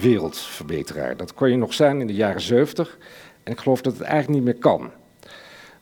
wereldverbeteraar. 0.00 1.16
Dat 1.16 1.34
kon 1.34 1.50
je 1.50 1.56
nog 1.56 1.74
zijn 1.74 2.00
in 2.00 2.06
de 2.06 2.14
jaren 2.14 2.40
70 2.40 2.98
en 3.42 3.52
ik 3.52 3.58
geloof 3.58 3.80
dat 3.80 3.92
het 3.92 4.02
eigenlijk 4.02 4.44
niet 4.44 4.52
meer 4.52 4.62
kan. 4.62 4.90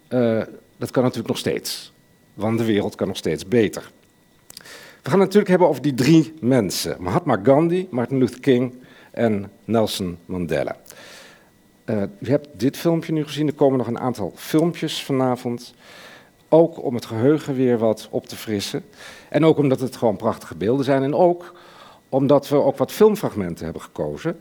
Uh, 0.08 0.42
dat 0.76 0.90
kan 0.90 1.02
natuurlijk 1.02 1.28
nog 1.28 1.38
steeds, 1.38 1.92
want 2.34 2.58
de 2.58 2.64
wereld 2.64 2.94
kan 2.94 3.06
nog 3.06 3.16
steeds 3.16 3.48
beter. 3.48 3.90
We 5.02 5.12
gaan 5.12 5.20
het 5.20 5.28
natuurlijk 5.28 5.48
hebben 5.48 5.68
over 5.68 5.82
die 5.82 5.94
drie 5.94 6.34
mensen: 6.40 6.96
Mahatma 7.02 7.40
Gandhi, 7.42 7.88
Martin 7.90 8.18
Luther 8.18 8.40
King 8.40 8.74
en 9.10 9.50
Nelson 9.64 10.18
Mandela. 10.26 10.76
Uh, 11.84 12.02
u 12.20 12.28
hebt 12.28 12.48
dit 12.52 12.76
filmpje 12.76 13.12
nu 13.12 13.24
gezien, 13.24 13.46
er 13.46 13.54
komen 13.54 13.78
nog 13.78 13.86
een 13.86 13.98
aantal 13.98 14.32
filmpjes 14.34 15.02
vanavond. 15.02 15.74
Ook 16.48 16.84
om 16.84 16.94
het 16.94 17.06
geheugen 17.06 17.54
weer 17.54 17.78
wat 17.78 18.08
op 18.10 18.26
te 18.26 18.36
frissen. 18.36 18.84
En 19.28 19.44
ook 19.44 19.58
omdat 19.58 19.80
het 19.80 19.96
gewoon 19.96 20.16
prachtige 20.16 20.56
beelden 20.56 20.84
zijn. 20.84 21.02
En 21.02 21.14
ook 21.14 21.54
omdat 22.08 22.48
we 22.48 22.56
ook 22.56 22.78
wat 22.78 22.92
filmfragmenten 22.92 23.64
hebben 23.64 23.82
gekozen. 23.82 24.40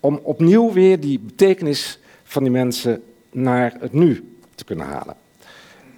Om 0.00 0.20
opnieuw 0.22 0.72
weer 0.72 1.00
die 1.00 1.18
betekenis 1.18 1.98
van 2.24 2.42
die 2.42 2.52
mensen 2.52 3.02
naar 3.30 3.74
het 3.80 3.92
nu 3.92 4.36
te 4.54 4.64
kunnen 4.64 4.86
halen. 4.86 5.14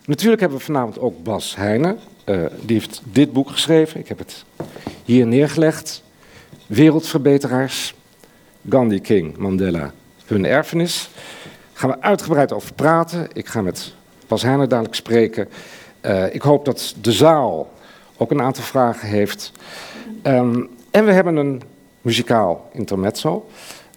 Natuurlijk 0.05 0.41
hebben 0.41 0.59
we 0.59 0.65
vanavond 0.65 0.99
ook 0.99 1.23
Bas 1.23 1.57
Heijnen. 1.57 1.99
Uh, 2.25 2.47
die 2.61 2.77
heeft 2.79 3.03
dit 3.05 3.33
boek 3.33 3.51
geschreven. 3.51 4.01
Ik 4.01 4.09
heb 4.09 4.19
het 4.19 4.45
hier 5.05 5.27
neergelegd. 5.27 6.03
Wereldverbeteraars. 6.67 7.95
Gandhi, 8.69 9.01
King, 9.01 9.37
Mandela, 9.37 9.93
hun 10.27 10.47
erfenis. 10.47 11.11
Daar 11.13 11.53
gaan 11.73 11.91
we 11.91 12.01
uitgebreid 12.01 12.53
over 12.53 12.75
praten. 12.75 13.29
Ik 13.33 13.47
ga 13.47 13.63
met 13.63 13.95
Bas 14.27 14.43
Heijnen 14.43 14.69
dadelijk 14.69 14.95
spreken. 14.95 15.49
Uh, 16.03 16.35
ik 16.35 16.43
hoop 16.43 16.65
dat 16.65 16.95
de 17.01 17.13
zaal 17.13 17.73
ook 18.17 18.31
een 18.31 18.43
aantal 18.43 18.65
vragen 18.65 19.09
heeft. 19.09 19.53
Um, 20.23 20.69
en 20.91 21.05
we 21.05 21.13
hebben 21.13 21.37
een 21.37 21.63
muzikaal 22.01 22.71
intermezzo. 22.73 23.47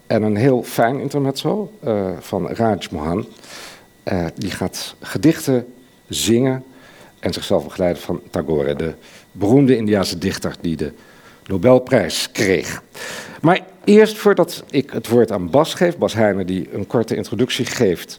En 0.06 0.22
een 0.22 0.36
heel 0.36 0.62
fijn 0.62 1.00
intermezzo 1.00 1.72
uh, 1.84 2.10
van 2.18 2.48
Raj 2.48 2.78
Mohan. 2.90 3.26
Uh, 4.04 4.26
die 4.34 4.50
gaat 4.50 4.94
gedichten 5.00 5.66
zingen 6.08 6.64
en 7.18 7.32
zichzelf 7.32 7.64
begeleiden 7.64 8.02
van 8.02 8.20
Tagore, 8.30 8.74
de 8.74 8.94
beroemde 9.32 9.76
Indiase 9.76 10.18
dichter 10.18 10.54
die 10.60 10.76
de 10.76 10.92
Nobelprijs 11.46 12.30
kreeg. 12.32 12.82
Maar 13.40 13.60
eerst 13.84 14.16
voordat 14.16 14.64
ik 14.70 14.90
het 14.90 15.08
woord 15.08 15.32
aan 15.32 15.50
Bas 15.50 15.74
geef, 15.74 15.96
Bas 15.96 16.14
Heijnen 16.14 16.46
die 16.46 16.68
een 16.72 16.86
korte 16.86 17.16
introductie 17.16 17.64
geeft 17.64 18.18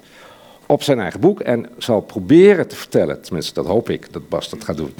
op 0.65 0.83
zijn 0.83 0.99
eigen 0.99 1.19
boek 1.19 1.39
en 1.39 1.69
zal 1.77 2.01
proberen 2.01 2.67
te 2.67 2.75
vertellen, 2.75 3.21
tenminste 3.21 3.53
dat 3.53 3.65
hoop 3.65 3.89
ik 3.89 4.13
dat 4.13 4.29
Bas 4.29 4.49
dat 4.49 4.63
gaat 4.63 4.77
doen, 4.77 4.93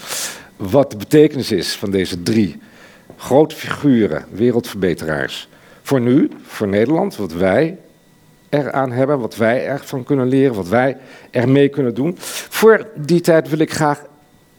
wat 0.56 0.92
de 0.92 0.98
betekenis 0.98 1.52
is 1.52 1.76
van 1.76 1.92
deze 1.92 2.24
drie 2.24 2.60
grote 3.18 3.56
figuren, 3.56 4.26
wereldverbeteraars. 4.32 5.50
Voor 5.82 6.02
nu, 6.02 6.30
voor 6.44 6.68
Nederland, 6.68 7.16
wat 7.16 7.34
wij 7.34 7.78
eraan 8.50 8.92
hebben, 8.92 9.20
wat 9.20 9.36
wij 9.36 9.66
ervan 9.66 10.04
kunnen 10.04 10.28
leren, 10.28 10.56
wat 10.56 10.68
wij 10.68 10.98
ermee 11.32 11.70
kunnen 11.70 11.94
doen. 11.94 12.16
Voor 12.50 12.88
die 12.96 13.22
tijd 13.22 13.50
wil 13.50 13.60
ik 13.60 13.74
graag 13.74 14.06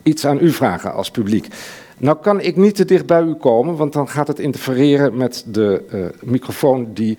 iets 0.03 0.27
aan 0.27 0.39
u 0.41 0.51
vragen 0.51 0.93
als 0.93 1.11
publiek. 1.11 1.47
Nou 1.99 2.17
kan 2.21 2.41
ik 2.41 2.57
niet 2.57 2.75
te 2.75 2.85
dicht 2.85 3.07
bij 3.07 3.23
u 3.23 3.35
komen, 3.35 3.77
want 3.77 3.93
dan 3.93 4.09
gaat 4.09 4.29
het 4.29 4.39
interfereren 4.39 5.17
met 5.17 5.45
de 5.47 5.83
uh, 5.93 6.07
microfoon 6.23 6.93
die 6.93 7.19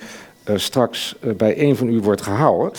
uh, 0.49 0.57
straks 0.57 1.15
uh, 1.21 1.33
bij 1.33 1.61
een 1.61 1.75
van 1.75 1.89
u 1.89 1.99
wordt 1.99 2.21
gehouden. 2.21 2.71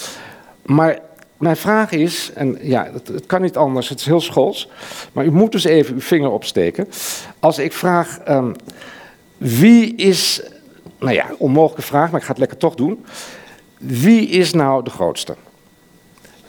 Maar 0.63 0.99
mijn 1.39 1.57
vraag 1.57 1.91
is, 1.91 2.31
en 2.35 2.59
ja, 2.61 2.89
het, 2.93 3.09
het, 3.09 3.27
kan 3.27 3.43
niet 3.43 3.57
anders, 3.57 3.89
het 3.89 4.01
is 4.01 4.07
heel 4.07 4.21
schools, 4.21 4.69
maar 5.13 5.25
u 5.25 5.31
moet 5.31 5.53
dus 5.53 5.65
even 5.65 5.95
uw 5.95 6.01
vinger 6.01 6.31
opsteken. 6.31 6.89
Als 7.39 7.59
ik 7.59 7.73
vraag, 7.73 8.19
um, 8.29 8.55
wie 9.37 9.95
is, 9.95 10.43
nou 10.99 11.15
ja, 11.15 11.27
onmogelijke 11.39 11.87
vraag, 11.87 12.11
maar 12.11 12.21
ik 12.21 12.27
ga 12.27 12.33
het 12.33 12.41
lekker 12.41 12.59
toch 12.59 12.75
doen. 12.75 13.05
Wie 13.79 14.29
is 14.29 14.53
nou 14.53 14.85
de 14.85 14.91
grootste? 14.91 15.37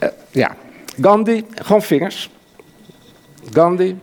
Uh, 0.03 0.09
ja, 0.31 0.55
Gandhi, 1.01 1.45
gewoon 1.55 1.81
vingers. 1.81 2.29
Gandhi. 3.51 3.97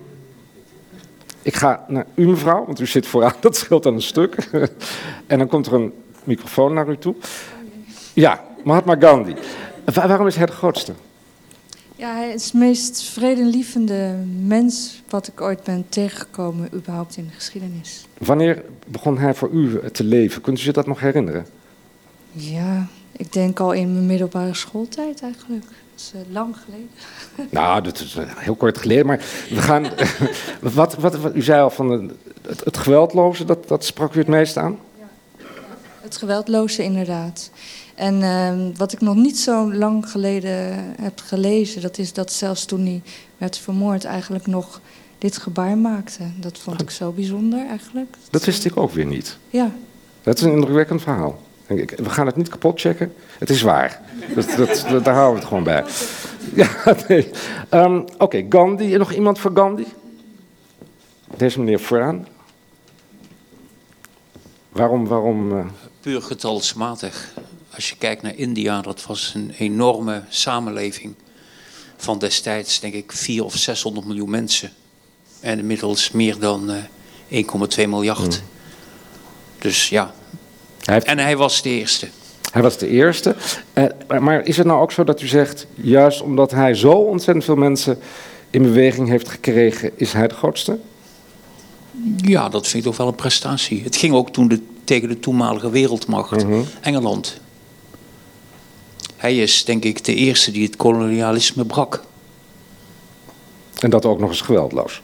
Ik 1.42 1.54
ga 1.54 1.84
naar 1.88 2.06
u 2.14 2.28
mevrouw, 2.28 2.64
want 2.66 2.80
u 2.80 2.86
zit 2.86 3.06
vooraan, 3.06 3.34
dat 3.40 3.56
scheelt 3.56 3.82
dan 3.82 3.94
een 3.94 4.02
stuk. 4.02 4.36
en 5.26 5.38
dan 5.38 5.46
komt 5.46 5.66
er 5.66 5.72
een 5.72 5.92
microfoon 6.24 6.74
naar 6.74 6.88
u 6.88 6.96
toe. 6.96 7.14
Ja, 8.12 8.44
Mahatma 8.64 8.96
Gandhi. 8.98 9.34
Waarom 9.94 10.26
is 10.26 10.36
hij 10.36 10.46
de 10.46 10.52
grootste? 10.52 10.92
Ja, 11.96 12.14
hij 12.14 12.32
is 12.32 12.50
de 12.50 12.58
meest 12.58 13.02
vredelievende 13.02 14.14
mens 14.40 15.02
wat 15.08 15.26
ik 15.26 15.40
ooit 15.40 15.64
ben 15.64 15.86
tegengekomen, 15.88 16.68
überhaupt 16.74 17.16
in 17.16 17.26
de 17.26 17.34
geschiedenis. 17.34 18.06
Wanneer 18.18 18.64
begon 18.86 19.18
hij 19.18 19.34
voor 19.34 19.50
u 19.50 19.90
te 19.90 20.04
leven? 20.04 20.42
Kunt 20.42 20.58
u 20.58 20.62
zich 20.62 20.72
dat 20.72 20.86
nog 20.86 21.00
herinneren? 21.00 21.46
Ja, 22.32 22.86
ik 23.12 23.32
denk 23.32 23.60
al 23.60 23.72
in 23.72 23.92
mijn 23.92 24.06
middelbare 24.06 24.54
schooltijd 24.54 25.22
eigenlijk. 25.22 25.64
Dat 25.64 25.70
is 25.96 26.12
uh, 26.14 26.20
lang 26.32 26.56
geleden. 26.64 26.90
Nou, 27.50 27.82
dat 27.82 28.00
is 28.00 28.16
uh, 28.16 28.24
heel 28.36 28.54
kort 28.54 28.78
geleden. 28.78 29.06
Maar 29.06 29.24
we 29.48 29.62
gaan. 29.62 29.86
wat, 30.60 30.94
wat, 30.94 31.16
wat, 31.16 31.34
u 31.34 31.42
zei 31.42 31.62
al 31.62 31.70
van 31.70 31.90
het, 32.42 32.64
het 32.64 32.76
geweldloze, 32.76 33.44
dat, 33.44 33.68
dat 33.68 33.84
sprak 33.84 34.14
u 34.14 34.18
het 34.18 34.28
meest 34.28 34.56
aan? 34.56 34.78
Ja, 34.98 35.06
het 36.00 36.16
geweldloze 36.16 36.82
inderdaad. 36.82 37.50
En 37.96 38.14
uh, 38.20 38.76
wat 38.76 38.92
ik 38.92 39.00
nog 39.00 39.14
niet 39.14 39.38
zo 39.38 39.74
lang 39.74 40.10
geleden 40.10 40.84
heb 41.00 41.20
gelezen, 41.24 41.82
dat 41.82 41.98
is 41.98 42.12
dat 42.12 42.32
zelfs 42.32 42.64
toen 42.64 42.84
hij 42.84 43.02
werd 43.36 43.58
vermoord 43.58 44.04
eigenlijk 44.04 44.46
nog 44.46 44.80
dit 45.18 45.36
gebaar 45.36 45.78
maakte. 45.78 46.22
Dat 46.36 46.58
vond 46.58 46.82
ik 46.82 46.90
zo 46.90 47.10
bijzonder 47.10 47.66
eigenlijk. 47.68 48.16
Dat 48.30 48.44
wist 48.44 48.64
ik 48.64 48.76
ook 48.76 48.90
weer 48.92 49.06
niet. 49.06 49.38
Ja. 49.50 49.70
Dat 50.22 50.36
is 50.36 50.42
een 50.42 50.52
indrukwekkend 50.52 51.02
verhaal. 51.02 51.40
We 51.66 52.10
gaan 52.10 52.26
het 52.26 52.36
niet 52.36 52.48
kapot 52.48 52.80
checken. 52.80 53.12
Het 53.38 53.50
is 53.50 53.62
waar. 53.62 54.00
Dat, 54.34 54.54
dat, 54.56 54.86
dat, 54.90 55.04
daar 55.04 55.14
houden 55.14 55.34
we 55.34 55.38
het 55.38 55.48
gewoon 55.48 55.64
bij. 55.64 55.84
Ja, 56.54 56.68
nee. 57.08 57.30
Um, 57.70 57.98
Oké, 57.98 58.22
okay, 58.22 58.46
Gandhi. 58.48 58.96
Nog 58.96 59.12
iemand 59.12 59.38
voor 59.38 59.50
Gandhi? 59.54 59.86
Deze 61.36 61.58
meneer 61.58 61.80
vooraan. 61.80 62.26
Waarom? 64.68 65.06
waarom 65.06 65.52
uh... 65.52 65.66
Puur 66.00 66.22
getalsmatig. 66.22 67.34
Als 67.76 67.88
je 67.88 67.96
kijkt 67.98 68.22
naar 68.22 68.36
India, 68.36 68.80
dat 68.80 69.06
was 69.06 69.32
een 69.34 69.52
enorme 69.58 70.22
samenleving. 70.28 71.14
Van 71.96 72.18
destijds, 72.18 72.80
denk 72.80 72.94
ik, 72.94 73.12
400 73.12 73.54
of 73.54 73.62
600 73.62 74.06
miljoen 74.06 74.30
mensen. 74.30 74.70
En 75.40 75.58
inmiddels 75.58 76.10
meer 76.10 76.38
dan 76.38 76.70
uh, 77.30 77.44
1,2 77.76 77.88
miljard. 77.88 78.18
Hmm. 78.18 78.46
Dus 79.58 79.88
ja, 79.88 80.14
hij 80.84 80.94
heeft... 80.94 81.06
En 81.06 81.18
hij 81.18 81.36
was 81.36 81.62
de 81.62 81.68
eerste. 81.68 82.08
Hij 82.52 82.62
was 82.62 82.78
de 82.78 82.88
eerste. 82.88 83.36
Uh, 83.74 84.18
maar 84.18 84.46
is 84.46 84.56
het 84.56 84.66
nou 84.66 84.80
ook 84.80 84.92
zo 84.92 85.04
dat 85.04 85.22
u 85.22 85.26
zegt, 85.26 85.66
juist 85.74 86.20
omdat 86.20 86.50
hij 86.50 86.74
zo 86.74 86.92
ontzettend 86.92 87.44
veel 87.44 87.56
mensen 87.56 87.98
in 88.50 88.62
beweging 88.62 89.08
heeft 89.08 89.28
gekregen, 89.28 89.90
is 89.96 90.12
hij 90.12 90.28
de 90.28 90.34
grootste? 90.34 90.78
Ja, 92.16 92.48
dat 92.48 92.66
vind 92.68 92.84
ik 92.84 92.90
toch 92.90 92.96
wel 92.96 93.08
een 93.08 93.14
prestatie. 93.14 93.82
Het 93.82 93.96
ging 93.96 94.14
ook 94.14 94.30
toen 94.30 94.48
de, 94.48 94.60
tegen 94.84 95.08
de 95.08 95.20
toenmalige 95.20 95.70
wereldmacht, 95.70 96.44
mm 96.44 96.50
-hmm. 96.50 96.64
Engeland. 96.80 97.40
Hij 99.26 99.36
is 99.36 99.64
denk 99.64 99.84
ik 99.84 100.04
de 100.04 100.14
eerste 100.14 100.50
die 100.50 100.62
het 100.62 100.76
kolonialisme 100.76 101.64
brak. 101.64 102.02
En 103.78 103.90
dat 103.90 104.04
ook 104.04 104.18
nog 104.18 104.28
eens 104.28 104.40
geweldloos. 104.40 105.02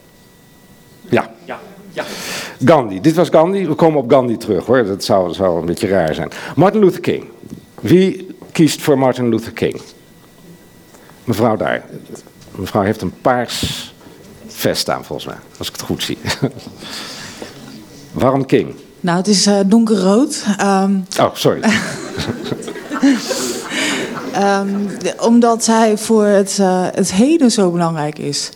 Ja. 1.09 1.31
Ja. 1.45 1.61
ja. 1.93 2.05
Gandhi, 2.65 3.01
dit 3.01 3.15
was 3.15 3.29
Gandhi. 3.29 3.67
We 3.67 3.75
komen 3.75 4.03
op 4.03 4.11
Gandhi 4.11 4.37
terug 4.37 4.67
hoor. 4.67 4.85
Dat 4.85 5.05
zou, 5.05 5.35
zou 5.35 5.61
een 5.61 5.67
beetje 5.67 5.89
raar 5.89 6.15
zijn. 6.15 6.31
Martin 6.57 6.81
Luther 6.81 7.01
King. 7.01 7.25
Wie 7.81 8.27
kiest 8.53 8.81
voor 8.81 8.99
Martin 8.99 9.29
Luther 9.29 9.53
King? 9.53 9.81
Mevrouw 11.25 11.57
daar. 11.57 11.85
Mevrouw 12.55 12.83
heeft 12.83 13.03
een 13.03 13.15
paars 13.21 13.95
vest 14.47 14.91
aan 14.91 15.05
volgens 15.05 15.29
mij, 15.29 15.39
als 15.59 15.69
ik 15.69 15.75
het 15.75 15.83
goed 15.83 16.03
zie. 16.03 16.19
Waarom 18.13 18.47
King? 18.47 18.75
Nou, 19.01 19.19
het 19.19 19.27
is 19.27 19.47
uh, 19.47 19.61
donkerrood. 19.67 20.45
Um... 20.61 21.05
Oh, 21.21 21.35
sorry. 21.35 21.61
um, 24.37 24.89
omdat 25.19 25.67
hij 25.67 25.99
voor 25.99 26.25
het, 26.25 26.59
uh, 26.61 26.87
het 26.93 27.13
heden 27.13 27.51
zo 27.51 27.71
belangrijk 27.71 28.19
is. 28.19 28.51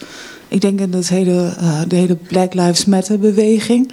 Ik 0.48 0.60
denk 0.60 0.80
in 0.80 0.92
het 0.92 1.08
hele, 1.08 1.54
uh, 1.60 1.80
de 1.88 1.96
hele 1.96 2.14
Black 2.14 2.54
Lives 2.54 2.84
Matter 2.84 3.18
beweging. 3.18 3.92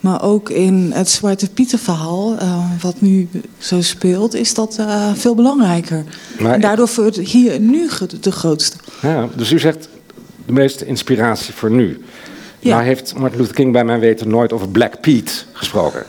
Maar 0.00 0.22
ook 0.22 0.50
in 0.50 0.90
het 0.94 1.08
Zwarte 1.08 1.50
Pieter 1.50 1.78
verhaal, 1.78 2.32
uh, 2.32 2.64
wat 2.80 3.00
nu 3.00 3.28
zo 3.58 3.80
speelt, 3.80 4.34
is 4.34 4.54
dat 4.54 4.78
veel 5.14 5.34
belangrijker. 5.34 6.04
Maar 6.40 6.52
en 6.52 6.60
daardoor 6.60 6.88
voor 6.88 7.04
het 7.04 7.16
hier 7.16 7.60
nu 7.60 7.88
de 8.20 8.32
grootste. 8.32 8.76
Ja, 9.02 9.28
dus 9.36 9.52
u 9.52 9.58
zegt 9.58 9.88
de 10.46 10.52
meeste 10.52 10.86
inspiratie 10.86 11.54
voor 11.54 11.70
nu. 11.70 12.04
Ja. 12.58 12.74
Nou 12.74 12.86
heeft 12.86 13.14
Martin 13.16 13.38
Luther 13.38 13.54
King 13.54 13.72
bij 13.72 13.84
mijn 13.84 14.00
weten 14.00 14.28
nooit 14.28 14.52
over 14.52 14.68
Black 14.68 15.00
Pete 15.00 15.32
gesproken. 15.52 16.04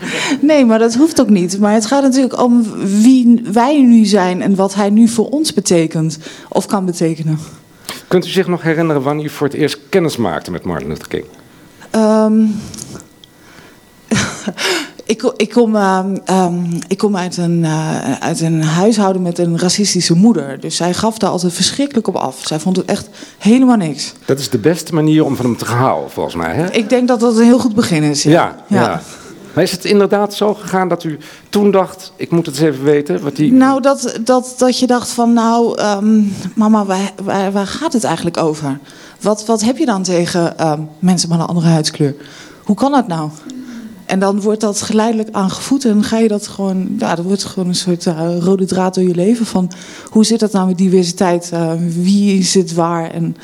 Nee, 0.40 0.64
maar 0.64 0.78
dat 0.78 0.94
hoeft 0.94 1.20
ook 1.20 1.28
niet. 1.28 1.58
Maar 1.58 1.72
het 1.72 1.86
gaat 1.86 2.02
natuurlijk 2.02 2.42
om 2.42 2.66
wie 3.02 3.42
wij 3.52 3.82
nu 3.82 4.04
zijn 4.04 4.42
en 4.42 4.54
wat 4.54 4.74
hij 4.74 4.90
nu 4.90 5.08
voor 5.08 5.28
ons 5.28 5.54
betekent 5.54 6.18
of 6.48 6.66
kan 6.66 6.84
betekenen. 6.84 7.38
Kunt 8.08 8.26
u 8.26 8.28
zich 8.28 8.46
nog 8.46 8.62
herinneren 8.62 9.02
wanneer 9.02 9.24
u 9.24 9.28
voor 9.28 9.46
het 9.46 9.56
eerst 9.56 9.78
kennis 9.88 10.16
maakte 10.16 10.50
met 10.50 10.64
Martin 10.64 10.88
Luther 10.88 11.08
King? 11.08 11.24
Um, 11.94 12.54
Ik, 15.10 15.32
ik, 15.36 15.50
kom, 15.50 15.76
ehm, 15.76 16.16
ehm, 16.24 16.54
ik 16.88 16.98
kom 16.98 17.16
uit 17.16 17.36
een, 17.36 17.64
eh, 17.64 18.12
uit 18.20 18.40
een 18.40 18.62
huishouden 18.62 19.22
met 19.22 19.38
een 19.38 19.58
racistische 19.58 20.14
moeder. 20.14 20.60
Dus 20.60 20.76
zij 20.76 20.94
gaf 20.94 21.18
daar 21.18 21.30
altijd 21.30 21.52
verschrikkelijk 21.52 22.08
op 22.08 22.16
af. 22.16 22.40
Zij 22.42 22.58
vond 22.58 22.76
het 22.76 22.86
echt 22.86 23.08
helemaal 23.38 23.76
niks. 23.76 24.12
Dat 24.24 24.38
is 24.38 24.50
de 24.50 24.58
beste 24.58 24.94
manier 24.94 25.24
om 25.24 25.36
van 25.36 25.44
hem 25.44 25.56
te 25.56 25.64
gaan 25.64 25.78
houden, 25.78 26.10
volgens 26.10 26.34
mij. 26.34 26.54
Hè? 26.54 26.70
Ik 26.72 26.88
denk 26.88 27.08
dat 27.08 27.20
dat 27.20 27.36
een 27.36 27.44
heel 27.44 27.58
goed 27.58 27.74
begin 27.74 28.02
is. 28.02 28.22
Ja, 28.22 28.56
ja. 28.66 29.02
Maar 29.54 29.64
is 29.64 29.72
het 29.72 29.84
inderdaad 29.84 30.34
zo 30.34 30.54
gegaan 30.54 30.88
dat 30.88 31.04
u 31.04 31.18
toen 31.48 31.70
dacht, 31.70 32.12
ik 32.16 32.30
moet 32.30 32.46
het 32.46 32.54
eens 32.54 32.64
even 32.64 32.84
weten? 32.84 33.22
Wat 33.22 33.36
die... 33.36 33.52
Nou, 33.52 33.82
dat, 33.82 34.18
dat, 34.24 34.54
dat 34.58 34.78
je 34.78 34.86
dacht 34.86 35.08
van, 35.08 35.32
nou, 35.32 35.78
ehm, 35.78 36.22
mama, 36.54 36.84
waar, 36.84 37.12
waar, 37.22 37.52
waar, 37.52 37.66
gaat 37.66 37.92
het 37.92 38.04
eigenlijk 38.04 38.36
over? 38.36 38.78
Wat, 39.20 39.46
wat 39.46 39.60
heb 39.60 39.76
je 39.76 39.86
dan 39.86 40.02
tegen 40.02 40.54
mensen 40.98 41.28
met 41.28 41.38
een 41.38 41.46
andere 41.46 41.66
huidskleur? 41.66 42.14
Hoe 42.64 42.76
kan 42.76 42.92
dat 42.92 43.06
nou? 43.06 43.30
En 44.10 44.18
dan 44.18 44.40
wordt 44.40 44.60
dat 44.60 44.82
geleidelijk 44.82 45.28
aangevoed 45.32 45.84
en 45.84 46.04
ga 46.04 46.18
je 46.18 46.28
dat 46.28 46.46
gewoon, 46.46 46.96
ja, 46.98 47.14
dat 47.14 47.24
wordt 47.24 47.44
gewoon 47.44 47.68
een 47.68 47.74
soort 47.74 48.06
uh, 48.06 48.36
rode 48.38 48.64
draad 48.64 48.94
door 48.94 49.04
je 49.04 49.14
leven. 49.14 49.46
Van 49.46 49.70
hoe 50.10 50.24
zit 50.24 50.40
dat 50.40 50.52
nou 50.52 50.66
met 50.66 50.78
diversiteit? 50.78 51.50
Uh, 51.54 51.72
wie 51.86 52.42
zit 52.42 52.74
waar 52.74 53.10
en 53.10 53.36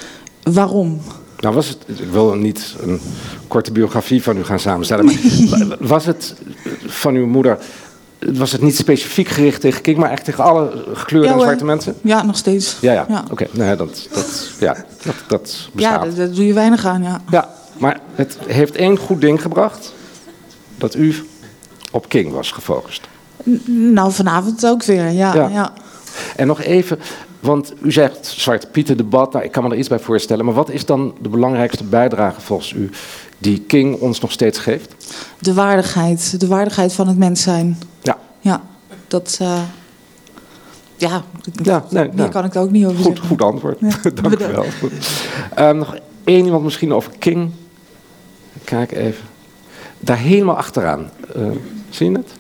waarom? 0.42 1.00
Nou, 1.46 1.58
was 1.58 1.68
het, 1.68 1.78
ik 2.00 2.10
wil 2.10 2.34
niet 2.34 2.74
een 2.80 3.00
korte 3.48 3.72
biografie 3.72 4.22
van 4.22 4.36
u 4.36 4.44
gaan 4.44 4.58
samenstellen, 4.58 5.04
maar 5.04 5.76
was 5.88 6.06
het 6.06 6.34
van 6.86 7.14
uw 7.14 7.26
moeder, 7.26 7.58
was 8.18 8.52
het 8.52 8.62
niet 8.62 8.76
specifiek 8.76 9.28
gericht 9.28 9.60
tegen 9.60 9.82
King, 9.82 9.98
maar 9.98 10.10
echt 10.10 10.24
tegen 10.24 10.44
alle 10.44 10.84
gekleurde 10.92 11.28
ja, 11.28 11.34
en 11.34 11.40
zwarte 11.40 11.64
mensen? 11.64 11.94
Ja, 12.02 12.22
nog 12.22 12.36
steeds. 12.36 12.76
Ja, 12.80 12.92
ja. 12.92 13.06
ja. 13.08 13.20
oké. 13.30 13.32
Okay. 13.32 13.48
Nee, 13.52 13.76
dat, 13.76 14.08
dat, 14.12 14.50
ja, 14.60 14.76
dat, 15.04 15.14
dat 15.28 15.68
bestaat. 15.72 16.04
Ja, 16.04 16.16
daar 16.16 16.30
doe 16.30 16.46
je 16.46 16.52
weinig 16.52 16.86
aan, 16.86 17.02
ja. 17.02 17.20
Ja, 17.30 17.48
maar 17.78 18.00
het 18.14 18.38
heeft 18.46 18.76
één 18.76 18.98
goed 18.98 19.20
ding 19.20 19.42
gebracht 19.42 19.92
dat 20.76 20.94
u 20.94 21.14
op 21.90 22.08
King 22.08 22.32
was 22.32 22.52
gefocust. 22.52 23.08
Nou, 23.66 24.12
vanavond 24.12 24.66
ook 24.66 24.84
weer, 24.84 25.10
ja. 25.10 25.34
ja. 25.34 25.72
En 26.36 26.46
nog 26.46 26.62
even, 26.62 26.98
want 27.40 27.72
u 27.82 27.92
zegt 27.92 28.26
Zwarte 28.26 28.66
Pieter 28.66 28.96
debat, 28.96 29.32
nou, 29.32 29.44
ik 29.44 29.52
kan 29.52 29.64
me 29.64 29.70
er 29.70 29.76
iets 29.76 29.88
bij 29.88 29.98
voorstellen. 29.98 30.44
Maar 30.44 30.54
wat 30.54 30.70
is 30.70 30.84
dan 30.84 31.14
de 31.20 31.28
belangrijkste 31.28 31.84
bijdrage 31.84 32.40
volgens 32.40 32.72
u 32.72 32.90
die 33.38 33.60
King 33.60 34.00
ons 34.00 34.20
nog 34.20 34.32
steeds 34.32 34.58
geeft? 34.58 34.94
De 35.38 35.54
waardigheid, 35.54 36.40
de 36.40 36.46
waardigheid 36.46 36.92
van 36.92 37.08
het 37.08 37.18
mens 37.18 37.42
zijn. 37.42 37.78
Ja. 38.02 38.18
Ja, 38.40 38.62
dat... 39.08 39.38
Uh, 39.42 39.60
ja, 40.96 41.24
ja 41.62 41.84
nee, 41.90 42.08
nou, 42.12 42.30
kan 42.30 42.44
ik 42.44 42.54
er 42.54 42.60
ook 42.60 42.70
niet 42.70 42.84
over 42.84 42.96
goed, 42.96 43.06
zeggen. 43.06 43.26
Goed 43.26 43.42
antwoord, 43.42 43.80
dank 44.22 44.40
u 44.40 44.46
wel. 44.46 44.64
Uh, 45.58 45.70
nog 45.70 45.96
één 46.24 46.44
iemand 46.44 46.64
misschien 46.64 46.92
over 46.92 47.12
King. 47.18 47.50
Kijk 48.64 48.92
even. 48.92 49.24
Daar 50.00 50.18
helemaal 50.18 50.56
achteraan. 50.56 51.10
Uh, 51.36 51.46
zie 51.90 52.10
je 52.10 52.16
het? 52.16 52.32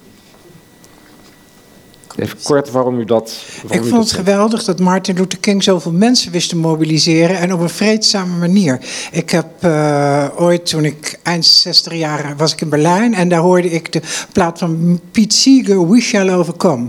Even 2.16 2.38
kort 2.42 2.70
waarom 2.70 2.98
u 2.98 3.04
dat. 3.04 3.44
Waarom 3.62 3.86
ik 3.86 3.90
vond 3.92 4.02
het 4.02 4.12
geweldig 4.12 4.64
dat 4.64 4.80
Martin 4.80 5.16
Luther 5.16 5.38
King 5.38 5.62
zoveel 5.62 5.92
mensen 5.92 6.32
wist 6.32 6.48
te 6.48 6.56
mobiliseren 6.56 7.38
en 7.38 7.52
op 7.52 7.60
een 7.60 7.68
vreedzame 7.68 8.38
manier. 8.38 8.80
Ik 9.10 9.30
heb 9.30 9.46
uh, 9.64 10.26
ooit, 10.36 10.66
toen 10.66 10.84
ik 10.84 11.18
eind 11.22 11.46
60 11.46 11.94
jaar 11.94 12.34
was, 12.36 12.52
ik 12.52 12.60
in 12.60 12.68
Berlijn 12.68 13.14
en 13.14 13.28
daar 13.28 13.40
hoorde 13.40 13.70
ik 13.70 13.92
de 13.92 14.02
plaat 14.32 14.58
van 14.58 15.00
Pete 15.10 15.36
Seeger, 15.36 15.88
We 15.88 16.00
Shall 16.00 16.30
Overcome. 16.30 16.88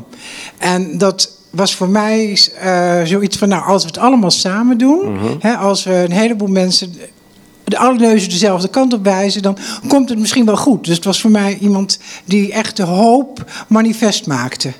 En 0.57 0.97
dat 0.97 1.31
was 1.49 1.75
voor 1.75 1.89
mij 1.89 2.37
uh, 2.63 3.01
zoiets 3.03 3.37
van, 3.37 3.49
nou, 3.49 3.63
als 3.65 3.81
we 3.81 3.87
het 3.87 3.97
allemaal 3.97 4.31
samen 4.31 4.77
doen, 4.77 5.11
mm 5.11 5.17
-hmm. 5.17 5.35
hè, 5.39 5.55
als 5.55 5.83
we 5.83 5.93
een 5.93 6.11
heleboel 6.11 6.47
mensen 6.47 6.95
de 7.63 7.77
alle 7.77 7.97
neuzen 7.97 8.29
dezelfde 8.29 8.67
kant 8.67 8.93
op 8.93 9.03
wijzen, 9.03 9.41
dan 9.41 9.57
komt 9.87 10.09
het 10.09 10.19
misschien 10.19 10.45
wel 10.45 10.57
goed. 10.57 10.85
Dus 10.85 10.95
het 10.95 11.05
was 11.05 11.21
voor 11.21 11.31
mij 11.31 11.57
iemand 11.57 11.99
die 12.25 12.51
echt 12.51 12.77
de 12.77 12.83
hoop 12.83 13.51
manifest 13.67 14.27
maakte. 14.27 14.73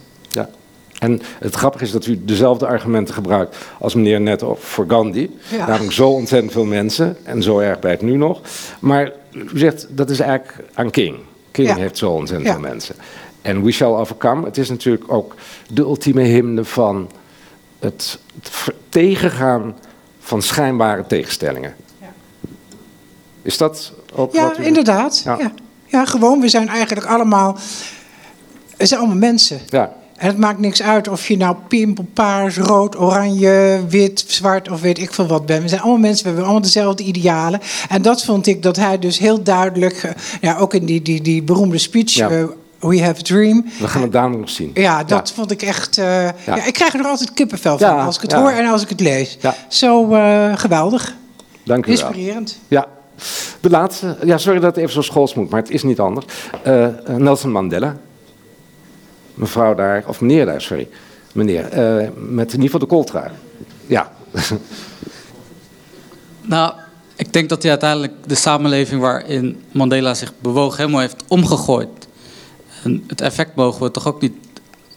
En 1.00 1.22
het 1.40 1.56
grappige 1.56 1.84
is 1.84 1.92
dat 1.92 2.06
u 2.06 2.26
dezelfde 2.26 2.66
argumenten 2.66 3.14
gebruikt 3.14 3.58
als 3.80 3.96
meneer 3.96 4.22
net 4.22 4.44
voor 4.56 4.86
Gandhi. 4.88 5.30
Ja. 5.52 5.68
Namelijk 5.68 5.94
zo 5.94 6.10
ontzettend 6.10 6.52
veel 6.52 6.66
mensen 6.66 7.18
en 7.24 7.44
zo 7.44 7.60
erg 7.60 7.80
bij 7.80 7.92
het 7.92 8.02
nu 8.02 8.16
nog. 8.16 8.42
Maar 8.80 9.12
u 9.32 9.60
zegt 9.60 9.88
dat 9.90 10.10
is 10.10 10.20
eigenlijk 10.20 10.70
aan 10.74 10.90
King. 10.90 11.18
King 11.52 11.76
heeft 11.76 11.98
zo 11.98 12.12
ontzettend 12.12 12.52
veel 12.52 12.60
mensen. 12.60 12.96
En 13.42 13.64
We 13.64 13.72
Shall 13.72 13.94
Overcome, 13.94 14.46
het 14.46 14.58
is 14.58 14.70
natuurlijk 14.70 15.12
ook 15.12 15.36
de 15.70 15.82
ultieme 15.82 16.22
hymne 16.22 16.64
van 16.64 17.10
het, 17.80 18.20
het 18.36 18.76
tegengaan 18.90 19.76
van 20.20 20.42
schijnbare 20.42 21.06
tegenstellingen. 21.08 21.76
Is 23.42 23.58
dat 23.58 23.94
ook 24.14 24.34
ja, 24.34 24.48
wat 24.48 24.60
u... 24.60 24.64
inderdaad. 24.64 25.22
Ja. 25.26 25.38
ja. 25.40 25.52
Ja. 25.86 26.06
gewoon. 26.06 26.40
We 26.40 26.48
zijn 26.48 26.68
eigenlijk 26.68 27.08
allemaal... 27.08 27.58
We 28.78 28.86
zijn 28.86 29.00
allemaal 29.00 29.18
mensen. 29.18 29.60
Ja. 29.70 29.96
En 30.18 30.28
het 30.28 30.38
maakt 30.38 30.60
niks 30.60 30.82
uit 30.82 31.08
of 31.08 31.28
je 31.28 31.38
nou 31.38 31.56
pimpel, 31.68 32.06
paars, 32.14 32.58
rood, 32.58 33.00
oranje, 33.00 33.80
wit, 33.90 34.24
zwart 34.28 34.70
of 34.70 34.82
weet 34.82 35.00
ik 35.00 35.14
veel 35.14 35.28
wat 35.28 35.46
bent. 35.46 35.62
We 35.62 35.68
zijn 35.68 35.82
allemaal 35.82 36.00
mensen, 36.00 36.22
we 36.22 36.28
hebben 36.28 36.44
allemaal 36.44 36.64
dezelfde 36.64 37.04
idealen. 37.04 37.60
En 37.90 38.02
dat 38.02 38.24
vond 38.24 38.48
ik 38.48 38.64
dat 38.64 38.76
hij 38.76 39.00
dus 39.00 39.18
heel 39.18 39.44
duidelijk, 39.44 40.04
eh, 40.04 40.12
ja, 40.42 40.58
ook 40.58 40.74
in 40.74 40.86
die, 40.86 41.02
die, 41.02 41.22
die 41.22 41.44
beroemde 41.44 41.78
speech... 41.78 42.14
Ja. 42.14 42.32
Uh, 42.32 42.44
We 42.80 43.02
Have 43.02 43.20
a 43.20 43.24
Dream. 43.24 43.66
We 43.80 43.88
gaan 43.88 44.02
het 44.02 44.12
dadelijk 44.12 44.40
nog 44.40 44.50
zien. 44.50 44.72
Ja, 44.74 45.04
dat 45.04 45.32
vond 45.32 45.52
ik 45.52 45.62
echt. 45.62 45.98
Uh, 45.98 46.06
ja. 46.06 46.34
ja. 46.46 46.66
ik 46.66 46.74
krijg 46.74 46.94
er 46.94 47.06
altijd 47.06 47.34
kippenvel 47.34 47.78
van 47.78 48.00
als 48.00 48.16
ik 48.16 48.22
het 48.22 48.34
hoor 48.34 48.50
en 48.50 48.66
als 48.66 48.82
ik 48.82 48.90
het 48.90 49.00
lees. 49.00 49.38
Zo 49.68 50.14
uh, 50.14 50.58
geweldig. 50.58 51.16
Dank 51.64 51.86
u 51.86 51.92
Inspirerend. 51.92 52.58
wel. 52.68 52.80
Ja, 52.80 52.88
de 53.60 53.70
laatste, 53.70 54.18
ja, 54.24 54.38
sorry 54.38 54.60
dat 54.60 54.76
het 54.76 54.84
even 54.84 54.94
zo 54.94 55.02
schools 55.02 55.34
moet, 55.34 55.50
maar 55.50 55.62
het 55.62 55.70
is 55.70 55.84
niet 55.84 56.00
anders. 56.00 56.26
Nelson 57.18 57.52
Mandela. 57.52 57.96
Mevrouw 59.38 59.76
daar, 59.76 60.04
of 60.08 60.22
meneer 60.22 60.46
daar, 60.46 60.62
sorry. 60.62 60.88
Meneer, 61.32 61.64
uh, 61.64 62.10
met 62.16 62.54
in 62.54 62.62
ieder 62.62 62.64
geval 62.64 62.80
de 62.80 62.86
coltra. 62.86 63.32
Ja. 63.86 64.12
Nou, 66.42 66.74
ik 67.16 67.34
denk 67.34 67.50
dat 67.50 67.62
hij 67.62 67.72
uiteindelijk 67.72 68.14
de 68.26 68.36
samenleving 68.36 69.02
waarin 69.02 69.62
Mandela 69.72 70.14
zich 70.14 70.34
bewoog 70.40 70.78
helemaal 70.78 71.00
heeft 71.00 71.24
omgegooid. 71.28 72.08
En 72.84 73.04
het 73.08 73.22
effect 73.22 73.56
mogen 73.56 73.84
we 73.84 73.92
toch 73.92 74.08
ook 74.08 74.22
niet 74.22 74.34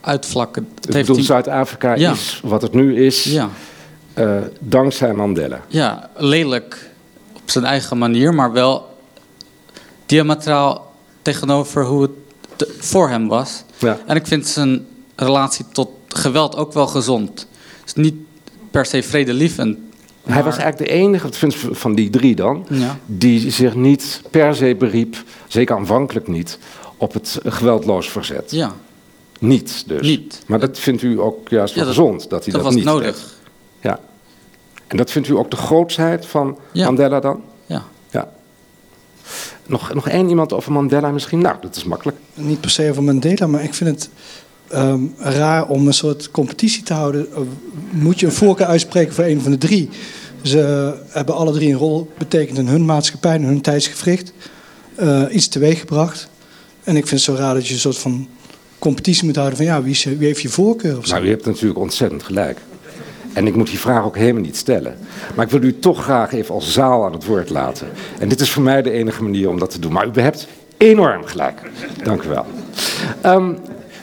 uitvlakken. 0.01 0.69
Het 0.75 0.93
bedoel, 0.93 1.17
die... 1.17 1.25
Zuid-Afrika 1.25 1.95
ja. 1.95 2.11
is 2.11 2.41
wat 2.45 2.63
het 2.63 2.73
nu 2.73 3.05
is, 3.05 3.25
ja. 3.25 3.49
uh, 4.15 4.37
dankzij 4.59 5.13
Mandela. 5.13 5.61
Ja, 5.69 6.11
lelijk 6.17 6.91
zijn 7.45 7.65
eigen 7.65 7.99
manier, 7.99 8.35
maar 8.35 8.53
wel 8.53 8.97
diametraal 10.07 10.93
tegenover 11.23 11.85
hoe 11.85 12.03
het 12.03 12.11
voor 12.79 13.09
hem 13.09 13.29
was. 13.29 13.65
Ja. 13.79 13.99
En 14.07 14.17
ik 14.17 14.27
vind 14.27 14.47
zijn 14.47 14.87
relatie 15.17 15.65
tot 15.73 15.89
geweld 16.09 16.57
ook 16.57 16.73
wel 16.73 16.87
gezond. 16.87 17.47
Dus 17.85 17.95
niet 17.95 18.15
per 18.71 18.87
se 18.87 19.03
vredelievend. 19.03 19.79
Maar... 20.25 20.35
Hij 20.35 20.45
was 20.45 20.57
eigenlijk 20.57 20.91
de 20.91 20.97
enige 20.97 21.29
van 21.75 21.95
die 21.95 22.11
drie 22.11 22.35
dan, 22.35 22.67
ja. 22.71 22.99
die 23.07 23.51
zich 23.51 23.75
niet 23.75 24.23
per 24.31 24.55
se 24.55 24.77
beriep, 24.79 25.25
zeker 25.49 25.77
aanvankelijk 25.77 26.29
niet, 26.29 26.59
op 26.97 27.13
het 27.13 27.39
geweldloos 27.45 28.11
verzet. 28.11 28.51
Ja. 28.51 28.75
Niet 29.39 29.85
dus. 29.87 30.07
Niet. 30.07 30.43
Maar 30.47 30.61
dat 30.61 30.79
vindt 30.79 31.03
u 31.03 31.21
ook 31.21 31.49
juist 31.49 31.75
wel 31.75 31.85
ja, 31.85 31.91
gezond, 31.91 32.31
dat 32.31 32.45
hij 32.45 32.53
dat, 32.53 32.63
dat 32.63 32.63
was 32.63 32.75
niet 32.75 32.85
nodig. 32.85 33.17
Deed. 33.17 33.35
Ja. 33.81 34.01
En 34.87 34.97
dat 34.97 35.11
vindt 35.11 35.29
u 35.29 35.37
ook 35.37 35.51
de 35.51 35.57
grootsheid 35.57 36.27
van. 36.27 36.59
Mandela 36.75 37.21
dan? 37.21 37.43
Nog, 39.71 39.95
nog 39.95 40.09
één 40.09 40.29
iemand 40.29 40.53
over 40.53 40.73
Mandela 40.73 41.11
misschien? 41.11 41.39
Nou, 41.39 41.57
dat 41.61 41.77
is 41.77 41.85
makkelijk. 41.85 42.19
Niet 42.35 42.61
per 42.61 42.71
se 42.71 42.91
over 42.91 43.03
Mandela, 43.03 43.47
maar 43.47 43.65
ik 43.65 43.75
vind 43.75 43.91
het 43.91 44.11
um, 44.75 45.15
raar 45.19 45.69
om 45.69 45.87
een 45.87 45.95
soort 45.95 46.31
competitie 46.31 46.83
te 46.83 46.93
houden. 46.93 47.27
Moet 47.91 48.21
je 48.21 48.27
een 48.27 48.33
voorkeur 48.33 48.67
uitspreken 48.67 49.15
voor 49.15 49.25
een 49.25 49.41
van 49.41 49.51
de 49.51 49.59
drie? 49.59 49.89
Ze 50.43 50.95
hebben 51.09 51.35
alle 51.35 51.53
drie 51.53 51.71
een 51.71 51.79
rol 51.79 52.11
betekend 52.19 52.59
in 52.59 52.67
hun 52.67 52.85
maatschappij, 52.85 53.35
in 53.35 53.45
hun 53.45 53.61
tijdsgevricht. 53.61 54.33
Uh, 55.01 55.23
iets 55.31 55.49
teweeggebracht. 55.49 56.29
En 56.85 56.97
ik 56.97 57.07
vind 57.07 57.27
het 57.27 57.37
zo 57.37 57.43
raar 57.43 57.55
dat 57.55 57.67
je 57.67 57.75
een 57.75 57.81
soort 57.81 57.99
van 57.99 58.29
competitie 58.79 59.25
moet 59.25 59.37
houden 59.37 59.57
van 59.57 59.67
ja, 59.67 59.83
wie, 59.83 59.93
is, 59.93 60.05
wie 60.05 60.27
heeft 60.27 60.43
je 60.43 60.49
voorkeur? 60.49 60.99
Of 60.99 61.07
zo. 61.07 61.15
Nou, 61.15 61.27
u 61.27 61.29
hebt 61.29 61.47
natuurlijk 61.47 61.81
ontzettend 61.81 62.23
gelijk. 62.23 62.59
En 63.33 63.47
ik 63.47 63.55
moet 63.55 63.69
die 63.69 63.79
vraag 63.79 64.05
ook 64.05 64.17
helemaal 64.17 64.43
niet 64.43 64.57
stellen. 64.57 64.97
Maar 65.35 65.45
ik 65.45 65.51
wil 65.51 65.63
u 65.63 65.79
toch 65.79 66.03
graag 66.03 66.33
even 66.33 66.55
als 66.55 66.73
zaal 66.73 67.05
aan 67.05 67.13
het 67.13 67.27
woord 67.27 67.51
laten. 67.51 67.89
En 68.19 68.29
dit 68.29 68.41
is 68.41 68.51
voor 68.51 68.63
mij 68.63 68.83
de 68.83 68.91
enige 68.91 69.23
manier 69.23 69.49
om 69.49 69.59
dat 69.59 69.71
te 69.71 69.79
doen. 69.79 69.93
Maar 69.93 70.07
u 70.07 70.21
hebt 70.21 70.49
enorm 70.77 71.25
gelijk. 71.25 71.61
Dank 72.03 72.23
u 72.23 72.29
wel. 72.29 72.47
Um, 73.25 73.59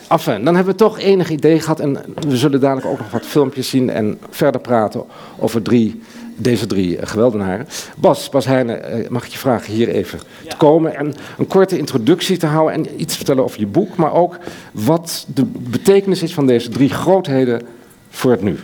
Enfin, 0.08 0.44
dan 0.44 0.54
hebben 0.54 0.72
we 0.72 0.78
toch 0.78 0.98
enig 0.98 1.30
idee 1.30 1.60
gehad. 1.60 1.80
En 1.80 1.98
we 2.28 2.36
zullen 2.36 2.60
dadelijk 2.60 2.86
ook 2.86 2.98
nog 2.98 3.10
wat 3.10 3.26
filmpjes 3.26 3.68
zien 3.68 3.90
en 3.90 4.18
verder 4.30 4.60
praten 4.60 5.04
over 5.38 5.62
drie, 5.62 6.02
deze 6.36 6.66
drie 6.66 7.06
geweldenaren. 7.06 7.66
Bas, 7.96 8.28
Bas 8.28 8.44
Heijnen, 8.44 9.06
mag 9.08 9.24
ik 9.24 9.32
je 9.32 9.38
vragen 9.38 9.72
hier 9.72 9.88
even 9.88 10.18
te 10.48 10.56
komen 10.56 10.96
en 10.96 11.14
een 11.38 11.46
korte 11.46 11.78
introductie 11.78 12.36
te 12.36 12.46
houden 12.46 12.74
en 12.74 13.00
iets 13.00 13.10
te 13.10 13.16
vertellen 13.16 13.44
over 13.44 13.60
je 13.60 13.66
boek, 13.66 13.96
maar 13.96 14.12
ook 14.12 14.38
wat 14.72 15.26
de 15.34 15.44
betekenis 15.44 16.22
is 16.22 16.34
van 16.34 16.46
deze 16.46 16.68
drie 16.68 16.90
grootheden 16.90 17.62
voor 18.10 18.30
het 18.30 18.42
nu. 18.42 18.56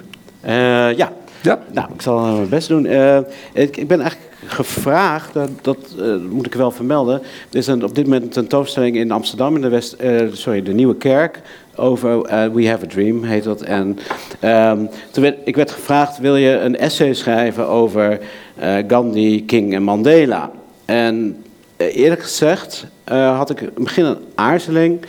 Uh, 0.46 0.96
ja, 0.96 1.12
Ja. 1.42 1.58
Nou, 1.72 1.88
ik 1.94 2.02
zal 2.02 2.20
mijn 2.20 2.48
best 2.48 2.68
doen. 2.68 2.84
Uh, 2.84 3.18
ik, 3.52 3.76
ik, 3.76 3.88
ben 3.88 4.00
eigenlijk 4.00 4.32
gevraagd, 4.46 5.32
dat, 5.32 5.50
dat 5.62 5.78
uh, 5.98 6.16
moet 6.30 6.46
ik 6.46 6.54
wel 6.54 6.70
vermelden. 6.70 7.20
Er 7.50 7.58
is 7.58 7.66
een, 7.66 7.84
op 7.84 7.94
dit 7.94 8.04
moment 8.04 8.22
een 8.22 8.30
tentoonstelling 8.30 8.96
in 8.96 9.10
Amsterdam, 9.10 9.54
in 9.54 9.60
de, 9.60 9.68
West, 9.68 9.96
uh, 10.00 10.22
sorry, 10.32 10.62
de 10.62 10.72
Nieuwe 10.72 10.96
Kerk. 10.96 11.40
Over 11.76 12.22
We 12.52 12.68
Have 12.68 12.84
a 12.84 12.88
Dream 12.88 13.22
heet 13.22 13.44
dat. 13.44 13.62
En 13.62 13.98
um, 14.44 14.88
toen 15.10 15.22
werd, 15.22 15.38
ik 15.44 15.56
werd 15.56 15.70
gevraagd: 15.70 16.18
wil 16.18 16.36
je 16.36 16.58
een 16.58 16.76
essay 16.78 17.14
schrijven 17.14 17.68
over 17.68 18.20
Gandhi, 18.88 19.44
King 19.44 19.74
en 19.74 19.82
Mandela? 19.82 20.50
En 20.84 21.44
eerlijk 21.76 22.22
gezegd 22.22 22.86
had 23.10 23.50
ik 23.50 23.60
in 23.60 23.66
het 23.66 23.84
begin 23.84 24.04
een 24.04 24.18
aarzeling, 24.34 25.00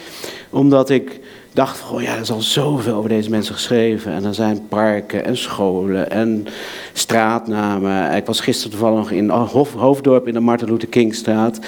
omdat 0.50 0.90
ik 0.90 1.20
dacht 1.56 1.78
van, 1.78 1.96
oh 1.96 2.02
ja, 2.02 2.14
er 2.14 2.22
is 2.22 2.32
al 2.32 2.42
zoveel 2.42 2.96
over 2.96 3.10
deze 3.10 3.30
mensen 3.30 3.54
geschreven. 3.54 4.12
En 4.12 4.26
er 4.26 4.34
zijn 4.34 4.68
parken 4.68 5.26
en 5.26 5.38
scholen 5.38 6.12
en 6.12 6.48
straatnamen. 6.94 8.16
Ik 8.16 8.26
was 8.26 8.40
gisteren 8.40 8.72
toevallig 8.72 8.98
nog 8.98 9.12
in 9.12 9.30
Hof, 9.30 9.74
Hoofddorp 9.74 10.28
in 10.28 10.34
de 10.34 10.40
Martin 10.40 10.68
Luther 10.68 10.88
Kingstraat. 10.88 11.60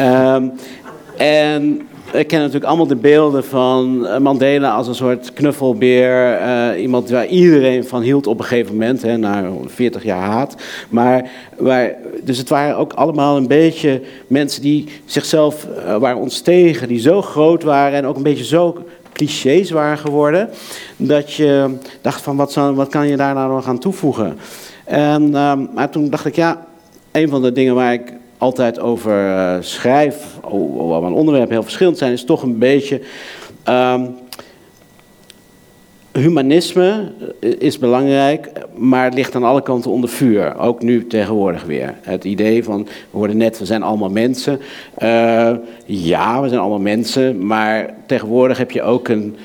Um, 0.00 0.52
en 1.16 1.80
ik 2.12 2.26
ken 2.26 2.38
natuurlijk 2.38 2.64
allemaal 2.64 2.86
de 2.86 2.96
beelden 2.96 3.44
van 3.44 4.06
Mandela 4.22 4.74
als 4.74 4.88
een 4.88 4.94
soort 4.94 5.32
knuffelbeer. 5.32 6.40
Uh, 6.40 6.82
iemand 6.82 7.10
waar 7.10 7.26
iedereen 7.26 7.84
van 7.84 8.02
hield 8.02 8.26
op 8.26 8.38
een 8.38 8.44
gegeven 8.44 8.72
moment, 8.72 9.02
hè, 9.02 9.16
na 9.16 9.50
40 9.66 10.04
jaar 10.04 10.30
haat. 10.30 10.56
Maar 10.88 11.30
waar, 11.58 11.94
dus 12.24 12.38
het 12.38 12.48
waren 12.48 12.76
ook 12.76 12.92
allemaal 12.92 13.36
een 13.36 13.46
beetje 13.46 14.02
mensen 14.26 14.62
die 14.62 14.88
zichzelf 15.04 15.66
uh, 15.76 15.96
waren 15.96 16.20
ontstegen, 16.20 16.88
die 16.88 17.00
zo 17.00 17.22
groot 17.22 17.62
waren 17.62 17.98
en 17.98 18.06
ook 18.06 18.16
een 18.16 18.22
beetje 18.22 18.44
zo 18.44 18.84
clichés 19.12 19.70
waren 19.70 19.98
geworden. 19.98 20.50
Dat 20.96 21.32
je 21.32 21.76
dacht 22.00 22.22
van 22.22 22.36
wat, 22.36 22.54
wat 22.54 22.88
kan 22.88 23.08
je 23.08 23.16
daar 23.16 23.34
nou 23.34 23.52
nog 23.52 23.66
aan 23.66 23.78
toevoegen? 23.78 24.38
En, 24.84 25.22
uh, 25.22 25.52
maar 25.74 25.90
toen 25.90 26.10
dacht 26.10 26.24
ik 26.24 26.36
ja, 26.36 26.66
een 27.12 27.28
van 27.28 27.42
de 27.42 27.52
dingen 27.52 27.74
waar 27.74 27.92
ik 27.92 28.12
altijd 28.38 28.80
over 28.80 29.26
uh, 29.28 29.56
schrijf, 29.60 30.26
hoewel 30.42 31.00
mijn 31.00 31.12
onderwerpen 31.12 31.52
heel 31.52 31.62
verschillend 31.62 31.98
zijn, 31.98 32.12
is 32.12 32.24
toch 32.24 32.42
een 32.42 32.58
beetje. 32.58 33.00
Um, 33.68 34.14
humanisme 36.12 37.12
is 37.40 37.78
belangrijk, 37.78 38.50
maar 38.74 39.04
het 39.04 39.14
ligt 39.14 39.34
aan 39.34 39.44
alle 39.44 39.62
kanten 39.62 39.90
onder 39.90 40.10
vuur. 40.10 40.58
Ook 40.58 40.82
nu 40.82 41.06
tegenwoordig 41.06 41.64
weer. 41.64 41.94
Het 42.00 42.24
idee 42.24 42.64
van, 42.64 42.82
we 42.84 43.16
hoorden 43.18 43.36
net, 43.36 43.58
we 43.58 43.64
zijn 43.64 43.82
allemaal 43.82 44.10
mensen. 44.10 44.60
Uh, 45.02 45.50
ja, 45.84 46.42
we 46.42 46.48
zijn 46.48 46.60
allemaal 46.60 46.78
mensen, 46.78 47.46
maar 47.46 47.94
tegenwoordig 48.06 48.58
heb 48.58 48.70
je 48.70 48.82
ook 48.82 49.08
een 49.08 49.36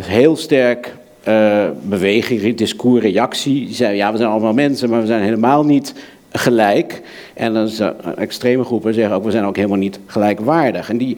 heel 0.00 0.36
sterk 0.36 0.94
uh, 1.28 1.64
beweging, 1.82 2.56
discours, 2.56 3.02
reactie. 3.02 3.66
Die 3.66 3.74
zeggen, 3.74 3.96
ja, 3.96 4.12
we 4.12 4.16
zijn 4.16 4.30
allemaal 4.30 4.54
mensen, 4.54 4.90
maar 4.90 5.00
we 5.00 5.06
zijn 5.06 5.22
helemaal 5.22 5.64
niet 5.64 5.94
gelijk. 6.30 7.02
En 7.34 7.54
dan 7.54 7.68
zijn 7.68 7.94
extreme 8.16 8.64
groepen 8.64 8.94
zeggen 8.94 9.16
ook, 9.16 9.24
we 9.24 9.30
zijn 9.30 9.44
ook 9.44 9.56
helemaal 9.56 9.78
niet 9.78 9.98
gelijkwaardig. 10.06 10.90
En 10.90 10.96
die... 10.96 11.16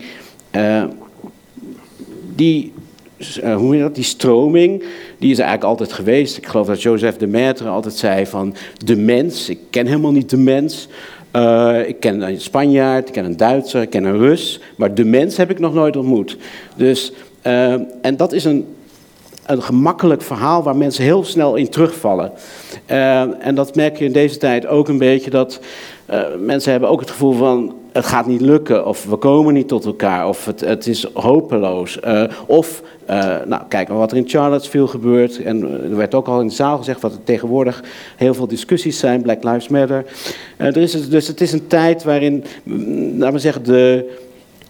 Die 2.35 2.73
uh, 3.19 3.57
hoe 3.57 3.77
je 3.77 3.83
dat, 3.83 3.95
die 3.95 4.05
stroming, 4.05 4.85
die 5.19 5.31
is 5.31 5.39
eigenlijk 5.39 5.69
altijd 5.69 5.93
geweest. 5.93 6.37
Ik 6.37 6.47
geloof 6.47 6.67
dat 6.67 6.83
Joseph 6.83 7.17
de 7.17 7.29
Maître 7.29 7.67
altijd 7.67 7.95
zei 7.95 8.27
van 8.27 8.55
de 8.85 8.97
mens, 8.97 9.49
ik 9.49 9.59
ken 9.71 9.87
helemaal 9.87 10.13
niet 10.13 10.31
de 10.31 10.37
mens. 10.37 10.89
Uh, 11.33 11.89
ik 11.89 12.01
ken 12.01 12.21
een 12.21 12.41
Spanjaard, 12.41 13.09
ik 13.09 13.13
ken 13.13 13.25
een 13.25 13.37
Duitser, 13.37 13.83
ik 13.83 13.91
ken 13.91 14.05
een 14.05 14.19
Rus, 14.19 14.61
maar 14.77 14.95
de 14.95 15.05
mens 15.05 15.37
heb 15.37 15.51
ik 15.51 15.59
nog 15.59 15.75
nooit 15.75 15.97
ontmoet. 15.97 16.37
Dus, 16.77 17.13
uh, 17.47 17.73
en 18.03 18.17
dat 18.17 18.33
is 18.33 18.45
een, 18.45 18.67
een 19.47 19.63
gemakkelijk 19.63 20.23
verhaal 20.23 20.63
waar 20.63 20.77
mensen 20.77 21.05
heel 21.05 21.25
snel 21.25 21.55
in 21.55 21.69
terugvallen. 21.69 22.33
en 23.41 23.55
dat 23.55 23.75
merk 23.75 23.99
je 23.99 24.05
in 24.05 24.13
deze 24.13 24.37
tijd 24.37 24.67
ook 24.67 24.89
een 24.89 24.99
beetje 24.99 25.31
dat 25.31 25.61
mensen 26.39 26.71
hebben 26.71 26.89
ook 26.89 27.01
het 27.01 27.11
gevoel 27.11 27.33
van 27.33 27.75
het 27.99 28.07
gaat 28.07 28.27
niet 28.27 28.41
lukken, 28.41 28.87
of 28.87 29.05
we 29.05 29.17
komen 29.17 29.55
niet 29.55 29.69
tot 29.69 29.85
elkaar, 29.85 30.29
of 30.29 30.45
het, 30.45 30.61
het 30.61 30.87
is 30.87 31.07
hopeloos. 31.15 31.99
Uh, 32.05 32.25
of, 32.47 32.83
uh, 33.11 33.37
nou, 33.47 33.63
kijk 33.69 33.89
wat 33.89 34.11
er 34.11 34.17
in 34.17 34.29
Charlottesville 34.29 34.87
gebeurt. 34.87 35.43
En 35.43 35.63
er 35.83 35.97
werd 35.97 36.15
ook 36.15 36.27
al 36.27 36.41
in 36.41 36.47
de 36.47 36.55
zaal 36.55 36.79
gezegd 36.79 37.01
dat 37.01 37.13
er 37.13 37.25
tegenwoordig 37.25 37.85
heel 38.17 38.35
veel 38.35 38.47
discussies 38.47 38.99
zijn, 38.99 39.23
Black 39.23 39.45
Lives 39.45 39.69
Matter. 39.69 40.05
Er 40.57 40.77
is, 40.77 41.09
dus 41.09 41.27
het 41.27 41.41
is 41.41 41.53
een 41.53 41.67
tijd 41.67 42.05
waarin, 42.05 42.45
laten 43.17 43.33
we 43.33 43.39
zeggen, 43.39 43.65
de, 43.65 44.17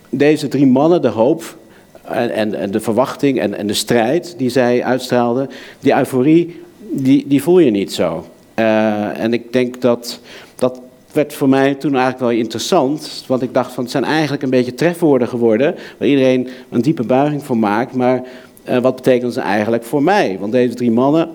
deze 0.09 0.49
drie 0.49 0.67
mannen, 0.67 1.03
de 1.03 1.09
hoop, 1.09 1.57
en, 2.03 2.31
en, 2.31 2.55
en 2.55 2.71
de 2.71 2.81
verwachting 2.81 3.41
en, 3.41 3.55
en 3.55 3.67
de 3.67 3.75
strijd 3.75 4.35
die 4.37 4.51
zij 4.51 4.85
uitstraalden, 4.85 5.51
die 5.81 5.97
euforie, 5.97 6.61
die, 6.79 7.25
die 7.27 7.43
voel 7.43 7.59
je 7.59 7.71
niet 7.71 7.93
zo. 7.93 8.25
en 8.55 9.33
ik 9.33 9.53
denk 9.53 9.81
dat 9.81 10.21
dat 10.55 10.81
werd 11.13 11.35
voor 11.35 11.49
mij 11.49 11.75
toen 11.75 11.93
eigenlijk 11.93 12.21
wel 12.21 12.31
interessant. 12.31 13.25
Want 13.27 13.43
ik 13.43 13.55
dacht 13.55 13.73
van 13.73 13.83
het 13.83 13.93
zijn 13.93 14.05
eigenlijk 14.05 14.43
een 14.43 14.51
beetje 14.51 14.75
trefwoorden 14.75 15.29
geworden. 15.29 15.75
Waar 15.99 16.09
iedereen 16.09 16.49
een 16.71 16.83
diepe 16.83 17.05
buiging 17.05 17.45
voor 17.45 17.59
maakt. 17.59 17.95
Maar 17.95 18.23
uh, 18.69 18.79
wat 18.79 18.97
betekenen 18.97 19.33
ze 19.33 19.41
eigenlijk 19.41 19.85
voor 19.85 20.03
mij? 20.03 20.37
Want 20.41 20.53
deze 20.53 20.75
drie 20.75 20.91
mannen 20.91 21.29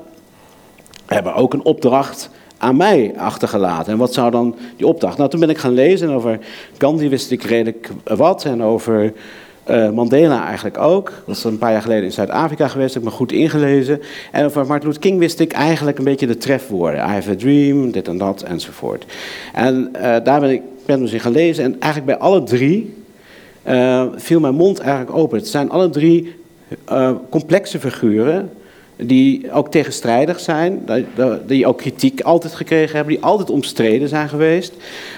hebben 1.06 1.36
ook 1.36 1.54
een 1.54 1.66
opdracht 1.66 2.30
aan 2.58 2.78
mij 2.78 3.14
achtergelaten. 3.18 3.94
En 3.94 3.98
wat 4.00 4.14
zou 4.14 4.32
dan 4.32 4.56
die 4.78 4.88
opdracht? 4.88 5.18
Nou, 5.18 5.30
toen 5.30 5.40
ben 5.40 5.50
ik 5.50 5.58
gaan 5.58 5.74
lezen 5.74 6.10
en 6.10 6.16
over 6.16 6.40
Gandhi 6.78 7.10
wist 7.10 7.32
ik 7.32 7.44
redelijk 7.44 7.90
wat. 8.04 8.46
En 8.46 8.64
over 8.64 9.14
uh, 9.70 9.90
Mandela 9.90 10.46
eigenlijk 10.46 10.78
ook. 10.78 11.12
Dat 11.26 11.36
is 11.36 11.44
een 11.44 11.58
paar 11.58 11.72
jaar 11.72 11.82
geleden 11.82 12.04
in 12.04 12.12
Zuid-Afrika 12.12 12.68
geweest, 12.68 12.94
heb 12.94 13.04
ik 13.04 13.10
me 13.10 13.16
goed 13.16 13.32
ingelezen. 13.32 14.02
En 14.32 14.46
over 14.46 14.66
Martin 14.66 14.88
Luther 14.88 15.02
King 15.02 15.20
wist 15.20 15.40
ik 15.40 15.52
eigenlijk 15.52 15.98
een 15.98 16.04
beetje 16.04 16.28
de 16.28 16.38
trefwoorden. 16.38 17.00
I 17.00 17.08
have 17.08 17.32
a 17.32 17.36
dream, 17.36 17.92
dit 17.92 18.08
en 18.08 18.18
dat, 18.18 18.42
enzovoort. 18.42 19.06
En 19.54 19.90
uh, 19.96 20.02
daar 20.02 20.40
ben 20.40 20.50
ik 20.50 20.62
ben 20.86 21.00
dus 21.00 21.14
in 21.14 21.20
gelezen. 21.20 21.64
En 21.64 21.76
eigenlijk 21.80 22.06
bij 22.06 22.28
alle 22.28 22.44
drie 22.44 22.94
uh, 23.68 24.06
viel 24.16 24.40
mijn 24.40 24.56
mond 24.56 24.80
eigenlijk 24.80 25.18
open. 25.18 25.38
Het 25.38 25.48
zijn 25.48 25.70
alle 25.70 25.90
drie 25.90 26.36
complexe 27.30 27.80
figuren 27.80 28.50
die 28.96 29.52
ook 29.52 29.72
tegenstrijdig 29.72 30.40
zijn, 30.40 30.86
die 31.46 31.68
ook 31.68 31.78
kritiek 31.78 32.22
altijd 32.22 32.54
gekregen 32.54 32.96
hebben, 32.96 33.14
die 33.14 33.24
altijd 33.24 33.50
omstreden 33.50 34.10
zijn 34.10 34.30
geweest. 34.30 34.74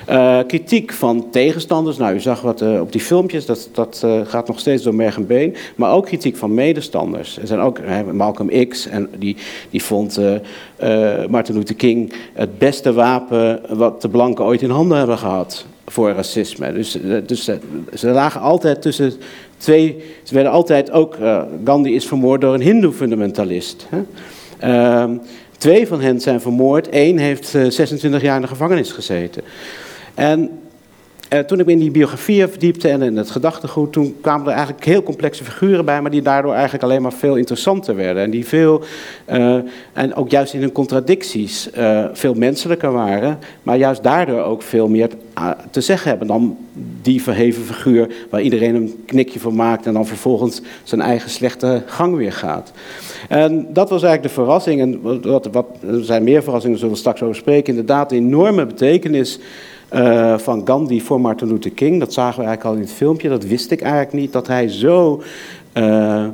Uh, 0.10 0.40
kritiek 0.48 0.94
van 0.94 1.30
tegenstanders, 1.32 1.98
nou 1.98 2.16
u 2.16 2.20
zag 2.20 2.42
wat 2.42 2.62
uh, 2.62 2.82
op 2.82 2.92
die 2.92 3.02
filmpjes, 3.02 3.46
dat, 3.46 3.70
dat 3.72 4.02
uh, 4.06 4.22
gaat 4.26 4.48
nog 4.48 4.60
steeds 4.60 4.84
door 4.84 4.96
merg 4.96 5.16
en 5.16 5.28
been, 5.28 5.56
maar 5.76 5.92
ook 5.92 6.06
kritiek 6.06 6.38
van 6.38 6.54
medestanders. 6.54 7.38
Er 7.38 7.48
zijn 7.48 7.60
ook 7.60 7.80
Malcolm 8.12 8.68
X, 8.68 8.88
en 8.88 9.10
die, 9.18 9.38
die 9.70 9.84
vond 9.84 10.20
Martin 11.30 11.56
Luther 11.56 11.76
King 11.76 12.14
het 12.34 12.58
beste 12.58 12.94
wapen 12.94 13.62
wat 13.70 14.02
de 14.02 14.10
blanken 14.10 14.46
ooit 14.46 14.62
in 14.62 14.70
handen 14.70 14.98
hebben 14.98 15.18
gehad 15.18 15.66
voor 15.88 16.12
racisme. 16.12 16.74
Dus, 16.74 16.98
dus 17.26 17.50
ze 17.94 18.08
lagen 18.08 18.42
altijd 18.42 18.82
tussen 18.82 19.14
Twee, 19.58 20.04
ze 20.24 20.34
werden 20.34 20.52
altijd 20.52 20.92
ook, 20.92 21.16
uh, 21.16 21.42
Gandhi 21.64 21.96
is 21.96 22.08
vermoord 22.08 22.42
door 22.42 22.54
een 22.54 22.62
hindoe-fundamentalist. 22.62 23.88
Uh, 24.64 25.10
twee 25.58 25.88
van 25.88 26.02
hen 26.02 26.20
zijn 26.22 26.42
vermoord, 26.42 26.90
één 26.90 27.18
heeft 27.18 27.54
uh, 27.54 27.70
26 27.70 28.22
jaar 28.22 28.36
in 28.36 28.42
de 28.42 28.48
gevangenis 28.48 28.92
gezeten. 28.92 29.44
En 30.14 30.50
uh, 31.34 31.40
toen 31.40 31.60
ik 31.60 31.66
me 31.66 31.72
in 31.72 31.80
die 31.80 31.92
biografieën 31.92 32.50
verdiepte 32.50 32.90
en 32.90 33.02
in 33.02 33.18
het 33.18 33.32
gedachtegoed, 33.32 33.94
toen 33.94 34.16
kwamen 34.22 34.48
er 34.48 34.54
eigenlijk 34.54 34.86
heel 34.86 35.04
complexe 35.04 35.44
figuren 35.44 35.86
bij, 35.86 36.02
maar 36.02 36.12
die 36.12 36.22
daardoor 36.22 36.54
eigenlijk 36.54 36.84
alleen 36.84 37.02
maar 37.02 37.14
veel 37.14 37.36
interessanter 37.36 37.96
werden. 37.96 38.24
En 38.24 38.30
die 38.30 38.46
veel, 38.46 38.84
uh, 39.30 39.58
en 39.94 40.16
ook 40.16 40.30
juist 40.30 40.54
in 40.54 40.62
hun 40.62 40.72
contradicties, 40.72 41.70
uh, 41.78 42.06
veel 42.14 42.34
menselijker 42.34 42.92
waren, 42.92 43.40
maar 43.64 43.78
juist 43.78 44.04
daardoor 44.04 44.42
ook 44.42 44.62
veel 44.62 44.88
meer 44.88 45.10
te 45.72 45.82
zeggen 45.82 46.10
hebben 46.10 46.28
dan 46.28 46.58
die 47.02 47.22
verheven 47.22 47.64
figuur 47.64 48.08
waar 48.30 48.42
iedereen 48.42 48.76
een 48.76 49.04
knikje 49.06 49.40
van 49.40 49.56
maakt 49.56 49.86
en 49.86 49.94
dan 49.94 50.08
vervolgens 50.08 50.62
zijn 50.84 51.02
eigen 51.02 51.30
slechte 51.30 51.84
gang 51.86 52.16
weer 52.16 52.34
gaat. 52.34 52.72
En 53.30 53.68
dat 53.74 53.90
was 53.90 54.04
eigenlijk 54.04 54.36
de 54.36 54.42
verrassing. 54.42 54.82
En 54.82 55.02
wat, 55.22 55.48
wat, 55.52 55.66
er 55.88 56.04
zijn 56.04 56.24
meer 56.24 56.44
verrassingen, 56.44 56.78
zullen 56.78 56.94
we 56.94 57.00
straks 57.00 57.22
over 57.22 57.36
spreken. 57.36 57.70
Inderdaad, 57.70 58.10
de 58.10 58.16
enorme 58.16 58.66
betekenis 58.66 59.40
uh, 59.96 60.38
van 60.38 60.62
Gandhi 60.66 61.02
voor 61.02 61.22
Martin 61.22 61.48
Luther 61.48 61.72
King. 61.72 62.00
Dat 62.00 62.14
zagen 62.14 62.40
we 62.40 62.46
eigenlijk 62.46 62.76
al 62.76 62.82
in 62.82 62.88
het 62.88 62.98
filmpje. 62.98 63.30
Dat 63.30 63.44
wist 63.44 63.72
ik 63.72 63.82
eigenlijk 63.82 64.14
niet. 64.14 64.34
Dat 64.34 64.48
hij 64.48 64.68
zo 64.70 65.22
uh, 65.74 66.26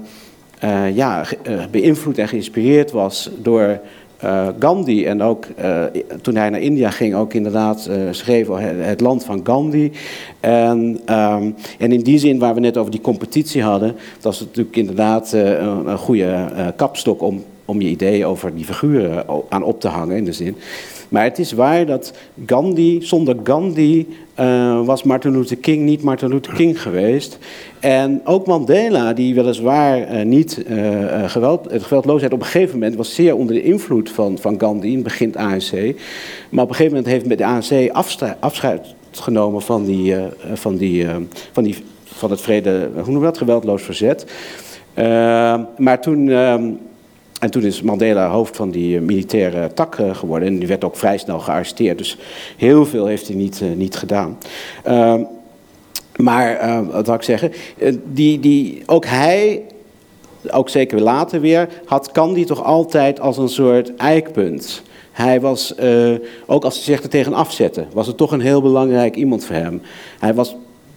uh, 0.64 0.96
ja, 0.96 1.26
beïnvloed 1.72 2.18
en 2.18 2.28
geïnspireerd 2.28 2.92
was 2.92 3.30
door 3.38 3.80
Gandhi. 4.60 5.06
En 5.06 5.22
ook 5.22 5.46
toen 6.22 6.36
hij 6.36 6.50
naar 6.50 6.62
India 6.62 6.90
ging, 6.90 7.16
ook 7.16 7.34
inderdaad 7.34 7.90
schreef 8.12 8.48
het, 8.58 9.02
land 9.02 9.24
van 9.24 9.42
Gandhi. 9.44 9.92
En, 10.40 11.00
um, 11.10 11.56
en 11.80 11.92
in 11.92 12.02
die 12.02 12.20
zin, 12.20 12.40
waar 12.40 12.54
we 12.54 12.60
net 12.60 12.78
over 12.78 12.92
die 12.92 13.02
competitie 13.02 13.64
hadden, 13.64 13.96
dat 14.20 14.34
is 14.34 14.40
natuurlijk 14.40 14.76
inderdaad 14.76 15.32
een, 15.32 15.88
een 15.88 15.98
goede 15.98 16.48
kapstok 16.76 17.22
om, 17.22 17.44
om 17.66 17.82
je 17.82 17.90
ideeën 17.90 18.26
over 18.26 18.56
die 18.56 18.66
figuren 18.66 19.26
aan 19.50 19.64
op 19.64 19.80
te 19.80 19.88
hangen. 19.88 20.18
In 20.18 20.26
de 20.26 20.34
zin 20.34 20.56
Maar 21.12 21.24
het 21.24 21.40
is 21.40 21.52
waar 21.52 21.86
dat 21.86 22.14
Gandhi, 22.46 23.02
zonder 23.02 23.36
Gandhi 23.44 24.08
uh, 24.40 24.86
was 24.86 25.04
Martin 25.04 25.32
Luther 25.32 25.58
King 25.58 25.82
niet 25.82 26.02
Martin 26.02 26.30
Luther 26.30 26.54
King 26.54 26.82
geweest. 26.82 27.38
En 27.80 28.22
ook 28.26 28.46
Mandela, 28.48 29.14
die 29.14 29.36
weliswaar 29.36 30.16
uh, 30.16 30.26
niet 30.26 30.64
uh, 30.68 31.30
geweld, 31.30 31.68
geweldloosheid 31.72 32.34
op 32.34 32.40
een 32.40 32.46
gegeven 32.46 32.74
moment 32.74 32.96
was 32.96 33.16
zeer 33.16 33.36
onder 33.36 33.56
de 33.56 33.64
invloed 33.64 34.10
van, 34.10 34.38
van 34.38 34.60
Gandhi 34.60 34.88
in 34.88 34.94
het 34.94 35.04
begin 35.04 35.36
ANC. 35.36 35.72
Maar 36.50 36.64
op 36.64 36.70
een 36.70 36.76
gegeven 36.76 36.86
moment 36.86 37.06
heeft 37.06 37.26
met 37.26 37.38
de 37.38 37.46
ANC 37.46 37.92
afscheid 38.40 38.96
genomen 39.12 39.62
van, 39.62 39.86
die, 39.86 40.16
van, 40.54 40.78
die, 40.78 41.08
van, 41.52 41.64
die, 41.64 41.76
van 42.04 42.32
het 42.32 42.42
vrede, 42.42 42.90
hoe 43.04 43.14
noem 43.14 43.24
dat, 43.24 43.38
geweldloos 43.38 43.84
verzet. 43.84 44.26
maar 45.78 46.02
toen. 46.02 46.30
En 47.42 47.52
toen 47.52 47.64
is 47.64 47.82
Mandela 47.82 48.30
hoofd 48.30 48.56
van 48.56 48.72
die 48.72 48.98
eh, 48.98 49.02
militaire 49.02 49.74
tak 49.74 49.96
eh, 49.96 50.16
geworden. 50.16 50.48
En 50.48 50.60
die 50.60 50.68
werd 50.68 50.84
ook 50.84 50.96
vrij 50.96 51.18
snel 51.18 51.40
gearresteerd. 51.40 51.98
Dus 51.98 52.18
heel 52.58 52.86
veel 52.86 53.06
heeft 53.06 53.28
hij 53.28 53.36
niet, 53.36 53.62
eh, 53.62 53.68
niet 53.76 53.96
gedaan. 53.96 54.38
Ehm, 54.84 55.22
maar 56.16 56.86
wat 56.92 57.06
wil 57.06 57.16
ik 57.16 57.22
zeggen? 57.22 57.52
die, 58.04 58.40
die, 58.40 58.84
ook 58.86 59.06
hij, 59.06 59.62
ook 60.52 60.70
zeker 60.70 61.02
later 61.02 61.42
weer, 61.42 61.70
had 61.86 62.12
Candy 62.12 62.46
toch 62.46 62.64
altijd 62.64 63.20
als 63.20 63.38
een 63.38 63.50
soort 63.50 63.96
eikpunt. 63.96 64.82
Hij 65.12 65.42
was, 65.42 65.76
ook 66.46 66.64
als 66.64 66.76
hij 66.76 66.84
zich 66.84 67.04
er 67.04 67.10
tegen 67.10 67.34
afzette, 67.34 67.86
was 67.94 68.08
het 68.08 68.18
toch 68.18 68.32
een 68.32 68.42
heel 68.42 68.62
belangrijk 68.62 69.16
iemand 69.16 69.46
voor 69.46 69.56
hem. 69.56 69.82
Hij 70.20 70.34
was 70.34 70.56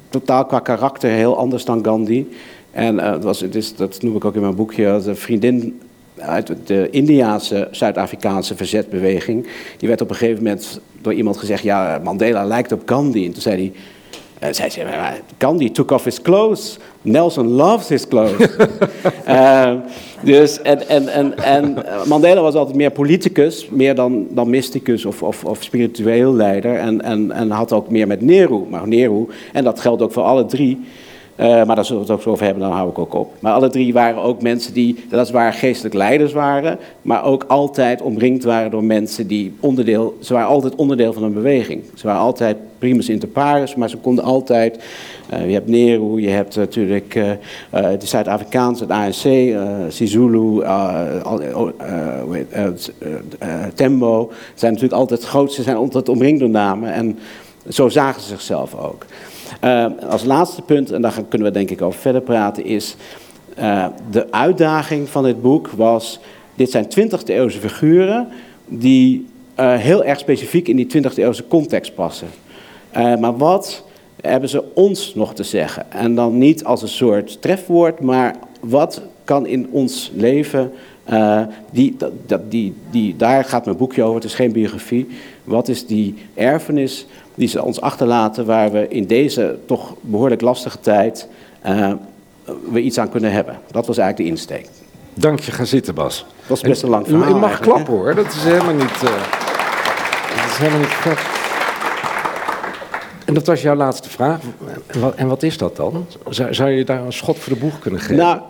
totaal 0.08 0.46
qua 0.46 0.58
karakter 0.58 1.10
heel 1.10 1.36
anders 1.36 1.64
dan 1.64 1.84
Gandhi. 1.84 2.26
En 2.70 2.94
uh, 2.94 3.16
was, 3.22 3.40
het 3.40 3.54
is, 3.54 3.76
dat 3.76 4.02
noem 4.02 4.16
ik 4.16 4.24
ook 4.24 4.34
in 4.34 4.40
mijn 4.40 4.54
boekje, 4.54 4.86
een 4.86 5.16
vriendin 5.16 5.80
uit 6.18 6.52
de 6.64 6.88
Indiaanse 6.90 7.68
Zuid-Afrikaanse 7.70 8.56
verzetbeweging. 8.56 9.46
Die 9.78 9.88
werd 9.88 10.00
op 10.00 10.10
een 10.10 10.16
gegeven 10.16 10.42
moment 10.42 10.80
door 11.02 11.14
iemand 11.14 11.36
gezegd: 11.36 11.62
Ja, 11.62 12.00
Mandela 12.04 12.44
lijkt 12.44 12.72
op 12.72 12.82
Gandhi. 12.86 13.26
En 13.26 13.32
toen 13.32 13.42
zei 13.42 13.56
hij. 13.56 13.72
Uh, 14.42 14.52
zei 14.52 14.70
ze, 14.70 14.84
Gandhi 15.38 15.70
took 15.70 15.90
off 15.90 16.04
his 16.04 16.22
clothes. 16.22 16.78
Nelson 17.02 17.48
loves 17.48 17.88
his 17.88 18.08
clothes. 18.08 18.48
uh, 19.28 19.72
dus, 20.22 20.62
en, 20.62 20.88
en, 20.88 21.08
en, 21.08 21.44
en 21.44 21.84
Mandela 22.06 22.40
was 22.40 22.54
altijd 22.54 22.76
meer 22.76 22.90
politicus, 22.90 23.68
meer 23.70 23.94
dan, 23.94 24.26
dan 24.30 24.50
mysticus 24.50 25.04
of, 25.04 25.22
of, 25.22 25.44
of 25.44 25.62
spiritueel 25.62 26.34
leider. 26.34 26.74
En, 26.76 27.02
en, 27.02 27.32
en 27.32 27.50
had 27.50 27.72
ook 27.72 27.90
meer 27.90 28.06
met 28.06 28.20
Nehru. 28.20 28.64
Maar 28.70 28.88
Nehru, 28.88 29.26
en 29.52 29.64
dat 29.64 29.80
geldt 29.80 30.02
ook 30.02 30.12
voor 30.12 30.22
alle 30.22 30.46
drie, 30.46 30.80
uh, 31.36 31.64
maar 31.64 31.76
daar 31.76 31.84
zullen 31.84 32.02
we 32.02 32.06
het 32.06 32.16
ook 32.16 32.22
zo 32.22 32.30
over 32.30 32.44
hebben, 32.44 32.62
dan 32.62 32.72
hou 32.72 32.90
ik 32.90 32.98
ook 32.98 33.14
op. 33.14 33.32
Maar 33.40 33.52
alle 33.52 33.70
drie 33.70 33.92
waren 33.92 34.22
ook 34.22 34.42
mensen 34.42 34.72
die, 34.72 35.04
dat 35.08 35.26
is 35.26 35.32
waar 35.32 35.52
geestelijk 35.52 35.94
leiders 35.94 36.32
waren, 36.32 36.78
maar 37.02 37.24
ook 37.24 37.44
altijd 37.48 38.02
omringd 38.02 38.44
waren 38.44 38.70
door 38.70 38.84
mensen 38.84 39.26
die 39.26 39.54
onderdeel, 39.60 40.16
ze 40.20 40.32
waren 40.32 40.48
altijd 40.48 40.74
onderdeel 40.74 41.12
van 41.12 41.22
een 41.22 41.32
beweging. 41.32 41.82
Ze 41.94 42.06
waren 42.06 42.20
altijd 42.20 42.56
primus 42.78 43.08
inter 43.08 43.28
pares, 43.28 43.74
maar 43.74 43.88
ze 43.88 43.96
konden 43.96 44.24
altijd, 44.24 44.84
uh, 45.32 45.46
je 45.46 45.52
hebt 45.52 45.68
Nehru, 45.68 46.20
je 46.20 46.28
hebt 46.28 46.56
natuurlijk 46.56 47.14
uh, 47.14 47.30
de 47.70 48.06
Zuid-Afrikaanse, 48.06 48.82
het 48.82 48.92
ANC, 48.92 49.56
Sisulu, 49.92 50.64
Tembo. 53.74 54.32
Zijn 54.54 54.72
natuurlijk 54.72 55.00
altijd 55.00 55.22
groot, 55.24 55.52
ze 55.52 55.62
zijn 55.62 55.76
altijd 55.76 56.08
omringd 56.08 56.40
door 56.40 56.50
namen 56.50 56.92
en 56.92 57.18
zo 57.68 57.88
zagen 57.88 58.20
ze 58.22 58.28
zichzelf 58.28 58.74
ook. 58.74 59.06
Uh, 59.64 59.86
als 60.08 60.24
laatste 60.24 60.62
punt, 60.62 60.90
en 60.92 61.02
daar 61.02 61.22
kunnen 61.28 61.48
we 61.48 61.54
denk 61.54 61.70
ik 61.70 61.82
over 61.82 62.00
verder 62.00 62.20
praten, 62.20 62.64
is 62.64 62.96
uh, 63.58 63.86
de 64.10 64.32
uitdaging 64.32 65.08
van 65.08 65.22
dit 65.24 65.42
boek 65.42 65.68
was, 65.68 66.20
dit 66.54 66.70
zijn 66.70 66.84
20e 66.84 67.24
eeuwse 67.24 67.58
figuren 67.58 68.28
die 68.66 69.26
uh, 69.60 69.74
heel 69.74 70.04
erg 70.04 70.18
specifiek 70.18 70.68
in 70.68 70.76
die 70.76 71.02
20e 71.02 71.14
eeuwse 71.14 71.46
context 71.46 71.94
passen. 71.94 72.28
maar 72.92 73.36
wat 73.36 73.84
hebben 74.20 74.48
ze 74.48 74.64
ons 74.74 75.14
nog 75.14 75.34
te 75.34 75.42
zeggen? 75.42 75.92
En 75.92 76.14
dan 76.14 76.38
niet 76.38 76.64
als 76.64 76.82
een 76.82 76.88
soort 76.88 77.42
trefwoord, 77.42 78.00
maar 78.00 78.36
wat 78.60 79.02
kan 79.24 79.46
in 79.46 79.68
ons 79.70 80.12
leven, 80.14 80.72
die, 81.70 81.96
dat, 82.26 82.50
die, 82.50 82.74
die, 82.90 83.16
daar 83.16 83.44
gaat 83.44 83.64
mijn 83.64 83.76
boekje 83.76 84.02
over, 84.02 84.14
het 84.14 84.24
is 84.24 84.34
geen 84.34 84.52
biografie. 84.52 85.06
Wat 85.44 85.68
is 85.68 85.86
die 85.86 86.14
erfenis 86.34 87.06
die 87.34 87.48
ze 87.48 87.62
ons 87.62 87.80
achterlaten 87.80 88.46
waar 88.46 88.72
we 88.72 88.88
in 88.88 89.06
deze 89.06 89.58
toch 89.66 89.94
behoorlijk 90.00 90.40
lastige 90.40 90.80
tijd 90.80 91.28
uh, 91.66 91.92
we 92.70 92.80
iets 92.80 92.98
aan 92.98 93.10
kunnen 93.10 93.32
hebben. 93.32 93.58
Dat 93.70 93.86
was 93.86 93.98
eigenlijk 93.98 94.28
de 94.28 94.36
insteek. 94.36 94.68
Dank 95.14 95.40
je, 95.40 95.52
ga 95.52 95.64
zitten 95.64 95.94
Bas. 95.94 96.18
Dat 96.18 96.48
was 96.48 96.60
best 96.60 96.82
een 96.82 96.88
lang 96.88 97.06
verhaal. 97.06 97.28
Je 97.28 97.34
mag 97.34 97.60
klappen 97.60 97.94
hoor, 97.94 98.14
dat 98.14 98.26
is 98.26 98.44
helemaal 98.44 98.74
niet... 98.74 99.02
Uh, 99.04 99.10
dat 100.36 100.50
is 100.50 100.56
helemaal 100.56 100.78
niet 100.78 101.18
En 103.24 103.34
dat 103.34 103.46
was 103.46 103.62
jouw 103.62 103.74
laatste 103.74 104.10
vraag. 104.10 104.40
En 104.86 105.00
wat, 105.00 105.14
en 105.14 105.28
wat 105.28 105.42
is 105.42 105.58
dat 105.58 105.76
dan? 105.76 106.06
Zou, 106.28 106.54
zou, 106.54 106.70
je 106.70 106.84
daar 106.84 107.04
een 107.04 107.12
schot 107.12 107.38
voor 107.38 107.52
de 107.52 107.58
boeg 107.58 107.78
kunnen 107.78 108.00
geven? 108.00 108.16
Nou, 108.16 108.40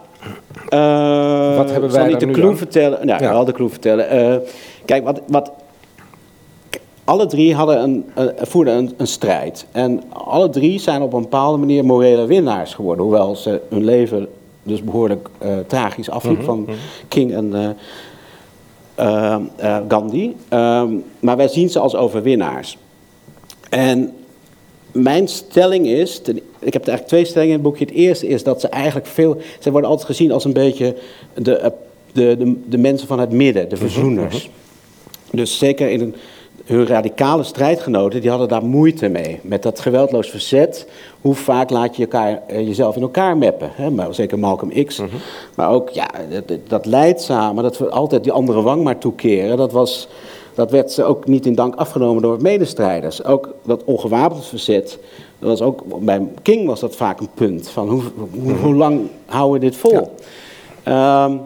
uh, 0.71 1.57
wat 1.57 1.71
hebben 1.71 1.91
wij 1.91 2.01
zal 2.01 2.11
niet 2.11 2.21
de 2.21 2.31
clue 2.31 2.57
vertellen? 2.57 3.07
Nou, 3.07 3.23
ja. 3.23 3.31
wel 3.31 3.45
de 3.45 3.53
clue 3.53 3.69
vertellen. 3.69 4.33
Uh, 4.33 4.37
kijk, 4.85 5.05
wat, 5.05 5.21
wat 5.27 5.53
alle 7.05 7.27
drie 7.27 7.55
hadden 7.55 7.83
een, 7.83 8.05
uh, 8.19 8.25
voerden 8.37 8.77
een, 8.77 8.95
een, 8.97 9.07
strijd. 9.07 9.67
En 9.73 10.03
alle 10.13 10.51
drie 10.51 10.79
zijn 10.79 11.03
op 11.03 11.13
een 11.13 11.23
bepaalde 11.23 11.59
manier 11.59 11.85
morele 11.85 12.27
winnaars 12.27 12.75
geworden. 12.75 13.05
Hoewel 13.05 13.37
ze 13.37 13.61
hun 13.71 13.85
leven 13.85 14.29
dus 14.63 14.83
behoorlijk 14.83 15.29
uh, 15.43 15.49
tragisch 15.67 16.11
afliep 16.11 16.37
mhm, 16.37 16.45
van 16.45 16.61
mhm. 16.61 16.73
King 17.09 17.33
en 17.33 17.77
uh, 18.99 19.77
Gandhi. 19.89 20.37
Um, 20.51 21.05
maar 21.21 21.37
wij 21.37 21.49
zien 21.49 21.71
ze 21.71 21.79
als 21.79 21.95
overwinnaars. 21.95 22.79
En 23.71 24.13
mijn 24.93 25.29
stelling 25.29 25.87
is, 25.87 26.19
ten, 26.19 26.37
ik 26.59 26.73
heb 26.73 26.87
eigenlijk 26.87 27.07
twee 27.07 27.25
stellingen 27.25 27.55
in 27.55 27.61
het 27.61 27.69
boekje. 27.69 27.85
Het 27.85 27.95
eerste 27.95 28.27
is 28.27 28.43
dat 28.43 28.61
ze 28.61 28.69
eigenlijk 28.69 29.07
veel, 29.07 29.37
ze 29.61 29.71
worden 29.71 29.91
altijd 29.91 30.09
gezien 30.09 30.33
als 30.33 30.45
een 30.45 30.53
beetje 30.53 30.97
de, 31.35 31.73
de, 32.13 32.37
de, 32.37 32.61
de 32.69 32.79
mensen 32.79 33.09
van 33.09 33.19
het 33.19 33.33
midden, 33.33 33.69
de 33.69 33.75
mhm, 33.75 33.85
verzoeners. 33.85 34.51
Dus 35.31 35.59
zeker 35.59 35.91
in 35.91 36.01
een 36.01 36.15
hun 36.65 36.87
radicale 36.87 37.43
strijdgenoten 37.43 38.21
die 38.21 38.31
hadden 38.31 38.49
daar 38.49 38.65
moeite 38.65 39.09
mee. 39.09 39.41
Met 39.43 39.63
dat 39.63 39.81
geweldloos 39.81 40.31
verzet. 40.31 40.87
Hoe 41.21 41.35
vaak 41.35 41.71
laat 41.71 41.97
je 41.97 42.03
elkaar, 42.03 42.43
eh, 42.47 42.67
jezelf 42.67 42.97
in 42.97 43.03
elkaar 43.03 43.37
meppen? 43.37 43.71
Hè? 43.75 43.91
Maar 43.91 44.15
zeker 44.15 44.39
Malcolm 44.39 44.85
X. 44.85 44.99
Mhm. 44.99 45.09
Maar 45.57 45.71
ook 45.71 45.89
ja, 45.89 46.11
dat, 46.31 46.59
dat 46.69 46.87
leidzaam, 46.87 47.57
dat 47.57 47.79
we 47.79 47.91
altijd 47.91 48.23
die 48.23 48.33
andere 48.33 48.63
wang 48.63 48.83
maar 48.83 48.99
toekeren. 48.99 49.57
Dat, 49.57 49.73
was, 49.73 50.09
dat 50.55 50.71
werd 50.71 50.93
ze 50.93 51.05
ook 51.05 51.27
niet 51.27 51.47
in 51.47 51.55
dank 51.55 51.75
afgenomen 51.75 52.23
door 52.23 52.43
medestrijders. 52.43 53.25
Ook 53.25 53.55
dat 53.63 53.85
ongewapend 53.85 54.47
verzet. 54.47 54.99
Dat 55.39 55.49
was 55.49 55.63
ook, 55.63 55.83
bij 56.01 56.23
King 56.43 56.67
was 56.67 56.81
dat 56.81 56.97
vaak 56.97 57.21
een 57.21 57.31
punt. 57.35 57.69
Van 57.69 57.89
hoe, 57.89 58.03
hoe, 58.17 58.53
mhm. 58.53 58.65
hoe 58.65 58.75
lang 58.75 59.01
houden 59.27 59.61
we 59.61 59.67
dit 59.67 59.77
vol? 59.77 60.15
Ehm, 60.83 61.37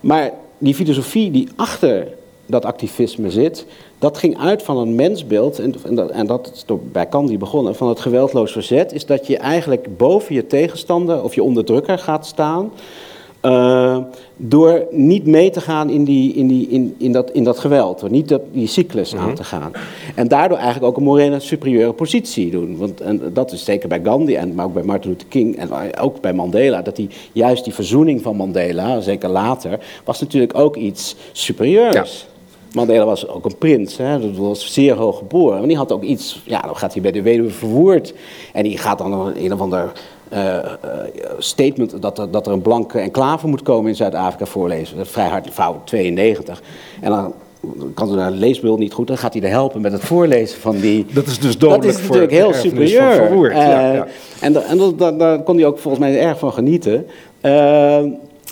maar 0.00 0.32
die 0.58 0.74
filosofie 0.74 1.30
die 1.30 1.48
achter 1.56 2.08
dat 2.46 2.64
activisme 2.64 3.30
zit, 3.30 3.66
dat 4.04 4.18
ging 4.18 4.38
uit 4.38 4.62
van 4.62 4.76
een 4.76 4.94
mensbeeld, 4.94 5.58
en, 5.58 5.74
dat, 5.94 6.10
en 6.10 6.26
dat 6.26 6.50
is 6.54 6.64
door, 6.64 6.80
bij 6.92 7.08
Candy 7.08 7.38
begonnen, 7.38 7.74
van 7.74 7.88
het 7.88 8.00
geweldloos 8.00 8.52
verzet, 8.52 8.92
is 8.92 9.06
dat 9.06 9.26
je 9.26 9.36
eigenlijk 9.36 9.96
boven 9.96 10.34
je 10.34 10.46
tegenstander 10.46 11.22
of 11.22 11.34
je 11.34 11.42
onderdrukker 11.42 11.98
gaat 11.98 12.26
staan. 12.26 12.72
Uh, 13.42 13.96
door 14.36 14.86
niet 14.90 15.26
mee 15.26 15.50
te 15.50 15.60
gaan 15.60 15.90
in, 15.90 16.04
die, 16.04 16.34
in, 16.34 16.46
die, 16.46 16.68
in, 16.68 16.94
in, 16.98 17.12
dat, 17.12 17.30
in 17.30 17.44
dat 17.44 17.58
geweld, 17.58 18.00
door 18.00 18.10
niet 18.10 18.28
dat, 18.28 18.40
die 18.52 18.66
cyclus 18.66 19.14
aan 19.14 19.26
mhm. 19.26 19.34
te 19.34 19.44
gaan. 19.44 19.72
En 20.14 20.28
daardoor 20.28 20.58
eigenlijk 20.58 20.86
ook 20.86 20.96
een 20.96 21.02
morele 21.02 21.40
superieure 21.40 21.92
positie 21.92 22.50
doen. 22.50 22.76
Want 22.76 23.00
en 23.00 23.30
dat 23.32 23.52
is 23.52 23.64
zeker 23.64 23.88
bij 23.88 24.00
Gandhi, 24.02 24.34
en, 24.34 24.54
maar 24.54 24.64
ook 24.64 24.74
bij 24.74 24.82
Martin 24.82 25.10
Luther 25.10 25.28
King 25.28 25.56
en 25.56 25.98
ook 25.98 26.20
bij 26.20 26.32
Mandela, 26.32 26.82
dat 26.82 26.96
die, 26.96 27.08
juist 27.32 27.64
die 27.64 27.74
verzoening 27.74 28.22
van 28.22 28.36
Mandela, 28.36 29.00
zeker 29.00 29.28
later, 29.28 29.78
was 30.04 30.20
natuurlijk 30.20 30.58
ook 30.58 30.76
iets 30.76 31.16
superieurs. 31.32 32.26
Mandela 32.74 33.04
was 33.04 33.28
ook 33.28 33.44
een 33.44 33.58
prins, 33.58 33.96
hè? 33.96 34.20
dat 34.20 34.36
was 34.36 34.72
zeer 34.72 34.94
hoog 34.94 35.18
geboren. 35.18 35.58
Maar 35.58 35.68
die 35.68 35.76
had 35.76 35.92
ook 35.92 36.02
iets, 36.02 36.42
ja, 36.44 36.60
dan 36.60 36.76
gaat 36.76 36.92
hij 36.92 37.02
bij 37.02 37.12
de 37.12 37.22
weduwe 37.22 37.50
verwoord. 37.50 38.14
En 38.52 38.62
die 38.62 38.78
gaat 38.78 38.98
dan 38.98 39.12
een, 39.12 39.44
een 39.44 39.52
of 39.52 39.60
ander 39.60 39.92
uh, 40.32 40.58
statement 41.38 42.02
dat 42.02 42.18
er, 42.18 42.30
dat 42.30 42.46
er 42.46 42.52
een 42.52 42.62
blanke 42.62 42.98
enclave 42.98 43.46
moet 43.46 43.62
komen 43.62 43.90
in 43.90 43.96
Zuid-Afrika 43.96 44.44
voorlezen. 44.46 44.96
Dat 44.96 45.06
is 45.06 45.12
vrij 45.12 45.28
hard, 45.28 45.48
vrouw 45.52 45.80
92. 45.84 46.62
En 47.00 47.10
dan 47.10 47.34
kan 47.94 48.08
ze 48.08 48.14
naar 48.14 48.30
leesbeeld 48.30 48.78
niet 48.78 48.92
goed, 48.92 49.06
dan 49.06 49.18
gaat 49.18 49.32
hij 49.32 49.42
er 49.42 49.48
helpen 49.48 49.80
met 49.80 49.92
het 49.92 50.04
voorlezen 50.04 50.60
van 50.60 50.80
die... 50.80 51.06
Dat 51.12 51.26
is 51.26 51.38
dus 51.38 51.58
dodelijk 51.58 51.82
Dat 51.82 51.94
is 51.94 52.02
natuurlijk 52.02 52.32
heel 52.32 52.52
superieur. 52.52 53.50
Uh, 53.50 53.56
ja, 53.56 53.92
ja. 53.92 54.06
En, 54.40 54.66
en 54.66 54.96
daar 55.18 55.42
kon 55.42 55.56
hij 55.56 55.66
ook 55.66 55.78
volgens 55.78 56.04
mij 56.04 56.20
erg 56.20 56.38
van 56.38 56.52
genieten. 56.52 57.06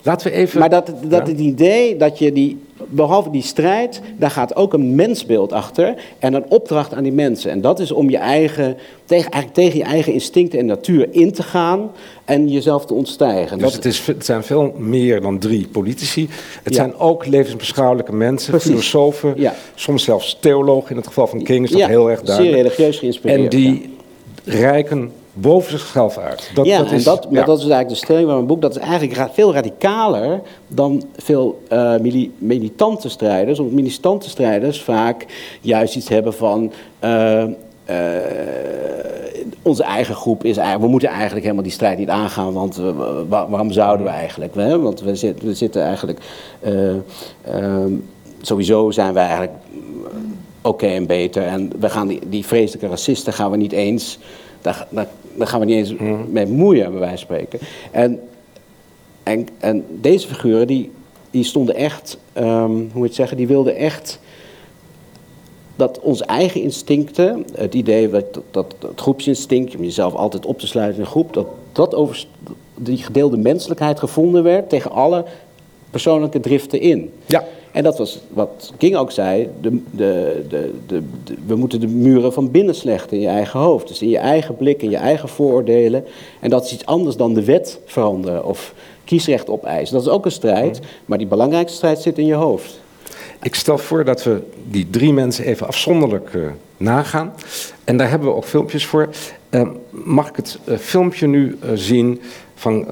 Laten 0.03 0.31
we 0.31 0.33
even... 0.33 0.61
Maar 0.61 0.71
dat, 0.71 0.93
dat 1.05 1.27
het 1.27 1.39
idee 1.39 1.97
dat 1.97 2.19
je 2.19 2.33
die 2.33 2.59
behalve 2.95 3.31
die 3.31 3.43
strijd, 3.43 4.01
daar 4.19 4.31
gaat 4.31 4.57
ook 4.57 4.73
een 4.73 4.95
mensbeeld 4.95 5.53
achter 5.53 5.95
en 6.19 6.35
een 6.35 6.45
opdracht 6.49 6.95
aan 6.95 7.03
die 7.03 7.13
mensen. 7.13 7.51
En 7.51 7.61
dat 7.61 7.81
is 7.81 7.93
om 7.93 8.11
je 8.11 8.17
eigen, 8.17 8.77
tegen, 9.05 9.31
eigenlijk 9.31 9.55
tegen 9.55 9.79
je 9.79 9.85
eigen 9.85 10.13
instincten 10.13 10.59
en 10.59 10.67
natuur 10.67 11.09
in 11.11 11.33
te 11.33 11.43
gaan 11.43 11.91
en 12.25 12.49
jezelf 12.49 12.87
te 12.87 12.95
ontstijgen. 12.95 13.59
Dus 13.59 13.73
het, 13.75 13.85
is, 13.85 14.07
het 14.07 14.25
zijn 14.25 14.43
veel 14.43 14.75
meer 14.79 15.21
dan 15.21 15.39
drie 15.39 15.67
politici. 15.67 16.29
Het 16.63 16.75
zijn 16.75 16.95
ook 16.97 17.27
levensbeschouwelijke 17.27 18.13
mensen, 18.13 18.51
Precies. 18.51 18.71
filosofen, 18.71 19.33
Ja. 19.37 19.55
soms 19.75 20.05
zelfs 20.05 20.37
theologen. 20.41 20.91
In 20.91 20.97
het 20.97 21.07
geval 21.07 21.27
van 21.27 21.43
King 21.43 21.65
is 21.65 21.71
dat 21.71 21.81
Ja, 21.81 21.87
heel 21.89 22.11
erg 22.11 22.19
zeer 22.19 22.27
duidelijk. 22.27 22.57
religieus 22.63 22.99
geïnspireerd, 22.99 23.43
En 23.43 23.49
die 23.49 23.95
rijken 24.45 25.13
boven 25.33 25.71
zichzelf 25.79 26.19
uit. 26.19 26.51
Dat, 26.55 26.67
ja, 26.67 26.79
dat 26.79 26.87
is, 26.87 26.93
en 26.93 27.03
dat, 27.05 27.31
maar 27.31 27.41
ja. 27.41 27.47
dat 27.47 27.57
is 27.59 27.63
eigenlijk 27.63 27.89
de 28.01 28.05
stelling 28.05 28.27
van 28.27 28.35
mijn 28.35 28.47
boek. 28.47 28.61
Dat 28.61 28.77
is 28.77 28.83
eigenlijk 28.83 29.15
ra- 29.15 29.31
veel 29.33 29.53
radicaler 29.55 30.41
dan 30.69 31.03
veel 31.17 31.63
eh, 31.69 31.97
mili- 31.97 32.33
militante 32.39 33.09
strijders. 33.09 33.59
Omdat 33.59 33.75
militante 33.75 34.29
strijders 34.31 34.83
vaak 34.83 35.27
juist 35.61 35.97
iets 35.97 36.09
hebben 36.09 36.35
van... 36.35 36.73
eh, 36.99 37.43
eh, 37.43 37.49
onze 39.63 39.83
eigen 39.83 40.15
groep 40.15 40.45
is 40.45 40.57
eigenlijk... 40.57 40.85
We 40.85 40.91
moeten 40.91 41.09
eigenlijk 41.09 41.43
helemaal 41.43 41.63
die 41.65 41.73
strijd 41.73 41.99
niet 41.99 42.09
aangaan, 42.09 42.53
want 42.53 42.77
wa- 43.29 43.49
waarom 43.49 43.73
zouden 43.73 44.07
we 44.07 44.13
eigenlijk? 44.13 44.55
Hè? 44.55 44.79
Want 44.81 45.01
we, 45.01 45.15
zit- 45.15 45.43
we 45.43 45.55
zitten 45.55 45.83
eigenlijk... 45.83 46.21
eh, 46.61 46.95
ehm, 47.43 47.93
sowieso 48.41 48.91
zijn 48.91 49.15
wij 49.15 49.23
eigenlijk 49.25 49.53
oké 50.63 50.87
en 50.87 51.07
beter. 51.07 51.43
En 51.43 51.71
we 51.81 51.89
gaan 51.91 52.07
die, 52.09 52.21
die 52.29 52.47
vreselijke 52.47 52.89
racisten 52.89 53.33
gaan 53.33 53.51
we 53.51 53.57
niet 53.57 53.73
eens, 53.73 54.19
daar, 54.61 54.87
daar, 54.91 55.07
daar 55.35 55.47
gaan 55.47 55.61
we 55.61 55.67
niet 55.67 55.77
eens 55.77 55.95
mee 56.29 56.47
bemoeien, 56.47 56.91
bij 56.91 57.01
wijze 57.01 57.27
van 57.27 57.37
spreken. 57.37 57.59
En, 57.91 58.21
en, 59.23 59.49
en 59.59 59.85
deze 60.01 60.27
figuren, 60.29 60.67
die, 60.67 60.91
die 61.31 61.45
stonden 61.45 61.75
echt, 61.75 62.19
ehm, 62.33 62.71
hoe 62.71 62.79
moet 62.79 62.93
je 62.93 63.03
het 63.03 63.15
zeggen, 63.15 63.37
die 63.37 63.47
wilden 63.47 63.77
echt 63.77 64.21
dat 65.77 66.01
onze 66.01 66.25
eigen 66.25 66.63
instincten, 66.63 67.45
het 67.55 67.75
idee 67.75 68.11
dat, 68.11 68.35
dat, 68.35 68.45
dat 68.51 68.91
het 68.91 69.01
groepsinstinct, 69.01 69.77
om 69.77 69.83
jezelf 69.83 70.15
altijd 70.15 70.47
op 70.47 70.59
te 70.59 70.67
sluiten 70.67 70.97
in 70.97 71.05
een 71.05 71.11
groep, 71.11 71.33
dat, 71.33 71.47
dat 71.73 71.95
over 71.95 72.27
die 72.75 72.97
gedeelde 72.97 73.37
menselijkheid 73.37 73.99
gevonden 73.99 74.43
werd 74.43 74.69
tegen 74.69 74.91
alle 74.91 75.25
persoonlijke 75.91 76.41
driften 76.41 76.81
in. 76.81 77.13
Ja. 77.27 77.45
En 77.73 77.83
dat 77.83 77.99
was 77.99 78.21
wat 78.29 78.73
King 78.77 78.97
ook 78.97 79.11
zei, 79.11 79.49
de, 79.61 79.83
de, 79.91 80.45
de, 80.87 81.03
we 81.47 81.57
moeten 81.57 81.81
de 81.81 81.87
muren 81.87 82.33
van 82.33 82.51
binnen 82.51 82.75
slechten 82.75 83.17
in 83.17 83.23
je 83.23 83.29
eigen 83.29 83.61
hoofd. 83.61 83.89
Dus 83.89 84.03
in 84.03 84.09
je 84.09 84.19
eigen 84.19 84.57
blik, 84.57 84.83
in 84.83 84.91
je 84.91 84.97
eigen 84.97 85.29
vooroordelen. 85.29 86.05
En 86.41 86.51
dat 86.51 86.65
is 86.65 86.73
iets 86.73 86.87
anders 86.87 87.17
dan 87.17 87.35
de 87.35 87.45
wet 87.45 87.81
veranderen 87.85 88.45
of 88.45 88.75
kiesrecht 89.05 89.49
opeisen. 89.49 89.95
Dat 89.95 90.07
is 90.07 90.13
ook 90.13 90.25
een 90.25 90.33
strijd, 90.33 90.81
maar 91.05 91.19
die 91.19 91.27
belangrijkste 91.27 91.77
strijd 91.77 91.99
zit 91.99 92.19
in 92.19 92.27
je 92.27 92.35
hoofd. 92.35 92.81
Ik 93.43 93.55
stel 93.55 93.79
voor 93.79 94.05
dat 94.05 94.25
we 94.25 94.43
die 94.69 94.91
drie 94.91 95.13
mensen 95.13 95.45
even 95.45 95.67
afzonderlijk 95.67 96.35
eh, 96.35 96.41
nagaan. 96.77 97.33
En 97.85 97.97
daar 97.97 98.11
hebben 98.11 98.29
we 98.29 98.35
ook 98.35 98.45
filmpjes 98.45 98.87
voor. 98.87 99.09
Eh, 99.51 99.69
mag 99.91 100.29
ik 100.29 100.37
het 100.37 100.59
eh, 100.65 100.77
filmpje 100.77 101.27
nu 101.27 101.59
zien 101.75 102.21
van 102.63 102.87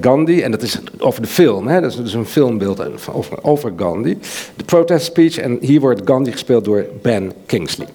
Gandhi? 0.00 0.40
En 0.40 0.50
dat 0.50 0.62
is 0.62 0.80
over 0.98 1.22
de 1.22 1.28
film, 1.28 1.66
hè? 1.66 1.80
dat 1.80 1.90
is 1.90 1.96
dus 1.96 2.12
een 2.12 2.26
filmbeeld 2.26 3.08
over, 3.12 3.44
over 3.44 3.72
Gandhi. 3.76 4.18
De 4.56 4.64
protest 4.64 5.06
speech. 5.06 5.38
En 5.38 5.58
hier 5.60 5.80
wordt 5.80 6.00
Gandhi 6.04 6.32
gespeeld 6.32 6.64
door 6.64 6.86
Ben 7.02 7.32
Kingsley. 7.46 7.86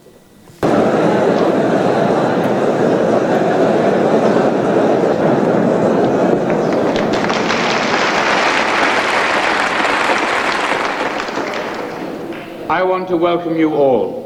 I 12.70 12.84
want 12.84 13.08
to 13.08 13.18
welcome 13.18 13.58
you 13.58 13.74
all, 13.74 14.24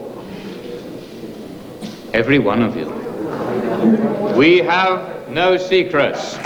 every 2.11 2.39
one 2.39 2.67
of 2.67 2.75
you. 2.75 2.87
We 4.37 4.63
have 4.67 4.99
no 5.29 5.57
secrets. 5.57 6.44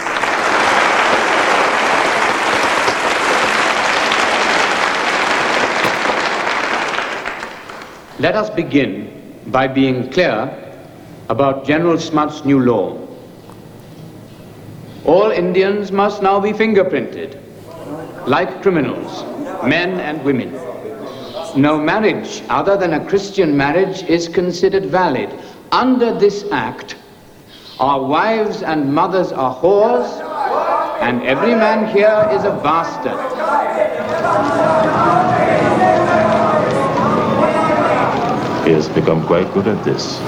Let 8.19 8.35
us 8.35 8.49
begin 8.49 9.41
by 9.47 9.67
being 9.67 10.11
clear 10.11 10.51
about 11.29 11.63
General 11.63 11.97
Smuts' 11.97 12.43
new 12.43 12.59
law. 12.59 12.99
All 15.05 15.31
Indians 15.31 15.93
must 15.93 16.21
now 16.21 16.37
be 16.37 16.51
fingerprinted, 16.51 17.39
like 18.27 18.61
criminals, 18.61 19.23
men 19.63 20.01
and 20.01 20.21
women. 20.25 20.51
No 21.55 21.79
marriage 21.79 22.43
other 22.49 22.75
than 22.75 22.93
a 22.95 23.05
Christian 23.07 23.55
marriage 23.55 24.03
is 24.03 24.27
considered 24.27 24.87
valid. 24.87 25.29
Under 25.71 26.13
this 26.19 26.43
act, 26.51 26.97
our 27.79 28.03
wives 28.03 28.63
and 28.63 28.93
mothers 28.93 29.31
are 29.31 29.55
whores, 29.55 30.09
and 31.01 31.23
every 31.23 31.55
man 31.55 31.87
here 31.95 32.27
is 32.33 32.43
a 32.43 32.51
bastard. 32.61 33.17
He 38.69 38.75
has 38.75 38.87
become 38.87 39.25
quite 39.25 39.51
good 39.55 39.67
at 39.67 39.83
this. 39.83 40.19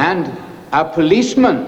And 0.00 0.32
a 0.72 0.86
policeman 0.86 1.66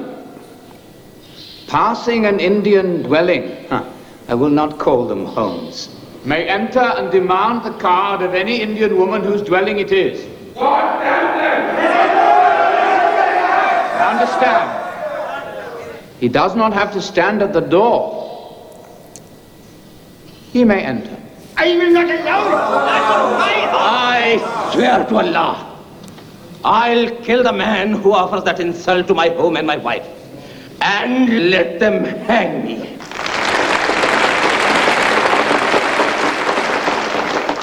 passing 1.67 2.25
an 2.25 2.41
Indian 2.41 3.03
dwelling, 3.03 3.67
huh, 3.69 3.85
I 4.29 4.35
will 4.35 4.49
not 4.49 4.79
call 4.79 5.07
them 5.07 5.27
homes, 5.27 5.91
may 6.25 6.49
enter 6.49 6.81
and 6.81 7.13
demand 7.13 7.67
the 7.67 7.73
card 7.73 8.23
of 8.23 8.33
any 8.33 8.63
Indian 8.63 8.97
woman 8.97 9.23
whose 9.23 9.43
dwelling 9.43 9.79
it 9.79 9.93
is. 9.93 10.25
Understand? 14.01 14.71
He 16.19 16.31
does 16.31 16.57
not 16.57 16.73
have 16.73 16.95
to 16.95 17.03
stand 17.03 17.43
at 17.43 17.53
the 17.53 17.61
door. 17.61 18.23
He 20.51 20.65
may 20.65 20.83
enter. 20.83 21.24
I 21.57 21.77
will 21.77 21.91
not 21.93 22.11
allow 22.11 22.49
it. 22.49 23.71
I 23.77 24.71
swear 24.73 25.05
to 25.07 25.17
Allah, 25.17 25.79
I'll 26.65 27.11
kill 27.23 27.43
the 27.45 27.53
man 27.53 27.93
who 27.93 28.13
offers 28.13 28.43
that 28.45 28.59
insult 28.59 29.07
to 29.09 29.15
my 29.15 29.29
home 29.29 29.57
and 29.57 29.67
my 29.67 29.77
wife. 29.77 30.07
And 30.83 31.51
let 31.51 31.79
them 31.79 32.05
hang 32.05 32.65
me. 32.65 32.97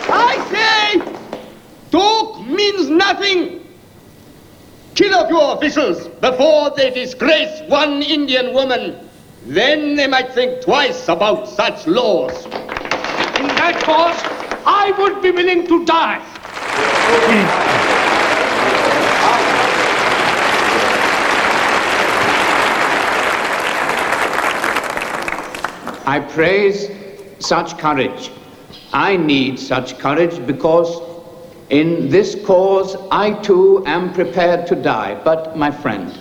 I 0.10 0.36
say, 0.52 1.00
talk 1.92 2.40
means 2.48 2.90
nothing. 2.90 3.68
Kill 4.96 5.16
off 5.16 5.30
your 5.30 5.56
officials 5.58 6.08
before 6.08 6.72
they 6.78 6.92
disgrace 6.92 7.62
one 7.68 8.02
Indian 8.04 8.54
woman. 8.54 9.10
Then 9.46 9.96
they 9.96 10.08
might 10.08 10.34
think 10.34 10.62
twice 10.62 11.10
about 11.10 11.50
such 11.50 11.88
laws. 11.88 12.48
That 13.62 13.84
cause, 13.84 14.20
I 14.66 14.92
would 14.98 15.22
be 15.22 15.30
willing 15.30 15.68
to 15.68 15.86
die. 15.86 16.20
I 26.08 26.20
praise 26.22 26.90
such 27.38 27.78
courage. 27.78 28.32
I 28.94 29.16
need 29.16 29.60
such 29.60 30.00
courage 30.00 30.44
because 30.48 31.00
in 31.70 32.10
this 32.10 32.36
cause 32.44 32.98
I 33.12 33.34
too 33.44 33.84
am 33.86 34.12
prepared 34.12 34.66
to 34.68 34.76
die. 34.76 35.22
But, 35.24 35.56
my 35.56 35.70
friend, 35.70 36.18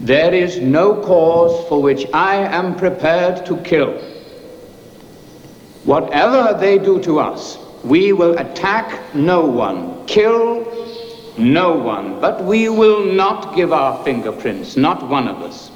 there 0.00 0.34
is 0.34 0.58
no 0.58 1.00
cause 1.02 1.68
for 1.68 1.80
which 1.80 2.04
I 2.12 2.34
am 2.34 2.74
prepared 2.74 3.46
to 3.46 3.56
kill. 3.58 4.15
Whatever 5.86 6.58
they 6.58 6.78
do 6.78 7.00
to 7.02 7.20
us, 7.20 7.58
we 7.84 8.12
will 8.12 8.36
attack 8.38 9.14
no 9.14 9.46
one, 9.46 10.04
kill 10.06 10.66
no 11.38 11.74
one, 11.76 12.20
but 12.20 12.42
we 12.42 12.68
will 12.68 13.04
not 13.04 13.54
give 13.54 13.72
our 13.72 14.02
fingerprints, 14.02 14.76
not 14.76 15.08
one 15.08 15.28
of 15.28 15.42
us. 15.42 15.70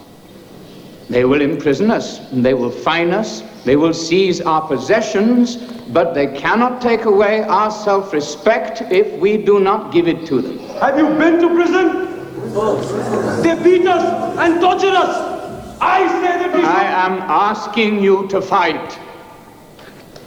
They 1.08 1.24
will 1.24 1.40
imprison 1.40 1.92
us, 1.92 2.18
they 2.32 2.54
will 2.54 2.72
fine 2.72 3.12
us, 3.12 3.42
they 3.64 3.76
will 3.76 3.94
seize 3.94 4.40
our 4.40 4.66
possessions, 4.66 5.56
but 5.92 6.12
they 6.12 6.26
cannot 6.36 6.82
take 6.82 7.04
away 7.04 7.42
our 7.44 7.70
self 7.70 8.12
respect 8.12 8.82
if 8.90 9.12
we 9.20 9.36
do 9.36 9.60
not 9.60 9.92
give 9.92 10.08
it 10.08 10.26
to 10.26 10.40
them. 10.42 10.58
Have 10.80 10.98
you 10.98 11.06
been 11.18 11.38
to 11.40 11.54
prison? 11.54 13.42
They 13.42 13.62
beat 13.62 13.86
us 13.86 14.38
and 14.38 14.60
torture 14.60 14.88
us. 14.88 15.78
I 15.80 16.06
say 16.20 16.38
that 16.48 16.52
we 16.52 16.62
I 16.64 16.82
am 17.06 17.18
asking 17.22 18.02
you 18.02 18.26
to 18.28 18.40
fight. 18.42 18.98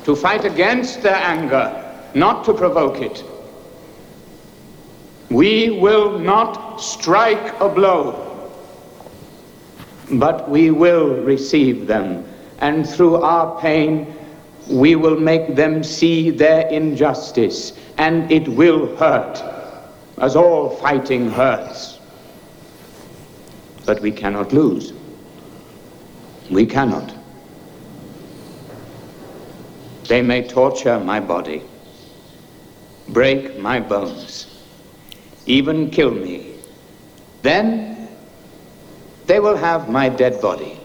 To 0.05 0.15
fight 0.15 0.43
against 0.43 1.01
their 1.01 1.15
anger, 1.15 1.71
not 2.13 2.43
to 2.45 2.53
provoke 2.53 3.01
it. 3.01 3.23
We 5.29 5.79
will 5.79 6.19
not 6.19 6.77
strike 6.77 7.59
a 7.61 7.69
blow, 7.69 8.51
but 10.11 10.49
we 10.49 10.71
will 10.71 11.15
receive 11.23 11.87
them, 11.87 12.25
and 12.59 12.87
through 12.87 13.15
our 13.15 13.59
pain, 13.61 14.13
we 14.69 14.95
will 14.95 15.19
make 15.19 15.55
them 15.55 15.83
see 15.83 16.29
their 16.29 16.67
injustice, 16.67 17.73
and 17.97 18.31
it 18.31 18.47
will 18.47 18.95
hurt, 18.97 19.41
as 20.17 20.35
all 20.35 20.69
fighting 20.77 21.29
hurts. 21.29 21.99
But 23.85 24.01
we 24.01 24.11
cannot 24.11 24.53
lose. 24.53 24.93
We 26.49 26.65
cannot. 26.65 27.12
They 30.13 30.21
may 30.21 30.47
torture 30.47 30.99
my 30.99 31.19
body, 31.19 31.63
break 33.09 33.57
my 33.57 33.79
bones, 33.79 34.45
even 35.47 35.89
kill 35.89 36.11
me. 36.11 36.53
Then 37.41 38.09
they 39.25 39.39
will 39.39 39.57
have 39.57 39.89
my 39.89 40.09
dead 40.09 40.39
body, 40.39 40.79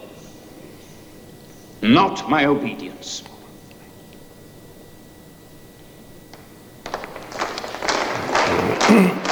not 1.83 2.27
my 2.27 2.45
obedience. 2.45 3.21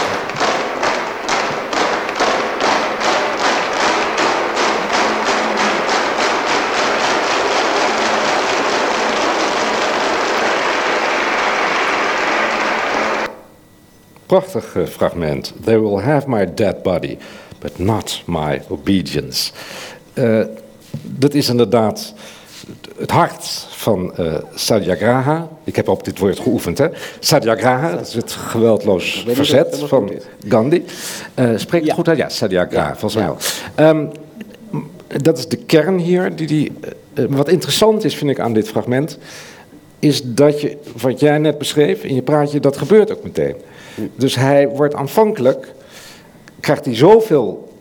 Prachtig 14.27 14.75
eh, 14.75 14.85
fragment. 14.85 15.53
They 15.63 15.79
will 15.79 16.01
have 16.01 16.29
my 16.29 16.53
dead 16.53 16.83
body, 16.83 17.17
but 17.59 17.79
not 17.79 18.23
my 18.25 18.61
obedience. 18.69 19.51
Eh, 20.13 20.41
dat 21.01 21.33
is 21.33 21.49
inderdaad 21.49 22.13
het 22.99 23.11
hart 23.11 23.67
van 23.69 24.13
uh, 24.19 24.33
Satyagraha. 24.53 25.47
Ik 25.63 25.75
heb 25.75 25.87
op 25.87 26.03
dit 26.03 26.19
woord 26.19 26.39
geoefend, 26.39 26.77
hè? 26.77 26.87
Satyagraha, 27.19 27.95
dat 27.95 28.07
is 28.07 28.13
het 28.13 28.31
geweldloos 28.31 29.25
verzet 29.27 29.79
van 29.85 30.11
Gandhi. 30.47 30.83
Uh, 31.35 31.57
spreekt 31.57 31.85
het 31.85 31.93
goed 31.93 32.07
uit? 32.07 32.17
Ja, 32.17 32.29
Satyagraha, 32.29 32.95
volgens 32.95 33.15
mij 33.15 33.25
wel. 33.25 33.37
Ehm, 33.75 34.05
dat 35.23 35.37
is 35.37 35.47
de 35.47 35.57
kern 35.57 35.97
hier. 35.97 36.35
Die, 36.35 36.47
die, 36.47 36.71
wat 37.29 37.49
interessant 37.49 38.03
is, 38.03 38.15
vind 38.15 38.31
ik, 38.31 38.39
aan 38.39 38.53
dit 38.53 38.67
fragment... 38.67 39.17
is 39.99 40.21
dat 40.23 40.61
je, 40.61 40.77
wat 41.01 41.19
jij 41.19 41.37
net 41.37 41.57
beschreef 41.57 42.03
in 42.03 42.15
je 42.15 42.21
praatje, 42.21 42.59
dat 42.59 42.77
gebeurt 42.77 43.11
ook 43.11 43.23
meteen. 43.23 43.55
Dus 44.15 44.35
hij 44.35 44.69
wordt 44.69 44.95
aanvankelijk, 44.95 45.73
krijgt 46.59 46.85
hij 46.85 46.95
zoveel 46.95 47.73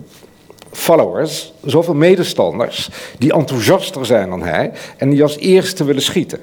followers, 0.72 1.52
zoveel 1.64 1.94
medestanders, 1.94 2.88
die 3.18 3.33
enthousiaster 3.33 4.07
zijn 4.07 4.29
dan 4.29 4.42
hij 4.42 4.72
en 4.96 5.11
die 5.11 5.22
als 5.22 5.37
eerste 5.37 5.85
willen 5.85 6.02
schieten. 6.02 6.40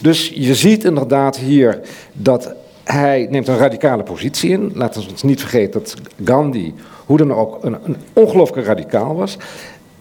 Dus 0.00 0.32
je 0.34 0.54
ziet 0.54 0.84
inderdaad 0.84 1.36
hier 1.36 1.80
dat 2.12 2.54
hij 2.84 3.26
neemt 3.30 3.48
een 3.48 3.58
radicale 3.58 4.02
positie 4.02 4.50
in. 4.50 4.70
Laten 4.74 5.02
we 5.02 5.10
ons 5.10 5.22
niet 5.22 5.40
vergeten 5.40 5.80
dat 5.80 5.94
Gandhi, 6.24 6.74
hoe 7.06 7.16
dan 7.16 7.34
ook, 7.34 7.64
een, 7.64 7.76
een 7.84 7.96
ongelooflijk 8.12 8.66
radicaal 8.66 9.14
was. 9.14 9.36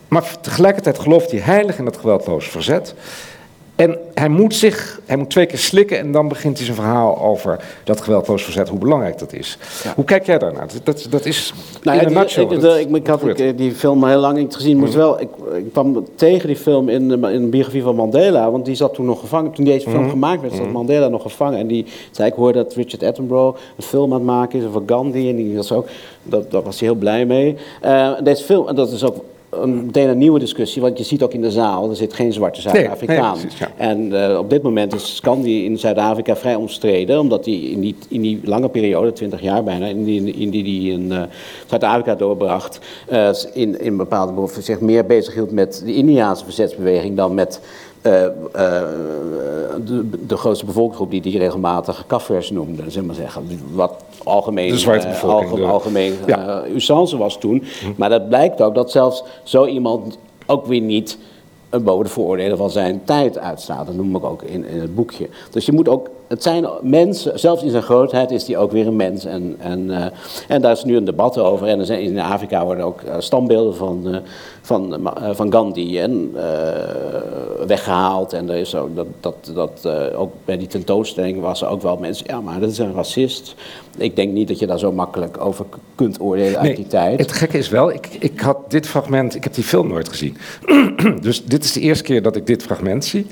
Maar 0.08 0.40
tegelijkertijd 0.42 1.00
gelooft 1.00 1.32
hij 1.32 1.40
heilig 1.40 1.78
in 1.78 1.86
dat 1.86 1.98
geweldloos 1.98 2.48
verzet. 2.48 2.94
En 3.78 3.98
hij 4.14 4.30
moet 4.30 4.56
zich, 4.56 5.00
hij 5.06 5.18
moet 5.18 5.30
twee 5.30 5.46
keer 5.46 5.58
slikken 5.58 6.00
en 6.00 6.12
dan 6.12 6.28
begint 6.28 6.58
hij 6.58 6.66
zijn 6.66 6.78
verhaal 6.78 7.22
over 7.22 7.60
dat 7.84 8.02
geweldloos 8.02 8.44
verzet, 8.44 8.70
hoe 8.70 8.80
belangrijk 8.80 9.20
dat 9.20 9.34
is. 9.34 9.58
Hoe 9.96 10.06
kijk 10.06 10.26
jij 10.26 10.38
daarnaar? 10.38 10.68
Dat, 10.84 11.08
dat 11.10 11.26
is 11.26 11.54
nou, 11.82 12.00
in 12.00 12.08
een 12.08 12.14
nutshell. 12.14 12.44
Ik, 12.44 12.52
ik, 12.52 12.96
ik, 12.96 13.08
had 13.08 13.40
ik, 13.40 13.58
die 13.58 13.72
film 13.72 14.06
heel 14.06 14.20
lang 14.20 14.38
niet 14.38 14.56
gezien, 14.56 14.78
moest 14.78 14.94
mm. 14.94 15.00
wel, 15.00 15.22
ik, 15.22 15.30
ik, 15.56 15.72
kwam 15.72 16.06
tegen 16.16 16.48
die 16.48 16.56
film 16.56 16.90
in 16.90 17.08
de, 17.08 17.32
in 17.32 17.42
de 17.42 17.48
biografie 17.48 17.82
van 17.82 17.96
Mandela, 17.96 18.52
want 18.52 18.66
die 18.66 18.76
zat 18.76 18.94
toen 18.94 19.06
nog 19.06 19.20
gevangen. 19.20 19.52
Toen 19.52 19.66
deze 19.66 19.90
film 19.90 20.04
mm. 20.04 20.10
gemaakt 20.10 20.42
werd, 20.42 20.54
zat 20.54 20.66
mm. 20.66 20.72
Mandela 20.72 21.08
nog 21.08 21.22
gevangen. 21.22 21.60
En 21.60 21.68
die 21.68 21.86
zei, 22.12 22.30
ik 22.30 22.36
hoorde 22.36 22.64
dat 22.64 22.74
Richard 22.74 23.04
Attenborough 23.04 23.60
een 23.76 23.84
film 23.84 24.14
aan 24.14 24.18
het 24.18 24.28
maken 24.28 24.60
is 24.60 24.66
over 24.66 24.82
Gandhi 24.86 25.30
en 25.30 25.36
die 25.36 25.56
was 25.56 25.72
ook, 25.72 25.88
dat, 26.24 26.52
daar 26.52 26.64
was 26.64 26.80
hij 26.80 26.90
heel 26.90 26.98
blij 26.98 27.26
mee. 27.26 27.56
Uh, 27.86 28.12
deze 28.24 28.44
film, 28.44 28.68
en 28.68 28.76
dat 28.76 28.92
is 28.92 29.04
ook 29.04 29.16
een, 29.50 29.86
meteen 29.86 30.10
een 30.10 30.18
nieuwe 30.18 30.40
discussie, 30.40 30.82
want 30.82 30.98
je 30.98 31.04
ziet 31.04 31.24
ook 31.24 31.34
in 31.34 31.42
de 31.42 31.52
zaal, 31.52 31.90
er 31.90 31.96
zit 31.96 32.14
geen 32.14 32.34
zwarte 32.34 32.62
Zuid-Afrikaan. 32.62 33.38
En 33.78 34.14
uh, 34.14 34.38
op 34.38 34.50
dit 34.50 34.62
moment 34.62 34.94
is 34.94 35.16
Scandi 35.16 35.66
in 35.66 35.78
Zuid-Afrika 35.80 36.36
vrij 36.36 36.56
omstreden, 36.56 37.20
omdat 37.20 37.46
hij 37.46 37.54
in 37.54 37.80
die, 37.80 37.96
in 38.10 38.22
die 38.22 38.40
lange 38.44 38.70
periode, 38.70 39.14
20 39.14 39.42
jaar 39.42 39.64
bijna, 39.64 39.86
in 39.86 40.04
die 40.04 40.34
in, 40.34 40.50
die, 40.50 40.64
die 40.64 40.92
in 40.92 41.12
uh, 41.12 41.22
Zuid-Afrika 41.66 42.16
doorbracht, 42.16 42.80
uh, 43.12 43.30
in, 43.54 43.80
in 43.80 43.98
bepaalde 43.98 44.34
behoeften 44.34 44.64
zich 44.64 44.80
meer 44.80 45.06
bezig 45.06 45.34
hield 45.34 45.52
met 45.52 45.82
de 45.86 45.94
Indiaanse 45.94 46.44
verzetsbeweging 46.44 47.16
dan 47.16 47.34
met 47.34 47.60
de, 49.86 50.10
de, 50.28 50.38
grootste 50.38 50.66
bevolkingsgroep 50.66 51.12
die 51.12 51.22
die 51.22 51.38
regelmatig 51.38 52.04
kaffers 52.08 52.52
noemde, 52.52 52.84
zeg 52.88 53.04
maar 53.04 53.16
zeggen. 53.16 53.62
Wat 53.74 54.04
algemeen, 54.24 54.70
de 54.70 54.78
zwarte 54.78 55.08
bevolking, 55.08 55.60
uh, 55.60 55.72
algemeen 55.72 56.14
ja. 56.26 56.64
usance 56.76 57.18
was 57.18 57.38
toen. 57.38 57.64
Hm. 57.80 57.92
Maar 57.96 58.10
dat 58.10 58.28
blijkt 58.28 58.62
ook 58.62 58.76
dat 58.76 58.92
zelfs 58.92 59.24
zo 59.44 59.66
iemand 59.66 60.18
ook 60.46 60.66
weer 60.66 60.82
niet 60.82 61.18
boven 61.70 62.06
de 62.06 62.12
vooroordelen 62.12 62.58
van 62.58 62.70
zijn 62.70 63.02
tijd 63.04 63.38
uitstaat. 63.38 63.86
Dat 63.86 63.96
noem 63.96 64.16
ik 64.16 64.24
ook 64.24 64.42
in, 64.42 64.66
in 64.66 64.80
het 64.80 64.96
boekje. 64.96 65.30
Dus 65.52 65.66
je 65.66 65.72
moet 65.72 65.90
ook 65.90 66.10
het 66.28 66.44
zijn 66.44 66.68
mensen, 66.82 67.40
zelfs 67.40 67.64
in 67.64 67.70
zijn 67.70 67.84
grootheid 67.84 68.32
is 68.32 68.48
hij 68.48 68.58
ook 68.58 68.72
weer 68.72 68.88
een 68.88 68.96
mens. 68.96 69.26
En, 69.26 69.56
en, 69.60 69.88
uh, 69.88 70.06
en 70.48 70.62
daar 70.62 70.72
is 70.72 70.84
nu 70.84 70.96
een 70.96 71.06
debat 71.06 71.38
over. 71.38 71.68
En 71.68 71.80
er 71.80 71.86
zijn, 71.86 72.02
in 72.02 72.20
Afrika 72.20 72.66
worden 72.66 72.86
ook 72.86 73.02
uh, 73.02 73.16
standbeelden 73.18 73.76
van, 73.76 74.08
uh, 74.08 74.18
van, 74.62 75.10
van 75.32 75.52
Gandhi 75.52 76.00
en, 76.00 76.36
weggehaald. 77.68 78.34
En 78.34 78.50
er 78.50 78.56
is 78.56 78.76
ook, 78.76 78.96
dat, 78.96 79.08
dat, 79.20 79.52
dat, 79.54 79.88
ook 80.16 80.34
bij 80.46 80.58
die 80.58 80.68
tentoonstelling 80.68 81.42
was 81.42 81.62
er 81.62 81.68
ook 81.68 81.82
wel 81.82 81.98
mensen... 81.98 82.26
ja, 82.30 82.42
maar 82.42 82.60
dat 82.60 82.70
is 82.70 82.78
een 82.78 82.94
racist. 82.94 83.56
Ik 83.98 84.16
denk 84.16 84.34
niet 84.34 84.48
dat 84.48 84.60
je 84.60 84.68
daar 84.68 84.80
zo 84.80 84.92
makkelijk 84.92 85.46
over 85.46 85.66
kunt 85.96 86.22
oordelen 86.22 86.60
uit 86.60 86.76
die 86.76 86.88
tijd. 86.88 87.20
Het 87.20 87.32
gekke 87.32 87.58
is 87.58 87.70
wel, 87.70 87.92
ik, 87.92 88.08
ik 88.20 88.40
had 88.40 88.72
dit 88.72 88.88
fragment... 88.88 89.36
Ik 89.36 89.44
heb 89.44 89.54
die 89.54 89.64
film 89.64 89.88
nooit 89.88 90.10
gezien. 90.10 90.38
dus 91.22 91.46
dit 91.46 91.64
is 91.64 91.74
de 91.74 91.80
eerste 91.80 92.04
keer 92.04 92.22
dat 92.22 92.36
ik 92.36 92.46
dit 92.46 92.64
fragment 92.64 93.06
zie... 93.06 93.28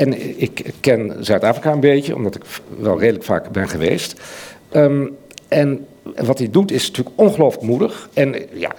En 0.00 0.40
ik 0.40 0.64
ken 0.80 1.16
Zuid-Afrika 1.20 1.72
een 1.72 1.80
beetje, 1.80 2.14
omdat 2.14 2.34
ik 2.34 2.42
wel 2.78 2.98
redelijk 3.00 3.24
vaak 3.24 3.50
ben 3.50 3.68
geweest. 3.68 4.20
Ehm, 4.68 5.06
en 5.48 5.86
wat 6.16 6.38
hij 6.38 6.50
doet 6.50 6.70
is 6.70 6.88
natuurlijk 6.88 7.20
ongelooflijk 7.20 7.64
moedig. 7.64 8.08
En 8.12 8.34
ja, 8.52 8.72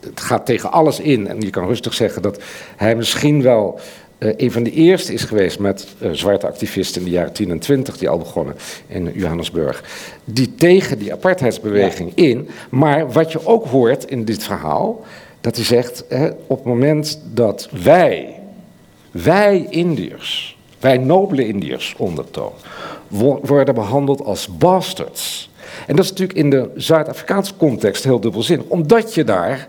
het 0.00 0.20
gaat 0.20 0.46
tegen 0.46 0.72
alles 0.72 1.00
in. 1.00 1.28
En 1.28 1.40
je 1.40 1.50
kan 1.50 1.66
rustig 1.66 1.94
zeggen 1.94 2.22
dat 2.22 2.42
hij 2.76 2.96
misschien 2.96 3.42
wel 3.42 3.80
uh, 4.18 4.32
een 4.36 4.52
van 4.52 4.62
de 4.62 4.70
eerste 4.70 5.12
is 5.12 5.24
geweest 5.24 5.58
met 5.58 5.86
uh, 6.02 6.10
zwarte 6.12 6.46
activisten 6.46 7.00
in 7.00 7.06
de 7.06 7.12
jaren 7.12 7.32
10 7.32 7.50
en 7.50 7.58
20, 7.58 7.98
die 7.98 8.08
al 8.08 8.18
begonnen 8.18 8.54
in 8.86 9.12
Johannesburg. 9.14 9.84
Die 10.24 10.54
tegen 10.54 10.98
die 10.98 11.12
apartheidsbeweging 11.12 12.12
in. 12.14 12.48
Maar 12.70 13.12
wat 13.12 13.32
je 13.32 13.46
ook 13.46 13.66
hoort 13.66 14.04
in 14.04 14.24
dit 14.24 14.44
verhaal, 14.44 15.04
dat 15.40 15.56
hij 15.56 15.64
zegt: 15.64 16.04
hè, 16.08 16.28
op 16.46 16.56
het 16.56 16.66
moment 16.66 17.20
dat 17.32 17.68
wij, 17.82 18.40
wij 19.10 19.66
Indiërs, 19.70 20.60
wij 20.82 20.98
nobele 20.98 21.46
Indiërs 21.46 21.94
ondertoon, 21.98 22.52
worden 23.42 23.74
behandeld 23.74 24.24
als 24.24 24.48
bastards. 24.58 25.50
En 25.86 25.96
dat 25.96 26.04
is 26.04 26.10
natuurlijk 26.10 26.38
in 26.38 26.50
de 26.50 26.70
Zuid-Afrikaanse 26.74 27.56
context 27.56 28.04
heel 28.04 28.20
dubbelzinnig, 28.20 28.66
omdat 28.66 29.14
je 29.14 29.24
daar 29.24 29.68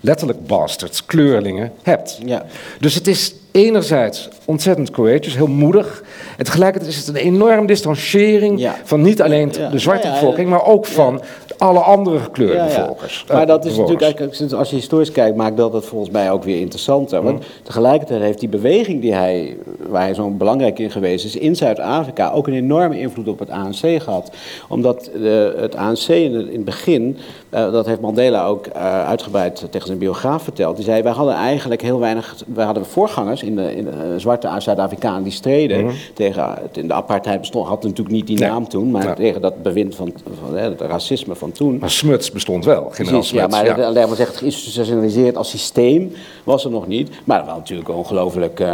letterlijk 0.00 0.46
bastards, 0.46 1.04
kleurlingen 1.04 1.72
hebt. 1.82 2.20
Ja. 2.24 2.46
Dus 2.80 2.94
het 2.94 3.06
is 3.06 3.34
enerzijds 3.52 4.28
ontzettend 4.44 4.90
courageous, 4.90 5.34
heel 5.34 5.46
moedig. 5.46 6.02
En 6.36 6.44
tegelijkertijd 6.44 6.92
is 6.92 6.98
het 6.98 7.08
een 7.08 7.22
enorme 7.22 7.66
distanciering 7.66 8.70
van 8.84 9.02
niet 9.02 9.22
alleen 9.22 9.52
de 9.70 9.78
zwarte 9.78 10.08
bevolking, 10.08 10.48
maar 10.48 10.64
ook 10.64 10.86
van 10.86 11.22
alle 11.58 11.78
andere 11.78 12.18
gekleurde 12.18 12.64
bevolkers. 12.64 13.24
Maar 13.32 13.46
dat 13.46 13.64
is 13.64 13.76
natuurlijk 13.76 14.02
eigenlijk, 14.02 14.52
als 14.52 14.70
je 14.70 14.76
historisch 14.76 15.10
kijkt, 15.10 15.36
maakt 15.36 15.56
dat 15.56 15.72
het 15.72 15.84
volgens 15.84 16.10
mij 16.10 16.30
ook 16.30 16.44
weer 16.44 16.60
interessanter. 16.60 17.22
Want 17.22 17.38
mm. 17.38 17.44
tegelijkertijd 17.62 18.20
heeft 18.20 18.40
die 18.40 18.48
beweging 18.48 19.00
die 19.00 19.14
hij, 19.14 19.56
waar 19.88 20.02
hij 20.02 20.14
zo 20.14 20.30
belangrijk 20.30 20.78
in 20.78 20.90
geweest 20.90 21.24
is, 21.24 21.36
in 21.36 21.56
Zuid-Afrika 21.56 22.30
ook 22.30 22.46
een 22.46 22.54
enorme 22.54 22.98
invloed 22.98 23.28
op 23.28 23.38
het 23.38 23.50
ANC 23.50 24.02
gehad. 24.02 24.30
Omdat 24.68 25.10
het 25.56 25.76
ANC 25.76 26.08
in 26.08 26.34
het, 26.34 26.64
begin, 26.64 27.16
uh, 27.54 27.72
dat 27.72 27.86
heeft 27.86 28.00
Mandela 28.00 28.46
ook 28.46 28.66
uh, 28.66 29.06
uitgebreid 29.06 29.66
tegen 29.70 29.86
zijn 29.86 29.98
biograaf 29.98 30.42
verteld, 30.42 30.76
die 30.76 30.84
zei, 30.84 31.02
wij 31.02 31.12
hadden 31.12 31.34
eigenlijk 31.34 31.82
heel 31.82 32.00
weinig, 32.00 32.34
wij 32.54 32.64
hadden 32.64 32.86
voorgangers 32.86 33.42
in 33.42 33.56
de, 33.56 33.76
in 33.76 33.84
de 33.84 34.14
zwarte 34.16 34.48
Zuid-Afrikanen 34.58 35.22
die 35.22 35.32
streden 35.32 35.84
mm. 35.84 35.90
tegen, 36.14 36.58
in 36.72 36.88
de 36.88 36.94
apartheid 36.94 37.40
bestond, 37.40 37.68
had 37.68 37.82
natuurlijk 37.82 38.14
niet 38.14 38.26
die 38.26 38.38
naam 38.38 38.68
toen, 38.68 38.90
maar 38.90 39.14
tegen 39.14 39.40
dat 39.40 39.62
bewind 39.62 39.94
van, 39.94 40.12
van 40.40 40.56
het 40.56 40.80
racisme 40.80 41.34
van 41.34 41.52
toen. 41.54 41.78
Maar 41.78 41.90
Smuts 41.90 42.30
bestond 42.30 42.64
wel, 42.64 42.88
generaal 42.90 43.18
Precies, 43.18 43.38
Ja, 43.38 43.46
maar 43.46 43.64
ja. 43.64 43.76
laten 43.76 44.08
we 44.10 44.16
zeggen, 44.16 44.36
geïnstitutionaliseerd 44.36 45.36
als 45.36 45.50
systeem 45.50 46.12
was 46.44 46.64
er 46.64 46.70
nog 46.70 46.86
niet. 46.86 47.10
Maar 47.24 47.46
wel 47.46 47.56
natuurlijk 47.56 47.88
ongelooflijk 47.88 48.60
uh, 48.60 48.66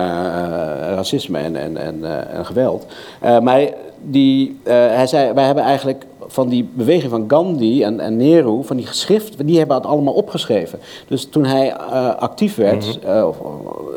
racisme 0.94 1.38
en, 1.38 1.56
en, 1.56 1.76
en, 1.76 1.98
uh, 2.02 2.34
en 2.34 2.46
geweld. 2.46 2.86
Uh, 3.24 3.40
maar 3.40 3.68
die, 4.02 4.58
hij 4.64 5.06
zei, 5.06 5.32
wij 5.32 5.44
hebben 5.44 5.64
eigenlijk 5.64 6.04
van 6.26 6.48
die 6.48 6.68
beweging 6.74 7.10
van 7.10 7.24
Gandhi 7.28 7.82
en, 7.82 8.00
en 8.00 8.16
Nehru, 8.16 8.64
van 8.64 8.76
die 8.76 8.86
geschriften, 8.86 9.46
die 9.46 9.58
hebben 9.58 9.76
het 9.76 9.86
allemaal 9.86 10.14
opgeschreven. 10.14 10.78
Dus 11.08 11.24
toen 11.24 11.44
hij 11.44 11.70
eh, 11.72 12.14
actief 12.14 12.56
werd, 12.56 12.98
eh, 13.04 13.26
of, 13.26 13.36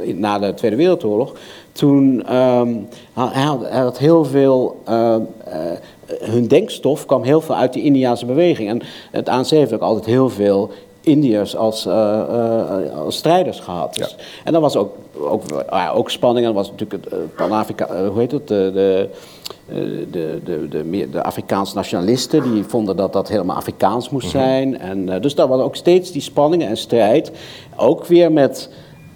eh, 0.05 0.15
na 0.15 0.39
de 0.39 0.53
Tweede 0.53 0.77
Wereldoorlog, 0.77 1.33
toen 1.71 2.23
ehm, 2.25 2.73
hij, 3.13 3.43
had, 3.43 3.69
hij 3.69 3.81
had 3.81 3.97
heel 3.97 4.25
veel. 4.25 4.81
eh, 4.85 5.15
eh, 5.15 5.21
hun 6.19 6.47
denkstof 6.47 7.05
kwam 7.05 7.23
heel 7.23 7.41
veel 7.41 7.55
uit 7.55 7.73
die 7.73 7.83
Indiaanse 7.83 8.25
beweging. 8.25 8.69
En 8.69 8.81
het 9.11 9.29
ANC 9.29 9.47
heeft 9.47 9.73
ook 9.73 9.81
altijd 9.81 10.05
heel 10.05 10.29
veel 10.29 10.71
Indiërs 11.01 11.55
als, 11.55 11.85
eh, 11.85 12.19
eh, 12.19 12.99
als 12.99 13.15
strijders 13.17 13.59
gehad. 13.59 13.95
Dus- 13.95 14.15
En 14.43 14.53
dan 14.53 14.61
was 14.61 14.75
ook, 14.75 14.95
ook, 15.19 15.41
ah 15.51 15.79
ja, 15.79 15.91
ook 15.91 16.09
spanning. 16.09 16.45
En 16.45 16.53
was 16.53 16.71
natuurlijk 16.71 17.03
het 17.03 17.13
eh, 17.13 17.19
Pan-Afrika, 17.35 17.85
eh, 17.87 18.07
hoe 18.07 18.19
heet 18.19 18.31
het? 18.31 18.47
De, 18.47 18.71
de, 18.73 19.09
eh, 19.67 19.75
de, 20.11 20.39
de, 20.43 20.67
de, 20.69 21.09
de 21.09 21.23
Afrikaanse 21.23 21.75
nationalisten 21.75 22.43
die 22.53 22.63
vonden 22.63 22.95
dat 22.95 23.13
dat 23.13 23.29
helemaal 23.29 23.55
Afrikaans 23.55 24.09
moest 24.09 24.29
zijn. 24.29 24.79
En, 24.79 25.09
eh, 25.09 25.21
dus 25.21 25.35
daar 25.35 25.47
was 25.47 25.61
ook 25.61 25.75
steeds 25.75 26.11
die 26.11 26.21
spanningen 26.21 26.67
en 26.67 26.77
strijd. 26.77 27.31
Ook 27.75 28.05
weer 28.05 28.31
met. 28.31 28.69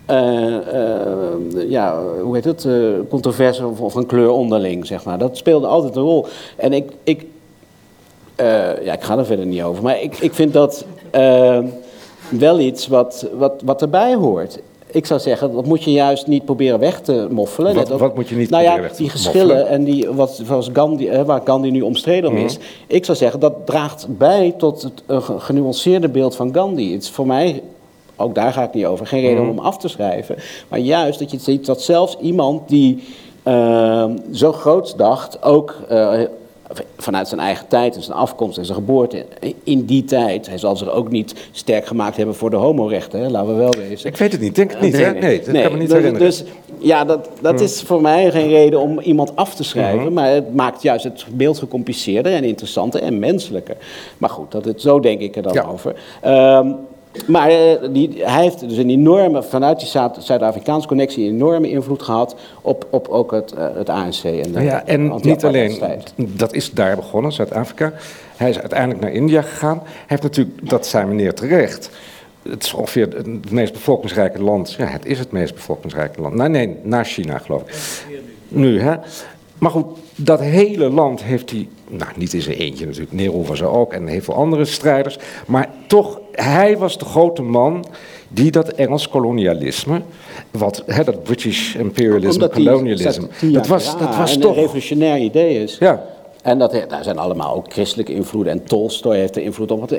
Eh, 0.07 0.55
eh, 0.55 1.69
ja, 1.69 2.01
hoe 2.21 2.35
heet 2.35 2.45
het? 2.45 2.65
eh 2.65 2.73
controverse 3.09 3.61
van, 3.75 3.91
van 3.91 4.05
kleur 4.05 4.29
onderling, 4.29 4.85
zeg 4.85 5.03
maar. 5.03 5.17
Dat 5.17 5.37
speelde 5.37 5.67
altijd 5.67 5.95
een 5.95 6.01
rol. 6.01 6.25
En 6.55 6.73
ik, 6.73 6.91
ik, 7.03 7.25
ja, 8.83 8.93
ik 8.93 9.01
ga 9.03 9.17
er 9.17 9.25
verder 9.25 9.45
niet 9.45 9.61
over. 9.63 9.83
Maar 9.83 10.01
ik, 10.01 10.17
ik 10.17 10.33
vind 10.33 10.53
dat 10.53 10.85
wel 12.29 12.59
iets 12.59 12.87
wat, 12.87 13.27
wat, 13.37 13.61
wat 13.65 13.81
erbij 13.81 14.15
hoort. 14.15 14.59
Ik 14.91 15.05
zou 15.05 15.19
zeggen, 15.19 15.53
dat 15.53 15.65
moet 15.65 15.83
je 15.83 15.91
juist 15.91 16.27
niet 16.27 16.45
proberen 16.45 16.79
weg 16.79 16.99
te 17.01 17.27
moffelen. 17.31 17.75
Wat- 17.75 17.91
ook- 17.91 17.99
wat 17.99 18.15
moet 18.15 18.27
je 18.29 18.35
niet 18.35 18.49
nou 18.49 18.63
ja, 18.63 18.69
proberen 18.69 18.89
weg 18.89 18.97
te 18.97 19.03
die 19.03 19.11
geschillen 19.11 19.47
moffelen? 19.47 19.67
en 19.71 19.83
die, 19.83 20.09
wat, 20.09 20.39
zoals 20.45 20.69
Gandhi, 20.73 21.23
waar 21.23 21.41
Gandhi 21.43 21.71
nu 21.71 21.81
omstreden 21.81 22.29
om 22.29 22.35
Mhm. 22.35 22.45
is. 22.45 22.57
Ik 22.87 23.05
zou 23.05 23.17
zeggen, 23.17 23.39
dat 23.39 23.53
draagt 23.65 24.05
bij 24.17 24.53
tot 24.57 24.81
het 24.81 25.23
ge- 25.23 25.39
genuanceerde 25.39 26.09
beeld 26.09 26.35
van 26.35 26.53
Gandhi. 26.53 26.93
Het 26.93 27.01
is 27.03 27.09
voor 27.09 27.27
mij, 27.27 27.61
ook 28.17 28.35
daar 28.35 28.53
ga 28.53 28.63
ik 28.63 28.73
niet 28.73 28.85
over, 28.85 29.07
geen 29.07 29.21
reden 29.21 29.39
Mhm. 29.41 29.49
om 29.49 29.55
hem 29.55 29.65
af 29.65 29.77
te 29.77 29.87
schrijven. 29.87 30.35
Maar 30.67 30.79
juist 30.79 31.19
dat 31.19 31.31
je 31.31 31.39
ziet 31.39 31.65
dat 31.65 31.81
zelfs 31.81 32.17
iemand 32.21 32.69
die 32.69 33.03
eh, 33.43 34.05
zo 34.31 34.51
groots 34.51 34.95
dacht, 34.95 35.43
ook 35.43 35.75
eh, 35.89 36.19
vanuit 36.97 37.27
zijn 37.27 37.39
eigen 37.41 37.67
tijd 37.67 37.95
en 37.95 38.01
zijn 38.01 38.17
afkomst 38.17 38.57
en 38.57 38.65
zijn 38.65 38.77
geboorte 38.77 39.25
in 39.63 39.85
die 39.85 40.03
tijd. 40.05 40.47
Hij 40.47 40.57
zal 40.57 40.75
zich 40.77 40.89
ook 40.91 41.09
niet 41.11 41.35
sterk 41.51 41.85
gemaakt 41.85 42.17
hebben 42.17 42.35
voor 42.35 42.49
de 42.49 42.55
homorechten, 42.55 43.19
hè, 43.19 43.29
laten 43.29 43.49
we 43.49 43.55
wel 43.59 43.73
wezen. 43.89 44.09
Ik 44.09 44.17
weet 44.17 44.31
het 44.31 44.41
niet, 44.41 44.55
denk 44.55 44.71
het 44.71 44.81
niet, 44.81 44.97
hè? 44.97 45.11
Nee, 45.11 45.41
dat 45.41 45.61
kan 45.61 45.71
me 45.71 45.77
niet 45.77 45.87
dus, 45.89 45.97
herinneren. 45.97 46.27
Dus 46.27 46.43
ja, 46.79 47.05
dat, 47.05 47.29
dat 47.41 47.53
Hmm. 47.53 47.63
is 47.63 47.81
voor 47.81 48.01
mij 48.01 48.31
geen 48.31 48.47
reden 48.49 48.79
om 48.79 48.99
iemand 48.99 49.35
af 49.35 49.55
te 49.55 49.63
schrijven. 49.63 50.03
Mhm. 50.03 50.13
Maar 50.13 50.29
het 50.29 50.55
maakt 50.55 50.81
juist 50.81 51.03
het 51.03 51.25
beeld 51.31 51.57
gecompliceerder 51.59 52.33
en 52.33 52.43
interessanter 52.43 53.01
en 53.01 53.19
menselijker. 53.19 53.77
Maar 54.17 54.29
goed, 54.29 54.51
dat 54.51 54.65
het, 54.65 54.81
zo 54.81 54.99
denk 54.99 55.19
ik 55.21 55.35
er 55.35 55.41
dan 55.41 55.53
Ja. 55.53 55.65
over. 55.71 55.95
Maar 57.25 57.49
eh, 57.49 57.89
die, 57.91 58.11
hij 58.23 58.43
heeft 58.43 58.59
dus 58.59 58.77
een 58.77 58.89
enorme, 58.89 59.43
vanuit 59.43 59.79
die 59.79 59.87
Zuid- 59.87 60.17
Zuid-Afrikaanse 60.19 60.87
connectie, 60.87 61.27
een 61.27 61.33
enorme 61.33 61.69
invloed 61.69 62.01
gehad 62.01 62.35
op, 62.61 62.87
op 62.89 63.07
ook 63.07 63.31
het, 63.31 63.51
eh, 63.53 63.67
het 63.73 63.89
ANC. 63.89 64.23
En, 64.23 64.41
de 64.41 64.49
Nou 64.49 64.65
ja, 64.65 64.85
en 64.85 65.19
niet 65.21 65.45
alleen, 65.45 65.81
dat 66.15 66.53
is 66.53 66.71
daar 66.71 66.95
begonnen, 66.95 67.31
Zuid-Afrika. 67.31 67.93
Hij 68.35 68.49
is 68.49 68.59
uiteindelijk 68.59 68.99
naar 68.99 69.11
India 69.11 69.41
gegaan. 69.41 69.77
Hij 69.83 70.03
heeft 70.05 70.21
natuurlijk, 70.21 70.69
dat 70.69 70.87
zei 70.87 71.05
meneer 71.05 71.33
terecht, 71.33 71.89
het 72.49 72.63
is 72.63 72.73
ongeveer 72.73 73.07
het 73.15 73.51
meest 73.51 73.73
bevolkingsrijke 73.73 74.41
land. 74.43 74.73
Ja, 74.73 74.85
het 74.85 75.05
is 75.05 75.19
het 75.19 75.31
meest 75.31 75.53
bevolkingsrijke 75.53 76.21
land. 76.21 76.35
Nee, 76.35 76.47
nee, 76.49 76.75
na 76.83 77.03
China 77.03 77.37
geloof 77.37 77.61
ik. 77.61 77.73
Nu, 78.47 78.81
hè. 78.81 78.95
Maar 79.57 79.71
goed, 79.71 79.85
dat 80.15 80.39
hele 80.39 80.89
land 80.89 81.23
heeft 81.23 81.51
hij, 81.51 81.67
nou 81.89 82.11
niet 82.15 82.33
in 82.33 82.41
zijn 82.41 82.57
eentje 82.57 82.85
natuurlijk, 82.85 83.11
Nero 83.11 83.43
was 83.43 83.61
er 83.61 83.69
ook 83.69 83.93
en 83.93 84.07
heel 84.07 84.21
veel 84.21 84.33
andere 84.33 84.65
strijders. 84.65 85.17
Maar 85.47 85.69
toch, 85.87 86.19
hij 86.31 86.77
was 86.77 86.97
de 86.97 87.05
grote 87.05 87.41
man 87.41 87.85
die 88.27 88.51
dat 88.51 88.69
Engels 88.69 89.09
kolonialisme, 89.09 90.01
wat, 90.51 90.83
hè, 90.85 91.03
dat 91.03 91.23
British 91.23 91.75
imperialism, 91.75 92.47
tien 92.47 92.63
dat 93.53 93.67
was, 93.67 93.85
ja, 93.85 93.97
dat 93.97 94.15
was 94.15 94.33
en 94.33 94.39
toch... 94.39 94.55
een 94.55 94.61
revolutionair 94.61 95.17
idee 95.17 95.63
is. 95.63 95.77
Ja. 95.79 96.03
En 96.47 96.57
dat, 96.57 96.71
daar 96.87 97.03
zijn 97.03 97.17
allemaal 97.17 97.55
ook 97.55 97.73
christelijke 97.73 98.13
invloeden. 98.13 98.53
En 98.53 98.63
Tolstoy 98.63 99.17
heeft 99.17 99.35
er 99.35 99.41
invloed 99.41 99.71
op. 99.71 99.91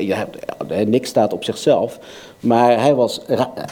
Niks 0.87 1.08
staat 1.08 1.32
op 1.32 1.44
zichzelf. 1.44 1.98
Maar 2.40 2.80
hij 2.80 2.94
was... 2.94 3.20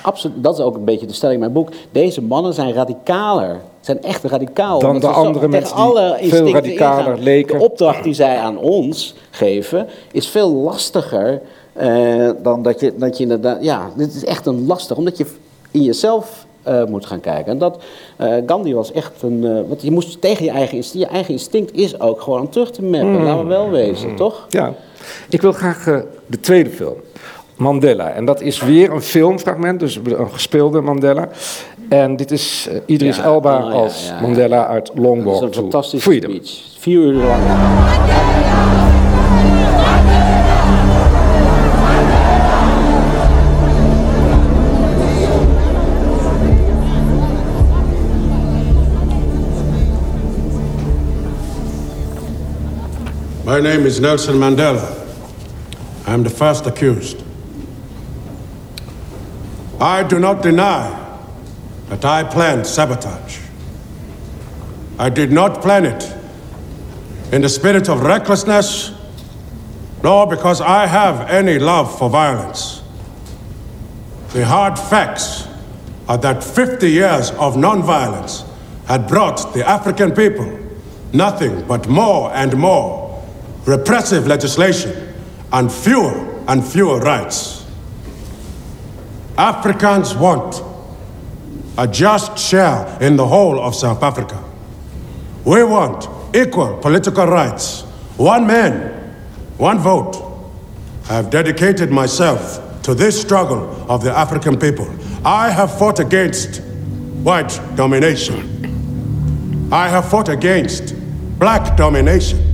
Absoluut, 0.02 0.42
dat 0.42 0.58
is 0.58 0.64
ook 0.64 0.74
een 0.76 0.84
beetje 0.84 1.06
de 1.06 1.12
stelling 1.12 1.34
in 1.34 1.40
mijn 1.40 1.52
boek. 1.52 1.68
Deze 1.92 2.22
mannen 2.22 2.54
zijn 2.54 2.72
radicaler. 2.72 3.60
Zijn 3.80 4.02
echt 4.02 4.24
radicaal. 4.24 4.78
Dan 4.78 5.00
de 5.00 5.06
andere 5.06 5.48
mensen 5.48 5.76
die 6.20 6.30
veel 6.30 6.52
radicaler 6.52 7.06
ingaan. 7.06 7.22
leken. 7.22 7.58
De 7.58 7.64
opdracht 7.64 8.04
die 8.04 8.14
zij 8.14 8.36
aan 8.36 8.58
ons 8.58 9.14
geven... 9.30 9.86
is 10.12 10.28
veel 10.28 10.50
lastiger 10.50 11.42
eh, 11.72 12.30
dan 12.42 12.62
dat 12.62 12.80
je, 12.80 12.94
dat 12.96 13.16
je 13.16 13.22
inderdaad... 13.22 13.64
Ja, 13.64 13.90
dit 13.96 14.14
is 14.14 14.24
echt 14.24 14.46
een 14.46 14.66
lastig. 14.66 14.96
Omdat 14.96 15.18
je 15.18 15.26
in 15.70 15.82
jezelf 15.82 16.45
eh, 16.66 16.84
moet 16.84 17.06
gaan 17.06 17.20
kijken. 17.20 17.52
En 17.52 17.58
dat, 17.58 17.82
eh, 18.16 18.34
Gandhi 18.46 18.74
was 18.74 18.92
echt 18.92 19.22
een... 19.22 19.44
eh, 19.44 19.68
want 19.68 19.82
je 19.82 19.90
moest 19.90 20.20
tegen 20.20 20.44
je 20.44 20.50
eigen 20.50 20.76
instinct... 20.76 21.06
Je 21.08 21.12
eigen 21.14 21.32
instinct 21.32 21.74
is 21.74 22.00
ook 22.00 22.20
gewoon 22.20 22.48
terug 22.48 22.70
te 22.70 22.82
mappen. 22.82 23.10
Mm. 23.10 23.22
Laten 23.22 23.42
we 23.42 23.48
wel 23.48 23.70
wezen, 23.70 24.14
toch? 24.16 24.46
Ja, 24.48 24.72
ik 25.28 25.42
wil 25.42 25.52
graag 25.52 25.84
de 26.26 26.40
tweede 26.40 26.70
film. 26.70 26.94
Mandela. 27.56 28.10
En 28.10 28.24
dat 28.24 28.40
is 28.40 28.60
weer 28.60 28.90
een 28.92 29.02
filmfragment, 29.02 29.80
dus 29.80 29.96
een 30.04 30.30
gespeelde 30.30 30.80
Mandela. 30.80 31.28
En 31.88 32.16
dit 32.16 32.30
is 32.30 32.68
Idris 32.86 33.16
Ja, 33.16 33.22
Elba 33.22 33.66
oh, 33.66 33.72
als 33.72 34.06
ja, 34.08 34.14
ja. 34.14 34.20
Mandela 34.20 34.66
uit 34.66 34.90
Long 34.94 35.24
Dat 35.24 35.32
is 35.32 35.32
Walk 35.32 35.42
een 35.42 35.50
to 35.50 35.60
fantastische 35.60 36.10
Freedom. 36.10 36.30
speech. 36.30 36.60
Vier 36.78 37.00
uur 37.00 37.12
lang. 37.12 37.42
My 53.56 53.62
name 53.62 53.86
is 53.86 54.00
Nelson 54.00 54.34
Mandela. 54.34 54.84
I'm 56.06 56.22
the 56.22 56.28
first 56.28 56.66
accused. 56.66 57.22
I 59.80 60.02
do 60.02 60.18
not 60.18 60.42
deny 60.42 61.18
that 61.88 62.04
I 62.04 62.24
planned 62.24 62.66
sabotage. 62.66 63.38
I 64.98 65.08
did 65.08 65.32
not 65.32 65.62
plan 65.62 65.86
it 65.86 66.04
in 67.32 67.40
the 67.40 67.48
spirit 67.48 67.88
of 67.88 68.02
recklessness, 68.02 68.92
nor 70.02 70.26
because 70.26 70.60
I 70.60 70.86
have 70.86 71.30
any 71.30 71.58
love 71.58 71.98
for 71.98 72.10
violence. 72.10 72.82
The 74.34 74.44
hard 74.44 74.78
facts 74.78 75.48
are 76.10 76.18
that 76.18 76.44
50 76.44 76.90
years 76.90 77.30
of 77.30 77.54
nonviolence 77.54 78.46
had 78.84 79.08
brought 79.08 79.54
the 79.54 79.66
African 79.66 80.14
people 80.14 80.58
nothing 81.14 81.66
but 81.66 81.88
more 81.88 82.30
and 82.34 82.54
more 82.58 83.05
repressive 83.66 84.26
legislation 84.26 85.14
and 85.52 85.70
fewer 85.70 86.42
and 86.48 86.64
fewer 86.64 87.00
rights. 87.00 87.66
Africans 89.36 90.14
want 90.14 90.62
a 91.76 91.86
just 91.86 92.38
share 92.38 92.96
in 93.02 93.16
the 93.16 93.26
whole 93.26 93.60
of 93.60 93.74
South 93.74 94.02
Africa. 94.02 94.42
We 95.44 95.62
want 95.62 96.08
equal 96.34 96.78
political 96.78 97.26
rights. 97.26 97.82
One 98.16 98.46
man, 98.46 99.14
one 99.58 99.78
vote. 99.78 100.22
I 101.10 101.14
have 101.14 101.30
dedicated 101.30 101.90
myself 101.90 102.82
to 102.82 102.94
this 102.94 103.20
struggle 103.20 103.90
of 103.90 104.02
the 104.02 104.16
African 104.16 104.58
people. 104.58 104.88
I 105.24 105.50
have 105.50 105.76
fought 105.76 106.00
against 106.00 106.62
white 107.22 107.60
domination. 107.74 109.68
I 109.72 109.88
have 109.88 110.08
fought 110.08 110.28
against 110.28 110.94
black 111.38 111.76
domination. 111.76 112.45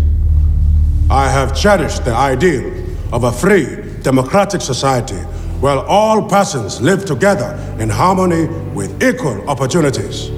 I 1.10 1.28
have 1.28 1.54
cherished 1.56 2.04
the 2.04 2.14
ideal 2.14 2.72
of 3.12 3.24
a 3.24 3.32
free, 3.32 3.66
democratic 4.02 4.60
society 4.60 5.18
where 5.60 5.78
all 5.78 6.28
persons 6.28 6.80
live 6.80 7.04
together 7.04 7.54
in 7.78 7.88
harmony 7.88 8.46
with 8.74 9.02
equal 9.02 9.48
opportunities. 9.48 10.28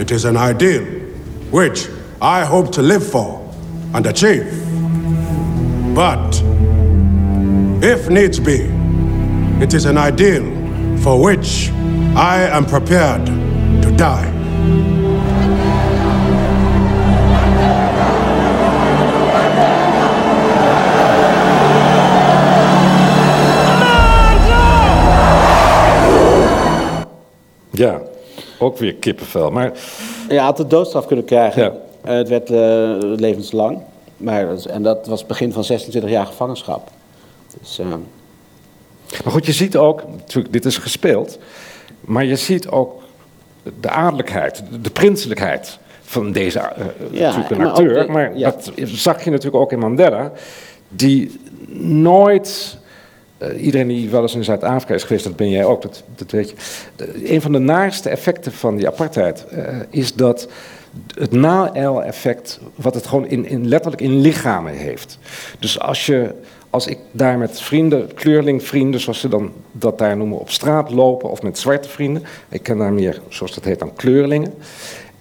It 0.00 0.10
is 0.10 0.24
an 0.24 0.36
ideal 0.36 0.82
which 1.50 1.88
I 2.20 2.44
hope 2.44 2.72
to 2.72 2.82
live 2.82 3.06
for 3.08 3.40
and 3.92 4.04
achieve. 4.06 4.50
But 5.94 6.42
if 7.84 8.08
needs 8.08 8.40
be, 8.40 8.68
it 9.62 9.74
is 9.74 9.84
an 9.84 9.96
ideal 9.96 10.42
for 10.98 11.22
which 11.22 11.70
I 12.16 12.42
am 12.50 12.66
prepared 12.66 13.26
to 13.26 13.94
die. 13.96 14.33
Ja, 27.74 28.00
ook 28.58 28.78
weer 28.78 28.94
kippenvel. 28.94 29.50
Maar 29.50 29.72
Ja, 30.28 30.44
had 30.44 30.56
de 30.56 30.66
doodstraf 30.66 31.06
kunnen 31.06 31.24
krijgen. 31.24 31.72
Eh, 32.02 32.14
het 32.14 32.28
werd 32.28 32.50
eh, 32.50 32.96
levenslang. 33.00 33.78
maar, 34.16 34.56
en 34.66 34.82
dat 34.82 35.06
was 35.06 35.18
het 35.18 35.28
begin 35.28 35.52
van 35.52 35.64
26 35.64 36.10
jaar 36.10 36.26
gevangenschap. 36.26 36.90
Dus, 37.60 37.78
eh, 37.78 37.86
Maar 39.24 39.32
goed, 39.32 39.46
je 39.46 39.52
ziet 39.52 39.76
ook, 39.76 40.02
natuurlijk, 40.16 40.52
dit 40.52 40.64
is 40.64 40.78
gespeeld, 40.78 41.38
maar 42.00 42.24
je 42.24 42.36
ziet 42.36 42.68
ook 42.68 43.02
de 43.80 43.88
adellijkheid, 43.90 44.62
de, 44.82 44.90
prinselijkheid 44.90 45.78
van 46.02 46.32
deze 46.32 46.58
Ja, 47.10 47.26
natuurlijk 47.26 47.50
een 47.50 47.56
maar 47.58 47.66
acteur. 47.66 48.06
de- 48.06 48.12
maar 48.12 48.36
ja. 48.38 48.50
dat 48.50 48.70
zag 48.84 49.24
je 49.24 49.30
natuurlijk 49.30 49.62
ook 49.62 49.72
in 49.72 49.78
Mandela, 49.78 50.32
die 50.88 51.40
nooit. 51.78 52.78
Eh, 53.38 53.64
iedereen 53.64 53.88
die 53.88 54.10
wel 54.10 54.22
eens 54.22 54.34
in 54.34 54.44
Zuid-Afrika 54.44 54.94
is 54.94 55.02
geweest, 55.02 55.24
dat 55.24 55.36
ben 55.36 55.50
jij 55.50 55.64
ook, 55.64 55.82
dat, 55.82 56.02
dat 56.14 56.30
weet 56.30 56.50
je. 56.50 56.56
De- 56.96 57.32
een 57.32 57.40
van 57.40 57.52
de 57.52 57.58
naarste 57.58 58.08
effecten 58.08 58.52
van 58.52 58.76
die 58.76 58.86
apartheid 58.86 59.46
eh, 59.46 59.76
is 59.90 60.14
dat 60.14 60.48
het 61.14 61.32
na-el-effect, 61.32 62.60
wat 62.74 62.94
het 62.94 63.06
gewoon 63.06 63.26
in, 63.26 63.46
in, 63.46 63.68
letterlijk 63.68 64.02
in 64.02 64.20
lichamen 64.20 64.72
heeft. 64.72 65.18
Dus 65.58 65.80
als 65.80 66.06
je, 66.06 66.34
als 66.70 66.86
ik 66.86 66.98
daar 67.10 67.38
met 67.38 67.60
vrienden, 67.60 68.14
kleurlingvrienden, 68.14 69.00
zoals 69.00 69.20
ze 69.20 69.28
dan 69.28 69.52
dat 69.72 69.98
daar 69.98 70.16
noemen, 70.16 70.38
op 70.38 70.50
straat 70.50 70.90
lopen, 70.90 71.30
of 71.30 71.42
met 71.42 71.58
zwarte 71.58 71.88
vrienden, 71.88 72.22
ik 72.48 72.62
ken 72.62 72.78
daar 72.78 72.92
meer, 72.92 73.20
zoals 73.28 73.54
dat 73.54 73.64
heet, 73.64 73.78
dan 73.78 73.94
kleurlingen, 73.94 74.54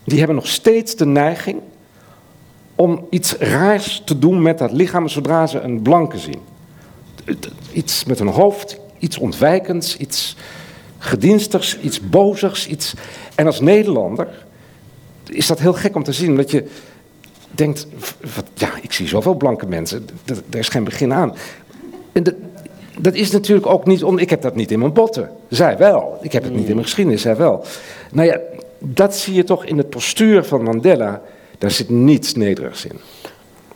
die 0.03 0.17
hebben 0.17 0.35
nog 0.35 0.47
steeds 0.47 0.95
de 0.95 1.05
neiging 1.05 1.59
om 2.75 3.07
iets 3.09 3.35
raars 3.35 4.01
te 4.05 4.19
doen 4.19 4.41
met 4.41 4.57
dat 4.57 4.71
lichaam 4.71 5.07
zodra 5.07 5.47
ze 5.47 5.59
een 5.59 5.81
blanke 5.81 6.17
zien. 6.17 6.39
Iets 7.71 8.03
met 8.03 8.19
een 8.19 8.27
hoofd, 8.27 8.77
iets 8.99 9.17
ontwijkends, 9.17 9.97
iets 9.97 10.35
gedienstigs, 10.97 11.79
iets 11.79 12.09
bozigs. 12.09 12.67
Iets... 12.67 12.93
En 13.35 13.45
als 13.45 13.59
Nederlander 13.59 14.27
is 15.29 15.47
dat 15.47 15.59
heel 15.59 15.73
gek 15.73 15.95
om 15.95 16.03
te 16.03 16.13
zien, 16.13 16.29
omdat 16.29 16.51
je 16.51 16.67
denkt, 17.51 17.87
wat, 18.35 18.45
ja, 18.53 18.69
ik 18.81 18.93
zie 18.93 19.07
zoveel 19.07 19.35
blanke 19.35 19.65
mensen, 19.65 20.07
daar 20.25 20.59
is 20.59 20.69
geen 20.69 20.83
begin 20.83 21.13
aan. 21.13 21.35
En 22.11 22.23
dat, 22.23 22.35
dat 22.97 23.13
is 23.13 23.31
natuurlijk 23.31 23.67
ook 23.67 23.85
niet 23.85 24.03
om, 24.03 24.17
ik 24.17 24.29
heb 24.29 24.41
dat 24.41 24.55
niet 24.55 24.71
in 24.71 24.79
mijn 24.79 24.93
botten. 24.93 25.29
Zij 25.49 25.77
wel. 25.77 26.17
Ik 26.21 26.31
heb 26.31 26.43
het 26.43 26.53
niet 26.53 26.67
in 26.67 26.73
mijn 26.73 26.85
geschiedenis, 26.85 27.21
zij 27.21 27.35
wel. 27.35 27.65
Nou 28.11 28.27
ja, 28.27 28.39
dat 28.79 29.15
zie 29.15 29.33
je 29.33 29.43
toch 29.43 29.65
in 29.65 29.77
het 29.77 29.89
postuur 29.89 30.43
van 30.43 30.63
Mandela, 30.63 31.21
daar 31.57 31.71
zit 31.71 31.89
niets 31.89 32.33
nederigs 32.33 32.85
in. 32.85 32.99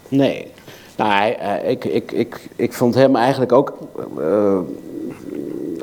Nee. 0.08 0.48
Nou, 0.98 1.34
ik, 1.66 1.86
ik, 1.86 2.12
ik, 2.12 2.50
ik 2.56 2.74
vond 2.74 2.95
hem 2.95 3.16
eigenlijk 3.16 3.52
ook 3.52 3.78
eh, 4.18 4.60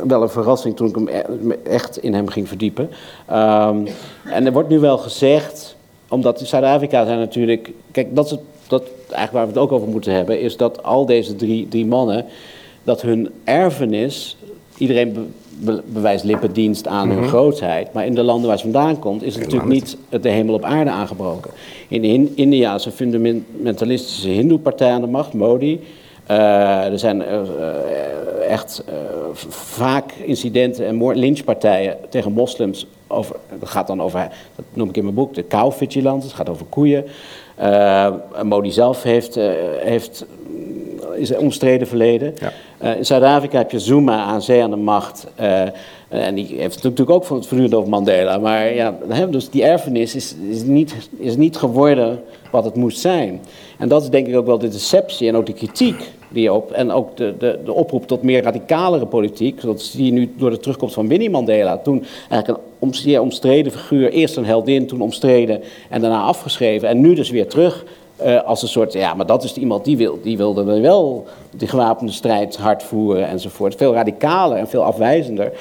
wel 0.07 0.23
een 0.23 0.29
verrassing 0.29 0.77
toen 0.77 0.89
ik 0.89 0.95
hem 0.95 1.09
e- 1.09 1.71
echt 1.71 1.99
in 1.99 2.15
hem 2.15 2.29
ging 2.29 2.49
verdiepen. 2.49 2.91
Ehm, 3.27 3.87
en 4.25 4.47
er 4.47 4.53
wordt 4.53 4.69
nu 4.69 4.79
wel 4.79 4.99
gezegd, 4.99 5.77
omdat 6.09 6.41
in 6.41 6.47
Zuid-Afrika 6.47 7.05
zijn 7.05 7.19
natuurlijk. 7.19 7.71
Kijk, 7.91 8.15
dat 8.15 8.27
is 8.27 8.37
dat, 8.67 8.83
eigenlijk 9.07 9.33
waar 9.33 9.43
we 9.43 9.53
het 9.53 9.59
ook 9.59 9.73
over 9.73 9.89
moeten 9.89 10.13
hebben, 10.13 10.41
is 10.41 10.57
dat 10.57 10.83
al 10.83 11.07
deze 11.07 11.37
drie, 11.37 11.69
drie 11.69 11.87
mannen, 11.87 12.25
dat 12.83 13.03
hun 13.03 13.31
erfenis. 13.45 14.37
Iedereen 14.77 15.35
be- 15.59 15.73
be- 15.73 15.83
bewijst 15.87 16.25
lippendienst 16.25 16.87
aan 16.87 17.09
hun 17.09 17.19
Mhm. 17.19 17.29
grootheid. 17.29 17.93
Maar 17.93 18.07
in 18.07 18.15
de 18.15 18.23
landen 18.23 18.49
waar 18.49 18.57
ze 18.59 18.63
vandaan 18.65 18.99
komt, 18.99 19.23
is 19.23 19.35
het 19.35 19.43
natuurlijk 19.45 19.73
niet 19.73 19.97
de 20.21 20.29
hemel 20.29 20.55
op 20.55 20.65
aarde 20.65 20.91
aangebroken. 20.91 21.51
In 21.89 22.05
In- 22.05 22.33
India 22.35 22.75
is 22.75 22.85
een 22.85 22.93
fundamentalistische 22.93 24.29
hindoe-partij 24.29 24.91
aan 24.91 25.01
de 25.01 25.07
macht, 25.07 25.33
Modi. 25.33 25.81
Eh, 26.27 26.85
er 26.93 26.99
zijn 26.99 27.23
eh, 27.23 27.41
eh, 27.41 27.47
echt 28.49 28.85
vaak 29.49 30.13
incidenten 30.13 30.87
en 30.87 31.15
lynchpartijen 31.19 31.97
tegen 32.09 32.33
moslims. 32.33 32.87
Over, 33.07 33.37
dat 33.61 33.69
gaat 33.69 33.87
dan 33.87 34.03
over, 34.03 34.29
dat 34.57 34.65
noem 34.73 34.89
ik 34.89 34.97
in 34.97 35.03
mijn 35.03 35.15
boek, 35.15 35.35
de 35.35 35.47
cow-vigilance. 35.47 36.27
Het 36.27 36.37
gaat 36.37 36.49
over 36.49 36.67
koeien. 36.67 37.05
Modi 38.43 38.71
zelf 38.73 39.03
heeft, 39.03 39.35
heeft 39.79 40.27
is 41.17 41.31
een 41.31 41.39
omstreden 41.39 41.87
verleden. 41.87 42.35
Eh, 42.85 42.97
in 42.97 43.07
Zuid-Afrika 43.07 43.59
heb 43.59 43.71
je 43.71 43.79
Zuma 43.79 44.25
aan 44.25 44.43
zee 44.43 44.63
aan 44.63 44.71
de 44.71 44.77
macht. 44.77 45.27
eh, 45.35 45.63
en 46.09 46.35
die 46.35 46.47
heeft 46.59 46.83
natuurlijk 46.83 47.11
ook 47.11 47.25
van 47.25 47.37
het 47.37 47.47
voortdurend 47.47 47.75
over 47.75 47.91
Mandela. 47.91 48.39
Maar 48.39 48.75
ja, 48.75 48.95
dus 49.31 49.51
die 49.51 49.65
erfenis 49.65 50.15
is, 50.15 50.35
is, 50.51 50.63
niet, 50.63 50.95
is 51.19 51.37
niet 51.37 51.57
geworden 51.57 52.23
wat 52.51 52.65
het 52.65 52.75
moest 52.75 52.99
zijn. 52.99 53.41
En 53.79 53.89
dat 53.89 54.03
is 54.03 54.09
denk 54.09 54.27
ik 54.27 54.37
ook 54.37 54.47
wel 54.47 54.59
de 54.59 54.69
deceptie 54.69 55.29
en 55.29 55.37
ook 55.37 55.47
de 55.47 55.53
kritiek 55.53 56.11
die 56.29 56.53
op. 56.53 56.71
En 56.71 56.91
ook 56.91 57.17
de, 57.17 57.35
de, 57.39 57.59
de 57.65 57.73
oproep 57.73 58.07
tot 58.07 58.23
meer 58.23 58.43
radicalere 58.43 59.07
politiek. 59.07 59.61
Zoals 59.61 59.91
die 59.91 60.13
nu 60.13 60.35
door 60.37 60.51
de 60.51 60.59
terugkomst 60.59 60.95
van 60.95 61.09
Winnie 61.09 61.31
Mandela. 61.31 61.79
Toen 61.79 62.05
eigenlijk 62.31 62.63
een 62.81 62.95
zeer 62.95 63.21
omstreden 63.21 63.73
figuur. 63.73 64.13
Eerst 64.13 64.37
een 64.37 64.45
heldin, 64.45 64.87
toen 64.87 65.01
omstreden 65.01 65.61
en 65.91 66.01
daarna 66.01 66.21
afgeschreven. 66.21 66.89
En 66.89 67.01
nu 67.01 67.15
dus 67.15 67.31
weer 67.31 67.49
terug. 67.49 67.85
Eh, 68.17 68.43
als 68.43 68.63
een 68.63 68.69
soort, 68.69 68.93
ja, 68.93 69.15
maar 69.15 69.27
dat 69.27 69.45
is 69.45 69.55
iemand 69.55 69.85
die, 69.85 69.97
wil, 69.97 70.19
die 70.23 70.37
wilde 70.37 70.81
wel 70.81 71.27
die 71.51 71.69
gewapende 71.69 72.13
strijd 72.13 72.57
hard 72.57 72.83
voeren 72.83 73.29
enzovoort. 73.29 73.75
Veel 73.75 73.93
radicaler 73.93 74.59
en 74.59 74.69
veel 74.69 74.85
afwijzender. 74.85 75.53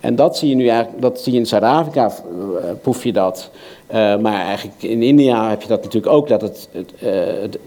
En 0.00 0.16
dat 0.16 0.38
zie 0.38 0.48
je 0.48 0.54
nu 0.54 0.66
eigenlijk, 0.68 1.02
dat 1.02 1.20
zie 1.20 1.32
je 1.32 1.38
in 1.38 1.46
Zuid-Afrika, 1.46 2.06
eh, 2.06 2.70
proef 2.82 3.04
je 3.04 3.12
dat. 3.12 3.50
Eh, 3.86 4.16
maar 4.16 4.46
eigenlijk 4.46 4.82
in 4.82 5.02
India 5.02 5.48
heb 5.48 5.62
je 5.62 5.68
dat 5.68 5.82
natuurlijk 5.82 6.12
ook, 6.12 6.28
dat, 6.28 6.40
het, 6.40 6.68
het, 6.72 7.58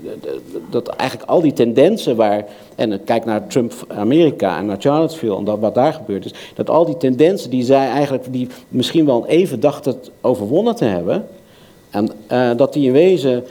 dat 0.70 0.88
eigenlijk 0.88 1.30
al 1.30 1.42
die 1.42 1.54
tendensen 1.54 2.16
waar, 2.16 2.46
en 2.76 3.04
kijk 3.04 3.26
naar 3.26 3.48
Trump 3.48 3.74
Amerika 3.88 4.58
en 4.58 4.66
naar 4.66 4.78
Charlottesville 4.80 5.38
en 5.38 5.44
dat, 5.44 5.60
wat 5.60 5.76
daar 5.76 5.94
gebeurd 5.94 6.26
is, 6.26 6.34
dat 6.56 6.70
al 6.70 6.86
die 6.86 6.98
tendensen 6.98 7.50
die 7.50 7.64
zij 7.64 7.90
eigenlijk, 7.90 8.26
die 8.30 8.48
misschien 8.68 9.06
wel 9.06 9.28
even 9.28 9.60
dachten 9.60 9.96
overwonnen 10.22 10.76
te 10.76 10.86
hebben, 10.86 11.28
en 11.90 12.12
dat 12.58 12.74
die 12.74 12.88
in 12.88 12.94
wezen 12.94 13.44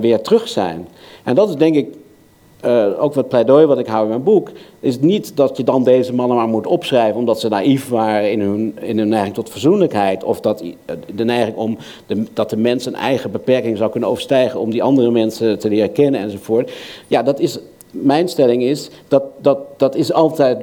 weer 0.00 0.20
terug 0.20 0.48
zijn. 0.48 0.88
En 1.24 1.34
dat 1.34 1.48
is 1.48 1.54
denk 1.54 1.74
ik 1.74 1.86
eh, 2.60 3.02
ook 3.02 3.14
wat 3.14 3.28
pleidooi 3.28 3.66
wat 3.66 3.78
ik 3.78 3.86
hou 3.86 4.02
in 4.02 4.08
mijn 4.08 4.22
boek, 4.22 4.50
is 4.80 5.00
niet 5.00 5.36
dat 5.36 5.56
je 5.56 5.64
dan 5.64 5.84
deze 5.84 6.14
mannen 6.14 6.36
maar 6.36 6.48
moet 6.48 6.66
opschrijven 6.66 7.18
omdat 7.18 7.40
ze 7.40 7.48
naïef 7.48 7.88
waren 7.88 8.30
in 8.30 8.40
hun, 8.40 8.78
in 8.80 8.98
hun 8.98 9.08
neiging 9.08 9.34
tot 9.34 9.50
verzoenlijkheid. 9.50 10.24
Of 10.24 10.40
dat 10.40 10.60
eh, 10.60 10.96
de 11.14 11.24
neiging 11.24 11.56
om 11.56 11.78
dat 12.32 12.50
de 12.50 12.56
mens 12.56 12.86
een 12.86 12.94
eigen 12.94 13.30
beperking 13.30 13.76
zou 13.76 13.90
kunnen 13.90 14.08
overstijgen 14.08 14.60
om 14.60 14.70
die 14.70 14.82
andere 14.82 15.10
mensen 15.10 15.58
te 15.58 15.68
leren 15.68 15.92
kennen 15.92 16.20
enzovoort. 16.20 16.72
Ja, 17.06 17.22
dat 17.22 17.40
is, 17.40 17.58
mijn 17.90 18.28
stelling 18.28 18.62
is, 18.62 18.90
dat, 19.08 19.22
dat, 19.40 19.58
dat 19.76 19.94
is 19.94 20.12
altijd 20.12 20.58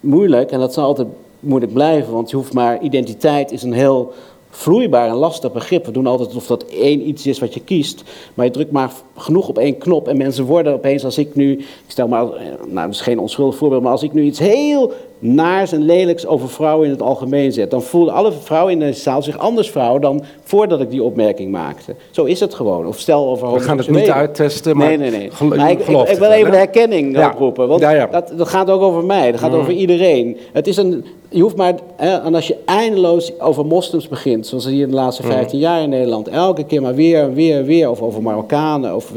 moeilijk 0.00 0.50
en 0.50 0.60
dat 0.60 0.74
zal 0.74 0.84
altijd 0.84 1.08
moeilijk 1.40 1.72
blijven. 1.72 2.12
Want 2.12 2.30
je 2.30 2.36
hoeft 2.36 2.52
maar, 2.52 2.80
identiteit 2.80 3.52
is 3.52 3.62
een 3.62 3.72
heel 3.72 4.12
vloeibaar 4.58 5.08
en 5.08 5.14
lastig 5.14 5.52
begrip. 5.52 5.86
We 5.86 5.92
doen 5.92 6.06
altijd 6.06 6.28
alsof 6.28 6.46
dat 6.46 6.64
één 6.64 7.08
iets 7.08 7.26
is 7.26 7.38
wat 7.38 7.54
je 7.54 7.60
kiest. 7.60 8.02
Maar 8.34 8.44
je 8.44 8.52
drukt 8.52 8.70
maar 8.70 8.92
genoeg 9.16 9.48
op 9.48 9.58
één 9.58 9.78
knop 9.78 10.08
en 10.08 10.16
mensen 10.16 10.44
worden 10.44 10.72
opeens, 10.72 11.04
als 11.04 11.18
ik 11.18 11.34
nu, 11.34 11.52
ik 11.58 11.66
stel 11.86 12.08
maar, 12.08 12.22
eh, 12.32 12.44
nou 12.66 12.86
dat 12.86 12.94
is 12.94 13.00
geen 13.00 13.18
onschuldig 13.18 13.56
voorbeeld, 13.56 13.82
maar 13.82 13.92
als 13.92 14.02
ik 14.02 14.12
nu 14.12 14.22
iets 14.22 14.38
heel 14.38 14.92
naars 15.18 15.72
en 15.72 15.82
lelijks 15.84 16.26
over 16.26 16.48
vrouwen 16.48 16.84
in 16.86 16.92
het 16.92 17.02
algemeen 17.02 17.52
zet, 17.52 17.70
dan 17.70 17.82
voelen 17.82 18.14
alle 18.14 18.32
vrouwen 18.32 18.72
in 18.72 18.78
deze 18.78 19.00
zaal 19.00 19.22
zich 19.22 19.38
anders 19.38 19.70
vrouw 19.70 19.98
dan 19.98 20.24
voordat 20.42 20.80
ik 20.80 20.90
die 20.90 21.02
opmerking 21.02 21.50
maakte. 21.50 21.94
Zo 22.10 22.24
is 22.24 22.40
het 22.40 22.54
gewoon. 22.54 22.86
Of 22.86 22.98
stel 22.98 23.28
over 23.28 23.52
We 23.52 23.60
gaan 23.60 23.78
het 23.78 23.90
niet 23.90 24.10
uittesten, 24.10 24.76
maar 24.76 24.86
Nee, 24.86 24.96
nee, 24.96 25.10
nee. 25.10 25.30
Maar 25.48 25.70
ik, 25.70 25.78
wil 25.80 26.04
even 26.04 26.50
de 26.50 26.56
herkenning 26.56 27.16
Ja. 27.16 27.30
oproepen, 27.30 27.68
want 27.68 27.80
Ja, 27.80 27.90
ja. 27.90 28.06
Dat, 28.06 28.32
dat 28.36 28.48
gaat 28.48 28.70
ook 28.70 28.82
over 28.82 29.04
mij, 29.04 29.30
dat 29.30 29.40
gaat 29.40 29.52
Mm. 29.52 29.58
over 29.58 29.72
iedereen. 29.72 30.36
Het 30.52 30.66
is 30.66 30.76
een, 30.76 31.04
je 31.30 31.42
hoeft 31.42 31.56
maar, 31.56 31.74
hè, 31.96 32.16
en 32.16 32.34
als 32.34 32.46
je 32.46 32.56
eindeloos 32.64 33.40
over 33.40 33.66
moslims 33.66 34.08
begint, 34.08 34.46
zoals 34.46 34.66
hier 34.66 34.82
in 34.82 34.88
de 34.88 34.94
laatste 34.94 35.22
Mm. 35.22 35.30
15 35.30 35.58
jaar 35.58 35.82
in 35.82 35.88
Nederland, 35.88 36.28
elke 36.28 36.64
keer 36.64 36.82
maar 36.82 36.94
weer, 36.94 37.32
weer, 37.32 37.64
weer, 37.64 37.90
of 37.90 38.00
over 38.02 38.22
Marokkanen, 38.22 38.94
of 38.94 39.12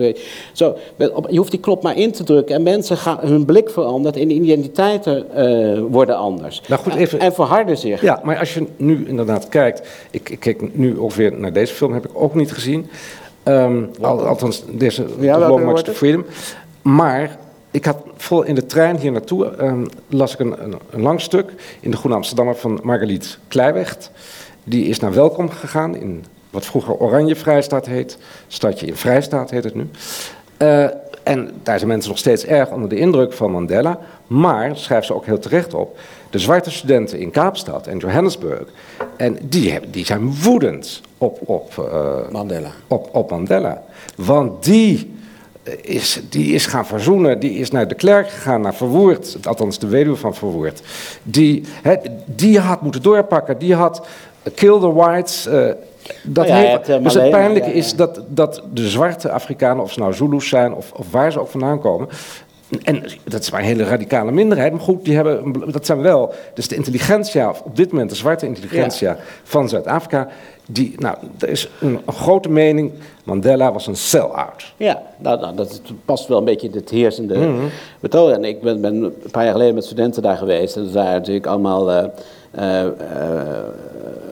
zo, 0.53 0.73
je 1.29 1.37
hoeft 1.37 1.51
die 1.51 1.59
knop 1.59 1.83
maar 1.83 1.97
in 1.97 2.11
te 2.11 2.23
drukken 2.23 2.55
en 2.55 2.63
mensen 2.63 2.97
gaan, 2.97 3.17
hun 3.21 3.45
blik 3.45 3.69
verandert 3.69 4.17
en 4.17 4.27
de 4.27 4.33
identiteiten 4.33 5.25
eh, 5.35 5.79
worden 5.91 6.17
anders. 6.17 6.61
Nou 6.67 6.81
goed, 6.81 6.95
even- 6.95 7.19
en, 7.19 7.25
en 7.25 7.33
verharden 7.33 7.77
zich. 7.77 8.01
Ja, 8.01 8.19
maar 8.23 8.37
als 8.37 8.53
je 8.53 8.67
nu 8.77 9.07
inderdaad 9.07 9.49
kijkt, 9.49 9.87
ik, 10.11 10.29
ik 10.29 10.39
kijk 10.39 10.75
nu 10.75 10.95
ongeveer 10.95 11.33
naar 11.39 11.53
deze 11.53 11.73
film, 11.73 11.93
heb 11.93 12.05
ik 12.05 12.11
ook 12.13 12.35
niet 12.35 12.51
gezien. 12.51 12.89
Ehm, 13.43 13.83
al, 14.01 14.25
althans, 14.25 14.63
deze 14.69 15.01
Ja, 15.01 15.33
The 15.33 15.39
welke 15.39 15.47
Long 15.47 15.65
March 15.65 15.81
to? 15.81 15.91
Freedom. 15.91 16.25
Maar 16.81 17.37
ik 17.71 17.85
had 17.85 17.97
vol 18.17 18.43
in 18.43 18.55
de 18.55 18.65
trein 18.65 18.97
hier 18.97 19.11
naartoe, 19.11 19.45
ehm, 19.55 19.85
las 20.07 20.33
ik 20.33 20.39
een, 20.39 20.63
een, 20.63 20.75
een 20.89 21.01
lang 21.01 21.21
stuk 21.21 21.53
in 21.79 21.91
de 21.91 21.97
Groene 21.97 22.15
Amsterdammer 22.15 22.55
van 22.55 22.79
Margaliet 22.83 23.39
Kleiwecht. 23.47 24.11
Die 24.63 24.85
is 24.85 24.99
naar 24.99 25.13
Welkom 25.13 25.49
gegaan 25.49 25.95
in 25.95 26.25
wat 26.49 26.65
vroeger 26.65 26.93
Oranje 26.93 27.35
Vrijstaat 27.35 27.85
heet. 27.85 28.17
Stadje 28.47 28.85
in 28.85 28.95
Vrijstaat 28.95 29.49
heet 29.49 29.63
het 29.63 29.75
nu. 29.75 29.89
Eh, 30.57 30.87
en 31.31 31.51
daar 31.63 31.77
zijn 31.77 31.89
mensen 31.89 32.09
nog 32.09 32.19
steeds 32.19 32.45
erg 32.45 32.71
onder 32.71 32.89
de 32.89 32.97
indruk 32.97 33.33
van 33.33 33.51
Mandela. 33.51 33.99
Maar, 34.27 34.77
schrijft 34.77 35.07
ze 35.07 35.13
ook 35.13 35.25
heel 35.25 35.39
terecht 35.39 35.73
op, 35.73 35.99
de 36.29 36.39
zwarte 36.39 36.71
studenten 36.71 37.19
in 37.19 37.31
Kaapstad 37.31 37.87
en 37.87 37.97
Johannesburg, 37.97 38.63
en 39.17 39.37
die, 39.43 39.71
hebben, 39.71 39.91
die 39.91 40.05
zijn 40.05 40.41
woedend 40.41 41.01
op, 41.17 41.39
op, 41.49 41.89
eh, 41.91 42.29
Mandela. 42.31 42.71
op, 42.87 43.09
op 43.11 43.29
Mandela. 43.29 43.83
Want 44.15 44.63
die 44.63 45.13
eh, 45.63 45.73
is, 45.81 46.21
die 46.29 46.53
is 46.53 46.65
gaan 46.65 46.85
verzoenen, 46.85 47.39
die 47.39 47.51
is 47.53 47.71
naar 47.71 47.87
de 47.87 47.95
klerk 47.95 48.29
gegaan, 48.29 48.61
naar 48.61 48.75
Verwoerd, 48.75 49.37
althans 49.43 49.79
de 49.79 49.87
weduwe 49.87 50.15
van 50.15 50.35
Verwoerd. 50.35 50.81
Die, 51.23 51.63
die 52.25 52.59
had 52.59 52.81
moeten 52.81 53.01
doorpakken, 53.01 53.57
die 53.57 53.75
had 53.75 54.07
Kill 54.55 54.79
the 54.79 54.93
Whites, 54.93 55.47
Dat 56.23 56.47
Nou 56.47 56.59
ja, 56.59 56.67
heeft- 56.67 56.87
het, 56.87 56.97
eh, 56.97 57.03
dus 57.03 57.13
het 57.13 57.29
pijnlijke 57.29 57.67
ja, 57.67 57.73
ja. 57.73 57.79
is 57.79 57.95
dat, 57.95 58.21
dat 58.27 58.63
de 58.73 58.89
zwarte 58.89 59.31
Afrikanen, 59.31 59.83
of 59.83 59.91
ze 59.91 59.99
nou 59.99 60.13
Zulus 60.13 60.47
zijn 60.47 60.73
of, 60.73 60.91
of 60.91 61.11
waar 61.11 61.31
ze 61.31 61.39
ook 61.39 61.49
vandaan 61.49 61.79
komen. 61.79 62.07
En 62.83 63.03
dat 63.23 63.41
is 63.41 63.51
maar 63.51 63.59
een 63.59 63.65
hele 63.65 63.83
radicale 63.83 64.31
minderheid. 64.31 64.71
Maar 64.71 64.81
goed, 64.81 65.05
die 65.05 65.15
hebben, 65.15 65.53
dat 65.71 65.85
zijn 65.85 66.01
wel. 66.01 66.33
Dus 66.53 66.67
de 66.67 66.75
intelligentia, 66.75 67.49
op 67.63 67.75
dit 67.75 67.91
moment 67.91 68.09
de 68.09 68.15
zwarte 68.15 68.45
intelligentia 68.45 69.17
van 69.43 69.69
Zuid-Afrika. 69.69 70.27
Die, 70.67 70.93
nou, 70.97 71.17
er 71.39 71.49
is 71.49 71.69
een, 71.79 71.99
een 72.05 72.13
grote 72.13 72.49
mening. 72.49 72.91
Mandela 73.23 73.71
was 73.73 73.87
een 73.87 73.95
sell-out. 73.95 74.73
Ja, 74.77 75.01
nou, 75.17 75.39
nou, 75.39 75.55
dat 75.55 75.81
past 76.05 76.27
wel 76.27 76.37
een 76.37 76.45
beetje 76.45 76.67
in 76.67 76.75
het 76.75 76.89
heersende 76.89 77.53
methode. 77.99 78.33
En 78.33 78.43
ik 78.43 78.61
ben, 78.61 78.81
ben 78.81 78.95
een 79.03 79.13
paar 79.31 79.43
jaar 79.43 79.53
geleden 79.53 79.75
met 79.75 79.85
studenten 79.85 80.21
daar 80.21 80.37
geweest. 80.37 80.75
En 80.75 80.83
dat 80.83 80.93
waren 80.93 81.13
natuurlijk 81.13 81.45
allemaal 81.45 81.91
eh, 81.91 82.05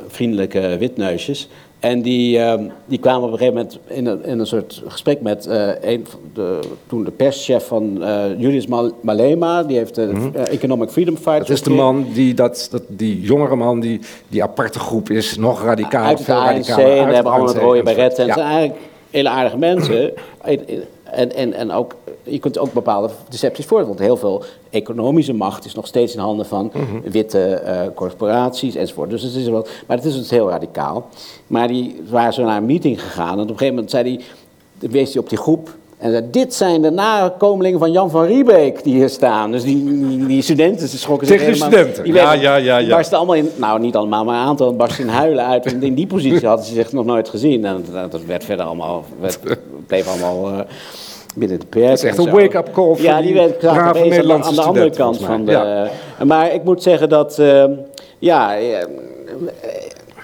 vriendelijke 0.08 0.76
witneusjes. 0.80 1.50
En 1.80 2.02
die, 2.02 2.40
eh, 2.40 2.60
die 2.86 3.00
kwamen 3.00 3.24
op 3.24 3.32
een 3.32 3.38
gegeven 3.38 3.58
moment 3.58 3.80
in 3.88 4.06
een, 4.06 4.26
in 4.26 4.40
een 4.40 4.48
soort 4.48 4.84
gesprek 4.88 5.22
met 5.22 5.48
eh, 5.48 5.70
een 5.82 6.06
de, 6.34 6.60
toen 6.88 7.04
de 7.04 7.12
perschef 7.12 7.68
van 7.68 8.04
eh, 8.04 8.24
Julius 8.38 8.68
Mal- 8.68 8.92
Malema. 9.02 9.64
Die 9.64 9.78
heeft 9.78 9.96
de 9.96 10.30
eh, 10.34 10.48
Economic 10.54 10.90
Freedom 10.90 11.16
Fighters. 11.16 11.40
Mhm. 11.40 11.48
Dat 11.48 11.58
is 11.58 11.64
de 11.64 11.70
man 11.70 12.06
die, 12.14 12.34
dat, 12.34 12.68
dat, 12.72 12.82
die 12.88 13.22
jongere 13.22 13.56
man 13.56 13.80
die 13.80 14.00
die 14.28 14.44
aparte 14.44 14.80
groep 14.80 15.10
is, 15.10 15.38
nog 15.38 15.64
radicaal, 15.64 16.18
veel 16.18 16.36
radicaler. 16.36 16.86
en 16.86 16.92
uit 16.92 17.06
het 17.06 17.14
hebben 17.16 17.32
allemaal 17.34 17.56
rode 17.56 17.84
beretten. 17.84 18.22
En 18.24 18.28
Ja. 18.28 18.34
zijn 18.34 18.48
eigenlijk 18.48 18.80
hele 19.10 19.30
aardige 19.30 19.58
mensen. 19.58 20.12
En, 21.12 21.36
en, 21.36 21.54
en 21.54 21.72
ook, 21.72 21.96
je 22.24 22.40
kunt 22.40 22.58
ook 22.58 22.74
bepaalde 22.74 23.10
decepties 23.30 23.66
voor. 23.66 23.86
Want 23.88 24.00
heel 24.00 24.18
veel 24.18 24.44
economische 24.70 25.34
macht 25.34 25.66
is 25.66 25.74
nog 25.76 25.88
steeds 25.88 26.14
in 26.14 26.20
handen 26.20 26.46
van 26.46 26.72
Mhm. 26.74 27.10
witte 27.10 27.54
eh, 27.54 27.88
corporaties 27.96 28.76
enzovoort. 28.76 29.10
Dus 29.10 29.22
het 29.22 29.36
is 29.36 29.48
wel, 29.48 29.66
maar 29.88 29.98
het 29.98 30.06
is 30.06 30.16
dus 30.16 30.30
heel 30.30 30.50
radicaal. 30.50 31.08
Maar 31.48 31.68
die 31.68 32.02
waren 32.10 32.34
zo 32.34 32.44
naar 32.44 32.58
een 32.58 32.66
meeting 32.66 33.02
gegaan. 33.02 33.28
En 33.34 33.40
op 33.44 33.50
een 33.50 33.58
gegeven 33.58 33.74
moment 33.74 33.92
zei 33.92 34.04
hij, 34.80 34.90
wees 34.90 35.14
hij 35.14 35.22
op 35.22 35.30
die 35.30 35.38
groep. 35.38 35.78
En 36.00 36.12
zei, 36.12 36.24
dit 36.32 36.54
zijn 36.54 36.82
de 36.82 36.90
nakomelingen 36.90 37.80
van 37.80 37.92
Jan 37.92 38.10
van 38.10 38.26
Riebeek 38.26 38.84
die 38.84 38.94
hier 38.94 39.10
staan. 39.10 39.52
Dus 39.52 39.64
die, 39.64 39.84
die, 40.08 40.26
die 40.26 40.42
studenten 40.42 40.88
ze 40.88 40.98
schrokken 40.98 41.28
zich 41.28 41.42
helemaal- 41.42 41.70
studenten? 41.70 42.04
Die 42.04 42.14
Ja, 42.14 42.34
ja, 42.34 42.56
ja, 42.56 42.78
ja. 42.78 42.90
barsten 42.90 43.18
allemaal 43.18 43.36
in, 43.36 43.50
nou 43.56 43.80
niet 43.80 43.96
allemaal, 43.96 44.24
maar 44.26 44.42
een 44.42 44.48
aantal 44.48 44.76
barsten 44.76 45.04
in 45.04 45.10
huilen 45.10 45.46
uit. 45.46 45.72
Want 45.72 45.84
in 45.84 45.94
die 45.94 46.08
positie 46.08 46.48
hadden 46.48 46.66
ze 46.66 46.74
zich 46.74 46.92
nog 46.92 47.06
nooit 47.06 47.30
gezien. 47.30 47.66
En 47.66 47.86
dat, 48.10 48.22
werd 48.26 48.44
verder 48.44 48.66
allemaal, 48.66 49.04
werd, 49.20 49.40
bleef 49.88 50.08
allemaal 50.08 50.50
eh, 50.52 50.60
binnen 51.36 51.60
de 51.60 51.66
perk. 51.66 51.90
Het 51.90 51.98
is 51.98 52.04
echt 52.04 52.18
en 52.18 52.28
een 52.28 52.34
wake-up 52.34 52.74
call 52.74 52.96
voor 52.96 53.02
Ja, 53.02 53.18
die 53.18 53.26
die 53.26 53.34
werd 53.42 53.58
brave 53.58 54.00
Nederlandse 54.08 54.50
aan 54.50 54.56
de 54.56 54.62
andere 54.62 54.90
kant 54.90 55.18
van 55.18 55.46
de... 55.46 55.52
Ja. 55.52 55.90
Maar 56.26 56.54
ik 56.54 56.64
moet 56.64 56.84
zeggen 56.84 57.10
dat, 57.10 57.40
eh, 57.40 57.64
ja, 58.20 58.58
eh, 58.58 58.86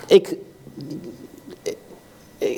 ik, 0.07 0.35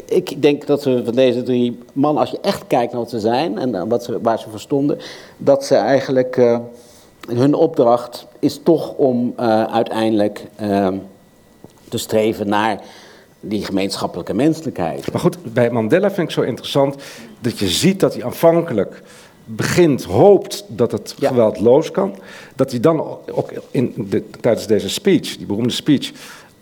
ik- 0.05 0.41
denk 0.41 0.65
dat 0.67 0.83
we 0.83 1.01
van 1.05 1.15
deze 1.15 1.43
drie 1.43 1.79
mannen, 1.93 2.21
als 2.21 2.31
je 2.31 2.39
echt 2.41 2.63
kijkt 2.67 2.91
naar 2.91 3.01
wat 3.01 3.09
ze 3.09 3.19
zijn 3.19 3.57
en 3.57 3.87
wat 3.89 4.03
ze, 4.03 4.21
waar 4.21 4.39
ze 4.39 4.49
voor 4.49 4.59
stonden, 4.59 4.97
dat 5.37 5.65
ze 5.65 5.75
eigenlijk, 5.75 6.37
eh, 6.37 6.59
hun 7.27 7.53
opdracht 7.53 8.27
is 8.39 8.59
toch 8.63 8.93
om 8.93 9.33
eh, 9.35 9.63
uiteindelijk 9.63 10.45
eh, 10.55 10.87
te 11.89 11.97
streven 11.97 12.49
naar 12.49 12.81
die 13.39 13.65
gemeenschappelijke 13.65 14.33
menselijkheid. 14.33 15.11
Maar 15.11 15.21
goed, 15.21 15.53
bij 15.53 15.69
Mandela 15.71 16.11
vind 16.11 16.27
ik 16.27 16.33
zo 16.33 16.41
interessant 16.41 16.95
dat 17.39 17.59
je 17.59 17.67
ziet 17.67 17.99
dat 17.99 18.13
hij 18.13 18.23
aanvankelijk 18.23 19.03
begint, 19.45 20.03
hoopt 20.03 20.63
dat 20.67 20.91
het 20.91 21.15
geweldloos 21.19 21.91
kan. 21.91 22.15
Dat 22.55 22.71
hij 22.71 22.79
dan 22.79 22.99
ook 23.31 23.51
in 23.71 23.93
de, 24.09 24.23
tijdens 24.41 24.67
deze 24.67 24.89
speech, 24.89 25.37
die 25.37 25.45
beroemde 25.45 25.69
speech, 25.73 26.11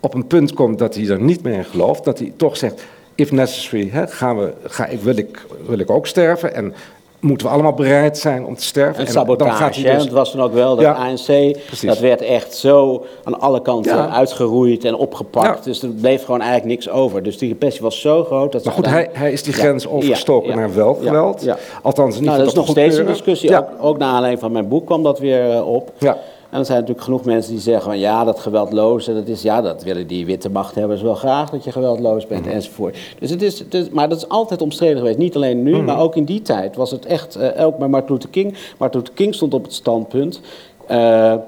op 0.00 0.14
een 0.14 0.26
punt 0.26 0.52
komt 0.52 0.78
dat 0.78 0.94
hij 0.94 1.08
er 1.08 1.20
niet 1.20 1.42
meer 1.42 1.54
in 1.54 1.64
gelooft. 1.64 2.04
Dat 2.04 2.18
hij 2.18 2.32
toch 2.36 2.56
zegt, 2.56 2.82
if 3.16 3.32
necessary, 3.32 3.88
hè, 3.92 4.06
gaan 4.06 4.38
we, 4.38 4.52
ga 4.64 4.86
ik, 4.86 5.00
wil, 5.00 5.16
ik, 5.16 5.46
wil 5.66 5.78
ik 5.78 5.90
ook 5.90 6.06
sterven. 6.06 6.54
En 6.54 6.74
moeten 7.20 7.46
we 7.46 7.52
allemaal 7.52 7.72
bereid 7.72 8.18
zijn 8.18 8.44
om 8.44 8.56
te 8.56 8.62
sterven. 8.64 9.06
En 9.06 9.12
sabotage, 9.12 9.80
hè, 9.80 9.90
want 9.90 10.02
het 10.02 10.12
was 10.12 10.30
toen 10.30 10.42
ook 10.42 10.52
wel 10.52 10.76
dat 10.76 10.84
Ja, 10.84 10.92
ANC, 10.92 11.56
precies. 11.66 11.88
dat 11.88 11.98
werd 11.98 12.20
echt 12.22 12.54
zo 12.54 13.06
aan 13.24 13.40
alle 13.40 13.62
kanten 13.62 13.96
Ja. 13.96 14.08
uitgeroeid 14.08 14.84
en 14.84 14.94
opgepakt. 14.94 15.64
Dus 15.64 15.82
er 15.82 15.88
bleef 15.88 16.24
gewoon 16.24 16.40
eigenlijk 16.40 16.70
niks 16.70 16.88
over. 16.88 17.22
Dus 17.22 17.38
die 17.38 17.48
repressie 17.48 17.82
was 17.82 18.00
zo 18.00 18.24
groot 18.24 18.52
dat 18.52 18.64
Maar 18.64 18.74
goed, 18.74 18.86
hij, 18.86 19.08
hij 19.12 19.32
is 19.32 19.42
die 19.42 19.52
grens 19.52 19.88
overgestoken 19.88 20.56
naar 20.56 20.74
wel 20.74 20.94
geweld. 20.94 21.46
Althans, 21.82 22.14
niet 22.14 22.24
Nou, 22.24 22.38
dat 22.38 22.46
is 22.46 22.54
nog 22.54 22.68
steeds 22.68 22.96
een 22.96 23.06
discussie. 23.06 23.56
Ook, 23.58 23.68
ook 23.80 23.98
naar 23.98 24.08
aanleiding 24.08 24.40
van 24.40 24.52
mijn 24.52 24.68
boek 24.68 24.86
kwam 24.86 25.02
dat 25.02 25.18
weer 25.18 25.50
eh, 25.50 25.68
op. 25.68 25.92
Ja. 25.98 26.18
En 26.50 26.58
er 26.58 26.64
zijn 26.64 26.78
natuurlijk 26.78 27.04
genoeg 27.04 27.24
mensen 27.24 27.52
die 27.52 27.60
zeggen 27.60 27.84
van 27.84 27.98
ja, 27.98 28.24
dat 28.24 28.38
geweldloze, 28.40 29.14
dat 29.14 29.26
is 29.28 29.42
ja, 29.42 29.60
dat 29.60 29.82
willen 29.82 30.06
die 30.06 30.26
witte 30.26 30.50
machthebbers 30.50 31.02
wel 31.02 31.14
graag 31.14 31.50
dat 31.50 31.64
je 31.64 31.72
geweldloos 31.72 32.26
bent 32.26 32.44
Mhm. 32.44 32.54
enzovoort. 32.54 32.96
Dus 33.18 33.30
het 33.30 33.42
is, 33.42 33.58
het 33.58 33.74
is, 33.74 33.90
maar 33.90 34.08
dat 34.08 34.18
is 34.18 34.28
altijd 34.28 34.62
omstreden 34.62 34.96
geweest. 34.98 35.18
Niet 35.18 35.36
alleen 35.36 35.62
nu, 35.62 35.72
Mhm. 35.76 35.84
maar 35.84 35.98
ook 36.00 36.16
in 36.16 36.24
die 36.24 36.42
tijd 36.42 36.76
was 36.76 36.90
het 36.90 37.06
echt, 37.06 37.36
eh, 37.36 37.64
ook 37.66 37.78
bij 37.78 37.88
Martin 37.88 38.12
Luther 38.14 38.30
King. 38.30 38.54
Martin 38.78 38.98
Luther 39.00 39.14
King 39.14 39.34
stond 39.34 39.54
op 39.54 39.62
het 39.64 39.72
standpunt. 39.72 40.40
eh, 40.86 41.32
eh, 41.32 41.38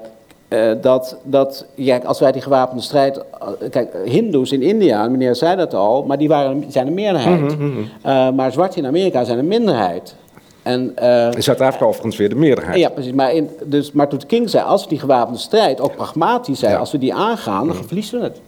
dat, 0.81 1.17
dat 1.23 1.65
ja, 1.75 1.97
als 1.97 2.19
wij 2.19 2.31
die 2.31 2.41
gewapende 2.41 2.81
strijd. 2.83 3.21
Kijk, 3.69 3.95
Hindoes 4.05 4.51
in 4.51 4.61
India, 4.61 5.07
meneer 5.07 5.35
zei 5.35 5.55
dat 5.55 5.73
al, 5.73 6.03
maar 6.03 6.17
die 6.17 6.27
waren, 6.27 6.63
zijn 6.67 6.87
een 6.87 6.93
meerderheid. 6.93 7.57
Mhm, 7.57 8.35
maar 8.35 8.51
zwart 8.51 8.75
in 8.75 8.85
Amerika 8.85 9.23
zijn 9.23 9.37
een 9.39 9.47
minderheid. 9.47 10.15
En, 10.63 10.91
eh, 10.95 11.31
In 11.33 11.43
Zuid-Afrika 11.43 11.85
overigens 11.85 12.17
weer 12.17 12.29
de 12.29 12.35
meerderheid. 12.35 12.77
ja, 12.77 12.89
precies. 12.89 13.11
Maar, 13.13 13.33
in, 13.33 13.49
dus 13.65 13.91
Martin 13.91 14.13
Luther 14.17 14.37
King 14.37 14.49
zei, 14.49 14.63
als 14.63 14.83
we 14.83 14.89
die 14.89 14.99
gewapende 14.99 15.39
strijd, 15.39 15.81
ook 15.81 15.95
pragmatisch 15.95 16.59
zijn, 16.59 16.77
als 16.77 16.91
we 16.91 16.97
die 16.97 17.13
aangaan, 17.13 17.67
dan 17.67 17.75
verliezen 17.75 18.19
we 18.19 18.23
het. 18.25 18.41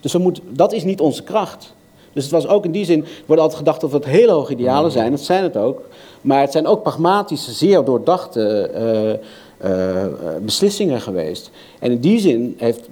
Dus 0.00 0.12
we 0.12 0.18
moeten, 0.18 0.42
dat 0.50 0.72
is 0.72 0.84
niet 0.84 1.00
onze 1.00 1.22
kracht. 1.22 1.74
Dus 2.12 2.22
het 2.22 2.32
was 2.32 2.46
ook 2.48 2.64
in 2.64 2.72
die 2.72 2.84
zin, 2.84 3.00
er 3.04 3.08
wordt 3.26 3.42
altijd 3.42 3.58
gedacht 3.58 3.80
dat 3.80 3.92
het 3.92 4.04
hele 4.04 4.32
hoge 4.32 4.52
idealen 4.52 4.90
zijn, 4.90 5.10
dat 5.10 5.20
zijn 5.20 5.42
het 5.42 5.56
ook. 5.56 5.80
Maar 6.20 6.40
het 6.40 6.52
zijn 6.52 6.66
ook 6.66 6.82
pragmatische, 6.82 7.52
zeer 7.52 7.84
doordachte 7.84 8.60
eh, 8.68 9.26
eh, 9.58 10.04
eh, 10.04 10.10
beslissingen 10.42 11.00
geweest. 11.00 11.50
En 11.78 11.90
in 11.90 12.00
die 12.00 12.20
zin 12.20 12.54
heeft, 12.58 12.88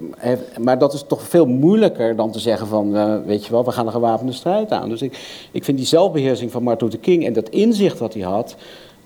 maar 0.59 0.79
dat 0.79 0.93
is 0.93 1.03
toch 1.07 1.21
veel 1.21 1.45
moeilijker 1.45 2.15
dan 2.15 2.31
te 2.31 2.39
zeggen 2.39 2.67
van, 2.67 2.95
eh, 2.95 3.15
weet 3.25 3.45
je 3.45 3.51
wel, 3.51 3.65
we 3.65 3.71
gaan 3.71 3.85
een 3.85 3.91
gewapende 3.91 4.31
strijd 4.31 4.71
aan. 4.71 4.89
Dus 4.89 5.01
ik, 5.01 5.19
ik 5.51 5.63
vind 5.63 5.77
die 5.77 5.85
zelfbeheersing 5.85 6.51
van 6.51 6.63
Martin 6.63 6.87
Luther 6.87 7.01
King 7.01 7.25
en 7.25 7.33
dat 7.33 7.49
inzicht 7.49 7.99
wat 7.99 8.13
hij 8.13 8.23
had, 8.23 8.55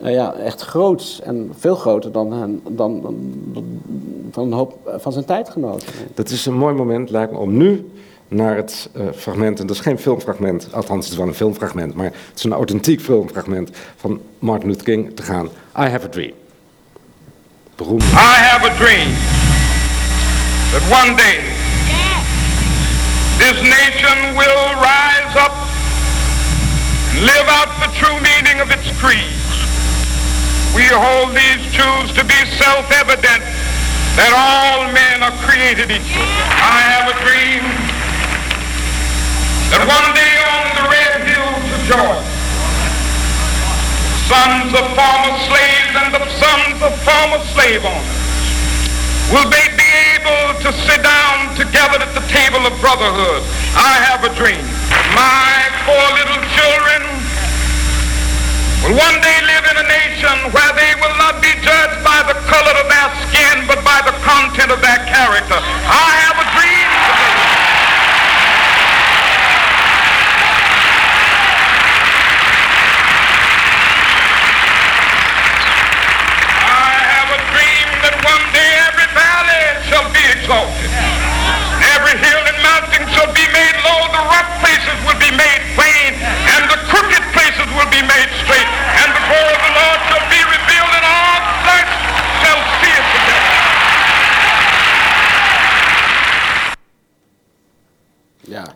ja, 0.04 0.34
echt 0.34 0.62
groot 0.62 1.22
en 1.24 1.52
veel 1.58 1.76
groter 1.76 2.12
dan, 2.12 2.62
dan, 2.70 3.02
dan, 3.04 3.66
van 4.32 4.46
een 4.46 4.54
hoop 4.54 4.78
van 4.98 5.12
zijn 5.12 5.26
tijdgenoten. 5.26 5.88
Dat 6.14 6.30
is 6.30 6.46
een 6.46 6.58
mooi 6.58 6.76
moment, 6.76 7.10
lijkt 7.10 7.32
me, 7.32 7.38
om 7.38 7.58
nu 7.58 7.90
naar 8.28 8.56
het 8.56 8.90
fragment, 9.16 9.60
en 9.60 9.68
dat 9.68 9.76
is 9.76 9.82
geen 9.82 10.00
filmfragment, 10.00 10.68
althans 10.74 11.04
het 11.04 11.14
is 11.14 11.20
wel 11.20 11.28
een 11.28 11.34
filmfragment, 11.34 11.94
maar 11.94 12.06
het 12.06 12.38
is 12.38 12.44
een 12.44 12.54
authentiek 12.54 13.02
filmfragment 13.02 13.70
van 13.96 14.20
Martin 14.40 14.70
Luther 14.70 14.84
King 14.84 15.16
te 15.16 15.22
gaan. 15.22 15.46
I 15.46 15.90
have 15.90 16.06
a 16.06 16.10
dream. 16.10 16.32
I 17.82 18.38
have 18.46 18.62
a 18.62 18.70
dream 18.78 19.10
that 20.70 20.86
one 20.86 21.18
day 21.18 21.42
this 23.42 23.58
nation 23.58 24.38
will 24.38 24.66
rise 24.78 25.34
up 25.34 25.50
and 27.10 27.26
live 27.26 27.50
out 27.50 27.74
the 27.82 27.90
true 27.98 28.14
meaning 28.22 28.62
of 28.62 28.70
its 28.70 28.86
creed. 29.02 29.34
We 30.78 30.86
hold 30.94 31.34
these 31.34 31.66
truths 31.74 32.14
to 32.22 32.24
be 32.24 32.38
self-evident 32.62 33.42
that 34.14 34.30
all 34.30 34.86
men 34.94 35.26
are 35.26 35.34
created 35.42 35.90
equal. 35.90 36.22
I 36.22 36.86
have 36.86 37.10
a 37.10 37.18
dream 37.26 37.66
that 39.74 39.82
one 39.90 40.10
day 40.14 40.38
on 40.54 40.66
the 40.78 40.86
red 40.86 41.18
hills 41.34 41.66
of 41.66 41.82
Georgia, 41.90 42.41
sons 44.32 44.72
of 44.72 44.88
former 44.96 45.36
slaves 45.44 45.92
and 46.00 46.16
the 46.16 46.24
sons 46.40 46.80
of 46.80 46.92
former 47.04 47.42
slave 47.52 47.84
owners 47.84 48.20
will 49.28 49.44
they 49.52 49.68
be 49.76 49.92
able 50.16 50.56
to 50.64 50.72
sit 50.88 51.04
down 51.04 51.52
together 51.60 52.00
at 52.00 52.16
the 52.16 52.24
table 52.32 52.64
of 52.64 52.72
brotherhood. 52.80 53.44
I 53.76 54.00
have 54.08 54.24
a 54.24 54.32
dream. 54.32 54.64
My 55.12 55.68
four 55.84 56.06
little 56.16 56.40
children 56.56 57.02
will 58.88 58.96
one 58.96 59.20
day 59.20 59.40
live 59.52 59.68
in 59.68 59.76
a 59.84 59.88
nation 60.00 60.36
where 60.56 60.72
they 60.80 60.96
will 61.04 61.16
not 61.20 61.44
be 61.44 61.52
judged 61.60 62.00
by 62.00 62.24
the 62.24 62.40
color 62.48 62.76
of 62.80 62.88
their 62.88 63.10
skin, 63.28 63.68
but 63.68 63.84
by 63.84 64.00
the 64.08 64.16
content 64.24 64.72
of 64.72 64.80
their 64.80 65.00
character. 65.12 65.60
I 65.60 66.08
have 66.24 66.40
a 66.40 66.48
dream 66.56 66.81
exalted. 80.52 80.92
And 80.92 81.88
every 81.96 82.16
hill 82.20 82.44
and 82.52 82.60
mountain 82.60 83.04
shall 83.16 83.32
be 83.32 83.48
made 83.56 83.76
low, 83.88 84.00
the 84.12 84.24
rough 84.34 84.52
places 84.60 84.98
will 85.08 85.20
be 85.28 85.32
made 85.32 85.62
plain, 85.80 86.12
and 86.54 86.64
the 86.68 86.80
crooked 86.92 87.24
places 87.32 87.68
will 87.72 87.88
be 87.88 88.04
made 88.04 88.30
straight, 88.44 88.70
and 89.00 89.08
the 89.16 89.24
glory 89.28 89.54
of 89.56 89.64
the 89.68 89.74
Lord 89.80 90.00
shall 90.12 90.26
be 90.28 90.42
revealed, 90.56 90.92
and 90.98 91.06
all 91.16 91.40
flesh 91.64 91.92
shall 92.42 92.62
see 92.80 92.94
it 93.00 93.08
together. 93.16 93.60
Ja, 98.42 98.76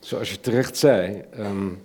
zoals 0.00 0.30
je 0.30 0.40
terecht 0.40 0.76
zei, 0.76 1.22
um, 1.38 1.82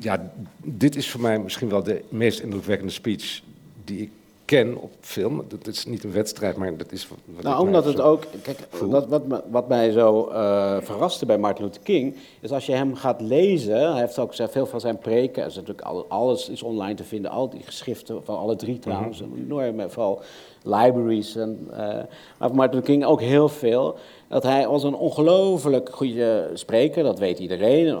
ja, 0.00 0.30
dit 0.56 0.96
is 0.96 1.10
voor 1.10 1.20
mij 1.20 1.38
misschien 1.38 1.68
wel 1.68 1.82
de 1.82 2.04
meest 2.08 2.40
indrukwekkende 2.40 2.92
speech 2.92 3.40
die 3.84 4.02
ik 4.02 4.10
ken 4.52 4.76
op 4.76 4.90
film. 5.00 5.44
Dat 5.48 5.66
is 5.66 5.84
niet 5.84 6.04
een 6.04 6.12
wedstrijd, 6.12 6.56
maar 6.56 6.76
dat 6.76 6.92
is 6.92 7.08
wat 7.08 7.44
Nou, 7.44 7.66
omdat 7.66 7.84
het 7.84 8.00
ook. 8.00 8.24
Kijk, 8.42 8.58
voel. 8.70 8.90
wat, 8.90 9.22
wat, 9.50 9.68
mij 9.68 9.90
zo 9.90 10.26
eh, 10.26 10.76
verraste 10.80 11.26
bij 11.26 11.38
Martin 11.38 11.64
Luther 11.64 11.82
King. 11.82 12.16
is 12.40 12.50
als 12.50 12.66
je 12.66 12.72
hem 12.72 12.94
gaat 12.94 13.20
lezen. 13.20 13.90
Hij 13.92 14.00
heeft 14.00 14.18
ook 14.18 14.34
veel 14.34 14.66
van 14.66 14.80
zijn 14.80 14.98
preken. 14.98 15.46
is 15.46 15.54
natuurlijk 15.54 15.86
al- 15.86 16.06
alles 16.08 16.48
is 16.48 16.62
online 16.62 16.94
te 16.94 17.04
vinden. 17.04 17.30
Al 17.30 17.48
die 17.50 17.62
geschriften 17.62 18.24
van 18.24 18.38
alle 18.38 18.56
drie 18.56 18.78
trouwens. 18.78 19.20
Een 19.20 19.42
enorme, 19.44 19.88
vooral 19.88 20.22
libraries. 20.62 21.36
En, 21.36 21.66
eh, 21.70 21.78
maar 22.38 22.48
van 22.48 22.54
Martin 22.56 22.78
Luther 22.78 22.94
King 22.94 23.04
ook 23.04 23.20
heel 23.20 23.48
veel. 23.48 23.96
Dat 24.28 24.42
hij 24.42 24.68
was 24.68 24.82
een 24.82 24.94
ongelooflijk 24.94 25.88
goede 25.92 26.50
spreker, 26.54 27.02
dat 27.02 27.18
weet 27.18 27.38
iedereen. 27.38 27.86
Eh, 27.86 27.94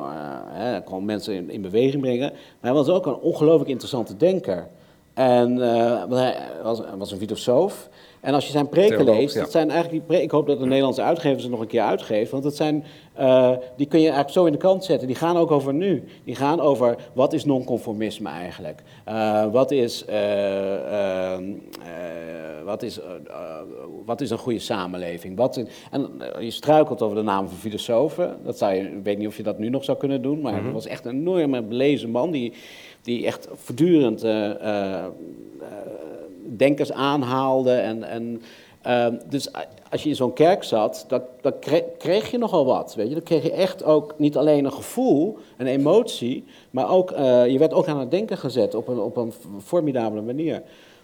hij 0.46 0.82
kon 0.84 1.04
mensen 1.04 1.34
in, 1.34 1.50
in 1.50 1.62
beweging 1.62 2.02
brengen. 2.02 2.30
Maar 2.32 2.70
hij 2.70 2.72
was 2.72 2.88
ook 2.88 3.06
een 3.06 3.18
ongelooflijk 3.18 3.70
interessante 3.70 4.16
denker. 4.16 4.68
En 5.14 5.62
eh, 5.62 6.04
hij 6.10 6.36
was, 6.62 6.80
was 6.98 7.12
een 7.12 7.18
filosoof. 7.18 7.88
En 8.20 8.34
als 8.34 8.46
je 8.46 8.52
zijn 8.52 8.68
preken 8.68 8.96
Theoloog, 8.96 9.16
leest, 9.16 9.34
ja. 9.34 9.40
dat 9.40 9.50
zijn 9.50 9.70
eigenlijk 9.70 9.98
die 9.98 10.06
preken, 10.06 10.24
ik 10.24 10.30
hoop 10.30 10.46
dat 10.46 10.58
de 10.58 10.66
Nederlandse 10.66 11.02
uitgever 11.02 11.40
ze 11.40 11.48
nog 11.48 11.60
een 11.60 11.66
keer 11.66 11.82
uitgeeft, 11.82 12.30
want 12.30 12.42
dat 12.42 12.56
zijn, 12.56 12.84
eh, 13.12 13.50
die 13.76 13.86
kun 13.86 13.98
je 13.98 14.04
eigenlijk 14.04 14.34
zo 14.34 14.44
in 14.44 14.52
de 14.52 14.58
kant 14.58 14.84
zetten. 14.84 15.06
Die 15.06 15.16
gaan 15.16 15.36
ook 15.36 15.50
over 15.50 15.74
nu. 15.74 16.04
Die 16.24 16.34
gaan 16.34 16.60
over 16.60 16.96
wat 17.12 17.32
is 17.32 17.44
nonconformisme 17.44 18.28
eigenlijk? 18.28 18.82
Eh, 19.04 19.46
wat, 19.50 19.70
is, 19.70 20.04
wat, 22.64 22.82
is, 22.82 23.00
wat 24.04 24.20
is 24.20 24.30
een 24.30 24.38
goede 24.38 24.58
samenleving? 24.58 25.36
Wat 25.36 25.64
en 25.90 26.08
je 26.40 26.50
struikelt 26.50 27.02
over 27.02 27.16
de 27.16 27.22
naam 27.22 27.48
van 27.48 27.58
filosofen. 27.58 28.36
Dat 28.44 28.58
zou 28.58 28.74
je, 28.74 28.80
ik 28.80 29.04
weet 29.04 29.18
niet 29.18 29.28
of 29.28 29.36
je 29.36 29.42
dat 29.42 29.58
nu 29.58 29.68
nog 29.68 29.84
zou 29.84 29.98
kunnen 29.98 30.22
doen, 30.22 30.40
maar 30.40 30.52
hij 30.52 30.72
was 30.72 30.86
echt 30.86 31.04
een 31.04 31.16
enorme 31.16 31.62
belezen 31.62 32.10
man 32.10 32.30
die, 32.30 32.52
die 33.02 33.26
echt 33.26 33.48
voortdurend 33.54 34.22
eh, 34.22 34.50
eh, 34.50 35.04
eh, 35.04 35.10
denkers 36.56 36.92
aanhaalde. 36.92 37.72
En, 37.72 38.02
en, 38.04 38.42
ehm, 38.82 39.16
dus 39.28 39.48
als 39.90 40.02
je 40.02 40.08
in 40.08 40.16
zo'n 40.16 40.32
kerk 40.32 40.64
zat, 40.64 41.04
dan, 41.08 41.22
dan 41.40 41.52
kreeg, 41.98 42.30
je 42.30 42.38
nogal 42.38 42.64
wat. 42.64 42.94
Weet 42.94 43.08
je? 43.08 43.14
Dan 43.14 43.22
kreeg 43.22 43.42
je 43.42 43.52
echt 43.52 43.84
ook 43.84 44.14
niet 44.18 44.36
alleen 44.36 44.64
een 44.64 44.72
gevoel, 44.72 45.38
een 45.56 45.66
emotie, 45.66 46.44
maar 46.70 46.90
ook, 46.90 47.10
je 47.48 47.56
werd 47.58 47.72
ook 47.72 47.86
aan 47.86 48.00
het 48.00 48.10
denken 48.10 48.38
gezet 48.38 48.74
op 48.74 48.88
een, 48.88 48.98
op 48.98 49.16
een 49.16 49.32
formidabele 49.62 50.22
manier. 50.22 50.62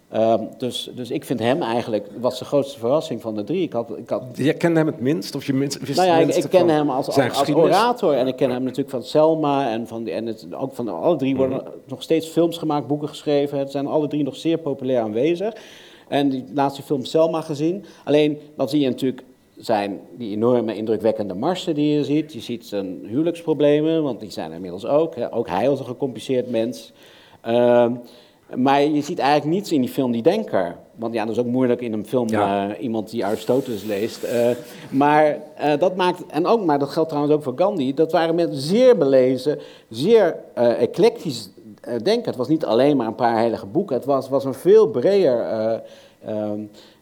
Ehm, 0.09 0.45
dus, 0.59 0.91
dus 0.95 1.11
ik 1.11 1.25
vind 1.25 1.41
hem 1.41 1.63
eigenlijk, 1.63 2.07
was 2.21 2.39
de 2.39 2.45
grootste 2.45 2.79
verrassing 2.79 3.21
van 3.21 3.35
de 3.35 3.45
drie. 3.45 3.63
Ik 3.63 3.73
had, 3.73 3.99
ik 3.99 4.11
had 4.11 4.23
Jij 4.35 4.55
kende 4.55 4.79
hem 4.79 4.87
het 4.87 5.01
minst? 5.01 5.35
Of 5.35 5.47
je 5.47 5.53
minst, 5.55 5.79
wist 5.81 5.99
nou 5.99 6.09
ja, 6.09 6.35
ik, 6.35 6.45
ken 6.51 6.69
hem 6.69 6.91
als, 6.91 7.07
als, 7.07 7.39
als 7.39 7.49
orator 7.49 8.15
en 8.15 8.27
ik 8.27 8.37
ken 8.37 8.51
hem 8.51 8.63
natuurlijk 8.63 8.91
van 8.91 9.03
Selma 9.03 9.71
en, 9.71 9.87
van 9.87 10.07
en 10.07 10.27
het, 10.27 10.47
ook 10.55 10.75
van 10.75 10.89
alle 10.89 11.17
drie 11.17 11.37
worden 11.37 11.57
Mhm. 11.57 11.71
nog 11.85 12.03
steeds 12.03 12.27
films 12.27 12.59
gemaakt, 12.59 12.87
boeken 12.87 13.09
geschreven. 13.09 13.59
Het 13.59 13.71
zijn 13.71 13.87
alle 13.87 14.09
drie 14.09 14.23
nog 14.23 14.37
zeer 14.37 14.59
populair 14.59 15.01
aanwezig. 15.01 15.55
En 16.09 16.29
die 16.29 16.45
laatste 16.55 16.83
film 16.83 17.05
Selma 17.05 17.41
gezien. 17.41 17.85
Alleen, 18.05 18.39
dan 18.57 18.69
zie 18.69 18.81
je 18.81 18.89
natuurlijk 18.89 19.23
zijn 19.57 20.01
die 20.17 20.33
enorme 20.33 20.77
indrukwekkende 20.77 21.35
marsen 21.35 21.75
die 21.75 21.95
je 21.95 22.05
ziet. 22.05 22.33
Je 22.33 22.41
ziet 22.41 22.67
zijn 22.67 22.99
huwelijksproblemen, 23.07 24.03
want 24.03 24.21
die 24.21 24.31
zijn 24.31 24.49
er 24.51 24.55
inmiddels 24.55 24.87
ook. 24.87 25.15
Hè. 25.15 25.35
Ook 25.35 25.49
hij 25.49 25.69
was 25.69 25.79
een 25.79 25.85
gecompliceerd 25.85 26.51
mens. 26.51 26.93
Ehm, 27.41 27.93
maar 28.57 28.83
je 28.83 29.03
ziet 29.03 29.19
eigenlijk 29.19 29.51
niets 29.51 29.73
in 29.73 29.81
die 29.81 29.91
film 29.91 30.13
die 30.13 30.23
denker. 30.23 30.77
Want 30.95 31.15
ja, 31.15 31.25
dat 31.25 31.35
is 31.35 31.41
ook 31.41 31.47
moeilijk 31.47 31.81
in 31.81 31.93
een 31.93 32.07
film 32.07 32.29
Ja. 32.29 32.69
eh, 32.69 32.83
iemand 32.83 33.11
die 33.11 33.25
Aristoteles 33.25 33.85
leest. 33.85 34.23
Eh, 34.23 34.51
maar 34.91 35.39
eh, 35.57 35.79
dat 35.79 35.97
maakt, 35.97 36.27
en 36.27 36.47
ook, 36.47 36.65
maar 36.65 36.79
dat 36.79 36.89
geldt 36.89 37.09
trouwens 37.09 37.35
ook 37.37 37.43
voor 37.43 37.53
Gandhi. 37.57 37.95
Dat 37.95 38.13
waren 38.13 38.35
mensen 38.35 38.61
zeer 38.61 38.97
belezen, 38.97 39.59
zeer 39.89 40.37
eclectisch 40.55 41.51
denken. 42.03 42.25
Het 42.25 42.37
was 42.37 42.49
niet 42.49 42.65
alleen 42.65 42.97
maar 42.97 43.07
een 43.07 43.15
paar 43.15 43.37
heilige 43.37 43.67
boeken. 43.67 43.97
Het 43.97 44.05
was, 44.05 44.29
was 44.29 44.45
een 44.45 44.55
veel 44.55 44.87
breder. 44.89 45.47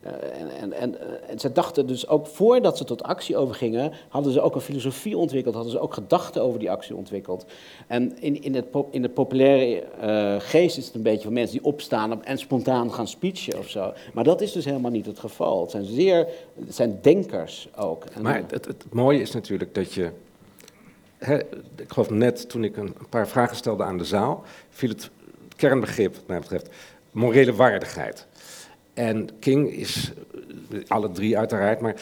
Eh, 0.06 0.62
en, 0.62 0.72
en, 0.72 1.00
eh, 1.00 1.30
en 1.30 1.38
ze 1.38 1.52
dachten 1.52 1.86
dus 1.86 2.08
ook 2.08 2.26
voordat 2.26 2.76
ze 2.76 2.84
tot 2.84 3.02
actie 3.02 3.36
overgingen, 3.36 3.92
hadden 4.08 4.32
ze 4.32 4.40
ook 4.40 4.54
een 4.54 4.60
filosofie 4.60 5.16
ontwikkeld, 5.16 5.54
hadden 5.54 5.72
ze 5.72 5.80
ook 5.80 5.94
gedachten 5.94 6.42
over 6.42 6.58
die 6.58 6.70
actie 6.70 6.96
ontwikkeld. 6.96 7.44
En 7.86 8.20
in, 8.20 8.42
in, 8.42 8.54
het, 8.54 8.66
in 8.90 9.02
de 9.02 9.08
populaire 9.08 9.80
eh, 9.80 10.34
geest 10.38 10.76
is 10.76 10.86
het 10.86 10.94
een 10.94 11.02
beetje 11.02 11.22
van 11.22 11.32
mensen 11.32 11.56
die 11.56 11.66
opstaan 11.66 12.12
op- 12.12 12.22
en 12.22 12.38
spontaan 12.38 12.92
gaan 12.92 13.08
speechen 13.08 13.58
of 13.58 13.68
zo. 13.68 13.92
Maar 14.12 14.24
dat 14.24 14.40
is 14.40 14.52
dus 14.52 14.64
helemaal 14.64 14.90
niet 14.90 15.06
het 15.06 15.18
geval. 15.18 15.60
Het 15.60 15.70
zijn 15.70 15.84
zeer, 15.84 16.26
zijn 16.68 16.98
denkers 17.02 17.68
ook. 17.76 18.04
Maar 18.20 18.42
het, 18.48 18.64
het, 18.64 18.84
mooie 18.92 19.20
is 19.20 19.32
natuurlijk 19.32 19.74
dat 19.74 19.92
je. 19.92 20.10
Ik 21.76 21.92
geloof 21.92 22.10
net 22.10 22.48
toen 22.48 22.64
ik 22.64 22.76
een 22.76 22.94
paar 23.08 23.28
vragen 23.28 23.56
stelde 23.56 23.84
aan 23.84 23.98
de 23.98 24.04
zaal, 24.04 24.42
viel 24.68 24.88
het 24.88 25.10
kernbegrip, 25.56 26.14
wat 26.14 26.26
mij 26.26 26.38
betreft, 26.38 26.68
morele 27.10 27.54
waardigheid. 27.54 28.26
En 28.96 29.28
King 29.38 29.70
is, 29.72 30.12
alle 30.86 31.10
drie 31.12 31.38
uiteraard, 31.38 31.80
maar 31.80 31.94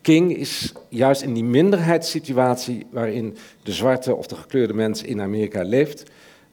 King 0.00 0.36
is 0.36 0.72
juist 0.88 1.22
in 1.22 1.34
die 1.34 1.44
minderheidssituatie 1.44 2.86
waarin 2.90 3.36
de 3.62 3.72
zwarte 3.72 4.14
of 4.14 4.26
de 4.26 4.36
gekleurde 4.36 4.74
mens 4.74 5.02
in 5.02 5.20
Amerika 5.20 5.62
leeft, 5.62 6.02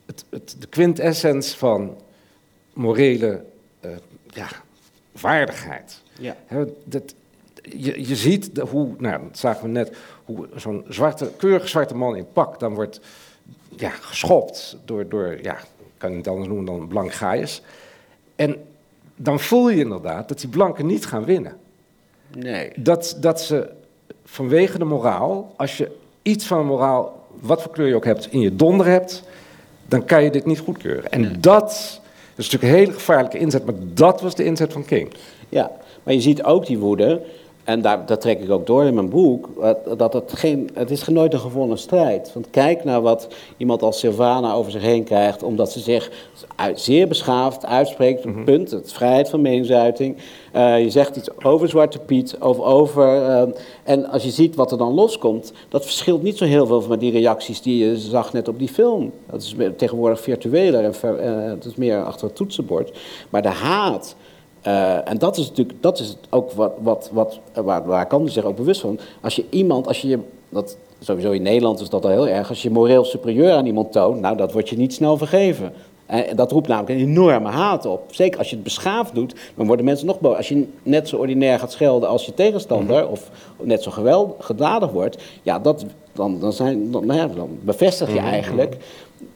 het, 0.05 0.25
het, 0.29 0.55
de 0.59 0.67
quintessence 0.67 1.57
van 1.57 1.97
morele 2.73 3.43
eh, 3.79 3.91
ja, 4.27 4.47
waardigheid. 5.11 6.01
Ja. 6.19 6.35
Dat, 6.83 7.15
je, 7.63 8.07
je 8.07 8.15
ziet 8.15 8.55
de- 8.55 8.65
hoe, 8.65 8.95
nou, 8.97 9.23
dat 9.27 9.37
zagen 9.37 9.63
we 9.63 9.69
net, 9.69 9.95
hoe 10.25 10.47
zo'n 10.55 10.85
zwarte, 10.87 11.31
keurig 11.37 11.69
zwarte 11.69 11.95
man 11.95 12.15
in 12.15 12.27
pak 12.33 12.59
dan 12.59 12.73
wordt 12.73 12.99
ja, 13.77 13.89
geschopt 13.89 14.77
door, 14.85 15.09
door, 15.09 15.37
ja, 15.41 15.57
ik 15.57 15.97
kan 15.97 16.09
het 16.09 16.17
niet 16.17 16.27
anders 16.27 16.47
noemen 16.47 16.65
dan 16.65 16.87
blank 16.87 17.13
gaaiers. 17.13 17.61
En 18.35 18.55
dan 19.23 19.39
voel 19.39 19.69
je 19.69 19.79
inderdaad 19.79 20.27
dat 20.27 20.39
die 20.39 20.49
blanken 20.49 20.85
niet 20.85 21.05
gaan 21.05 21.25
winnen. 21.25 21.57
Nee. 22.37 22.71
Dat, 22.75 23.17
dat 23.19 23.41
ze 23.41 23.69
vanwege 24.25 24.77
de 24.77 24.85
moraal, 24.85 25.53
als 25.57 25.77
je 25.77 25.91
iets 26.21 26.45
van 26.45 26.65
moraal, 26.65 27.27
wat 27.39 27.61
voor 27.61 27.71
kleur 27.71 27.87
je 27.87 27.95
ook 27.95 28.05
hebt, 28.05 28.27
in 28.31 28.39
je 28.39 28.55
donder 28.55 28.85
hebt, 28.85 29.23
dan 29.85 30.05
kan 30.05 30.23
je 30.23 30.31
dit 30.31 30.45
niet 30.45 30.59
goedkeuren. 30.59 31.11
En 31.11 31.21
dat, 31.21 31.41
dat 31.41 31.71
is 32.35 32.49
natuurlijk 32.51 32.63
een 32.63 32.79
hele 32.79 32.93
gevaarlijke 32.93 33.37
inzet, 33.37 33.65
maar 33.65 33.75
dat 33.77 34.21
was 34.21 34.35
de 34.35 34.43
inzet 34.43 34.73
van 34.73 34.85
King. 34.85 35.13
Ja, 35.49 35.71
maar 36.03 36.13
je 36.13 36.21
ziet 36.21 36.43
ook 36.43 36.65
die 36.65 36.77
woede, 36.77 37.21
en 37.63 37.81
daar, 37.81 38.05
dat 38.05 38.21
trek 38.21 38.41
ik 38.41 38.51
ook 38.51 38.65
door 38.65 38.83
in 38.83 38.93
mijn 38.93 39.09
boek, 39.09 39.49
dat- 39.61 39.99
dat 39.99 40.13
het, 40.13 40.33
geen, 40.35 40.69
het 40.73 40.91
is 40.91 41.07
nooit 41.07 41.33
een 41.33 41.39
gewonnen 41.39 41.77
strijd. 41.77 42.31
Want 42.33 42.49
kijk 42.49 42.83
naar 42.83 43.01
wat 43.01 43.27
iemand 43.57 43.81
als 43.81 43.99
Silvana 43.99 44.53
over 44.53 44.71
zich 44.71 44.81
heen 44.81 45.03
krijgt, 45.03 45.43
omdat 45.43 45.71
ze 45.71 45.79
zich 45.79 46.11
uit, 46.55 46.79
zeer 46.79 47.07
beschaafd 47.07 47.65
uitspreekt, 47.65 48.25
Mhm. 48.25 48.43
punt, 48.43 48.71
het 48.71 48.93
vrijheid 48.93 49.29
van 49.29 49.41
meningsuiting. 49.41 50.17
Eh, 50.51 50.83
je 50.83 50.89
zegt 50.89 51.15
iets 51.15 51.29
over 51.43 51.69
Zwarte 51.69 51.99
Piet, 51.99 52.35
over... 52.39 52.63
over 52.63 53.23
eh, 53.23 53.43
en 53.83 54.09
als 54.09 54.23
je 54.23 54.29
ziet 54.29 54.55
wat 54.55 54.71
er 54.71 54.77
dan 54.77 54.93
loskomt, 54.93 55.53
dat 55.69 55.83
verschilt 55.85 56.23
niet 56.23 56.37
zo 56.37 56.45
heel 56.45 56.65
veel 56.65 56.81
van 56.81 56.99
die 56.99 57.11
reacties 57.11 57.61
die 57.61 57.85
je 57.85 57.97
zag 57.97 58.33
net 58.33 58.47
op 58.47 58.59
die 58.59 58.67
film. 58.69 59.11
Dat 59.29 59.41
is 59.41 59.55
tegenwoordig 59.77 60.21
virtueler 60.21 60.83
en 60.83 60.93
ver- 60.95 61.19
eh, 61.19 61.49
het 61.49 61.65
is 61.65 61.75
meer 61.75 62.03
achter 62.03 62.27
het 62.27 62.35
toetsenbord. 62.35 62.97
Maar 63.29 63.41
de 63.41 63.47
haat... 63.47 64.15
Eh, 64.61 65.09
en 65.09 65.17
dat 65.17 65.37
is 65.37 65.47
natuurlijk 65.49 65.81
dat 65.81 65.99
is 65.99 66.17
ook 66.29 66.51
wat, 66.51 66.71
wat, 66.81 67.09
wat, 67.13 67.39
waar, 67.53 67.85
waar 67.85 68.07
kan 68.07 68.29
zich 68.29 68.43
ook 68.43 68.55
bewust 68.55 68.81
van. 68.81 68.99
Als 69.21 69.35
je 69.35 69.45
iemand, 69.49 69.87
als 69.87 70.01
je 70.01 70.07
je, 70.07 70.19
dat, 70.49 70.77
sowieso 70.99 71.31
in 71.31 71.41
Nederland 71.41 71.79
is 71.79 71.89
dat 71.89 72.05
al 72.05 72.11
heel 72.11 72.27
erg, 72.27 72.49
als 72.49 72.61
je 72.61 72.69
moreel 72.69 73.05
superieur 73.05 73.53
aan 73.53 73.65
iemand 73.65 73.91
toont, 73.91 74.21
nou 74.21 74.37
dat 74.37 74.51
wordt 74.51 74.69
je 74.69 74.77
niet 74.77 74.93
snel 74.93 75.17
vergeven. 75.17 75.73
En 76.11 76.35
dat 76.35 76.51
roept 76.51 76.67
namelijk 76.67 76.99
een 76.99 77.07
enorme 77.07 77.49
haat 77.49 77.85
op. 77.85 78.03
Zeker 78.09 78.39
als 78.39 78.49
je 78.49 78.55
het 78.55 78.63
beschaafd 78.63 79.15
doet, 79.15 79.35
dan 79.55 79.67
worden 79.67 79.85
mensen 79.85 80.07
nog 80.07 80.19
boos. 80.19 80.35
Als 80.35 80.49
je 80.49 80.67
net 80.83 81.09
zo 81.09 81.17
ordinair 81.17 81.59
gaat 81.59 81.71
schelden 81.71 82.09
als 82.09 82.25
je 82.25 82.33
tegenstander, 82.33 83.07
of 83.07 83.29
net 83.61 83.83
zo 83.83 83.91
geweld, 83.91 84.35
gedadig 84.39 84.91
wordt, 84.91 85.17
ja, 85.43 85.59
dat, 85.59 85.85
dan, 86.13 86.39
dan, 86.39 86.53
zijn, 86.53 86.91
dan, 86.91 87.05
nou 87.05 87.19
ja, 87.19 87.27
dan 87.27 87.59
bevestig 87.61 88.13
je 88.13 88.19
eigenlijk 88.19 88.77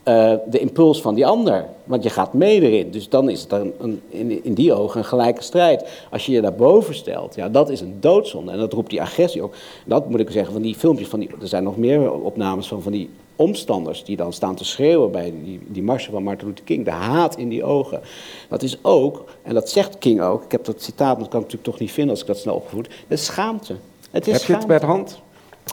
eh, 0.03 0.33
de 0.49 0.59
impuls 0.59 1.01
van 1.01 1.15
die 1.15 1.25
ander. 1.25 1.65
Want 1.83 2.03
je 2.03 2.09
gaat 2.09 2.33
mee 2.33 2.61
erin. 2.61 2.91
Dus 2.91 3.09
dan 3.09 3.29
is 3.29 3.41
het 3.41 3.51
een, 3.51 3.73
een, 3.79 4.01
in, 4.09 4.43
in 4.43 4.53
die 4.53 4.73
ogen 4.73 4.99
een 4.99 5.05
gelijke 5.05 5.43
strijd. 5.43 6.05
Als 6.11 6.25
je 6.25 6.31
je 6.31 6.41
daarboven 6.41 6.95
stelt, 6.95 7.35
ja, 7.35 7.49
dat 7.49 7.69
is 7.69 7.81
een 7.81 7.97
doodzonde. 7.99 8.51
En 8.51 8.57
dat 8.57 8.73
roept 8.73 8.89
die 8.89 9.01
agressie 9.01 9.43
op. 9.43 9.55
Dat 9.85 10.09
moet 10.09 10.19
ik 10.19 10.29
zeggen, 10.31 10.53
van 10.53 10.61
die 10.61 10.75
filmpjes, 10.75 11.07
van 11.07 11.19
die, 11.19 11.29
er 11.41 11.47
zijn 11.47 11.63
nog 11.63 11.77
meer 11.77 12.11
opnames 12.13 12.67
van, 12.67 12.81
van 12.81 12.91
die 12.91 13.09
omstanders 13.35 14.03
die 14.03 14.15
dan 14.15 14.33
staan 14.33 14.55
te 14.55 14.65
schreeuwen 14.65 15.11
bij 15.11 15.33
die, 15.43 15.59
die 15.67 15.83
marsen 15.83 16.11
van 16.11 16.23
Martin 16.23 16.47
Luther 16.47 16.65
King. 16.65 16.85
De 16.85 16.91
haat 16.91 17.37
in 17.37 17.49
die 17.49 17.63
ogen. 17.63 18.01
Dat 18.49 18.63
is 18.63 18.77
ook, 18.81 19.23
en 19.41 19.53
dat 19.53 19.69
zegt 19.69 19.97
King 19.97 20.21
ook, 20.21 20.43
ik 20.43 20.51
heb 20.51 20.65
dat 20.65 20.81
citaat, 20.81 21.13
maar 21.13 21.19
dat 21.23 21.27
kan 21.29 21.39
ik 21.39 21.45
natuurlijk 21.45 21.63
toch 21.71 21.79
niet 21.79 21.91
vinden 21.91 22.11
als 22.11 22.21
ik 22.21 22.27
dat 22.27 22.37
snel 22.37 22.55
opgevoed. 22.55 22.87
Is 23.07 23.25
schaamte. 23.25 23.75
Het 24.11 24.11
is 24.11 24.11
Heb 24.11 24.25
je 24.25 24.31
het 24.31 24.41
schaamte. 24.41 24.67
bij 24.67 24.79
de 24.79 24.85
hand? 24.85 25.21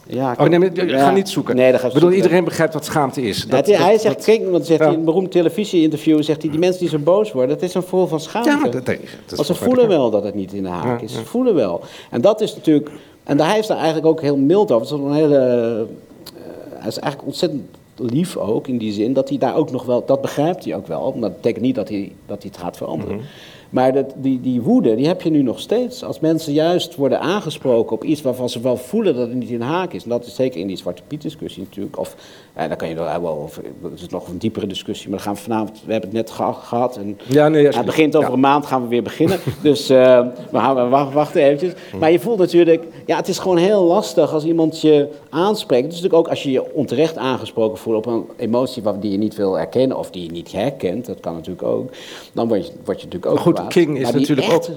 Ja, 0.07 0.33
ik 0.33 0.41
Oh, 0.41 0.47
nee, 0.47 0.59
maar, 0.59 0.87
ja. 0.87 0.99
ga 1.05 1.11
niet 1.11 1.29
zoeken. 1.29 1.57
Nee, 1.57 1.73
dat 1.73 1.81
bedoel, 1.83 1.99
zoeken. 1.99 2.17
iedereen 2.17 2.45
begrijpt 2.45 2.75
wat 2.75 2.85
schaamte 2.85 3.23
is. 3.23 3.47
Dat, 3.47 3.67
hij 3.67 3.99
zegt, 3.99 4.25
kijk, 4.25 4.51
want 4.51 4.67
zegt 4.67 4.79
ja. 4.79 4.85
hij 4.85 4.93
in 4.95 4.99
een 4.99 5.05
beroemd 5.05 5.31
televisie-interview, 5.31 6.23
zegt 6.23 6.43
hij, 6.43 6.51
die 6.51 6.61
mensen 6.61 6.81
die 6.81 6.89
zo 6.89 6.99
boos 6.99 7.33
worden, 7.33 7.51
dat 7.59 7.63
is 7.69 7.75
een 7.75 7.83
vorm 7.83 8.09
van 8.09 8.21
schaamte. 8.21 8.51
Ja, 8.51 8.63
dat- 8.69 8.73
dat 8.87 8.89
is 8.89 9.35
Want 9.35 9.47
ze 9.47 9.55
voelen 9.55 9.89
wel 9.89 10.11
dat 10.11 10.25
het 10.25 10.35
niet 10.35 10.53
in 10.53 10.63
de 10.63 10.69
haak 10.69 11.01
is. 11.03 11.13
Ze 11.13 11.25
voelen 11.25 11.55
wel. 11.55 11.81
En 12.11 12.21
dat 12.21 12.41
is 12.41 12.55
natuurlijk, 12.55 12.91
en 13.25 13.41
hij 13.41 13.59
is 13.59 13.67
daar 13.67 13.77
eigenlijk 13.77 14.07
ook 14.07 14.21
heel 14.21 14.37
mild 14.37 14.71
over. 14.73 14.87
Het 14.87 14.97
is 15.01 15.05
een 15.07 15.13
hele, 15.15 15.37
eh, 15.39 16.41
hij 16.79 16.89
is 16.89 16.99
eigenlijk 16.99 17.25
ontzettend 17.27 17.63
lief 17.97 18.37
ook 18.37 18.67
in 18.69 18.79
die 18.79 18.93
zin 18.93 19.13
dat 19.13 19.29
hij 19.29 19.39
daar 19.39 19.57
ook 19.57 19.71
nog 19.71 19.85
wel, 19.85 20.05
dat 20.07 20.21
begrijpt 20.21 20.65
hij 20.65 20.75
ook 20.77 20.87
wel. 20.87 21.13
Maar 21.13 21.21
dat 21.21 21.35
betekent 21.37 21.65
niet 21.65 21.75
dat 21.75 21.89
hij, 21.89 22.13
dat 22.27 22.43
hij 22.43 22.51
het 22.53 22.61
gaat 22.63 22.77
veranderen. 22.77 23.15
Mhm. 23.17 23.25
Maar 23.73 23.93
dat, 23.93 24.15
die, 24.17 24.41
die 24.41 24.61
woede, 24.63 24.95
die 24.95 25.07
heb 25.07 25.23
je 25.23 25.31
nu 25.31 25.43
nog 25.43 25.61
steeds. 25.61 26.05
Als 26.05 26.21
mensen 26.21 26.53
juist 26.53 26.95
worden 26.95 27.21
aangesproken 27.21 27.97
op 27.97 28.05
iets 28.05 28.23
waarvan 28.23 28.49
ze 28.49 28.61
wel 28.61 28.77
voelen 28.77 29.15
dat 29.15 29.29
het 29.29 29.37
niet 29.37 29.49
in 29.49 29.61
haak 29.61 29.93
is. 29.93 30.03
En 30.03 30.09
dat 30.09 30.27
is 30.27 30.35
zeker 30.35 30.61
in 30.61 30.67
die 30.67 30.77
Zwarte 30.77 31.03
Piet 31.07 31.23
discussie 31.23 31.63
natuurlijk. 31.63 31.99
Of, 31.99 32.17
eh, 32.55 32.69
daar 32.69 32.77
kan 32.77 32.89
je 32.89 32.95
wel, 32.95 33.23
wel 33.23 33.39
over, 33.43 33.63
dat 33.83 33.91
is 33.95 34.09
nog 34.09 34.29
een 34.29 34.39
diepere 34.39 34.67
discussie. 34.67 35.09
Maar 35.09 35.19
dan 35.19 35.27
gaan 35.27 35.35
we 35.37 35.41
vanavond, 35.41 35.83
we 35.87 35.93
hebben 35.93 36.11
het 36.11 36.19
net 36.19 36.31
geha- 36.31 36.53
gehad. 36.53 36.97
En 36.97 37.19
Ja, 37.29 37.49
nee, 37.49 37.67
het 37.67 37.85
begint 37.85 38.17
over 38.17 38.33
een 38.33 38.41
maand, 38.41 38.67
gaan 38.67 38.83
we 38.83 38.89
weer 38.89 39.03
beginnen. 39.03 39.39
dus 39.63 39.89
eh, 39.89 40.27
we 40.51 40.59
gaan 40.59 40.91
wacht- 40.91 41.13
wachten 41.13 41.43
eventjes. 41.43 41.73
Maar 41.99 42.11
je 42.13 42.19
voelt 42.21 42.39
natuurlijk, 42.39 42.85
ja, 43.07 43.17
het 43.17 43.29
is 43.29 43.39
gewoon 43.39 43.57
heel 43.57 43.85
lastig 43.85 44.33
als 44.33 44.45
iemand 44.45 44.81
je 44.81 45.09
aanspreekt. 45.31 45.85
Het 45.85 45.93
is 45.93 46.01
natuurlijk 46.01 46.27
ook 46.27 46.31
als 46.31 46.43
je 46.43 46.51
je 46.51 46.75
onterecht 46.75 47.17
aangesproken 47.17 47.79
voelt 47.79 47.97
op 47.97 48.07
een 48.07 48.25
emotie 48.37 48.83
die 49.01 49.11
je 49.11 49.19
niet 49.19 49.35
wil 49.37 49.59
erkennen 49.59 49.99
of 49.99 50.11
die 50.11 50.23
je 50.25 50.31
niet 50.31 50.53
herkent. 50.53 51.07
Dat 51.07 51.21
kan 51.21 51.35
natuurlijk 51.35 51.67
ook. 51.67 51.91
Dan 52.33 52.49
word 52.49 52.67
je, 52.67 52.73
word 52.85 53.01
je 53.01 53.05
natuurlijk 53.07 53.27
ook 53.27 53.35
Maar 53.35 53.43
goed, 53.43 53.55
kwaad. 53.55 53.69
King 53.73 53.99
is 53.99 54.11
natuurlijk 54.13 54.53
ook. 54.53 54.69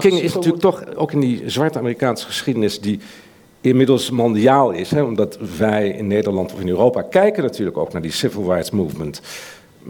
King 0.00 0.20
is 0.20 0.34
natuurlijk 0.34 0.62
toch 0.62 0.84
ook 0.96 1.12
in 1.12 1.20
die 1.20 1.42
zwarte 1.46 1.78
Amerikaanse 1.78 2.26
geschiedenis 2.26 2.80
die 2.80 3.00
inmiddels 3.64 4.10
mondiaal 4.10 4.70
is. 4.70 4.90
Hè, 4.90 5.02
omdat 5.02 5.38
wij 5.58 5.88
in 5.88 6.06
Nederland 6.06 6.52
of 6.52 6.60
in 6.60 6.68
Europa 6.68 7.02
kijken 7.02 7.42
natuurlijk 7.42 7.76
ook 7.76 7.92
naar 7.92 8.02
die 8.02 8.12
civil 8.12 8.44
rights 8.44 8.70
movement. 8.70 9.20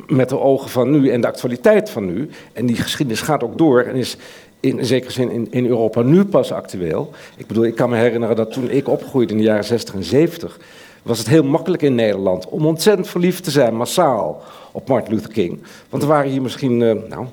Met 0.06 0.28
de 0.28 0.40
ogen 0.40 0.70
van 0.70 0.90
nu 0.90 1.10
en 1.10 1.20
de 1.20 1.26
actualiteit 1.26 1.90
van 1.90 2.06
nu. 2.06 2.30
En 2.52 2.66
die 2.66 2.76
geschiedenis 2.76 3.20
gaat 3.20 3.44
ook 3.44 3.58
door 3.58 3.82
en 3.82 3.94
is 3.94 4.16
in 4.60 4.84
zekere 4.84 5.12
zin 5.12 5.48
in, 5.50 5.66
Europa 5.66 6.02
nu 6.02 6.24
pas 6.24 6.52
actueel. 6.52 7.10
Ik 7.36 7.46
bedoel, 7.46 7.64
ik 7.64 7.74
kan 7.74 7.90
me 7.90 7.96
herinneren 7.96 8.36
dat 8.36 8.52
toen 8.52 8.70
ik 8.70 8.88
opgroeide 8.88 9.32
in 9.32 9.38
de 9.38 9.44
jaren 9.44 9.64
60 9.64 9.94
en 9.94 10.04
70 10.04 10.58
was 11.02 11.18
het 11.18 11.28
heel 11.28 11.44
makkelijk 11.44 11.82
in 11.82 11.94
Nederland 11.94 12.48
om 12.48 12.66
ontzettend 12.66 13.08
verliefd 13.08 13.44
te 13.44 13.50
zijn, 13.50 13.76
massaal, 13.76 14.42
op 14.72 14.88
Martin 14.88 15.14
Luther 15.14 15.32
King. 15.32 15.62
Want 15.88 16.02
er 16.02 16.08
waren 16.08 16.30
hier 16.30 16.42
misschien, 16.42 16.82
eh, 16.82 16.94
nou, 17.08 17.26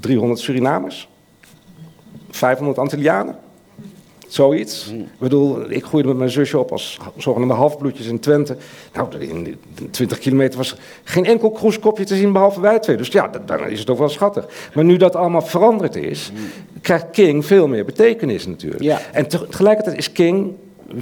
300 0.00 0.40
Surinamers, 0.40 1.08
500 2.30 2.78
Antillianen, 2.78 3.36
zoiets. 4.28 4.90
Ik 4.92 5.18
bedoel, 5.18 5.70
ik 5.70 5.84
groeide 5.84 6.08
met 6.08 6.18
mijn 6.18 6.30
zusje 6.30 6.58
op 6.58 6.72
als 6.72 6.98
zogenaamde 7.16 7.54
halfbloedjes 7.54 8.06
in 8.06 8.20
Twente. 8.20 8.56
Nou, 8.94 9.18
in 9.18 9.44
de 9.44 9.90
20 9.90 10.18
kilometer 10.18 10.58
was 10.58 10.76
geen 11.04 11.24
enkel 11.24 11.50
kroeskopje 11.50 12.04
te 12.04 12.16
zien 12.16 12.32
behalve 12.32 12.60
wij 12.60 12.78
twee. 12.78 12.96
Dus 12.96 13.08
ja, 13.08 13.30
dan 13.46 13.68
is 13.68 13.80
het 13.80 13.90
ook 13.90 13.98
wel 13.98 14.08
schattig. 14.08 14.70
Maar 14.74 14.84
nu 14.84 14.96
dat 14.96 15.16
allemaal 15.16 15.42
veranderd 15.42 15.96
is, 15.96 16.32
krijgt 16.80 17.06
King 17.10 17.46
veel 17.46 17.68
meer 17.68 17.84
betekenis 17.84 18.46
natuurlijk. 18.46 18.82
Ja. 18.82 19.00
En 19.12 19.28
tegelijkertijd 19.28 19.96
is 19.96 20.12
King, 20.12 20.52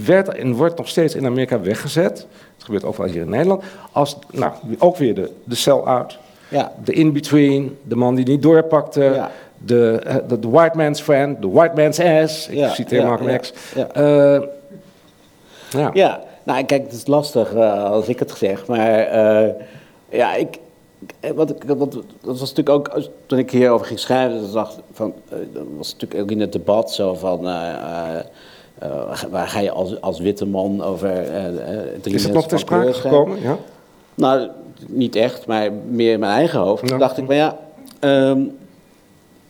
werd 0.05 0.29
en 0.29 0.55
wordt 0.55 0.77
nog 0.77 0.89
steeds 0.89 1.14
in 1.14 1.27
Amerika 1.27 1.61
weggezet. 1.61 2.27
Het 2.55 2.64
gebeurt 2.64 2.85
ook 2.85 2.97
wel 2.97 3.07
hier 3.07 3.23
in 3.23 3.29
Nederland. 3.29 3.62
Als, 3.93 4.18
nou, 4.31 4.53
ook 4.79 4.97
weer 4.97 5.14
de, 5.14 5.31
de 5.45 5.55
sell-out. 5.55 6.18
Ja. 6.49 6.73
De 6.85 6.93
in-between, 6.93 7.77
de 7.83 7.97
man 7.97 8.14
die 8.14 8.27
niet 8.27 8.43
doorpakte. 8.43 9.29
De, 9.64 10.00
eh, 10.04 10.16
de, 10.28 10.38
de 10.38 10.48
white 10.48 10.76
man's 10.76 11.00
friend, 11.00 11.42
de 11.42 11.48
white 11.48 11.74
man's 11.74 12.00
ass. 12.00 12.48
Ik 12.48 12.54
Ja, 12.56 12.68
citeer 12.68 13.04
Malcolm 13.04 13.30
ja, 13.30 13.36
X. 13.36 13.52
ja. 13.74 13.88
Eh, 13.88 14.42
ja. 15.70 15.90
Ja, 15.92 16.20
nou 16.42 16.64
kijk, 16.64 16.82
het 16.82 16.92
is 16.92 17.06
lastig 17.06 17.54
eh, 17.54 17.84
als 17.84 18.08
ik 18.08 18.18
het 18.18 18.30
zeg, 18.30 18.66
maar 18.66 19.08
ja, 20.08 20.34
ik, 20.34 20.58
wat 21.34 21.50
ik, 21.50 21.62
wat, 21.66 21.92
dat 21.92 22.38
was 22.38 22.54
natuurlijk 22.54 22.68
ook, 22.68 23.02
toen 23.26 23.38
ik 23.38 23.50
hierover 23.50 23.86
ging 23.86 23.98
schrijven, 23.98 24.52
dacht 24.52 24.78
van, 24.92 25.14
dat 25.28 25.62
was 25.76 25.92
natuurlijk 25.92 26.20
ook 26.20 26.30
in 26.30 26.40
het 26.40 26.52
debat 26.52 26.92
zo 26.92 27.14
van, 27.14 27.42
waar 29.30 29.48
ga 29.48 29.60
je 29.60 29.70
als, 29.70 30.00
als 30.00 30.20
witte 30.20 30.46
man 30.46 30.82
over 30.82 31.24
drie 32.00 32.14
Is 32.14 32.24
het 32.24 32.32
nog 32.32 32.46
ter 32.46 32.58
sprake 32.58 32.92
gekomen? 32.92 33.40
Ja. 33.40 33.56
Nou, 34.14 34.48
niet 34.86 35.16
echt, 35.16 35.46
maar 35.46 35.72
meer 35.72 36.12
in 36.12 36.20
mijn 36.20 36.32
eigen 36.32 36.58
hoofd. 36.60 36.86
Toen 36.86 36.98
dacht 36.98 37.18
ik, 37.18 37.26
maar 37.26 37.36
ja, 37.36 37.58
ehm, 38.00 38.40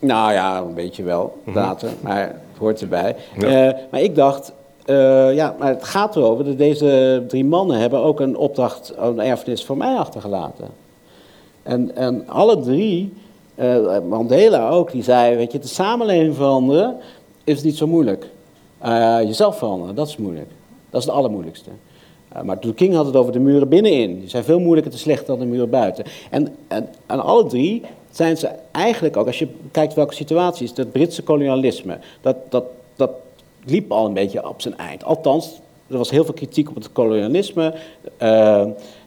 nou 0.03 0.32
ja, 0.32 0.59
een 0.59 0.74
beetje 0.74 1.03
wel, 1.03 1.36
later, 1.44 1.88
maar 2.00 2.20
het 2.20 2.59
hoort 2.59 2.80
erbij. 2.80 3.16
Mhm. 3.34 3.46
Ja. 3.46 3.68
Eh, 3.68 3.78
maar 3.90 4.00
ik 4.00 4.14
dacht, 4.14 4.53
eh, 4.84 5.34
ja, 5.34 5.55
maar 5.59 5.68
het 5.68 5.84
gaat 5.84 6.16
erover 6.16 6.44
dat 6.44 6.59
deze 6.59 7.24
drie 7.28 7.44
mannen 7.44 7.78
hebben 7.78 7.98
ook 7.98 8.20
een 8.20 8.36
opdracht, 8.36 8.94
een 8.98 9.20
erfenis 9.20 9.64
voor 9.64 9.76
mij 9.76 9.96
achtergelaten. 9.96 10.68
En, 11.62 11.96
en 11.96 12.28
alle 12.28 12.61
drie, 12.61 13.12
eh, 13.55 13.98
Mandela 14.09 14.68
ook, 14.68 14.92
die 14.92 15.03
zei, 15.03 15.36
weet 15.36 15.53
je, 15.53 15.59
de 15.59 15.66
samenleving 15.66 16.34
veranderen 16.34 16.96
is 17.44 17.62
niet 17.62 17.76
zo 17.76 17.86
moeilijk. 17.86 18.30
Jezelf 19.26 19.59
veranderen, 19.59 19.94
dat 19.94 20.09
is 20.09 20.16
moeilijk. 20.16 20.50
Dat 20.90 21.00
is 21.00 21.07
het 21.07 21.16
allermoeilijkste. 21.16 21.70
Uh, 22.36 22.42
maar 22.42 22.57
Luther 22.57 22.74
King 22.74 22.94
had 22.94 23.07
het 23.07 23.16
over 23.16 23.32
de 23.32 23.38
muren 23.38 23.68
binnenin. 23.68 24.20
Die 24.20 24.28
zijn 24.28 24.44
veel 24.44 24.61
moeilijker 24.61 24.92
te 24.92 24.98
slechten 24.98 25.26
dan 25.26 25.38
de 25.38 25.46
muren 25.46 25.70
buiten. 25.70 26.05
En, 26.30 26.55
en 26.68 26.88
aan 27.07 27.20
alle 27.20 27.46
drie 27.46 27.82
zijn 28.12 28.36
ze 28.36 28.50
eigenlijk 28.70 29.16
ook, 29.16 29.26
als 29.26 29.38
je 29.38 29.48
kijkt 29.70 29.94
welke 29.94 30.14
situaties, 30.14 30.74
dat 30.74 30.92
Britse 30.92 31.22
kolonialisme, 31.22 31.98
dat, 32.20 32.36
dat, 32.48 32.64
dat 32.96 33.10
liep 33.64 33.92
al 33.92 34.06
een 34.06 34.12
beetje 34.12 34.48
op 34.48 34.60
zijn 34.60 34.76
eind. 34.76 35.04
Althans, 35.04 35.60
er 35.86 35.98
was 35.98 36.10
heel 36.10 36.24
veel 36.24 36.34
kritiek 36.34 36.68
op 36.68 36.74
het 36.74 36.92
kolonialisme. 36.92 37.74
Uh, 38.22 38.58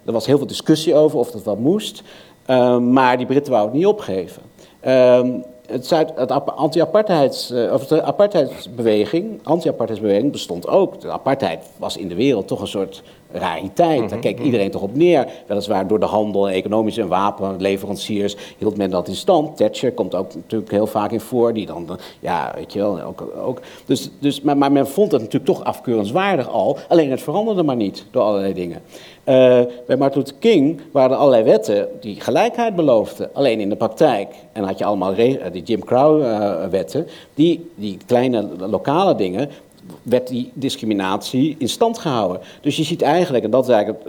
er 0.05 0.11
was 0.11 0.25
heel 0.25 0.37
veel 0.37 0.47
discussie 0.47 0.95
over 0.95 1.19
of 1.19 1.31
dat 1.31 1.43
wel 1.43 1.55
moest. 1.55 2.03
Uh, 2.49 2.77
maar 2.77 3.17
die 3.17 3.25
Britten 3.25 3.51
wouden 3.51 3.71
het 3.71 3.85
niet 3.85 3.93
opgeven. 3.93 4.41
Uh, 4.85 5.21
het, 5.67 5.87
Zuid, 5.87 6.11
het 6.15 6.31
anti-apartheids, 6.31 7.51
uh, 7.51 7.73
of 7.73 7.87
de 7.87 8.03
apartheidsbeweging, 8.03 9.39
anti-apartheidsbeweging 9.43 10.31
bestond 10.31 10.67
ook. 10.67 11.01
De 11.01 11.11
apartheid 11.11 11.65
was 11.77 11.97
in 11.97 12.07
de 12.07 12.15
wereld 12.15 12.47
toch 12.47 12.61
een 12.61 12.67
soort 12.67 13.03
rariteit. 13.37 14.09
Daar 14.09 14.19
keek 14.19 14.39
iedereen 14.39 14.71
toch 14.71 14.81
op 14.81 14.95
neer. 14.95 15.27
Weliswaar 15.47 15.87
door 15.87 15.99
de 15.99 16.05
handel 16.05 16.47
en 16.47 16.53
economische 16.53 17.01
en 17.01 17.07
wapenleveranciers 17.07 18.35
hield 18.57 18.77
men 18.77 18.89
dat 18.89 19.07
in 19.07 19.15
stand. 19.15 19.57
Thatcher 19.57 19.91
komt 19.91 20.15
ook 20.15 20.35
natuurlijk 20.35 20.71
heel 20.71 20.87
vaak 20.87 21.11
in 21.11 21.19
voor. 21.19 21.53
Die 21.53 21.65
dan, 21.65 21.99
ja, 22.19 22.51
weet 22.55 22.73
je 22.73 22.79
wel, 22.79 23.01
ook. 23.01 23.23
ook. 23.45 23.59
Dus, 23.85 24.09
dus, 24.19 24.41
maar, 24.41 24.57
maar 24.57 24.71
men 24.71 24.87
vond 24.87 25.11
het 25.11 25.21
natuurlijk 25.21 25.51
toch 25.51 25.63
afkeurenswaardig 25.63 26.49
al. 26.49 26.77
Alleen 26.87 27.11
het 27.11 27.21
veranderde 27.21 27.63
maar 27.63 27.75
niet 27.75 28.05
door 28.11 28.23
allerlei 28.23 28.53
dingen. 28.53 28.81
Uh, 29.25 29.61
bij 29.87 29.97
Martin 29.97 30.19
Luther 30.19 30.35
King 30.39 30.81
waren 30.91 31.11
er 31.11 31.17
allerlei 31.17 31.43
wetten 31.43 31.87
die 31.99 32.21
gelijkheid 32.21 32.75
beloofden. 32.75 33.29
Alleen 33.33 33.59
in 33.59 33.69
de 33.69 33.75
praktijk, 33.75 34.29
en 34.29 34.61
dan 34.61 34.63
had 34.63 34.77
je 34.77 34.85
allemaal 34.85 35.15
die 35.15 35.63
Jim 35.63 35.83
Crow-wetten, 35.83 37.01
uh, 37.01 37.11
die, 37.33 37.71
die 37.75 37.97
kleine 38.05 38.47
lokale 38.57 39.15
dingen, 39.15 39.49
werd 40.05 40.27
die 40.27 40.51
discriminatie 40.53 41.55
in 41.57 41.69
stand 41.69 41.97
gehouden. 41.97 42.41
Dus 42.61 42.77
je 42.77 42.83
ziet 42.83 43.01
eigenlijk, 43.01 43.43
en 43.43 43.51
dat 43.51 43.63
is 43.63 43.73
eigenlijk, 43.73 44.05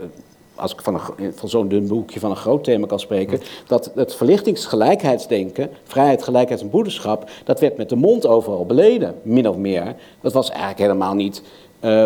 als 0.55 0.73
ik 0.73 0.81
van, 0.81 1.01
een, 1.17 1.33
van 1.35 1.49
zo'n 1.49 1.69
dun 1.69 1.87
boekje 1.87 2.21
van 2.21 2.31
een 2.31 2.37
groot 2.37 2.65
thema 2.65 2.87
kan 2.87 3.01
spreken, 3.01 3.41
dat 3.67 3.91
het 3.95 4.15
verlichtingsgelijkheidsdenken, 4.15 5.71
vrijheid, 5.85 6.23
gelijkheid 6.23 6.61
en 6.61 6.69
broederschap, 6.69 7.31
dat 7.45 7.61
werd 7.61 7.77
met 7.77 7.89
de 7.89 7.97
mond 7.97 8.27
overal 8.27 8.67
beleden, 8.67 9.15
min 9.23 9.49
of 9.49 9.57
meer. 9.57 9.95
Dat 10.21 10.33
was 10.33 10.49
eigenlijk 10.49 10.79
helemaal 10.79 11.15
niet. 11.15 11.43
Uh, 11.81 12.05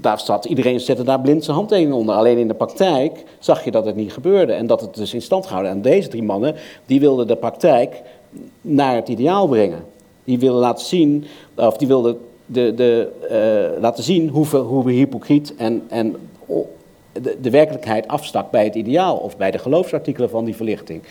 daar 0.00 0.20
zat, 0.20 0.44
iedereen 0.44 0.80
zette 0.80 1.02
daar 1.02 1.20
blind 1.20 1.44
zijn 1.44 1.56
handtekening 1.56 1.94
onder. 1.94 2.14
Alleen 2.14 2.38
in 2.38 2.48
de 2.48 2.54
praktijk 2.54 3.24
zag 3.38 3.64
je 3.64 3.70
dat 3.70 3.84
het 3.84 3.96
niet 3.96 4.12
gebeurde 4.12 4.52
en 4.52 4.66
dat 4.66 4.80
het 4.80 4.94
dus 4.94 5.14
in 5.14 5.22
stand 5.22 5.46
gehouden. 5.46 5.72
En 5.72 5.82
deze 5.82 6.08
drie 6.08 6.22
mannen, 6.22 6.54
die 6.86 7.00
wilden 7.00 7.26
de 7.26 7.36
praktijk 7.36 8.02
naar 8.60 8.94
het 8.94 9.08
ideaal 9.08 9.46
brengen. 9.46 9.84
Die 10.26 10.38
wilden 10.38 10.60
laten 10.60 10.86
zien, 10.86 11.24
of 11.54 11.76
die 11.76 11.88
wilden 11.88 12.18
de, 12.46 12.74
de, 12.74 13.08
uh, 13.74 13.80
laten 13.82 14.04
zien 14.04 14.28
hoe, 14.28 14.46
hoe 14.46 14.90
hypocriet 14.90 15.54
en, 15.56 15.82
en 15.88 16.16
de, 17.12 17.36
de, 17.40 17.50
werkelijkheid 17.50 18.08
afstak 18.08 18.50
bij 18.50 18.64
het 18.64 18.74
ideaal 18.74 19.16
of 19.16 19.36
bij 19.36 19.50
de 19.50 19.58
geloofsartikelen 19.58 20.30
van 20.30 20.44
die 20.44 20.56
verlichting. 20.56 21.02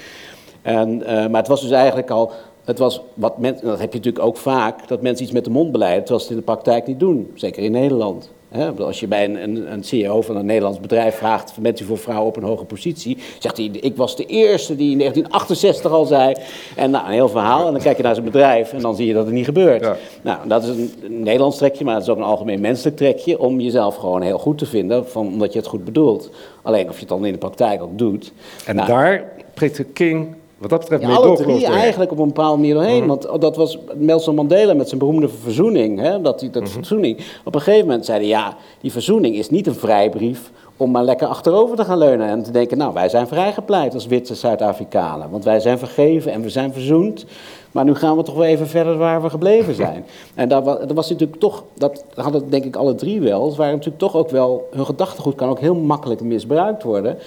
En, 0.62 1.00
uh, 1.00 1.06
maar 1.08 1.40
het 1.42 1.48
was 1.48 1.62
dus 1.62 1.72
eigenlijk 1.72 2.10
al 2.10 2.32
het 2.66 2.80
was 2.80 3.02
wat 3.14 3.38
mensen, 3.38 3.66
dat 3.68 3.80
heb 3.80 3.92
je 3.92 3.98
natuurlijk 3.98 4.26
ook 4.26 4.38
vaak, 4.38 4.88
dat 4.88 5.02
mensen 5.02 5.24
iets 5.24 5.34
met 5.34 5.44
de 5.44 5.50
mond 5.50 5.72
beleiden, 5.72 6.04
terwijl 6.04 6.20
ze 6.20 6.28
het 6.28 6.38
in 6.38 6.46
de 6.46 6.52
praktijk 6.52 6.88
niet 6.88 7.00
doen. 7.00 7.32
Zeker 7.34 7.64
in 7.64 7.72
Nederland. 7.72 8.32
Als 8.78 9.00
je 9.00 9.08
bij 9.08 9.26
een, 9.26 9.44
een, 9.44 9.72
een, 9.72 9.84
CEO 9.84 10.22
van 10.22 10.36
een 10.36 10.46
Nederlands 10.46 10.80
bedrijf 10.80 11.16
vraagt, 11.16 11.54
bent 11.60 11.80
u 11.80 11.86
voor 11.86 11.98
vrouwen 11.98 12.28
op 12.28 12.38
een 12.38 12.44
hoge 12.44 12.66
positie? 12.66 13.18
Zegt 13.40 13.58
hij, 13.58 13.66
ik 13.66 13.96
was 13.96 14.16
de 14.16 14.26
eerste 14.26 14.76
die 14.76 14.92
in 14.92 14.98
1968 14.98 15.92
al 15.92 16.06
zei. 16.06 16.36
En 16.76 16.92
nou, 16.92 17.06
een 17.06 17.12
heel 17.12 17.30
verhaal. 17.30 17.66
En 17.66 17.74
dan 17.74 17.82
kijk 17.82 17.98
je 17.98 18.04
naar 18.04 18.14
zijn 18.14 18.26
bedrijf 18.26 18.74
en 18.74 18.80
dan 18.80 18.96
zie 18.96 19.08
je 19.08 19.14
dat 19.14 19.26
het 19.26 19.34
niet 19.34 19.46
gebeurt. 19.46 19.84
Ja. 19.84 19.98
Nou, 20.22 20.48
dat 20.48 20.64
is 20.64 20.70
een, 20.70 20.94
een, 21.04 21.24
Nederlands 21.24 21.58
trekje, 21.58 21.84
maar 21.84 21.94
dat 21.94 22.04
is 22.04 22.10
ook 22.10 22.18
een 22.18 22.24
algemeen 22.24 22.62
menselijk 22.62 22.98
trekje. 22.98 23.40
Om 23.40 23.60
jezelf 23.60 23.96
gewoon 23.96 24.22
heel 24.22 24.40
goed 24.40 24.58
te 24.58 24.66
vinden, 24.66 25.08
van, 25.08 25.28
omdat 25.28 25.54
je 25.54 25.60
het 25.60 25.68
goed 25.68 25.86
bedoelt. 25.86 26.30
Alleen 26.62 26.90
of 26.90 26.94
je 26.94 27.00
het 27.00 27.10
dan 27.10 27.26
in 27.26 27.32
de 27.32 27.38
praktijk 27.38 27.82
ook 27.82 27.98
doet. 27.98 28.32
En 28.66 28.76
nou, 28.76 28.88
daar 28.88 29.24
prikt 29.54 29.78
de 29.78 29.84
King 29.84 30.36
wat 30.58 30.70
dat 30.70 30.80
betreft 30.80 31.02
ja, 31.02 31.08
mee 31.08 31.18
alle 31.18 31.36
drie 31.36 31.56
ik. 31.58 31.64
eigenlijk 31.68 32.12
op 32.12 32.18
een 32.20 32.28
bepaalde 32.28 32.58
manier 32.58 32.74
doorheen. 32.74 33.00
Mhm. 33.06 33.08
Want 33.08 33.42
dat 33.42 33.56
was 33.56 33.78
Nelson 33.94 34.36
Mandela 34.36 34.74
met 34.74 34.88
zijn 34.88 35.00
beroemde 35.00 35.30
verzoening. 35.30 36.00
Hè, 36.00 36.22
dat 36.22 36.40
die, 36.40 36.50
dat 36.50 36.64
Mhm. 36.64 36.72
verzoening. 36.72 37.18
Op 37.44 37.56
een 37.56 37.62
gegeven 37.62 37.88
moment 37.88 38.06
zeiden 38.06 38.28
ja, 38.28 38.56
die 38.82 38.92
verzoening 38.92 39.36
is 39.36 39.50
niet 39.50 39.68
een 39.68 39.76
vrijbrief 39.76 40.52
om 40.78 40.92
maar 40.92 41.04
lekker 41.04 41.28
achterover 41.28 41.76
te 41.76 41.84
gaan 41.86 41.98
leunen 41.98 42.28
en 42.28 42.44
te 42.44 42.52
denken, 42.52 42.78
nou, 42.78 42.94
wij 42.94 43.10
zijn 43.10 43.28
vrijgepleit 43.28 43.94
als 43.94 44.06
witte 44.06 44.36
Zuid-Afrikanen. 44.36 45.30
Want 45.30 45.44
wij 45.44 45.60
zijn 45.60 45.78
vergeven 45.78 46.32
en 46.32 46.42
we 46.42 46.50
zijn 46.50 46.74
verzoend. 46.74 47.26
Maar 47.72 47.86
nu 47.86 47.96
gaan 47.96 48.18
we 48.18 48.24
toch 48.24 48.36
wel 48.36 48.44
even 48.46 48.68
verder 48.68 48.98
waar 48.98 49.22
we 49.22 49.30
gebleven 49.30 49.76
zijn. 49.76 50.06
En 50.36 50.50
dat 50.50 50.64
was, 50.64 50.80
dat 50.80 50.92
was 50.92 51.10
natuurlijk 51.10 51.40
toch, 51.40 51.64
dat 51.74 52.04
hadden 52.16 52.50
denk 52.50 52.64
ik 52.66 52.76
alle 52.76 52.96
drie 52.96 53.22
wel. 53.22 53.46
Het 53.46 53.56
waren 53.56 53.74
natuurlijk 53.74 54.00
toch 54.00 54.16
ook 54.16 54.30
wel, 54.30 54.68
hun 54.72 54.86
gedachtegoed 54.86 55.36
kan 55.36 55.50
ook 55.50 55.60
heel 55.60 55.76
makkelijk 55.76 56.22
misbruikt 56.22 56.84
worden. 56.84 57.18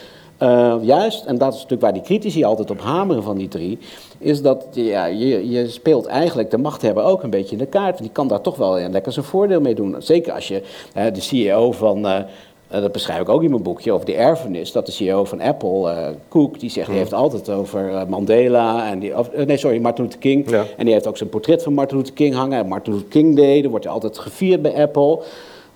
Uh, 0.43 0.75
juist, 0.83 1.25
en 1.25 1.39
dat 1.39 1.49
is 1.49 1.55
natuurlijk 1.55 1.83
waar 1.83 1.93
die 1.93 2.03
critici 2.03 2.45
altijd 2.45 2.71
op 2.71 2.81
hameren 2.81 3.23
van 3.23 3.37
die 3.37 3.49
drie, 3.49 3.79
is 4.19 4.43
dat 4.43 4.67
ja, 4.71 5.05
je, 5.05 5.51
je 5.51 5.69
speelt 5.69 6.07
eigenlijk 6.07 6.51
de 6.51 6.59
machthebber 6.59 7.05
ook 7.05 7.23
een 7.23 7.31
beetje 7.31 7.53
in 7.53 7.59
de 7.59 7.67
kaart. 7.67 7.99
Die 7.99 8.11
kan 8.11 8.29
daar 8.29 8.41
toch 8.41 8.57
wel 8.57 8.79
ja, 8.79 8.89
lekker 8.89 9.13
zijn 9.13 9.25
voordeel 9.25 9.61
mee 9.61 9.75
doen. 9.75 9.97
Zeker 9.99 10.33
als 10.33 10.49
je 10.49 10.63
uh, 10.97 11.05
de 11.13 11.21
CEO 11.21 11.73
van, 11.73 12.07
uh, 12.07 12.19
dat 12.69 12.93
beschrijf 12.93 13.21
ik 13.21 13.29
ook 13.29 13.43
in 13.43 13.51
mijn 13.51 13.63
boekje, 13.63 13.93
over 13.93 14.07
de 14.07 14.15
erfenis, 14.15 14.73
dat 14.73 14.87
de 14.87 14.93
CEO 14.93 15.25
van 15.25 15.41
Apple, 15.41 16.15
Cook, 16.29 16.61
die 16.61 16.71
zegt, 16.71 16.89
die 16.89 16.97
heeft 16.97 17.15
altijd 17.15 17.51
over 17.51 18.05
Mandela, 18.09 18.91
en 18.91 18.99
die, 18.99 19.19
of, 19.19 19.31
nee 19.47 19.57
sorry, 19.57 19.81
Martin 19.81 20.05
Luther 20.05 20.21
King, 20.21 20.51
ja. 20.51 20.65
en 20.77 20.85
die 20.85 20.95
heeft 20.95 21.07
ook 21.07 21.17
zijn 21.17 21.29
portret 21.29 21.63
van 21.63 21.75
Martin 21.75 21.97
Luther 21.97 22.15
King 22.15 22.35
hangen. 22.35 22.59
En 22.59 22.69
Martin 22.69 22.93
Luther 22.93 23.09
King 23.09 23.37
Day, 23.37 23.63
er 23.63 23.71
wordt 23.71 23.87
altijd 23.87 24.19
gevierd 24.19 24.63
bij 24.63 24.83
Apple. 24.83 25.23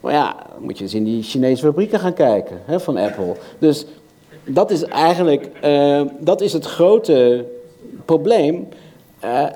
Maar 0.01 0.13
ja, 0.13 0.37
moet 0.59 0.79
je 0.79 0.85
eens 0.85 0.95
in 0.95 1.05
die 1.05 1.23
Chinese 1.23 1.65
fabrieken 1.65 1.99
gaan 1.99 2.15
kijken 2.15 2.61
hè, 2.65 2.81
van 2.81 2.97
Apple. 2.97 3.35
Dus 3.59 3.87
dat 4.45 4.71
is 4.71 4.85
eigenlijk 4.85 5.51
uh, 5.65 6.03
dat 6.21 6.41
is 6.41 6.53
het 6.53 6.65
grote 6.65 7.45
probleem. 8.05 8.69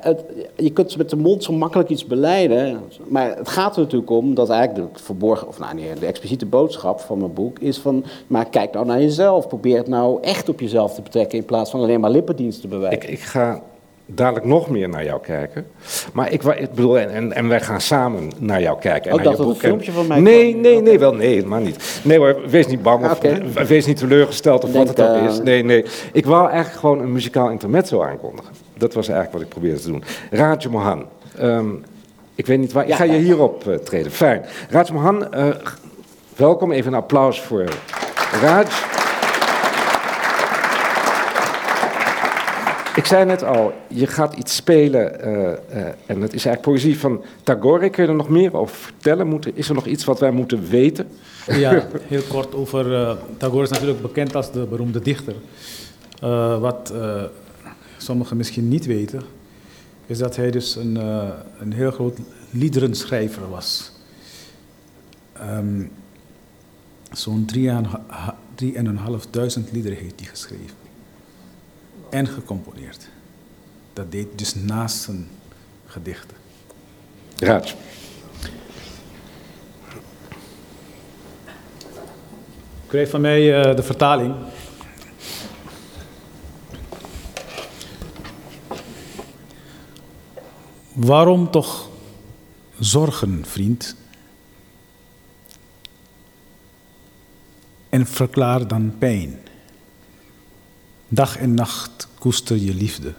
Het, 0.01 0.25
je 0.57 0.71
kunt 0.71 0.97
met 0.97 1.11
de 1.11 1.17
mond 1.17 1.45
zo 1.45 1.53
makkelijk 1.53 1.89
iets 1.89 2.07
beleiden, 2.07 2.81
maar 3.09 3.37
het 3.37 3.49
gaat 3.49 3.77
er 3.77 3.83
natuurlijk 3.83 4.11
om 4.11 4.35
dat 4.35 4.49
eigenlijk 4.51 4.95
de 4.97 5.03
verborgen, 5.03 5.49
of 5.49 5.59
nou 5.59 5.75
nee, 5.75 5.95
de 6.01 6.07
expliciete 6.07 6.47
boodschap 6.47 7.01
van 7.01 7.19
mijn 7.19 7.33
boek 7.33 7.59
is 7.59 7.79
van, 7.79 8.05
maar 8.27 8.49
kijk 8.49 8.73
nou 8.73 8.87
naar 8.87 9.01
jezelf, 9.01 9.49
probeer 9.49 9.77
het 9.77 9.89
nou 9.89 10.23
echt 10.23 10.49
op 10.49 10.61
jezelf 10.61 10.95
te 10.95 11.03
betrekken 11.03 11.39
in 11.39 11.45
plaats 11.45 11.71
van 11.71 11.81
alleen 11.81 12.01
maar 12.01 12.11
lippendienst 12.11 12.61
te 12.61 12.69
bewijzen. 12.69 13.03
Ik, 13.03 13.09
ik 13.09 13.21
ga 13.21 13.63
dadelijk 14.07 14.47
nog 14.47 14.71
meer 14.71 14.89
naar 14.89 15.05
jou 15.05 15.21
kijken. 15.21 15.67
Maar 16.13 16.33
ik, 16.33 16.43
ik 16.43 16.71
bedoel, 16.71 16.99
en, 16.99 17.33
en 17.33 17.49
wij 17.49 17.61
gaan 17.61 17.81
samen 17.81 18.31
naar 18.39 18.61
jou 18.61 18.79
kijken. 18.79 19.11
En 19.11 19.17
oh, 19.17 19.23
dat 19.23 19.39
een 19.39 19.55
filmpje 19.55 19.93
van 19.93 20.07
mij 20.07 20.21
Nee, 20.21 20.57
nee, 20.57 20.83
nee, 20.83 20.99
wel 20.99 21.15
nee, 21.15 21.47
maar 21.47 21.61
niet. 21.61 22.01
Nee 22.03 22.19
hoor, 22.19 22.37
wees 22.49 22.67
niet 22.67 22.83
bang 22.83 23.05
of 23.05 23.17
okay. 23.17 23.43
wees 23.67 23.87
niet 23.87 23.97
teleurgesteld 23.97 24.65
of 24.65 24.71
Denk, 24.71 24.87
wat 24.87 24.97
het 24.97 25.09
ook 25.09 25.17
uh... 25.17 25.25
is. 25.25 25.41
Nee, 25.41 25.65
nee. 25.65 25.85
Ik 26.13 26.27
wou 26.27 26.51
eigenlijk 26.51 26.81
gewoon 26.81 27.01
een 27.01 27.13
muzikaal 27.13 27.51
intermezzo 27.51 28.03
aankondigen. 28.03 28.53
Dat 28.79 28.95
was 28.95 29.09
eigenlijk 29.09 29.39
wat 29.39 29.43
ik 29.43 29.49
probeerde 29.49 29.81
te 29.81 29.89
doen. 29.89 30.05
Raadje 30.31 30.69
Mohan. 30.69 31.05
Um, 31.41 31.85
ik 32.35 32.47
weet 32.47 32.59
niet 32.59 32.73
waar, 32.73 32.89
ik 32.89 32.95
ga 32.95 33.05
je 33.05 33.19
hierop 33.19 33.65
uh, 33.69 33.75
treden. 33.75 34.13
Fijn. 34.13 34.45
Raadje 34.71 34.95
Mohan, 34.95 35.27
uh, 35.35 35.47
welkom. 36.37 36.73
Even 36.73 36.93
een 36.93 36.99
applaus 36.99 37.41
voor 37.41 37.65
Raj. 38.43 38.65
Ik 42.97 43.05
zei 43.05 43.25
net 43.25 43.43
al, 43.43 43.73
je 43.89 44.07
gaat 44.07 44.35
iets 44.35 44.55
spelen 44.55 45.21
uh, 45.21 45.33
uh, 45.33 45.87
en 46.07 46.21
dat 46.21 46.33
is 46.33 46.45
eigenlijk 46.45 46.61
poëzie 46.61 46.99
van 46.99 47.25
Tagore. 47.43 47.91
Kun 47.91 48.03
je 48.03 48.09
er 48.09 48.17
nog 48.17 48.29
meer 48.29 48.57
over 48.57 48.77
vertellen? 48.77 49.27
Moet, 49.27 49.57
is 49.57 49.69
er 49.69 49.75
nog 49.75 49.87
iets 49.87 50.05
wat 50.05 50.21
wij 50.21 50.31
moeten 50.31 50.69
weten? 50.69 51.09
Ja, 51.47 51.87
heel 52.03 52.23
kort 52.23 52.55
over. 52.55 52.93
Uh, 52.93 53.13
Tagore 53.37 53.63
is 53.63 53.71
natuurlijk 53.71 54.03
bekend 54.03 54.35
als 54.35 54.53
de 54.53 54.67
beroemde 54.67 55.01
dichter. 55.01 55.35
wat 56.61 56.93
sommigen 57.97 58.37
misschien 58.37 58.69
niet 58.69 58.87
weten, 58.87 59.23
is 60.07 60.19
dat 60.19 60.37
hij 60.37 60.51
dus 60.51 60.77
een, 60.77 60.97
een 61.59 61.73
heel 61.73 61.91
groot 61.91 62.19
liederenschrijver 62.51 63.51
was. 63.51 63.93
Um, 65.43 65.91
Zo'n 67.13 67.47
3.500 67.57 67.61
liederen 69.73 69.99
heeft 69.99 70.21
hij 70.21 70.29
geschreven 70.29 70.86
en 72.17 72.27
gecomponeerd. 72.27 73.09
Dat 73.93 74.13
deed 74.13 74.39
dus 74.39 74.55
naast 74.55 75.03
zijn 75.03 75.29
gedichten. 75.87 76.37
Raad. 77.37 77.75
Ik 82.83 82.93
kreeg 82.93 83.11
van 83.11 83.21
mij 83.21 83.69
uh, 83.69 83.77
de 83.77 83.83
vertaling. 83.83 84.35
Waarom 90.93 91.51
toch 91.51 91.89
zorgen, 92.79 93.45
vriend? 93.47 93.97
En 97.89 98.07
verklaar 98.07 98.69
dan 98.69 98.95
pijn. 98.99 99.46
Dag 101.09 101.37
en 101.37 101.55
nacht 101.55 102.09
koester 102.19 102.57
je 102.57 102.75
liefde. 102.75 103.13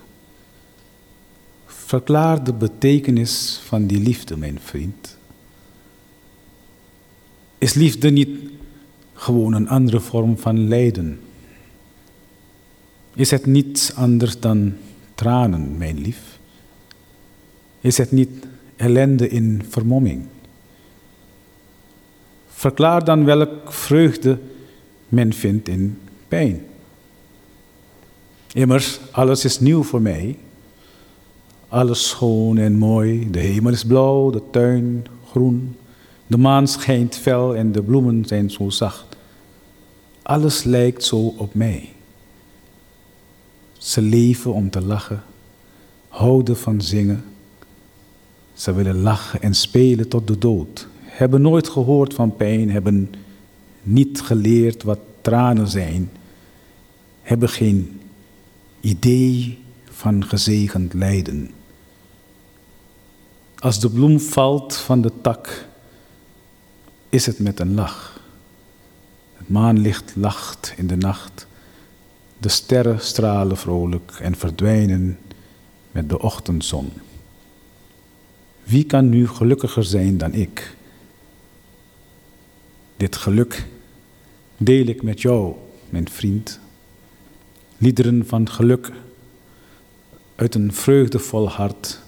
Verklaar 1.65 2.43
de 2.43 2.53
betekenis 2.53 3.59
van 3.63 3.87
die 3.87 3.99
liefde, 3.99 4.37
mijn 4.37 4.59
vriend. 4.61 5.17
Is 7.57 7.73
liefde 7.73 8.09
niet 8.09 8.29
gewoon 9.13 9.53
een 9.53 9.69
andere 9.69 9.99
vorm 9.99 10.37
van 10.37 10.67
lijden? 10.67 11.19
Is 13.15 13.31
het 13.31 13.45
niets 13.45 13.95
anders 13.95 14.39
dan 14.39 14.73
tranen, 15.15 15.77
mijn 15.77 15.99
lief? 16.01 16.39
Is 17.81 17.97
het 17.97 18.11
niet 18.11 18.29
ellende 18.75 19.29
in 19.29 19.65
vermomming? 19.69 20.25
Verklaar 22.47 23.05
dan 23.05 23.25
welk 23.25 23.73
vreugde 23.73 24.39
men 25.09 25.33
vindt 25.33 25.67
in 25.67 25.99
pijn. 26.27 26.66
Immers, 28.57 28.99
alles 29.11 29.45
is 29.45 29.59
nieuw 29.59 29.83
voor 29.83 30.01
mij. 30.01 30.37
Alles 31.67 32.07
schoon 32.07 32.57
en 32.57 32.73
mooi. 32.73 33.31
De 33.31 33.39
hemel 33.39 33.71
is 33.71 33.85
blauw, 33.85 34.29
de 34.29 34.41
tuin 34.51 35.05
groen. 35.29 35.75
De 36.27 36.37
maan 36.37 36.67
schijnt 36.67 37.15
fel 37.15 37.55
en 37.55 37.71
de 37.71 37.83
bloemen 37.83 38.25
zijn 38.25 38.49
zo 38.49 38.69
zacht. 38.69 39.05
Alles 40.21 40.63
lijkt 40.63 41.03
zo 41.03 41.33
op 41.37 41.53
mij. 41.53 41.89
Ze 43.77 44.01
leven 44.01 44.53
om 44.53 44.69
te 44.69 44.81
lachen, 44.81 45.23
houden 46.07 46.57
van 46.57 46.81
zingen. 46.81 47.23
Ze 48.53 48.73
willen 48.73 49.01
lachen 49.01 49.41
en 49.41 49.55
spelen 49.55 50.07
tot 50.07 50.27
de 50.27 50.37
dood. 50.37 50.87
Hebben 50.99 51.41
nooit 51.41 51.69
gehoord 51.69 52.13
van 52.13 52.35
pijn, 52.35 52.71
hebben 52.71 53.09
niet 53.83 54.21
geleerd 54.21 54.83
wat 54.83 54.99
tranen 55.21 55.67
zijn. 55.67 56.09
Hebben 57.21 57.49
geen 57.49 57.96
idee 58.81 59.59
van 59.89 60.25
gezegend 60.25 60.93
lijden. 60.93 61.51
Als 63.59 63.79
de 63.79 63.89
bloem 63.89 64.19
valt 64.19 64.75
van 64.75 65.01
de 65.01 65.11
tak, 65.21 65.67
is 67.09 67.25
het 67.25 67.39
met 67.39 67.59
een 67.59 67.73
lach. 67.73 68.21
Het 69.33 69.49
maanlicht 69.49 70.15
lacht 70.15 70.73
in 70.77 70.87
de 70.87 70.95
nacht. 70.97 71.47
De 72.37 72.49
sterren 72.49 73.01
stralen 73.01 73.57
vrolijk 73.57 74.11
en 74.21 74.35
verdwijnen 74.35 75.17
met 75.91 76.09
de 76.09 76.19
ochtendzon. 76.19 76.91
Wie 78.63 78.83
kan 78.83 79.09
nu 79.09 79.27
gelukkiger 79.27 79.83
zijn 79.83 80.17
dan 80.17 80.33
ik? 80.33 80.75
Dit 82.97 83.15
geluk 83.15 83.67
deel 84.57 84.85
ik 84.85 85.03
met 85.03 85.21
jou, 85.21 85.55
mijn 85.89 86.09
vriend 86.09 86.59
liederen 87.77 88.25
van 88.25 88.49
geluk 88.49 88.91
uit 90.35 90.55
een 90.55 90.73
vreugdevol 90.73 91.49
hart 91.49 92.01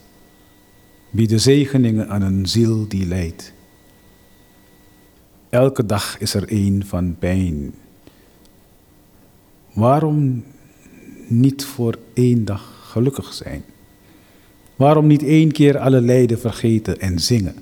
bieden 1.09 1.39
zegeningen 1.39 2.09
aan 2.09 2.21
een 2.21 2.45
ziel 2.47 2.87
die 2.87 3.05
lijdt. 3.05 3.53
Elke 5.49 5.85
dag 5.85 6.19
is 6.19 6.33
er 6.33 6.43
een 6.47 6.83
van 6.85 7.15
pijn. 7.19 7.73
Waarom 9.73 10.43
niet 11.27 11.65
voor 11.65 11.97
één 12.13 12.45
dag 12.45 12.89
gelukkig 12.91 13.33
zijn? 13.33 13.63
Waarom 14.75 15.07
niet 15.07 15.23
één 15.23 15.51
keer 15.51 15.77
alle 15.77 16.01
lijden 16.01 16.39
vergeten 16.39 16.99
en 16.99 17.19
zingen? 17.19 17.55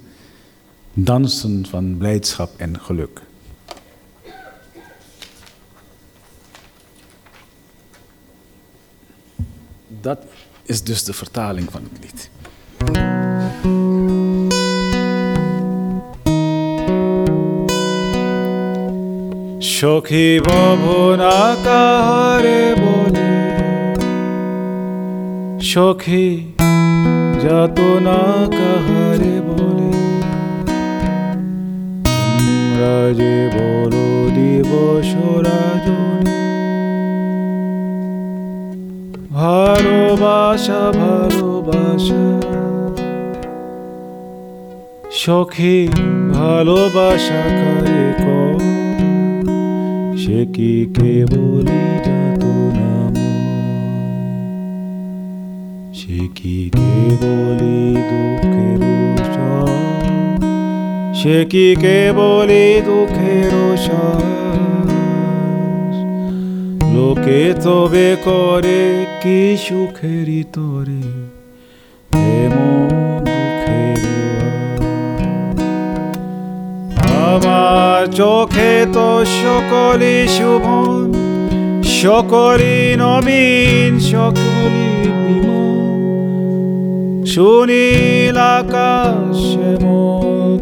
Dansen 0.94 1.66
van 1.66 1.98
blijdschap 1.98 2.52
en 2.58 2.80
geluk. 2.80 3.22
Dat 10.02 10.26
is 10.64 10.84
dus 10.84 11.04
de 11.04 11.14
vertaling 11.14 11.72
van 11.72 11.84
het 11.84 11.92
lied. 12.02 12.30
Shokhi 19.60 20.42
jatona 27.44 28.48
kahare 28.48 29.42
bole. 29.46 29.92
Raje 32.80 33.50
bolo 33.54 34.06
divo 34.36 35.02
shorajoni 35.02 36.47
ভালোবাসা 39.38 40.92
ভালোবাসা। 40.92 42.26
সখী, 45.12 45.78
ভালোবাসা 46.34 47.42
কারে 47.60 48.06
কর 48.20 48.60
সে 50.18 50.40
কি 50.54 50.74
কেবলি 50.96 51.84
যত 51.98 52.44
নাম 52.78 53.14
সে 55.94 56.20
কি 56.36 56.58
কেবলি 56.70 57.80
দুঃখের 58.10 58.82
সার 59.36 59.70
সে 61.14 61.38
কি 61.50 61.76
কেবলি 61.82 62.66
দুঃখের 62.86 63.54
শ্বাস 63.78 64.37
লোকে 66.98 67.42
তবে 67.66 68.10
করে 68.26 68.82
কি 69.24 69.40
সুখেরই 69.66 70.42
তরে 70.54 71.04
আমার 77.28 78.02
চোখে 78.20 78.74
তো 78.96 79.10
সকলই 79.42 80.20
শুভন 80.38 81.08
সকলই 82.02 82.80
নবীন, 83.04 83.92
সকলই 84.14 84.92
বিমল। 85.24 86.00
সুনীল 87.32 88.38
আকাশ 88.58 89.40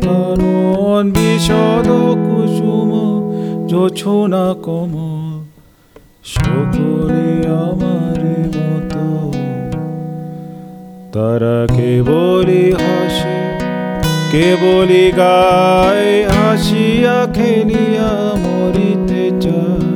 কানন, 0.06 1.04
বিশদ 1.16 1.88
কুসুম 2.26 2.92
জোছনা 3.68 4.46
কমল। 4.66 5.15
সকলে 6.34 7.28
আমার 7.66 8.22
মতো। 8.56 9.06
তারা 11.16 11.58
কেবলই 11.78 12.66
হাসে, 12.82 13.38
কেবলই 14.32 15.06
গায় 15.20 16.14
হাসিয়া 16.36 17.18
খেলিয়া 17.36 18.12
মরিতে 18.44 19.24
চায়। 19.44 19.94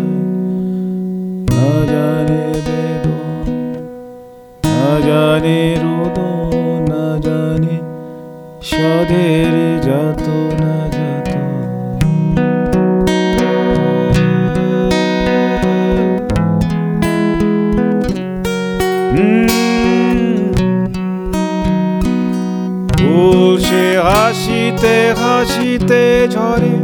না 1.50 1.72
জানে 1.92 2.46
বেদন, 2.68 3.48
না 4.66 4.86
জানে 5.08 5.60
রোদন, 5.84 6.92
না 6.92 7.06
যাত 9.88 10.26
না 10.62 10.99
হাসিতে 24.02 24.96
হাসিতে 25.22 26.04
ঝরে 26.30 26.76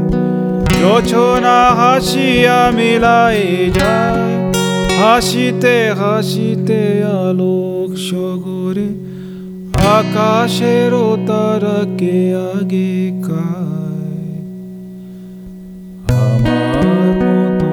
যোছনা 0.76 1.60
হাসিয়া 1.80 2.60
মিলাই 2.78 3.42
যায় 3.78 4.34
হাসিতে 5.02 5.76
হাসিতে 6.00 6.82
আলোক 7.20 7.90
সগরে 8.08 8.90
আকাশেরও 9.96 11.08
তারাকে 11.28 12.18
আগে 12.52 12.94
কায় 13.28 14.34
আমার 16.18 17.14
মতো 17.20 17.72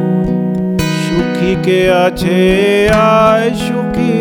সুখী 1.02 1.52
কে 1.64 1.80
আছে 2.04 2.40
আয় 3.18 3.48
সুখী 3.64 4.14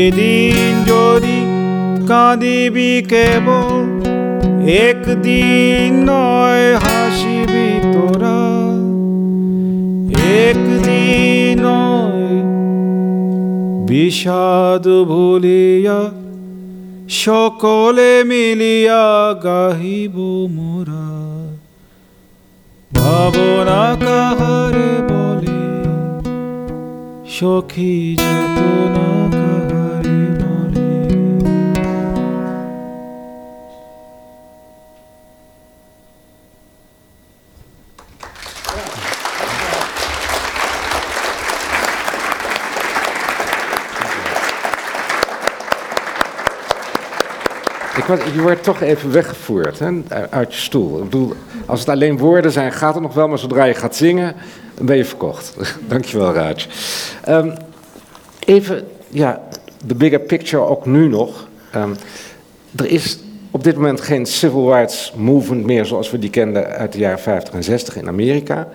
প্রতিদিন 0.00 0.72
যদি 0.90 1.38
কাঁদিবি 2.08 2.92
কেবল, 3.12 3.72
একদিন 4.88 5.88
নয় 6.10 6.66
হাসিবি 6.84 7.70
তোরা। 7.94 8.42
একদিন 10.44 11.60
নয় 11.66 12.28
বিষাদ 13.88 14.84
ভুলিয়া 15.10 16.00
সকলে 17.22 18.12
মিলিয়া 18.30 19.04
গাহিব 19.46 20.16
মোরা। 20.56 21.10
ভাবনা 22.90 23.84
কাহারে 24.04 24.92
বলে, 25.10 25.62
সখী 27.36 27.94
যত 28.22 28.58
je 48.18 48.40
wordt 48.40 48.62
toch 48.62 48.80
even 48.80 49.12
weggevoerd 49.12 49.78
hè, 49.78 49.90
uit 50.30 50.54
je 50.54 50.60
stoel. 50.60 50.98
Ik 50.98 51.04
bedoel, 51.04 51.32
als 51.66 51.80
het 51.80 51.88
alleen 51.88 52.18
woorden 52.18 52.52
zijn, 52.52 52.72
gaat 52.72 52.94
het 52.94 53.02
nog 53.02 53.14
wel, 53.14 53.28
maar 53.28 53.38
zodra 53.38 53.64
je 53.64 53.74
gaat 53.74 53.96
zingen, 53.96 54.34
ben 54.80 54.96
je 54.96 55.04
verkocht. 55.04 55.56
Dankjewel, 55.88 56.32
Raj. 56.32 56.54
Ehm, 57.24 57.50
even, 58.38 58.86
ja, 59.08 59.42
de 59.84 59.94
bigger 59.94 60.20
picture 60.20 60.62
ook 60.62 60.86
nu 60.86 61.08
nog. 61.08 61.48
Ehm, 61.70 61.90
er 62.76 62.86
is 62.86 63.18
op 63.50 63.64
dit 63.64 63.74
moment 63.74 64.00
geen 64.00 64.26
civil 64.26 64.72
rights 64.72 65.12
movement 65.16 65.64
meer 65.64 65.84
zoals 65.84 66.10
we 66.10 66.18
die 66.18 66.30
kenden 66.30 66.66
uit 66.66 66.92
de 66.92 66.98
jaren 66.98 67.18
50 67.20 67.54
en 67.54 67.64
60 67.64 67.96
in 67.96 68.08
Amerika. 68.08 68.68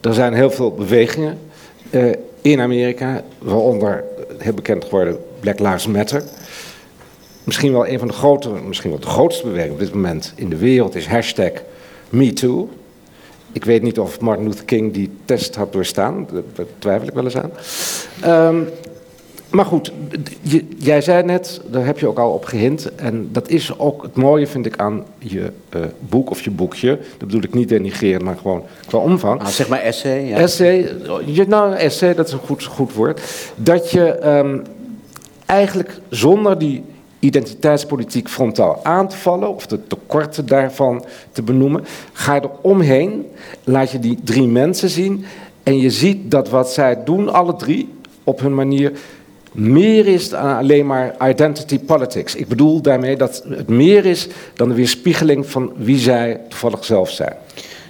Er 0.00 0.14
zijn 0.14 0.34
heel 0.34 0.50
veel 0.50 0.74
bewegingen 0.74 1.38
eh, 1.90 2.10
in 2.40 2.60
Amerika, 2.60 3.22
waaronder 3.38 4.04
heel 4.38 4.54
bekend 4.54 4.84
geworden 4.84 5.18
Black 5.40 5.58
Lives 5.58 5.86
Matter. 5.86 6.22
Misschien 7.50 7.72
wel 7.72 7.86
een 7.88 7.98
van 7.98 8.08
de 8.08 8.14
grote, 8.14 8.48
misschien 8.66 8.90
wel 8.90 8.98
de 9.00 9.06
grootste 9.06 9.46
beweging 9.46 9.72
op 9.72 9.78
dit 9.78 9.94
moment 9.94 10.32
in 10.36 10.48
de 10.48 10.56
wereld 10.56 10.94
is 10.94 11.06
hashtag 11.06 11.50
MeToo. 12.08 12.68
Ik 13.52 13.64
weet 13.64 13.82
niet 13.82 13.98
of 13.98 14.20
Martin 14.20 14.46
Luther 14.46 14.64
King 14.64 14.92
die 14.92 15.10
test 15.24 15.54
had 15.54 15.72
doorstaan, 15.72 16.28
daar 16.54 16.66
twijfel 16.78 17.08
ik 17.08 17.14
wel 17.14 17.24
eens 17.24 17.36
aan. 17.36 17.50
Ehm, 18.20 18.56
maar 19.50 19.64
goed, 19.64 19.92
je- 20.42 20.66
jij 20.76 21.00
zei 21.00 21.22
net, 21.22 21.60
daar 21.70 21.86
heb 21.86 21.98
je 21.98 22.06
ook 22.06 22.18
al 22.18 22.30
op 22.32 22.44
gehint. 22.44 22.94
En 22.94 23.28
dat 23.32 23.48
is 23.48 23.78
ook 23.78 24.02
het 24.02 24.14
mooie, 24.16 24.46
vind 24.46 24.66
ik, 24.66 24.76
aan 24.76 25.04
je 25.18 25.52
eh, 25.68 25.80
boek 25.98 26.30
of 26.30 26.42
je 26.42 26.50
boekje. 26.50 26.98
Dat 27.18 27.28
bedoel 27.28 27.42
ik 27.42 27.54
niet 27.54 27.68
denigreren, 27.68 28.24
maar 28.24 28.36
gewoon 28.36 28.62
qua 28.86 28.98
omvang. 28.98 29.40
Ah, 29.40 29.46
zeg 29.46 29.68
maar 29.68 29.80
essay. 29.80 30.24
Ja. 30.24 30.36
Essay, 30.36 30.94
je, 31.26 31.44
nou, 31.48 31.74
essay, 31.74 32.14
dat 32.14 32.26
is 32.26 32.32
een 32.32 32.38
goed, 32.38 32.64
goed 32.64 32.94
woord. 32.94 33.20
Dat 33.56 33.90
je 33.90 34.04
ehm, 34.12 34.58
eigenlijk 35.46 36.00
zonder 36.08 36.58
die 36.58 36.84
identiteitspolitiek 37.20 38.28
frontaal 38.28 38.80
aan 38.82 39.08
te 39.08 39.16
vallen, 39.16 39.54
of 39.54 39.66
de 39.66 39.86
tekorten 39.86 40.46
daarvan 40.46 41.04
te 41.32 41.42
benoemen, 41.42 41.84
ga 42.12 42.34
je 42.34 42.40
er 42.40 42.50
omheen, 42.60 43.26
laat 43.64 43.90
je 43.90 43.98
die 43.98 44.18
drie 44.24 44.46
mensen 44.46 44.88
zien 44.88 45.24
en 45.62 45.78
je 45.78 45.90
ziet 45.90 46.30
dat 46.30 46.48
wat 46.48 46.72
zij 46.72 47.04
doen, 47.04 47.32
alle 47.32 47.56
drie, 47.56 47.88
op 48.24 48.40
hun 48.40 48.54
manier, 48.54 48.92
meer 49.52 50.06
is 50.06 50.28
dan 50.28 50.56
alleen 50.56 50.86
maar 50.86 51.28
identity 51.28 51.78
politics. 51.78 52.34
Ik 52.34 52.48
bedoel 52.48 52.80
daarmee 52.80 53.16
dat 53.16 53.44
het 53.48 53.68
meer 53.68 54.04
is 54.04 54.28
dan 54.54 54.68
de 54.68 54.74
weerspiegeling 54.74 55.46
van 55.46 55.72
wie 55.76 55.98
zij 55.98 56.40
toevallig 56.48 56.84
zelf 56.84 57.10
zijn. 57.10 57.36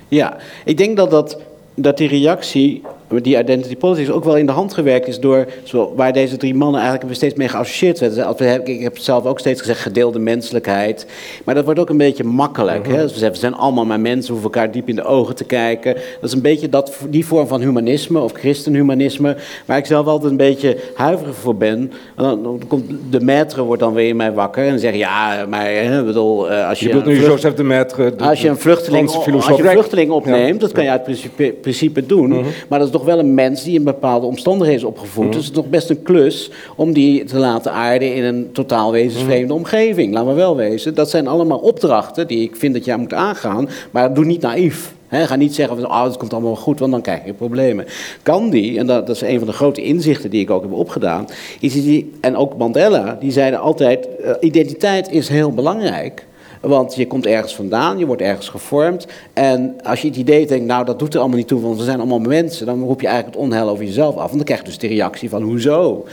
Ja, 0.08 0.36
ik 0.64 0.76
denk 0.76 0.96
dat, 0.96 1.10
dat, 1.10 1.38
dat 1.74 1.96
die 1.96 2.08
reactie, 2.08 2.82
die 3.18 3.38
identity 3.38 3.76
politics, 3.76 4.10
ook 4.10 4.24
wel 4.24 4.36
in 4.36 4.46
de 4.46 4.52
hand 4.52 4.74
gewerkt 4.74 5.08
is 5.08 5.20
door 5.20 5.46
waar 5.94 6.12
deze 6.12 6.36
drie 6.36 6.54
mannen 6.54 6.80
eigenlijk 6.80 7.14
steeds 7.14 7.34
mee 7.34 7.48
geassocieerd 7.48 8.00
hebben- 8.00 8.66
Ik 8.66 8.80
heb 8.80 8.98
zelf 8.98 9.24
ook 9.26 9.38
steeds 9.38 9.60
gezegd 9.60 9.80
gedeelde 9.80 10.18
menselijkheid. 10.18 11.06
Maar 11.44 11.54
dat 11.54 11.64
wordt 11.64 11.80
ook 11.80 11.88
een 11.90 11.96
beetje 11.96 12.24
makkelijk. 12.24 12.86
hè? 12.86 12.92
Dus 12.92 13.02
we 13.12 13.18
zeggen, 13.18 13.30
we 13.32 13.36
zijn 13.38 13.54
allemaal 13.54 13.84
maar 13.84 14.00
mensen, 14.00 14.34
we 14.34 14.40
hoeven 14.40 14.52
elkaar 14.52 14.72
diep 14.72 14.88
in 14.88 14.94
de 14.96 15.04
ogen 15.04 15.34
te 15.34 15.44
kijken. 15.44 15.94
Dat 15.94 16.30
is 16.30 16.32
een 16.32 16.42
beetje 16.42 16.68
dat, 16.68 16.96
die 17.08 17.26
vorm 17.26 17.46
van 17.46 17.60
humanisme 17.60 18.18
of 18.20 18.32
christenhumanisme, 18.32 19.36
waar 19.66 19.78
ik 19.78 19.86
zelf 19.86 20.06
altijd 20.06 20.30
een 20.30 20.36
beetje 20.36 20.76
huiverig 20.94 21.34
voor 21.36 21.56
ben. 21.56 21.92
Dan, 22.16 22.42
dan 22.42 22.60
komt 22.68 22.90
de 23.10 23.20
maître 23.20 23.60
wordt 23.64 23.82
dan 23.82 23.92
weer 23.94 24.08
in 24.08 24.16
mij 24.16 24.32
wakker 24.32 24.66
en 24.66 24.78
zegt 24.78 24.96
ja, 24.96 25.46
maar 25.48 25.66
hè, 25.72 26.04
bedoel, 26.04 26.50
eh, 26.50 26.68
als 26.68 26.78
je, 26.80 26.84
Je 26.88 26.94
bedoelt 26.94 27.14
een 27.16 27.22
nu 27.22 27.28
Joseph 27.28 27.54
de 27.54 27.62
Maître, 27.64 28.16
de- 28.16 28.24
als 28.24 28.40
je 28.42 28.48
een 28.48 28.56
vluchteling, 28.58 29.08
als 29.08 29.24
je 29.24 29.32
een 29.32 29.70
vluchteling 29.70 30.10
opneemt, 30.10 30.54
Ja. 30.54 30.58
dat 30.60 30.72
kan 30.72 30.84
je 30.84 30.90
uit 30.90 31.02
principe, 31.02 31.54
principe 31.60 32.06
doen. 32.06 32.28
Maar 32.68 32.78
dat 32.78 32.88
is 32.88 32.92
toch 32.94 32.99
toch 33.00 33.08
wel 33.14 33.18
een 33.18 33.34
mens 33.34 33.64
die 33.64 33.74
in 33.74 33.84
bepaalde 33.84 34.26
omstandigheden 34.26 34.80
is 34.80 34.86
opgevoed. 34.88 35.24
Mhm. 35.24 35.32
Dus 35.32 35.46
het 35.46 35.54
is 35.56 35.60
toch 35.60 35.70
best 35.70 35.90
een 35.90 36.02
klus 36.02 36.50
om 36.76 36.92
die 36.92 37.24
te 37.24 37.38
laten 37.38 37.72
aarden 37.72 38.14
in 38.14 38.24
een 38.24 38.48
totaal 38.52 38.92
wezensvreemde 38.92 39.46
Mhm. 39.46 39.56
omgeving. 39.56 40.12
Laten 40.12 40.28
we 40.28 40.34
wel 40.34 40.56
wezen. 40.56 40.94
Dat 40.94 41.10
zijn 41.10 41.28
allemaal 41.28 41.58
opdrachten 41.58 42.26
die 42.26 42.42
ik 42.42 42.56
vind 42.56 42.74
dat 42.74 42.84
jij 42.84 42.96
moet 42.96 43.14
aangaan. 43.14 43.68
Maar 43.90 44.14
doe 44.14 44.24
niet 44.24 44.40
naïef. 44.40 44.94
He, 45.08 45.26
ga 45.26 45.36
niet 45.36 45.54
zeggen, 45.54 45.76
van, 45.76 45.86
oh, 45.90 46.04
het 46.04 46.16
komt 46.16 46.32
allemaal 46.32 46.52
wel 46.52 46.60
goed, 46.60 46.78
want 46.78 46.92
dan 46.92 47.00
krijg 47.00 47.24
je 47.24 47.32
problemen. 47.32 47.84
Gandhi, 48.22 48.78
en 48.78 48.86
dat, 48.86 49.06
dat 49.06 49.16
is 49.16 49.22
een 49.22 49.38
van 49.38 49.46
de 49.46 49.52
grote 49.52 49.82
inzichten 49.82 50.30
die 50.30 50.40
ik 50.40 50.50
ook 50.50 50.62
heb 50.62 50.72
opgedaan, 50.72 51.26
is 51.60 51.72
die, 51.72 52.12
en 52.20 52.36
ook 52.36 52.56
Mandela, 52.56 53.16
die 53.20 53.32
zeiden 53.32 53.60
altijd, 53.60 54.08
eh, 54.16 54.32
identiteit 54.40 55.10
is 55.10 55.28
heel 55.28 55.52
belangrijk. 55.52 56.26
Want 56.60 56.94
je 56.94 57.06
komt 57.06 57.26
ergens 57.26 57.54
vandaan, 57.54 57.98
je 57.98 58.06
wordt 58.06 58.22
ergens 58.22 58.48
gevormd. 58.48 59.06
En 59.32 59.76
als 59.82 60.00
je 60.00 60.08
het 60.08 60.16
idee 60.16 60.46
denkt, 60.46 60.66
nou 60.66 60.84
dat 60.84 60.98
doet 60.98 61.14
er 61.14 61.20
allemaal 61.20 61.38
niet 61.38 61.48
toe, 61.48 61.60
want 61.60 61.78
we 61.78 61.84
zijn 61.84 61.98
allemaal 61.98 62.18
mensen, 62.18 62.66
dan 62.66 62.82
roep 62.82 63.00
je 63.00 63.06
eigenlijk 63.06 63.36
het 63.36 63.46
onheil 63.46 63.68
over 63.68 63.84
jezelf 63.84 64.16
af. 64.16 64.30
En 64.30 64.36
dan 64.36 64.44
krijg 64.44 64.60
je 64.60 64.66
dus 64.66 64.78
de 64.78 64.86
reactie 64.86 65.28
van, 65.28 65.42
hoezo? 65.42 66.06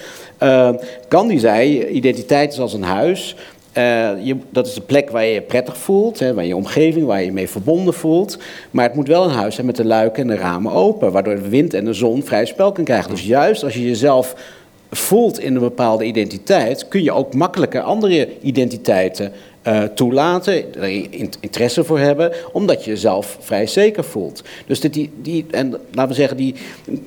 Uh, 0.43 0.69
Gandhi 1.09 1.39
zei, 1.39 1.87
identiteit 1.87 2.53
is 2.53 2.59
als 2.59 2.73
een 2.73 2.83
huis. 2.83 3.35
Uh, 3.77 3.83
je, 4.23 4.37
dat 4.49 4.67
is 4.67 4.73
de 4.73 4.81
plek 4.81 5.09
waar 5.09 5.25
je 5.25 5.33
je 5.33 5.41
prettig 5.41 5.77
voelt, 5.77 6.19
hè, 6.19 6.33
waar 6.33 6.45
je 6.45 6.55
omgeving, 6.55 7.05
waar 7.05 7.19
je 7.19 7.25
je 7.25 7.31
mee 7.31 7.49
verbonden 7.49 7.93
voelt. 7.93 8.37
Maar 8.71 8.83
het 8.83 8.95
moet 8.95 9.07
wel 9.07 9.23
een 9.23 9.35
huis 9.35 9.53
zijn 9.53 9.67
met 9.67 9.75
de 9.75 9.85
luiken 9.85 10.21
en 10.21 10.27
de 10.27 10.41
ramen 10.41 10.71
open, 10.71 11.11
waardoor 11.11 11.35
de 11.35 11.49
wind 11.49 11.73
en 11.73 11.85
de 11.85 11.93
zon 11.93 12.23
vrij 12.23 12.45
spel 12.45 12.71
kan 12.71 12.83
krijgen. 12.83 13.11
Dus 13.11 13.25
juist 13.25 13.63
als 13.63 13.73
je 13.73 13.87
jezelf 13.87 14.35
voelt 14.91 15.39
in 15.39 15.55
een 15.55 15.61
bepaalde 15.61 16.05
identiteit, 16.05 16.87
kun 16.87 17.03
je 17.03 17.11
ook 17.11 17.33
makkelijker 17.33 17.81
andere 17.81 18.29
identiteiten 18.41 19.31
uh, 19.67 19.83
toelaten, 19.83 20.73
er 20.75 21.07
interesse 21.39 21.83
voor 21.83 21.99
hebben, 21.99 22.31
omdat 22.51 22.83
je 22.83 22.89
jezelf 22.89 23.37
vrij 23.39 23.67
zeker 23.67 24.03
voelt. 24.03 24.43
Dus 24.67 24.79
die, 24.79 25.09
die, 25.21 25.45
en 25.51 25.69
laten 25.91 26.07
we 26.07 26.13
zeggen, 26.13 26.37
die 26.37 26.55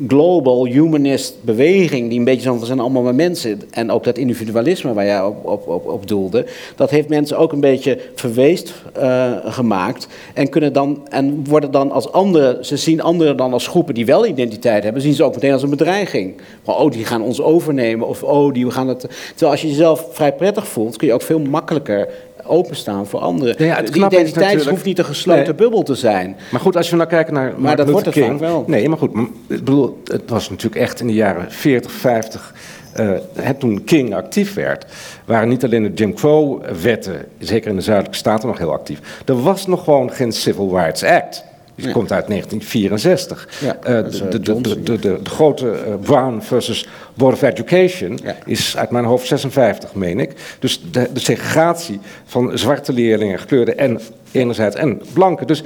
global 0.09 0.67
humanist 0.67 1.35
beweging, 1.41 2.09
die 2.09 2.19
een 2.19 2.25
beetje 2.25 2.43
zo 2.43 2.51
van, 2.51 2.61
we 2.61 2.67
zijn 2.67 2.81
allemaal 2.81 3.03
maar 3.03 3.15
mensen, 3.15 3.61
en 3.71 3.91
ook 3.91 4.05
dat 4.05 4.19
individualisme 4.19 4.93
waar 4.93 5.05
jij 5.05 5.23
op, 5.23 5.47
op, 5.47 5.69
op, 5.69 5.89
op 5.89 6.09
doelde, 6.09 6.47
dat 6.77 6.91
heeft 6.91 7.09
mensen 7.09 7.39
ook 7.39 7.53
een 7.53 7.61
beetje 7.61 7.99
verweest 8.15 8.75
uh, 8.99 9.33
gemaakt 9.45 10.09
en 10.35 10.49
kunnen 10.49 10.73
dan, 10.73 11.07
en 11.09 11.45
worden 11.49 11.71
dan 11.71 11.91
als 11.91 12.13
anderen, 12.13 12.65
ze 12.65 12.77
zien 12.77 13.03
anderen 13.03 13.37
dan 13.37 13.53
als 13.53 13.67
groepen 13.67 13.95
die 13.95 14.07
wel 14.07 14.27
identiteit 14.27 14.83
hebben, 14.83 15.03
zien 15.03 15.15
ze 15.15 15.25
ook 15.25 15.35
meteen 15.35 15.53
als 15.53 15.63
een 15.63 15.71
bedreiging. 15.71 16.35
Van, 16.63 16.75
oh, 16.75 16.91
die 16.91 17.05
gaan 17.05 17.23
ons 17.23 17.41
overnemen, 17.41 18.09
of 18.09 18.23
oh, 18.23 18.53
die 18.53 18.71
gaan 18.71 18.89
het... 18.89 19.01
Terwijl 19.31 19.51
als 19.51 19.63
je 19.63 19.69
jezelf 19.69 20.07
vrij 20.13 20.33
prettig 20.33 20.67
voelt, 20.67 20.97
kun 20.97 21.07
je 21.07 21.15
ook 21.15 21.23
veel 21.23 21.41
makkelijker 21.41 22.09
openstaan 22.51 23.07
voor 23.07 23.21
anderen. 23.21 23.55
Ja, 23.59 23.65
ja, 23.65 23.83
de 23.83 24.05
identiteit 24.05 24.67
hoeft 24.67 24.85
niet 24.85 24.99
een 24.99 25.05
gesloten 25.05 25.45
nee. 25.45 25.55
bubbel 25.55 25.83
te 25.83 25.95
zijn. 25.95 26.37
Maar 26.51 26.61
goed, 26.61 26.77
als 26.77 26.91
we 26.91 26.97
nou 26.97 27.09
kijken 27.09 27.35
naar 27.35 27.53
Maar 27.57 27.77
dat 27.77 27.91
wordt 27.91 28.07
het 28.07 28.15
King, 28.15 28.31
vaak 28.31 28.39
wel. 28.39 28.65
Nee, 28.67 28.89
maar 28.89 28.99
goed, 28.99 29.11
ik 29.15 29.31
bedoel, 29.47 30.01
het 30.05 30.31
was 30.31 30.51
natuurlijk 30.51 30.83
echt 30.83 31.01
in 31.01 31.07
de 31.07 31.13
jaren 31.13 31.53
40, 31.53 31.93
50... 31.93 32.55
Uh, 33.01 33.49
toen 33.59 33.85
King 33.85 34.15
actief 34.15 34.55
werd, 34.55 34.87
waren 35.25 35.49
niet 35.49 35.65
alleen 35.65 35.83
de 35.83 35.93
Jim 35.93 36.15
Crow-wetten, 36.15 37.25
zeker 37.39 37.71
in 37.71 37.77
de 37.77 37.83
zuidelijke 37.83 38.19
staten, 38.19 38.49
nog 38.49 38.59
heel 38.59 38.73
actief. 38.73 39.23
Er 39.27 39.43
was 39.43 39.67
nog 39.67 39.85
gewoon 39.85 40.11
geen 40.13 40.33
Civil 40.33 40.77
Rights 40.77 41.05
Act. 41.05 41.45
Die 41.81 41.89
Ja. 41.89 41.95
komt 41.95 42.13
uit 42.13 42.27
1964. 42.29 43.49
Ja, 43.61 43.77
Uh, 43.87 43.91
dat 44.03 44.13
is, 44.13 44.19
de, 44.19 44.25
uh, 44.27 44.63
de, 44.63 44.83
de, 44.83 44.99
de, 44.99 45.19
grote 45.23 45.67
uh, 45.67 45.95
Brown 46.01 46.41
versus 46.41 46.89
Board 47.15 47.35
of 47.35 47.43
Education 47.43 48.19
is 48.47 48.77
uit 48.77 48.91
mijn 48.91 49.05
hoofd 49.05 49.27
56, 49.27 49.95
meen 49.95 50.21
ik. 50.21 50.33
Dus 50.59 50.83
de, 50.91 51.09
de 51.13 51.21
segregatie 51.21 52.01
van 52.25 52.59
zwarte 52.59 52.93
leerlingen, 52.93 53.39
gekleurde 53.39 53.75
en 53.75 54.01
enerzijds 54.33 54.77
en 54.77 55.03
blanke. 55.13 55.45
Dus 55.45 55.63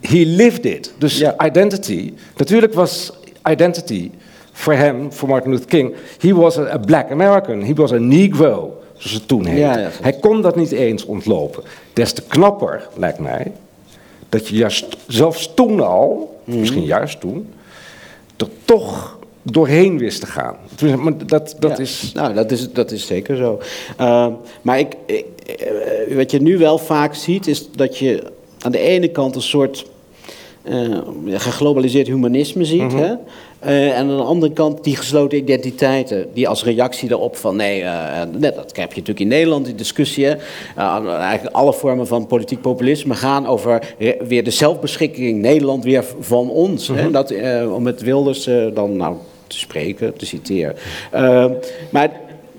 he 0.00 0.22
lived 0.26 0.64
it. 0.64 0.94
Dus 0.98 1.24
identity. 1.44 2.12
Natuurlijk 2.36 2.74
was 2.74 3.12
identity 3.50 4.10
voor 4.52 4.72
hem, 4.74 5.12
voor 5.12 5.28
Martin 5.28 5.50
Luther 5.50 5.66
King, 5.66 5.94
he 6.20 6.34
was 6.34 6.58
a, 6.58 6.72
a 6.72 6.78
black 6.78 7.10
American. 7.10 7.62
He 7.62 7.74
was 7.74 7.92
a 7.92 7.98
negro, 7.98 8.82
zoals 8.96 9.12
het 9.12 9.28
toen 9.28 9.44
heette. 9.46 9.60
Ja, 9.60 9.78
ja, 9.78 9.88
Hij 10.02 10.12
kon 10.12 10.42
dat 10.42 10.56
niet 10.56 10.72
eens 10.72 11.04
ontlopen. 11.04 11.62
Des 11.92 12.12
te 12.12 12.22
knapper, 12.22 12.88
lijkt 12.96 13.18
mij, 13.18 13.52
dat 14.32 14.48
je 14.48 14.56
juist, 14.56 14.96
zelfs 15.06 15.54
toen 15.54 15.80
al, 15.80 16.40
Mhm. 16.44 16.58
misschien 16.58 16.84
juist 16.84 17.20
toen, 17.20 17.48
er 18.36 18.48
toch 18.64 19.18
doorheen 19.42 19.98
wist 19.98 20.20
te 20.20 20.26
gaan. 20.26 20.56
Maar 20.98 21.26
dat, 21.26 21.56
dat 21.58 21.70
Ja, 21.70 21.82
is... 21.82 22.10
Nou, 22.14 22.34
dat 22.34 22.50
is, 22.50 22.72
dat 22.72 22.90
is 22.90 23.06
zeker 23.06 23.36
zo. 23.36 23.60
Uh, 24.00 24.26
maar 24.62 24.78
ik, 24.78 24.96
ik, 25.06 25.24
eh, 26.08 26.16
wat 26.16 26.30
je 26.30 26.40
nu 26.42 26.58
wel 26.58 26.78
vaak 26.78 27.14
ziet, 27.14 27.46
is 27.46 27.70
dat 27.70 27.98
je 27.98 28.22
aan 28.60 28.72
de 28.72 28.78
ene 28.78 29.08
kant 29.08 29.34
een 29.34 29.42
soort 29.42 29.84
eh, 30.62 30.98
geglobaliseerd 31.26 32.06
humanisme 32.06 32.64
ziet. 32.64 32.92
Mhm. 32.92 32.96
hè? 32.96 33.14
Eh, 33.58 33.88
en 33.88 33.96
aan 33.96 34.16
de 34.16 34.22
andere 34.22 34.52
kant 34.52 34.84
die 34.84 34.96
gesloten 34.96 35.38
identiteiten, 35.38 36.26
die 36.34 36.48
als 36.48 36.64
reactie 36.64 37.08
daarop 37.08 37.36
van 37.36 37.56
nee, 37.56 37.82
eh, 37.82 38.22
net, 38.38 38.54
dat 38.54 38.76
heb 38.76 38.92
je 38.92 39.00
natuurlijk 39.00 39.20
in 39.20 39.28
Nederland, 39.28 39.64
die 39.64 39.74
discussie. 39.74 40.26
eigenlijk 40.76 41.54
alle 41.54 41.72
vormen 41.72 42.06
van 42.06 42.26
politiek 42.26 42.60
populisme 42.60 43.14
gaan 43.14 43.46
over 43.46 43.94
weer 44.26 44.44
de 44.44 44.50
zelfbeschikking 44.50 45.40
Nederland 45.40 45.84
weer 45.84 46.04
van 46.20 46.50
ons. 46.50 46.88
hè. 46.88 47.02
Mhm. 47.02 47.12
Dat, 47.12 47.34
om 47.74 47.82
met 47.82 48.02
Wilders 48.02 48.48
dan 48.74 48.96
nou, 48.96 49.16
te 49.46 49.58
spreken, 49.58 50.16
te 50.16 50.26
citeren. 50.26 50.76
Maar 51.90 52.10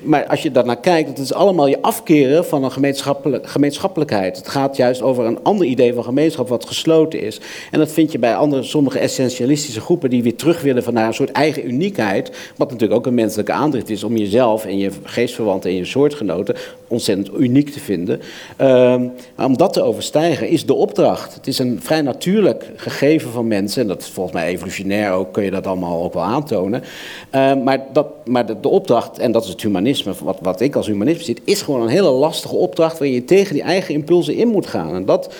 maar 0.04 0.28
als 0.28 0.42
je 0.42 0.52
daarnaar 0.52 0.80
kijkt, 0.80 1.10
het 1.10 1.18
is 1.18 1.34
allemaal 1.34 1.68
je 1.68 1.82
afkeren 1.82 2.46
van 2.46 2.64
een 2.64 2.72
gemeenschappelijk, 2.72 3.50
gemeenschappelijkheid. 3.50 4.38
Het 4.38 4.48
gaat 4.48 4.78
juist 4.78 5.02
over 5.02 5.26
een 5.26 5.44
ander 5.44 5.68
idee 5.68 5.94
van 5.94 6.04
gemeenschap 6.04 6.48
wat 6.48 6.66
gesloten 6.66 7.22
is. 7.22 7.40
En 7.72 7.80
dat 7.80 7.92
vind 7.92 8.12
je 8.12 8.20
bij 8.20 8.36
andere, 8.36 8.64
sommige 8.64 9.00
essentialistische 9.00 9.82
groepen 9.82 10.10
die 10.10 10.24
weer 10.24 10.36
terug 10.36 10.62
willen 10.62 10.84
van 10.84 10.94
naar 10.94 11.08
een 11.08 11.14
soort 11.14 11.32
eigen 11.32 11.68
uniekheid. 11.68 12.52
Wat 12.58 12.72
natuurlijk 12.72 13.00
ook 13.00 13.06
een 13.06 13.14
menselijke 13.14 13.52
aandrift 13.52 13.90
is 13.90 14.04
om 14.04 14.18
jezelf 14.18 14.66
en 14.66 14.78
je 14.78 14.92
geestverwanten 15.04 15.70
en 15.70 15.76
je 15.76 15.86
soortgenoten 15.86 16.56
ontzettend 16.88 17.40
uniek 17.40 17.70
te 17.70 17.80
vinden. 17.80 18.22
Ehm, 18.58 19.08
om 19.38 19.58
dat 19.58 19.74
te 19.74 19.82
overstijgen 19.82 20.48
is 20.48 20.66
de 20.66 20.74
opdracht. 20.74 21.34
Het 21.34 21.48
is 21.48 21.60
een 21.60 21.80
vrij 21.82 22.02
natuurlijk 22.02 22.72
gegeven 22.76 23.32
van 23.32 23.48
mensen. 23.48 23.82
En 23.82 23.88
dat 23.88 24.02
is 24.02 24.10
volgens 24.10 24.36
mij 24.36 24.48
evolutionair 24.48 25.12
ook, 25.12 25.34
kun 25.34 25.44
je 25.44 25.52
dat 25.52 25.68
allemaal 25.68 26.04
ook 26.04 26.14
wel 26.14 26.24
aantonen. 26.24 26.84
Ehm, 27.30 27.64
maar 27.64 27.86
dat, 27.94 28.08
maar 28.26 28.46
de, 28.46 28.60
de 28.60 28.68
opdracht, 28.68 29.20
en 29.20 29.32
dat 29.32 29.44
is 29.44 29.50
het 29.50 29.62
humanisme, 29.62 29.92
wat, 30.02 30.38
wat 30.42 30.62
ik 30.62 30.76
als 30.76 30.88
humanisme 30.88 31.24
zit, 31.24 31.42
is 31.44 31.62
gewoon 31.62 31.82
een 31.82 31.88
hele 31.88 32.10
lastige 32.10 32.56
opdracht 32.56 32.98
waarin 33.00 33.16
je 33.16 33.26
tegen 33.26 33.54
die 33.54 33.64
eigen 33.64 33.94
impulsen 33.94 34.36
in 34.36 34.48
moet 34.48 34.68
gaan. 34.68 34.96
En 34.96 35.06
dat 35.06 35.34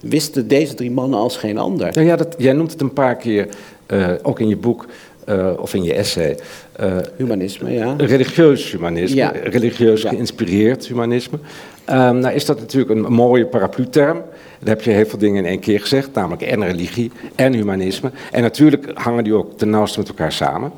wisten 0.00 0.48
deze 0.48 0.74
drie 0.74 0.90
mannen 0.90 1.18
als 1.18 1.36
geen 1.36 1.58
ander. 1.58 1.90
Nou 1.92 2.06
ja, 2.06 2.16
dat, 2.16 2.34
jij 2.38 2.52
noemt 2.52 2.72
het 2.72 2.80
een 2.80 2.92
paar 2.92 3.16
keer, 3.16 3.48
eh, 3.86 4.08
ook 4.22 4.40
in 4.40 4.48
je 4.48 4.56
boek 4.56 4.86
eh, 5.24 5.50
of 5.58 5.74
in 5.74 5.82
je 5.82 5.94
essay. 5.94 6.36
eh, 6.72 6.96
Humanisme, 7.16 7.70
ja. 7.72 7.94
Religieus 7.96 8.70
humanisme, 8.72 9.16
Ja. 9.16 9.32
religieus 9.44 10.02
geïnspireerd 10.04 10.86
humanisme. 10.86 11.38
Ehm, 11.84 12.18
nou 12.18 12.34
is 12.34 12.44
dat 12.44 12.58
natuurlijk 12.60 12.90
een 12.90 13.12
mooie 13.12 13.46
paraplu-term. 13.46 14.22
Daar 14.60 14.68
heb 14.76 14.82
je 14.82 14.90
heel 14.90 15.06
veel 15.06 15.18
dingen 15.18 15.44
in 15.44 15.50
één 15.50 15.60
keer 15.60 15.80
gezegd, 15.80 16.14
namelijk 16.14 16.42
en 16.42 16.64
religie 16.64 17.10
en 17.34 17.52
humanisme. 17.52 18.10
En 18.32 18.42
natuurlijk 18.42 18.90
hangen 18.94 19.24
die 19.24 19.34
ook 19.34 19.58
ten 19.58 19.70
nauwste 19.70 19.98
met 19.98 20.08
elkaar 20.08 20.32
samen. 20.32 20.72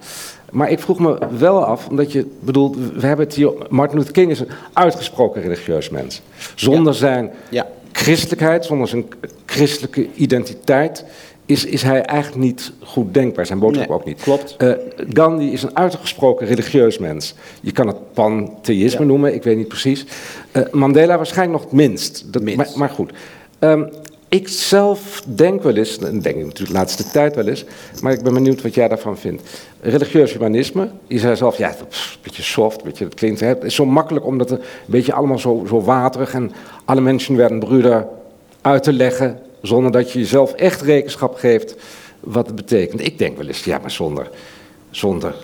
Maar 0.51 0.71
ik 0.71 0.79
vroeg 0.79 0.99
me 0.99 1.19
wel 1.39 1.65
af, 1.65 1.89
omdat 1.89 2.13
je 2.13 2.27
bedoelt, 2.41 2.77
we 2.95 3.07
hebben 3.07 3.27
het 3.27 3.35
hier, 3.35 3.53
Martin 3.69 3.99
Luther 3.99 4.13
King 4.13 4.31
is 4.31 4.41
een 4.41 4.49
uitgesproken 4.73 5.43
religieus 5.43 5.89
mens. 5.91 6.23
Zonder 6.55 6.95
zijn 6.95 7.31
Ja. 7.51 7.67
christelijkheid, 7.93 8.65
zonder 8.65 8.89
zijn 8.89 9.05
christelijke 9.47 10.09
identiteit, 10.15 11.05
is, 11.47 11.65
is 11.65 11.83
hij 11.83 12.03
eigenlijk 12.03 12.43
niet 12.43 12.73
goed 12.83 13.15
denkbaar. 13.15 13.47
Zijn 13.47 13.59
boodschap 13.59 13.89
Nee, 13.89 13.97
ook 13.97 14.05
niet. 14.05 14.23
klopt. 14.23 14.55
Eh, 14.59 14.73
Gandhi 15.13 15.53
is 15.53 15.63
een 15.63 15.77
uitgesproken 15.77 16.47
religieus 16.47 16.99
mens. 16.99 17.35
Je 17.61 17.73
kan 17.73 17.87
het 17.87 18.13
pantheïsme 18.13 19.01
Ja. 19.01 19.07
noemen, 19.07 19.35
ik 19.35 19.43
weet 19.43 19.57
niet 19.57 19.69
precies. 19.69 20.07
Eh, 20.53 20.63
Mandela 20.71 21.17
waarschijnlijk 21.17 21.59
nog 21.61 21.71
het 21.71 21.81
minst. 21.81 22.33
Dat, 22.33 22.43
Minst. 22.43 22.57
Maar, 22.57 22.69
maar 22.79 22.89
goed. 22.89 23.13
Ehm, 23.59 23.85
ik 24.31 24.49
zelf 24.49 25.23
denk 25.27 25.63
wel 25.63 25.77
eens, 25.77 25.99
en 25.99 26.21
denk 26.21 26.37
ik 26.37 26.45
natuurlijk 26.45 26.73
de 26.73 26.79
laatste 26.79 27.11
tijd 27.11 27.35
wel 27.35 27.47
eens, 27.47 27.65
maar 28.03 28.13
ik 28.13 28.23
ben 28.23 28.35
benieuwd 28.35 28.63
wat 28.63 28.75
jij 28.75 28.89
daarvan 28.89 29.19
vindt. 29.19 29.43
Religieus 29.81 30.33
humanisme, 30.33 30.91
je 31.07 31.19
zei 31.19 31.37
zelf, 31.37 31.59
ja, 31.59 31.69
een 31.69 31.87
beetje 32.23 32.43
soft, 32.43 32.83
weet 32.83 32.99
je, 32.99 33.05
dat 33.05 33.15
klinkt, 33.15 33.41
het 33.41 33.65
is 33.65 33.75
zo 33.75 33.87
makkelijk 33.87 34.27
omdat 34.27 34.51
het 34.51 34.61
een 34.61 34.67
beetje 34.87 35.13
allemaal 35.13 35.39
zo, 35.39 35.65
zo 35.69 35.81
waterig 35.83 36.35
en 36.35 36.53
alle 36.85 37.01
mensen 37.01 37.37
werden 37.37 37.59
broeder 37.59 38.07
uit 38.61 38.83
te 38.83 38.93
leggen, 38.93 39.39
zonder 39.63 39.93
dat 39.93 40.13
je 40.13 40.19
jezelf 40.19 40.53
echt 40.53 40.81
rekenschap 40.81 41.35
geeft 41.35 41.75
wat 42.21 42.47
het 42.47 42.57
betekent. 42.57 43.01
Ik 43.01 43.19
denk 43.19 43.37
wel 43.37 43.47
eens, 43.47 43.65
ja, 43.65 43.79
maar 43.79 43.91
zonder, 43.91 44.31
zonder 44.91 45.35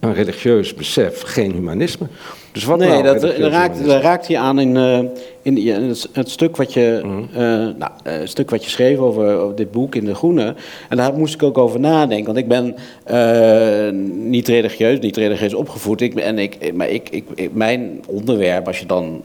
een 0.00 0.14
religieus 0.14 0.74
besef 0.74 1.22
geen 1.22 1.52
humanisme. 1.52 2.06
Dus 2.52 2.64
wat 2.64 2.78
nee, 2.78 2.88
nou 2.88 3.02
dat, 3.02 3.22
raakt, 3.36 3.84
dat 3.84 4.02
raakt 4.02 4.26
je 4.26 4.38
aan 4.38 4.58
in, 4.60 4.76
eh, 4.76 4.98
in, 5.42 5.88
het, 5.88 6.08
het 6.12 6.30
stuk 6.30 6.56
wat 6.56 6.72
je, 6.72 7.00
Mhm. 7.04 7.18
eh, 7.32 7.40
nou, 7.78 7.90
eh, 8.02 8.12
het 8.18 8.28
stuk 8.30 8.50
wat 8.50 8.64
je 8.64 8.70
schreef 8.70 8.98
over, 8.98 9.38
over 9.38 9.56
dit 9.56 9.70
boek 9.70 9.94
in 9.94 10.04
De 10.04 10.14
Groene. 10.14 10.54
En 10.88 10.96
daar 10.96 11.14
moest 11.14 11.34
ik 11.34 11.42
ook 11.42 11.58
over 11.58 11.80
nadenken. 11.80 12.26
Want 12.26 12.38
ik 12.38 12.48
ben 12.48 12.74
niet 14.30 14.48
religieus, 14.48 14.98
niet 14.98 15.16
religieus 15.16 15.54
opgevoed. 15.54 16.00
Ik, 16.00 16.14
en 16.14 16.38
ik, 16.38 16.74
maar 16.74 16.88
ik, 16.88 17.08
ik- 17.10 17.54
mijn 17.54 18.00
onderwerp, 18.06 18.66
als 18.66 18.78
je 18.78 18.86
dan 18.86 19.22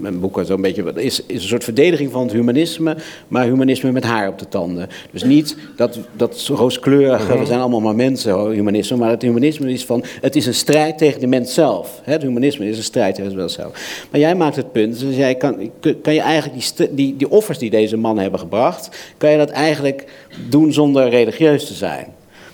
mijn 0.00 0.20
boek 0.20 0.40
zo'n 0.44 0.60
beetje, 0.60 0.92
is, 0.94 1.22
is 1.26 1.42
een 1.42 1.48
soort 1.48 1.64
verdediging 1.64 2.12
van 2.12 2.22
het 2.22 2.32
humanisme, 2.32 2.96
maar 3.28 3.44
humanisme 3.44 3.92
met 3.92 4.04
haar 4.04 4.28
op 4.28 4.38
de 4.38 4.48
tanden. 4.48 4.88
Dus 5.10 5.22
niet 5.22 5.56
dat, 5.76 5.98
dat 6.12 6.46
rooskleurige, 6.46 7.38
we 7.38 7.46
zijn 7.46 7.60
allemaal 7.60 7.80
maar 7.80 7.94
mensen, 7.94 8.50
humanisme, 8.50 8.96
maar 8.96 9.10
het 9.10 9.22
humanisme 9.22 9.72
is 9.72 9.84
van, 9.84 10.04
het 10.20 10.36
is 10.36 10.46
een 10.46 10.54
strijd 10.54 10.98
tegen 10.98 11.20
de 11.20 11.26
mens 11.26 11.54
zelf. 11.54 12.00
Het 12.02 12.22
humanisme 12.22 12.68
is 12.68 12.76
een 12.76 12.82
strijd 12.82 13.14
tegen 13.14 13.30
de 13.30 13.36
mens 13.36 13.52
zelf. 13.52 14.06
Maar 14.10 14.20
jij 14.20 14.34
maakt 14.34 14.56
het 14.56 14.72
punt, 14.72 15.00
dus 15.00 15.16
jij 15.16 15.34
kan, 15.34 15.70
kan 16.02 16.14
je 16.14 16.20
eigenlijk 16.20 16.76
die, 16.76 16.94
die, 16.94 17.16
die 17.16 17.30
offers 17.30 17.58
die 17.58 17.70
deze 17.70 17.96
mannen 17.96 18.22
hebben 18.22 18.40
gebracht, 18.40 18.88
kan 19.16 19.30
je 19.30 19.36
dat 19.36 19.50
eigenlijk 19.50 20.04
doen 20.48 20.72
zonder 20.72 21.08
religieus 21.08 21.66
te 21.66 21.74
zijn? 21.74 22.06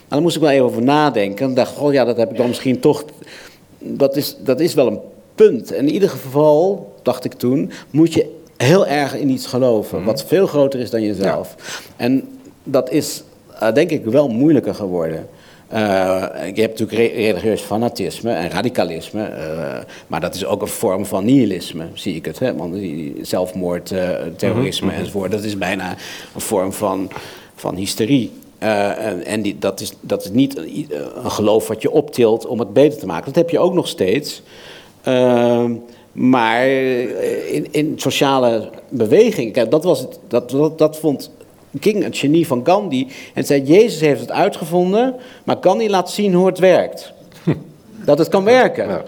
Nou, 0.04 0.08
daar 0.08 0.20
moest 0.22 0.36
ik 0.36 0.42
wel 0.42 0.50
even 0.50 0.64
over 0.64 0.82
nadenken. 0.82 1.46
En 1.46 1.54
dacht, 1.54 1.78
oh 1.78 1.92
ja, 1.92 2.04
dat 2.04 2.16
heb 2.16 2.30
ik 2.30 2.36
dan 2.36 2.46
misschien 2.46 2.80
toch. 2.80 3.04
Dat 3.78 4.16
is, 4.16 4.36
dat 4.40 4.60
is 4.60 4.74
wel 4.74 4.86
een 4.86 5.00
punt. 5.34 5.72
En 5.72 5.86
in 5.86 5.92
ieder 5.92 6.08
geval, 6.08 6.93
dacht 7.04 7.24
ik 7.24 7.32
toen, 7.32 7.70
moet 7.90 8.12
je 8.12 8.30
heel 8.56 8.86
erg 8.86 9.16
in 9.16 9.30
iets 9.30 9.46
geloven. 9.46 10.04
Wat 10.04 10.24
veel 10.24 10.46
groter 10.46 10.80
is 10.80 10.90
dan 10.90 11.02
jezelf. 11.02 11.54
En 11.96 12.28
dat 12.64 12.90
is, 12.90 13.22
eh, 13.58 13.72
denk 13.72 13.90
ik, 13.90 14.04
wel 14.04 14.28
moeilijker 14.28 14.74
geworden. 14.74 15.28
Uh, 15.72 15.78
je 16.54 16.60
hebt 16.60 16.78
natuurlijk 16.78 17.14
religieus 17.14 17.60
fanatisme 17.60 18.32
en 18.32 18.50
radicalisme, 18.50 19.30
uh, 19.30 19.76
maar 20.06 20.20
dat 20.20 20.34
is 20.34 20.44
ook 20.44 20.62
een 20.62 20.68
vorm 20.68 21.06
van 21.06 21.24
nihilisme, 21.24 21.84
zie 21.94 22.14
ik 22.14 22.24
het. 22.24 22.38
Hè? 22.38 22.54
Want 22.54 22.74
die 22.74 23.16
zelfmoord, 23.22 23.92
terrorisme 24.36 24.86
Mhm. 24.86 24.98
enzovoort, 24.98 25.30
dat 25.30 25.44
is 25.44 25.58
bijna 25.58 25.96
een 26.34 26.40
vorm 26.40 26.72
van, 26.72 27.10
van 27.54 27.76
hysterie. 27.76 28.30
Uh, 28.62 29.06
en 29.06 29.24
en 29.24 29.42
die, 29.42 29.58
dat, 29.58 29.80
is, 29.80 29.92
dat 30.00 30.24
is 30.24 30.30
niet 30.30 30.56
een, 30.56 30.90
een, 31.24 31.30
geloof 31.30 31.68
wat 31.68 31.82
je 31.82 31.90
optilt 31.90 32.46
om 32.46 32.58
het 32.58 32.72
beter 32.72 32.98
te 32.98 33.06
maken. 33.06 33.24
Dat 33.24 33.34
heb 33.34 33.50
je 33.50 33.58
ook 33.58 33.74
nog 33.74 33.88
steeds. 33.88 34.42
Uh, 35.08 35.64
maar 36.14 36.66
in, 36.66 37.66
in 37.70 37.92
sociale 37.96 38.70
beweging, 38.88 39.52
kijk, 39.52 39.70
dat, 39.70 39.84
was 39.84 40.00
het, 40.00 40.18
dat, 40.28 40.50
dat, 40.50 40.78
dat 40.78 40.98
vond 40.98 41.30
King 41.80 42.02
het 42.02 42.18
genie 42.18 42.46
van 42.46 42.60
Gandhi. 42.64 43.06
En 43.34 43.44
zei, 43.44 43.62
Jezus 43.62 44.00
heeft 44.00 44.20
het 44.20 44.30
uitgevonden, 44.30 45.14
maar 45.44 45.56
Gandhi 45.60 45.88
laat 45.88 46.10
zien 46.10 46.34
hoe 46.34 46.46
het 46.46 46.58
werkt. 46.58 47.12
Dat 48.04 48.18
het 48.18 48.28
kan 48.28 48.44
werken. 48.44 48.88
Ja. 48.88 49.02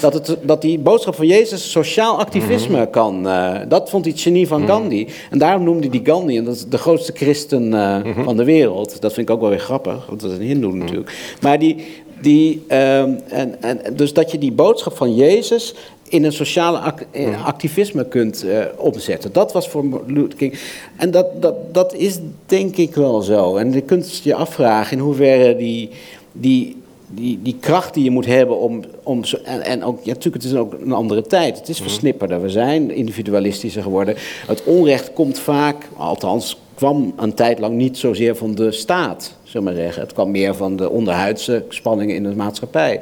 Dat, 0.00 0.14
het, 0.14 0.36
dat 0.42 0.62
die 0.62 0.78
boodschap 0.78 1.14
van 1.14 1.26
Jezus 1.26 1.70
sociaal 1.70 2.18
activisme 2.18 2.76
mm 2.76 2.82
-hmm. 2.82 2.90
kan. 2.90 3.26
Uh, 3.26 3.58
dat 3.68 3.90
vond 3.90 4.04
hij 4.04 4.12
het 4.12 4.22
genie 4.22 4.46
van 4.46 4.66
Gandhi. 4.66 5.08
En 5.30 5.38
daarom 5.38 5.64
noemde 5.64 5.88
hij 5.88 6.00
Gandhi, 6.02 6.36
en 6.36 6.44
dat 6.44 6.54
is 6.54 6.66
de 6.66 6.78
grootste 6.78 7.12
christen 7.12 7.72
uh, 7.72 8.04
mm 8.04 8.12
-hmm. 8.12 8.24
van 8.24 8.36
de 8.36 8.44
wereld. 8.44 9.00
Dat 9.00 9.12
vind 9.12 9.28
ik 9.28 9.34
ook 9.34 9.40
wel 9.40 9.50
weer 9.50 9.58
grappig, 9.58 10.06
want 10.06 10.20
dat 10.20 10.30
is 10.30 10.38
een 10.38 10.44
hindoe 10.44 10.74
natuurlijk. 10.74 11.36
Maar 11.40 11.58
die, 11.58 11.86
die 12.20 12.62
um, 12.68 13.20
en, 13.28 13.62
en, 13.62 13.80
dus 13.96 14.12
dat 14.12 14.30
je 14.30 14.38
die 14.38 14.52
boodschap 14.52 14.96
van 14.96 15.14
Jezus 15.14 15.74
in 16.10 16.24
een 16.24 16.32
sociale 16.32 16.78
ac 16.78 17.06
activisme 17.44 18.04
kunt 18.04 18.44
uh, 18.44 18.64
omzetten. 18.76 19.32
Dat 19.32 19.52
was 19.52 19.68
voor 19.68 20.02
Luther 20.06 20.36
King. 20.36 20.58
En 20.96 21.10
dat, 21.10 21.42
dat, 21.42 21.74
dat 21.74 21.94
is 21.94 22.18
denk 22.46 22.76
ik 22.76 22.94
wel 22.94 23.20
zo. 23.20 23.56
En 23.56 23.72
je 23.72 23.80
kunt 23.80 24.20
je 24.22 24.34
afvragen 24.34 24.96
in 24.96 25.02
hoeverre 25.02 25.56
die, 25.56 25.90
die, 26.32 26.76
die, 27.08 27.38
die 27.42 27.56
kracht 27.60 27.94
die 27.94 28.04
je 28.04 28.10
moet 28.10 28.26
hebben 28.26 28.58
om. 28.58 28.80
om 29.02 29.24
zo, 29.24 29.36
en, 29.44 29.62
en 29.62 29.84
ook, 29.84 29.98
ja, 30.02 30.12
natuurlijk, 30.12 30.42
het 30.42 30.52
is 30.52 30.58
ook 30.58 30.72
een 30.72 30.92
andere 30.92 31.22
tijd. 31.22 31.58
Het 31.58 31.68
is 31.68 31.80
versnipperder. 31.80 32.42
We 32.42 32.48
zijn 32.48 32.90
individualistischer 32.90 33.82
geworden. 33.82 34.14
Het 34.46 34.64
onrecht 34.64 35.12
komt 35.12 35.38
vaak, 35.38 35.88
althans 35.96 36.58
kwam 36.74 37.12
een 37.16 37.34
tijd 37.34 37.58
lang 37.58 37.76
niet 37.76 37.98
zozeer 37.98 38.36
van 38.36 38.54
de 38.54 38.72
staat, 38.72 39.34
zullen 39.42 39.66
we 39.66 39.72
maar 39.72 39.82
zeggen. 39.82 40.02
Het 40.02 40.12
kwam 40.12 40.30
meer 40.30 40.54
van 40.54 40.76
de 40.76 40.90
onderhuidse 40.90 41.64
spanningen 41.68 42.14
in 42.14 42.22
de 42.22 42.34
maatschappij. 42.34 43.00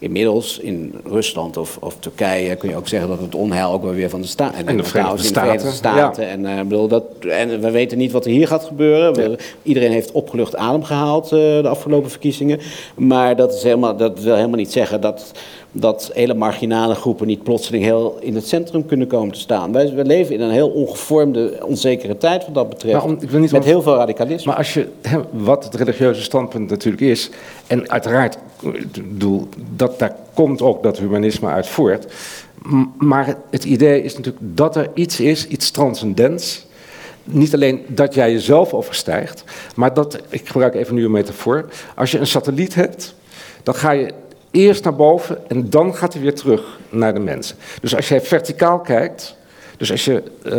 Inmiddels 0.00 0.58
in 0.58 0.94
Rusland 1.04 1.56
of, 1.56 1.76
of 1.80 1.96
Turkije 1.98 2.56
kun 2.56 2.68
je 2.68 2.76
ook 2.76 2.88
zeggen 2.88 3.08
dat 3.08 3.20
het 3.20 3.34
onheil 3.34 3.72
ook 3.72 3.82
wel 3.82 3.92
weer 3.92 4.10
van 4.10 4.20
de 4.20 4.26
staat. 4.26 4.54
En 4.54 4.64
de 4.64 4.70
in 4.70 4.76
de 4.76 4.84
Verenigde 4.84 5.70
Staten. 5.70 6.28
En, 6.28 6.40
uh, 6.40 6.58
bedoel, 6.58 6.88
dat, 6.88 7.04
en 7.28 7.60
we 7.60 7.70
weten 7.70 7.98
niet 7.98 8.12
wat 8.12 8.24
er 8.24 8.30
hier 8.30 8.46
gaat 8.46 8.64
gebeuren. 8.64 9.36
Iedereen 9.62 9.92
heeft 9.92 10.12
opgelucht 10.12 10.56
adem 10.56 10.82
gehaald 10.82 11.24
uh, 11.24 11.30
de 11.30 11.68
afgelopen 11.68 12.10
verkiezingen. 12.10 12.60
Maar 12.96 13.36
dat, 13.36 13.54
is 13.54 13.62
helemaal, 13.62 13.96
dat 13.96 14.20
wil 14.20 14.34
helemaal 14.34 14.56
niet 14.56 14.72
zeggen 14.72 15.00
dat, 15.00 15.32
dat 15.72 16.10
hele 16.14 16.34
marginale 16.34 16.94
groepen 16.94 17.26
niet 17.26 17.42
plotseling 17.42 17.84
heel 17.84 18.18
in 18.20 18.34
het 18.34 18.46
centrum 18.46 18.86
kunnen 18.86 19.06
komen 19.06 19.34
te 19.34 19.40
staan. 19.40 19.72
Wij, 19.72 19.94
we 19.94 20.04
leven 20.04 20.34
in 20.34 20.40
een 20.40 20.50
heel 20.50 20.68
ongevormde, 20.68 21.58
onzekere 21.62 22.16
tijd 22.16 22.44
wat 22.44 22.54
dat 22.54 22.68
betreft. 22.68 22.94
Waarom, 22.94 23.18
ik 23.20 23.30
wil 23.30 23.40
niet 23.40 23.52
met 23.52 23.64
heel 23.64 23.82
veel 23.82 23.96
radicalisme. 23.96 24.46
Maar 24.50 24.58
als 24.58 24.74
je, 24.74 24.88
wat 25.30 25.64
het 25.64 25.74
religieuze 25.74 26.22
standpunt 26.22 26.70
natuurlijk 26.70 27.02
is, 27.02 27.30
en 27.66 27.90
uiteraard, 27.90 28.38
ik 28.62 28.92
bedoel, 28.92 29.48
dat, 29.76 29.98
daar 29.98 30.16
komt 30.34 30.62
ook 30.62 30.82
dat 30.82 30.98
humanisme 30.98 31.48
uit 31.48 31.66
voort. 31.66 32.06
Maar 32.98 33.36
het 33.50 33.64
idee 33.64 34.02
is 34.02 34.16
natuurlijk 34.16 34.44
dat 34.56 34.76
er 34.76 34.90
iets 34.94 35.20
is, 35.20 35.46
iets 35.46 35.70
transcendents. 35.70 36.68
Niet 37.24 37.54
alleen 37.54 37.84
dat 37.86 38.14
jij 38.14 38.32
jezelf 38.32 38.74
overstijgt, 38.74 39.44
maar 39.74 39.94
dat, 39.94 40.20
ik 40.28 40.48
gebruik 40.48 40.74
even 40.74 40.94
nu 40.94 41.04
een 41.04 41.10
metafoor. 41.10 41.68
Als 41.96 42.10
je 42.10 42.18
een 42.18 42.26
satelliet 42.26 42.74
hebt, 42.74 43.14
dan 43.62 43.74
ga 43.74 43.90
je 43.90 44.12
eerst 44.50 44.84
naar 44.84 44.96
boven 44.96 45.48
en 45.48 45.70
dan 45.70 45.94
gaat 45.94 46.12
hij 46.12 46.22
weer 46.22 46.34
terug 46.34 46.78
naar 46.88 47.14
de 47.14 47.20
mensen. 47.20 47.56
Dus 47.80 47.96
als 47.96 48.08
jij 48.08 48.20
verticaal 48.20 48.80
kijkt, 48.80 49.36
dus 49.76 49.90
als 49.90 50.04
je, 50.04 50.22
uh, 50.44 50.52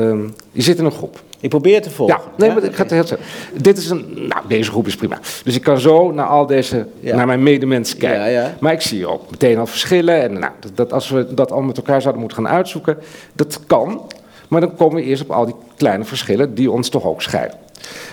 je 0.52 0.62
zit 0.62 0.78
in 0.78 0.86
een 0.86 0.92
groep. 0.92 1.20
Ik 1.40 1.50
probeer 1.50 1.82
te 1.82 1.90
volgen. 1.90 2.16
Ja, 2.16 2.32
nee, 2.38 2.54
maar 2.54 2.64
ik 2.64 2.76
ga 2.76 2.82
het 2.82 2.92
heel 2.92 3.08
zeggen. 3.08 3.28
Dit 3.62 3.78
is 3.78 3.90
een, 3.90 4.28
nou, 4.28 4.42
deze 4.48 4.72
groep 4.72 4.88
is 4.88 4.96
prima. 4.96 5.20
Dus 5.44 5.56
ik 5.56 5.62
kan 5.62 5.80
zo 5.80 6.12
naar 6.12 6.26
al 6.26 6.46
deze, 6.46 6.88
ja. 7.00 7.16
naar 7.16 7.26
mijn 7.26 7.44
medemensen 7.44 7.98
kijken. 7.98 8.20
Ja, 8.20 8.26
ja. 8.26 8.56
Maar 8.60 8.74
ik 8.74 8.82
zie 8.82 9.08
ook 9.08 9.32
meteen 9.32 9.58
al 9.58 9.68
verschillen. 9.68 10.22
En 10.22 10.34
nou, 10.34 10.52
dat, 10.60 10.72
dat 10.76 10.94
als 10.94 11.10
we 11.10 11.34
dat 11.34 11.52
al 11.52 11.62
met 11.62 11.78
elkaar 11.78 12.02
zouden 12.02 12.22
moeten 12.22 12.44
gaan 12.44 12.54
uitzoeken, 12.54 12.98
dat 13.34 13.60
kan. 13.68 14.02
Maar 14.48 14.62
dan 14.62 14.76
komen 14.76 14.96
we 14.96 15.04
eerst 15.04 15.24
op 15.24 15.32
al 15.32 15.46
die 15.46 15.56
kleine 15.78 16.04
verschillen 16.04 16.56
die 16.56 16.72
ons 16.72 16.90
toch 16.90 17.06
ook 17.06 17.22
scheiden. 17.22 17.58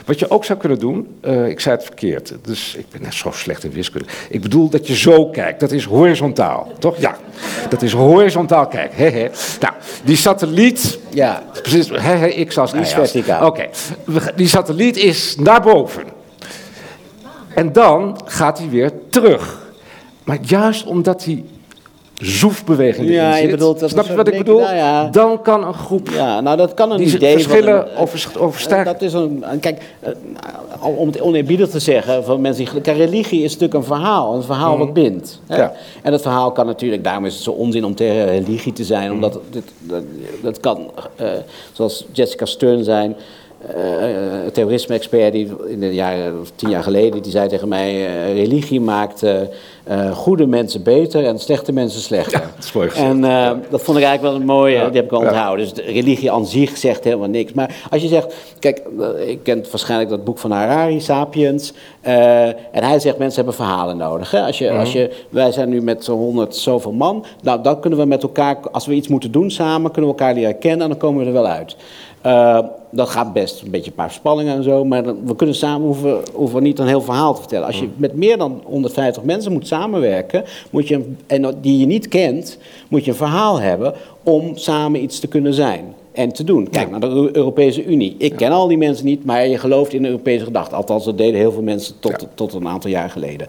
Wat 0.05 0.19
je 0.19 0.31
ook 0.31 0.45
zou 0.45 0.59
kunnen 0.59 0.78
doen, 0.78 1.19
uh, 1.24 1.49
ik 1.49 1.61
zei 1.61 1.77
het 1.77 1.85
verkeerd, 1.85 2.35
dus 2.43 2.74
ik 2.74 2.85
ben 2.90 3.03
net 3.03 3.15
zo 3.15 3.31
slecht 3.31 3.65
in 3.65 3.70
wiskunde. 3.70 4.09
Ik 4.28 4.40
bedoel 4.40 4.69
dat 4.69 4.86
je 4.86 4.97
zo 4.97 5.27
kijkt, 5.27 5.61
dat 5.61 5.73
is 5.73 5.85
horizontaal, 5.85 6.73
toch? 6.78 6.97
Ja, 6.99 7.16
dat 7.69 7.82
is 7.82 7.93
horizontaal 7.93 8.66
kijken. 8.66 8.97
He, 8.97 9.11
he. 9.11 9.28
Nou, 9.61 9.74
die 10.05 10.16
satelliet, 10.16 10.99
ja. 11.09 11.43
precies, 11.62 11.89
he, 11.93 12.45
x 12.45 12.59
als 12.59 12.73
Die 12.73 12.81
is 12.81 12.93
verticaal. 12.93 13.47
Oké, 13.47 13.69
okay. 14.07 14.32
die 14.36 14.49
satelliet 14.49 14.97
is 14.97 15.36
naar 15.36 15.62
boven. 15.62 16.05
En 17.55 17.73
dan 17.73 18.20
gaat 18.24 18.59
hij 18.59 18.69
weer 18.69 18.93
terug. 19.11 19.66
Maar 20.24 20.39
juist 20.40 20.86
omdat 20.86 21.24
hij 21.24 21.45
zoefbeweging 22.19 23.09
ja, 23.09 23.36
je 23.36 23.49
bedoelt 23.49 23.81
dat 23.81 23.90
snap 23.90 24.07
je 24.07 24.15
wat 24.15 24.28
ik 24.28 24.39
bedoel? 24.39 24.59
Nou 24.59 24.74
ja. 24.77 25.09
Dan 25.09 25.43
kan 25.43 25.66
een 25.66 25.74
groep 25.74 26.09
ja, 26.11 26.40
nou 26.40 26.57
dat 26.57 26.74
kan 26.74 26.90
een 26.90 26.97
die 26.97 27.15
idee 27.15 27.32
verschillen 27.32 27.82
van 27.82 27.90
een, 27.90 27.97
over, 27.97 28.31
overstijgen. 28.39 28.93
Dat 28.93 29.03
is 29.03 29.12
een, 29.12 29.45
kijk, 29.61 29.82
om 30.81 31.07
het 31.07 31.20
oneerbiedig 31.20 31.69
te 31.69 31.78
zeggen, 31.78 32.24
van 32.24 32.40
mensen 32.40 32.65
die, 32.65 32.81
kijk, 32.81 32.97
religie 32.97 33.43
is 33.43 33.53
natuurlijk 33.53 33.74
een 33.74 33.85
verhaal, 33.85 34.35
een 34.35 34.43
verhaal 34.43 34.73
mm. 34.73 34.78
wat 34.78 34.93
bindt. 34.93 35.40
Hè? 35.47 35.57
Ja. 35.57 35.73
En 36.03 36.11
dat 36.11 36.23
verhaal 36.23 36.53
kan 36.53 36.66
natuurlijk, 36.66 37.05
daarom 37.05 37.24
is 37.24 37.35
het 37.35 37.43
zo 37.43 37.51
onzin 37.51 37.85
om 37.85 37.95
tegen 37.95 38.24
religie 38.24 38.73
te 38.73 38.85
zijn, 38.85 39.12
omdat 39.12 39.35
mm. 39.35 39.40
dit, 39.51 39.65
dat, 39.81 40.03
dat 40.43 40.61
kan, 40.61 40.90
uh, 41.20 41.28
zoals 41.73 42.07
Jessica 42.12 42.45
Stern 42.45 42.85
zijn, 42.85 43.16
uh, 43.76 44.44
een 44.44 44.52
terrorisme-expert 44.52 45.32
die 45.32 45.51
in 45.66 45.80
de 45.80 45.94
jaren, 45.94 46.47
tien 46.55 46.70
jaar 46.70 46.82
geleden, 46.82 47.22
die 47.22 47.32
zei 47.32 47.48
tegen 47.48 47.68
mij: 47.68 47.94
uh, 47.94 48.35
religie 48.35 48.80
maakt 48.80 49.22
uh, 49.22 50.12
goede 50.12 50.47
mensen 50.47 50.82
beter 50.82 51.24
en 51.24 51.39
slechte 51.39 51.72
mensen 51.72 52.01
slechter. 52.01 52.39
Ja, 52.40 52.51
dat 52.55 52.64
is 52.64 52.72
mooi 52.72 52.89
en 52.94 53.20
dat 53.70 53.82
vond 53.82 53.98
ik 53.98 54.05
eigenlijk 54.05 54.22
wel 54.22 54.35
een 54.35 54.47
mooie, 54.47 54.76
ja. 54.76 54.86
die 54.86 54.97
heb 54.97 55.05
ik 55.05 55.12
al 55.12 55.20
onthouden. 55.20 55.68
Dus 55.74 55.85
religie 55.85 56.32
aan 56.32 56.47
zich 56.47 56.76
zegt 56.76 57.05
helemaal 57.05 57.28
niks. 57.28 57.52
Maar 57.52 57.86
als 57.90 58.02
je 58.02 58.09
zegt, 58.09 58.35
kijk, 58.59 58.82
ik 59.26 59.43
ken 59.43 59.64
waarschijnlijk 59.70 60.10
dat 60.10 60.24
boek 60.24 60.39
van 60.39 60.51
Harari, 60.51 61.01
Sapiens. 61.01 61.72
en 62.01 62.85
hij 62.85 62.98
zegt: 62.98 63.18
mensen 63.18 63.36
hebben 63.44 63.55
verhalen 63.55 63.97
nodig. 63.97 64.30
Hè? 64.30 64.40
Als 64.40 64.59
je, 64.59 64.66
Mhm. 64.70 64.78
als 64.78 64.93
je, 64.93 65.10
wij 65.28 65.52
zijn 65.52 65.68
nu 65.68 65.82
met 65.82 66.05
zo'n 66.05 66.18
honderd 66.18 66.56
zoveel 66.56 66.93
man. 66.93 67.24
Nou, 67.43 67.62
dan 67.62 67.80
kunnen 67.80 67.98
we 67.98 68.05
met 68.05 68.22
elkaar, 68.22 68.56
als 68.72 68.86
we 68.86 68.94
iets 68.94 69.09
moeten 69.09 69.32
doen 69.32 69.51
samen, 69.51 69.90
kunnen 69.90 70.10
we 70.10 70.16
elkaar 70.18 70.35
leren 70.35 70.59
kennen 70.59 70.82
en 70.82 70.89
dan 70.89 70.98
komen 70.98 71.20
we 71.20 71.26
er 71.26 71.32
wel 71.32 71.47
uit. 71.47 71.76
Uh, 72.28 72.59
dat 72.90 73.09
gaat 73.09 73.32
best, 73.32 73.62
een 73.62 73.70
beetje 73.70 73.90
een 73.90 73.96
paar 73.96 74.10
spanningen 74.10 74.56
en 74.56 74.62
zo, 74.62 74.84
maar 74.84 75.05
we 75.24 75.36
kunnen 75.36 75.55
samen 75.55 75.86
hoeven, 75.86 76.20
hoeven 76.32 76.62
niet 76.62 76.78
een 76.78 76.86
heel 76.86 77.00
verhaal 77.00 77.34
te 77.34 77.40
vertellen. 77.40 77.66
Als 77.66 77.78
je 77.78 77.88
met 77.96 78.14
meer 78.14 78.38
dan 78.38 78.62
150 78.64 79.22
mensen 79.22 79.52
moet 79.52 79.66
samenwerken, 79.66 80.44
moet 80.70 80.88
je, 80.88 81.14
en 81.26 81.56
die 81.60 81.78
je 81.78 81.86
niet 81.86 82.09
kent, 82.09 82.59
moet 82.88 83.05
je 83.05 83.10
een 83.10 83.16
verhaal 83.16 83.60
hebben 83.60 83.94
om 84.22 84.56
samen 84.56 85.02
iets 85.02 85.18
te 85.20 85.26
kunnen 85.26 85.55
zijn. 85.55 85.94
En 86.19 86.32
te 86.32 86.45
doen. 86.45 86.69
Kijk 86.70 86.90
naar 86.90 87.01
de 87.01 87.07
Eu- 87.07 87.31
Europese 87.32 87.85
Unie. 87.85 88.15
Ik 88.19 88.36
ken 88.36 88.53
al 88.53 88.69
die 88.69 88.78
mensen 88.78 89.07
niet, 89.07 89.24
maar 89.24 89.47
je 89.47 89.59
gelooft 89.59 89.93
in 89.93 90.03
de 90.03 90.09
Europese 90.09 90.45
gedachte. 90.45 90.74
Althans, 90.74 91.05
dat 91.05 91.19
deden 91.19 91.40
heel 91.40 91.53
veel 91.53 91.62
mensen 91.62 91.95
tot, 92.01 92.27
tot 92.35 92.53
een 92.53 92.69
aantal 92.69 92.90
jaar 92.90 93.11
geleden. 93.11 93.47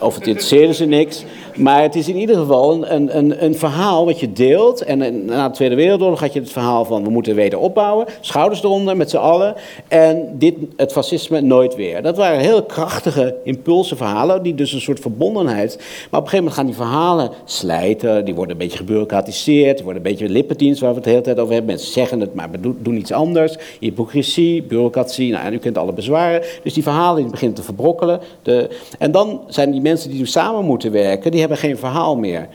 Of 0.00 0.14
het 0.14 0.26
interesseerde 0.26 0.74
ze 0.74 0.84
niks. 0.84 1.24
Maar 1.56 1.82
het 1.82 1.94
is 1.94 2.08
in 2.08 2.16
ieder 2.16 2.36
geval 2.36 2.72
een, 2.72 2.94
een, 2.94 3.16
een, 3.16 3.44
een 3.44 3.54
verhaal 3.54 4.04
wat 4.04 4.20
je 4.20 4.32
deelt. 4.32 4.82
En, 4.82 5.02
en 5.02 5.24
na 5.24 5.48
de 5.48 5.54
Tweede 5.54 5.74
Wereldoorlog 5.74 6.20
had 6.20 6.32
je 6.32 6.40
het 6.40 6.50
verhaal 6.50 6.84
van 6.84 7.04
we 7.04 7.10
moeten 7.10 7.34
weder 7.34 7.58
opbouwen. 7.58 8.06
Schouders 8.20 8.62
eronder 8.62 8.96
met 8.96 9.10
z'n 9.10 9.16
allen. 9.16 9.54
En 9.88 10.28
dit, 10.38 10.54
het 10.76 10.92
fascisme 10.92 11.40
nooit 11.40 11.74
weer. 11.74 12.02
Dat 12.02 12.16
waren 12.16 12.40
heel 12.40 12.62
krachtige 12.62 13.34
impulsen 13.44 13.96
verhalen. 13.96 14.42
Die 14.42 14.54
dus 14.54 14.72
een 14.72 14.80
soort 14.80 15.00
verbondenheid. 15.00 15.76
Maar 16.10 16.20
op 16.20 16.26
een 16.26 16.30
gegeven 16.30 16.36
moment 16.38 16.54
gaan 16.54 16.66
die 16.66 16.74
verhalen 16.74 17.30
slijten. 17.44 18.24
Die 18.24 18.34
worden 18.34 18.52
een 18.52 18.62
beetje 18.62 18.78
gebureaucratiseerd. 18.78 19.74
Die 19.76 19.84
worden 19.84 20.02
een 20.04 20.10
beetje 20.10 20.28
lippendienst 20.28 20.80
waar 20.80 20.90
we 20.90 20.94
het 20.96 21.04
de 21.04 21.10
hele 21.10 21.22
tijd 21.22 21.38
over 21.38 21.52
hebben. 21.52 21.70
Mensen 21.70 21.92
zeggen 21.92 22.09
het, 22.18 22.34
maar 22.34 22.48
doen 22.60 22.96
iets 22.96 23.12
anders. 23.12 23.56
Hypocrisie, 23.80 24.62
bureaucratie. 24.62 25.32
Nou, 25.32 25.44
en 25.44 25.52
u 25.52 25.58
kent 25.58 25.78
alle 25.78 25.92
bezwaren. 25.92 26.42
Dus 26.62 26.74
die 26.74 26.82
verhalen 26.82 27.30
beginnen 27.30 27.56
te 27.56 27.62
verbrokkelen. 27.62 28.20
De, 28.42 28.70
en 28.98 29.10
dan 29.10 29.40
zijn 29.46 29.70
die 29.70 29.80
mensen 29.80 30.10
die 30.10 30.18
nu 30.18 30.26
samen 30.26 30.64
moeten 30.64 30.92
werken, 30.92 31.30
die 31.30 31.40
hebben 31.40 31.58
geen 31.58 31.78
verhaal 31.78 32.16
meer. 32.16 32.48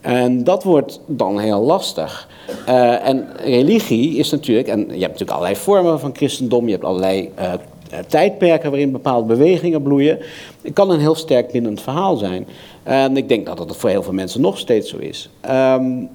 En 0.00 0.44
dat 0.44 0.64
wordt 0.64 1.00
dan 1.06 1.38
heel 1.38 1.60
lastig. 1.60 2.28
Eh, 2.66 3.08
en 3.08 3.26
religie 3.44 4.16
is 4.16 4.30
natuurlijk, 4.30 4.68
en 4.68 4.78
je 4.78 4.84
hebt 4.86 5.00
natuurlijk 5.00 5.30
allerlei 5.30 5.56
vormen 5.56 6.00
van 6.00 6.14
christendom, 6.16 6.64
je 6.64 6.72
hebt 6.72 6.84
allerlei 6.84 7.30
eh, 7.34 7.52
eh, 7.52 7.58
tijdperken 8.06 8.70
waarin 8.70 8.92
bepaalde 8.92 9.26
bewegingen 9.26 9.82
bloeien. 9.82 10.18
Het 10.62 10.72
kan 10.72 10.90
een 10.90 11.00
heel 11.00 11.14
sterk 11.14 11.52
bindend 11.52 11.80
verhaal 11.80 12.16
zijn. 12.16 12.46
En 12.82 13.16
ik 13.16 13.28
denk 13.28 13.46
dat 13.46 13.56
dat 13.56 13.76
voor 13.76 13.90
heel 13.90 14.02
veel 14.02 14.12
mensen 14.12 14.40
nog 14.40 14.58
steeds 14.58 14.90
zo 14.90 14.96
is. 14.96 15.30
Ehm, 15.40 16.06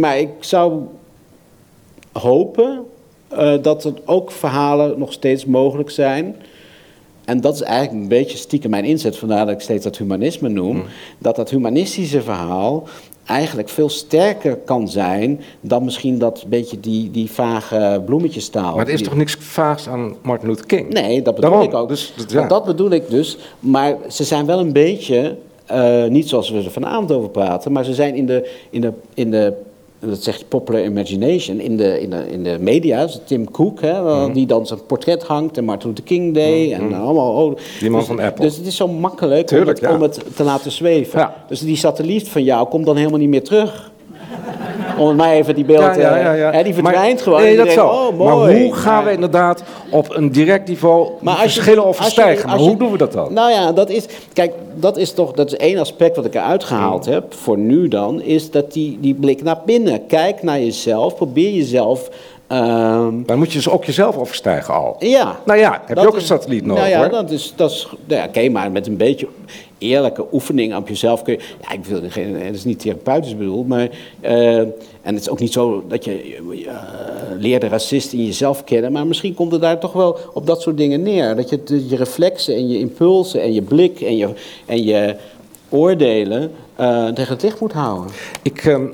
maar 0.00 0.18
ik 0.18 0.30
zou 0.40 0.82
hopen 2.12 2.84
eh, 3.28 3.54
dat 3.62 3.84
er 3.84 3.92
ook 4.04 4.30
verhalen 4.30 4.98
nog 4.98 5.12
steeds 5.12 5.44
mogelijk 5.44 5.90
zijn. 5.90 6.36
En 7.24 7.40
dat 7.40 7.54
is 7.54 7.60
eigenlijk 7.62 8.02
een 8.02 8.08
beetje 8.08 8.36
stiekem 8.36 8.70
mijn 8.70 8.84
inzet, 8.84 9.16
vandaar 9.16 9.46
dat 9.46 9.54
ik 9.54 9.60
steeds 9.60 9.84
dat 9.84 9.98
humanisme 9.98 10.48
noem. 10.48 10.82
Dat 11.18 11.36
dat 11.36 11.50
humanistische 11.50 12.22
verhaal 12.22 12.88
eigenlijk 13.24 13.68
veel 13.68 13.88
sterker 13.88 14.56
kan 14.56 14.88
zijn 14.88 15.40
dan 15.60 15.84
misschien 15.84 16.18
dat 16.18 16.44
beetje 16.48 16.80
die, 16.80 17.10
die 17.10 17.30
vage 17.30 18.02
bloemetjestaal. 18.06 18.76
Maar 18.76 18.86
er 18.86 18.92
is 18.92 19.02
toch 19.02 19.16
niks 19.16 19.36
vaags 19.38 19.88
aan 19.88 20.14
Martin 20.22 20.48
Luther 20.48 20.66
King? 20.66 20.92
Nee, 20.92 21.22
dat 21.22 21.34
bedoel 21.34 21.50
Daarom. 21.50 21.68
ik 21.68 21.74
ook. 21.74 21.88
Dus, 21.88 22.14
ja. 22.28 22.46
Dat 22.46 22.64
bedoel 22.64 22.90
ik 22.90 23.10
dus. 23.10 23.38
Maar 23.60 23.96
ze 24.08 24.24
zijn 24.24 24.46
wel 24.46 24.58
een 24.58 24.72
beetje, 24.72 25.36
eh, 25.66 26.04
niet 26.04 26.28
zoals 26.28 26.50
we 26.50 26.58
er 26.58 26.70
vanavond 26.70 27.12
over 27.12 27.30
praten, 27.30 27.72
maar 27.72 27.84
ze 27.84 27.94
zijn 27.94 28.14
in 28.14 28.26
de, 28.26 28.50
in 28.70 28.80
de, 28.80 28.92
in 29.14 29.30
de 29.30 29.52
dat 30.00 30.22
zegt 30.22 30.48
popular 30.48 30.84
imagination, 30.84 31.60
in 31.60 31.76
de, 31.76 32.00
in 32.00 32.10
de, 32.10 32.24
in 32.30 32.42
de 32.44 32.56
media, 32.60 33.08
Tim 33.24 33.50
Cook, 33.50 33.80
hè, 33.80 34.00
Mhm. 34.02 34.32
die 34.32 34.46
dan 34.46 34.66
zijn 34.66 34.86
portret 34.86 35.22
hangt 35.22 35.56
en 35.56 35.64
Martin 35.64 35.88
Luther 35.88 36.04
King 36.04 36.34
Day 36.34 36.72
en 36.72 36.92
allemaal. 36.94 37.32
Oh, 37.44 37.56
Die 37.80 37.90
man 37.90 37.98
dus, 37.98 38.08
van 38.08 38.20
Apple. 38.20 38.44
Dus 38.44 38.56
het 38.56 38.66
is 38.66 38.76
zo 38.76 38.88
makkelijk 38.88 39.46
Tuurlijk, 39.46 39.68
om, 39.68 39.74
het, 39.74 39.90
ja. 39.90 39.94
om 39.96 40.02
het 40.02 40.36
te 40.36 40.42
laten 40.44 40.70
zweven. 40.72 41.30
Dus 41.48 41.60
die 41.60 41.76
satelliet 41.76 42.28
van 42.28 42.44
jou 42.44 42.68
komt 42.68 42.86
dan 42.86 42.96
helemaal 42.96 43.18
niet 43.18 43.28
meer 43.28 43.44
terug. 43.44 43.89
Om 45.00 45.08
het 45.08 45.16
maar 45.16 45.30
even 45.32 45.54
die 45.54 45.64
beeld 45.64 45.92
te 45.94 46.00
Ja. 46.00 46.50
Hè, 46.52 46.62
die 46.62 46.74
verdwijnt 46.74 47.14
Maar- 47.14 47.22
gewoon. 47.22 47.40
Nee, 47.42 47.56
dat. 47.56 47.78
Oh, 47.78 48.16
mooi. 48.16 48.34
maar 48.52 48.60
hoe 48.62 48.74
gaan 48.74 49.04
we 49.04 49.12
inderdaad 49.12 49.62
op 49.90 50.14
een 50.16 50.30
direct 50.32 50.68
niveau 50.68 51.08
Maar 51.20 51.34
als 51.34 51.42
je- 51.42 51.48
verschillen 51.50 51.82
je- 51.82 51.88
overstijgen? 51.88 52.44
Maar 52.46 52.54
als 52.54 52.62
je- 52.64 52.68
hoe 52.70 52.78
doen 52.78 52.90
we 52.92 52.98
dat 52.98 53.12
dan? 53.12 53.32
Nou 53.32 53.50
ja, 53.50 53.72
dat 53.72 53.90
is. 53.90 54.06
Kijk, 54.32 54.52
dat 54.74 54.96
is 54.96 55.12
toch. 55.12 55.32
Dat 55.32 55.46
is 55.52 55.56
één 55.56 55.78
aspect 55.78 56.16
wat 56.16 56.24
ik 56.24 56.34
eruit 56.34 56.64
gehaald 56.64 57.06
Mm. 57.06 57.12
heb. 57.12 57.34
Voor 57.34 57.58
nu 57.58 57.88
dan. 57.88 58.22
Is 58.22 58.50
dat 58.50 58.72
die, 58.72 58.98
die 59.00 59.14
blik 59.14 59.42
naar 59.42 59.58
binnen. 59.66 60.06
Kijk 60.06 60.42
naar 60.42 60.60
jezelf. 60.60 61.14
Probeer 61.16 61.50
jezelf. 61.50 62.08
ehm, 62.46 63.12
Dan 63.26 63.38
moet 63.38 63.48
je 63.52 63.58
dus 63.58 63.68
ook 63.68 63.84
jezelf 63.84 64.16
overstijgen 64.16 64.74
al. 64.74 64.96
ja. 64.98 65.36
Nou 65.44 65.58
ja, 65.58 65.70
heb 65.86 65.96
Dat 65.96 66.04
je 66.04 66.10
ook 66.10 66.16
een 66.16 66.20
satelliet 66.20 66.64
nodig 66.66 66.82
Nou 66.82 66.94
ja, 66.94 66.98
hoor. 67.00 67.08
dat 67.10 67.30
is. 67.30 67.52
Dat 67.56 67.70
is 67.70 67.88
nou 68.06 68.20
ja, 68.20 68.26
Oké, 68.26 68.48
maar 68.48 68.70
met 68.70 68.86
een 68.86 68.96
beetje 68.96 69.26
eerlijke 69.78 70.24
oefening 70.32 70.76
op 70.76 70.88
jezelf 70.88 71.22
kun 71.22 71.32
je. 71.32 71.40
Ja, 71.60 71.72
ik 71.72 71.84
wil 71.84 72.00
geen. 72.08 72.36
Het 72.40 72.54
is 72.54 72.64
niet 72.64 72.78
therapeutisch 72.80 73.36
bedoeld, 73.36 73.68
maar. 73.68 73.88
eh, 74.20 74.62
en 75.02 75.14
het 75.14 75.22
is 75.22 75.28
ook 75.30 75.38
niet 75.38 75.52
zo 75.52 75.84
dat 75.88 76.04
je 76.04 76.36
eh, 76.66 76.74
leert 77.38 77.60
de 77.60 77.68
racist 77.68 78.12
in 78.12 78.24
jezelf 78.24 78.64
kennen. 78.64 78.92
Maar 78.92 79.06
misschien 79.06 79.34
komt 79.34 79.52
het 79.52 79.60
daar 79.60 79.78
toch 79.78 79.92
wel 79.92 80.18
op 80.32 80.46
dat 80.46 80.62
soort 80.62 80.76
dingen 80.76 81.02
neer. 81.02 81.36
Dat 81.36 81.48
je 81.48 81.86
je 81.88 81.96
reflexen 81.96 82.54
en 82.54 82.68
je 82.68 82.78
impulsen 82.78 83.42
en 83.42 83.52
je 83.54 83.62
blik 83.62 84.00
en 84.00 84.16
je, 84.16 84.28
en 84.66 84.84
je 84.84 85.16
oordelen 85.68 86.50
eh, 86.76 87.06
tegen 87.06 87.32
het 87.32 87.42
licht 87.42 87.60
moet 87.60 87.72
houden. 87.72 88.10
Ik, 88.42 88.64
ehm, 88.64 88.84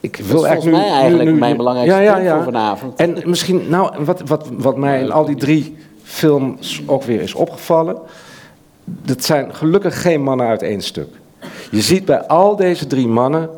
ik 0.00 0.16
Dat 0.16 0.26
wil 0.26 0.36
is 0.36 0.42
volgens 0.42 0.44
eigenlijk 0.44 0.76
nu, 0.76 0.82
mij 0.82 0.90
eigenlijk 0.90 1.24
nu- 1.24 1.32
nu- 1.34 1.38
mijn 1.38 1.56
belangrijkste 1.56 2.12
punt 2.12 2.28
voor 2.28 2.42
vanavond. 2.44 2.96
En 2.96 3.16
misschien, 3.24 3.62
nou, 3.68 4.04
wat, 4.04 4.22
wat, 4.26 4.48
wat 4.52 4.76
mij 4.76 5.00
in 5.00 5.12
al 5.12 5.24
die 5.24 5.36
drie 5.36 5.76
films 6.02 6.82
ook 6.86 7.02
weer 7.02 7.20
is 7.20 7.34
opgevallen. 7.34 7.96
Dat 8.84 9.24
zijn 9.24 9.54
gelukkig 9.54 10.02
geen 10.02 10.22
mannen 10.22 10.46
uit 10.46 10.62
één 10.62 10.82
stuk. 10.82 11.08
Je 11.70 11.80
ziet 11.80 12.04
bij 12.04 12.26
al 12.26 12.56
deze 12.56 12.86
drie 12.86 13.06
mannen 13.08 13.50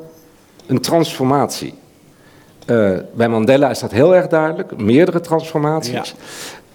een 0.68 0.80
transformatie. 0.80 1.74
Eh, 2.66 2.90
bij 3.14 3.28
Mandela 3.28 3.70
is 3.70 3.78
dat 3.78 3.92
heel 3.92 4.14
erg 4.14 4.26
duidelijk, 4.26 4.76
meerdere 4.76 5.20
transformaties. 5.20 6.14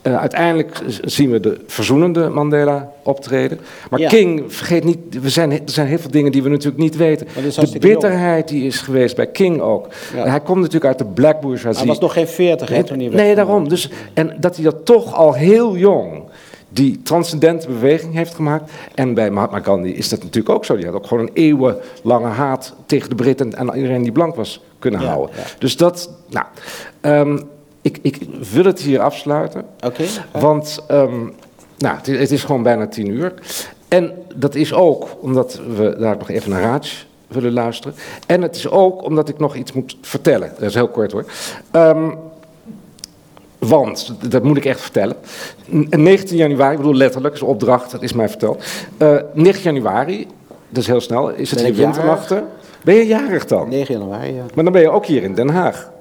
Eh, 0.01 0.17
uiteindelijk 0.19 0.81
zien 1.01 1.31
we 1.31 1.39
de 1.39 1.61
verzoenende 1.67 2.29
Mandela 2.29 2.91
optreden. 3.03 3.59
Maar 3.89 3.99
Ja. 3.99 4.09
King, 4.09 4.43
vergeet 4.47 4.83
niet, 4.83 4.97
we 5.21 5.29
zijn, 5.29 5.51
er 5.51 5.59
zijn 5.65 5.87
heel 5.87 5.97
veel 5.99 6.11
dingen 6.11 6.31
die 6.31 6.43
we 6.43 6.49
natuurlijk 6.49 6.83
niet 6.83 6.95
weten. 6.95 7.27
De 7.71 7.79
bitterheid 7.79 8.47
die 8.47 8.65
is 8.65 8.79
geweest 8.79 9.15
bij 9.15 9.27
King 9.27 9.61
ook. 9.61 9.87
Ja. 10.15 10.27
Hij 10.27 10.39
komt 10.39 10.57
natuurlijk 10.57 10.85
uit 10.85 10.97
de 10.97 11.05
black 11.05 11.41
bourgeoisie. 11.41 11.83
Hij 11.83 11.91
was 11.91 11.99
nog 11.99 12.13
geen 12.13 12.27
40 12.27 12.69
hè, 12.69 12.83
toen 12.83 12.99
hij 12.99 13.07
Nee, 13.07 13.35
daarom. 13.35 13.69
Dus, 13.69 13.89
en 14.13 14.35
dat 14.39 14.55
hij 14.55 14.63
dat 14.63 14.85
toch 14.85 15.13
al 15.13 15.33
heel 15.33 15.77
jong 15.77 16.22
die 16.73 17.01
transcendente 17.01 17.67
beweging 17.67 18.13
heeft 18.13 18.33
gemaakt. 18.35 18.71
En 18.95 19.13
bij 19.13 19.31
Mahatma 19.31 19.59
Gandhi 19.59 19.91
is 19.91 20.09
dat 20.09 20.19
natuurlijk 20.23 20.55
ook 20.55 20.65
zo. 20.65 20.75
Die 20.75 20.85
had 20.85 20.95
ook 20.95 21.07
gewoon 21.07 21.23
een 21.23 21.33
eeuwenlange 21.33 22.27
haat 22.27 22.73
tegen 22.85 23.09
de 23.09 23.15
Britten 23.15 23.53
en 23.55 23.75
iedereen 23.75 24.03
die 24.03 24.11
blank 24.11 24.35
was 24.35 24.61
kunnen 24.79 25.01
Ja, 25.01 25.07
houden. 25.07 25.35
ja. 25.35 25.43
Dus 25.59 25.77
dat, 25.77 26.09
nou, 26.29 26.45
ehm, 27.01 27.39
ik, 27.81 27.99
ik 28.01 28.17
wil 28.51 28.65
het 28.65 28.79
hier 28.81 28.99
afsluiten. 28.99 29.65
Oké. 29.85 30.03
Want 30.31 30.79
ehm, 30.87 31.19
nou, 31.77 31.95
het, 31.97 32.07
is- 32.07 32.19
het 32.19 32.31
is 32.31 32.43
gewoon 32.43 32.63
bijna 32.63 32.87
tien 32.87 33.07
uur. 33.07 33.33
En 33.87 34.11
dat 34.35 34.55
is 34.55 34.73
ook 34.73 35.07
omdat 35.21 35.59
we 35.77 35.95
daar 35.99 36.17
nog 36.17 36.29
even 36.29 36.49
naar 36.49 36.61
Raj 36.61 36.79
willen 37.27 37.53
luisteren. 37.53 37.95
En 38.27 38.41
het 38.41 38.55
is 38.55 38.69
ook 38.69 39.03
omdat 39.03 39.29
ik 39.29 39.39
nog 39.39 39.55
iets 39.55 39.71
moet 39.71 39.97
vertellen. 40.01 40.49
Dat 40.59 40.69
is 40.69 40.73
heel 40.73 40.87
kort 40.87 41.11
hoor. 41.11 41.25
Ehm, 41.71 42.09
want, 43.67 44.13
dat 44.29 44.43
moet 44.43 44.57
ik 44.57 44.65
echt 44.65 44.81
vertellen. 44.81 45.15
N- 45.75 45.87
19 46.03 46.37
januari, 46.37 46.71
ik 46.71 46.77
bedoel 46.77 46.95
letterlijk, 46.95 47.33
is 47.35 47.41
een 47.41 47.47
opdracht, 47.47 47.91
dat 47.91 48.01
is 48.01 48.13
mij 48.13 48.29
verteld. 48.29 48.63
Eh 48.97 49.15
9 49.33 49.61
januari, 49.61 50.27
dat 50.69 50.81
is 50.81 50.87
heel 50.87 51.01
snel, 51.01 51.29
is 51.29 51.49
het 51.51 51.59
Ben 51.61 51.73
hier 51.73 51.83
winternachten. 51.83 52.43
Ben 52.83 52.95
je 52.95 53.05
jarig 53.05 53.45
dan? 53.45 53.69
9 53.69 53.99
januari, 53.99 54.33
ja. 54.33 54.43
Maar 54.53 54.63
dan 54.63 54.73
ben 54.73 54.81
je 54.81 54.89
ook 54.89 55.05
hier 55.05 55.23
in 55.23 55.33
Den 55.35 55.49
Haag. 55.49 55.91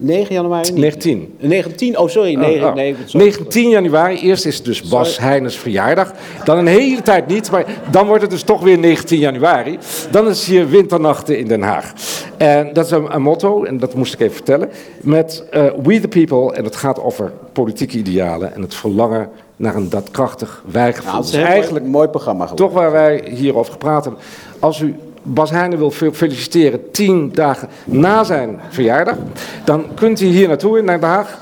9 0.00 0.34
januari? 0.34 0.70
niet. 0.70 0.80
19. 0.80 1.34
19, 1.38 1.98
oh 1.98 2.08
sorry, 2.08 2.34
Oh, 2.34 2.40
9, 2.40 2.68
oh. 2.68 2.74
nee, 2.74 2.96
sorry. 3.04 3.26
19 3.26 3.68
januari, 3.68 4.20
eerst 4.20 4.46
is 4.46 4.56
het 4.56 4.64
dus 4.64 4.82
Bas 4.82 5.14
Sorry. 5.14 5.50
Verjaardag. 5.50 6.12
Dan 6.44 6.58
een 6.58 6.66
hele 6.66 7.02
tijd 7.02 7.26
niet, 7.26 7.50
maar 7.50 7.64
dan 7.90 8.06
wordt 8.06 8.22
het 8.22 8.30
dus 8.30 8.42
toch 8.42 8.62
weer 8.62 8.78
19 8.78 9.18
januari. 9.18 9.78
Dan 10.10 10.28
is 10.28 10.46
hier 10.46 10.68
winternachten 10.68 11.38
in 11.38 11.48
Den 11.48 11.62
Haag. 11.62 11.92
En 12.36 12.72
dat 12.72 12.84
is 12.84 12.90
een, 12.90 13.14
een 13.14 13.22
motto, 13.22 13.64
en 13.64 13.78
dat 13.78 13.94
moest 13.94 14.14
ik 14.14 14.20
even 14.20 14.34
vertellen. 14.34 14.68
Met 15.00 15.44
eh, 15.50 15.64
We 15.82 16.00
the 16.00 16.08
People, 16.08 16.54
en 16.54 16.64
het 16.64 16.76
gaat 16.76 17.02
over 17.02 17.32
politieke 17.52 17.98
idealen 17.98 18.54
en 18.54 18.62
het 18.62 18.74
verlangen 18.74 19.28
naar 19.56 19.74
een 19.74 19.88
daadkrachtig 19.88 20.62
wijgevoel. 20.72 21.04
Nou, 21.10 21.16
het 21.16 21.26
is 21.26 21.32
Dus 21.32 21.40
een 21.40 21.46
eigenlijk 21.46 21.84
mooi, 21.84 21.96
mooi 21.96 22.08
programma 22.08 22.46
geworden. 22.46 22.66
toch 22.66 22.74
waar 22.74 22.92
wij 22.92 23.24
hierover 23.34 23.72
gepraat 23.72 24.04
hebben. 24.04 24.22
Als 24.58 24.80
u 24.80 24.94
Bas 25.30 25.50
Heijnen 25.50 25.78
wil 25.78 25.90
fe- 25.90 26.12
feliciteren 26.12 26.90
tien 26.90 27.30
dagen 27.34 27.68
na 27.84 28.24
zijn 28.24 28.60
verjaardag, 28.68 29.16
dan 29.64 29.84
kunt 29.94 30.20
u 30.20 30.26
hier 30.26 30.48
naartoe 30.48 30.78
in 30.78 30.86
Den 30.86 31.02
Haag. 31.02 31.38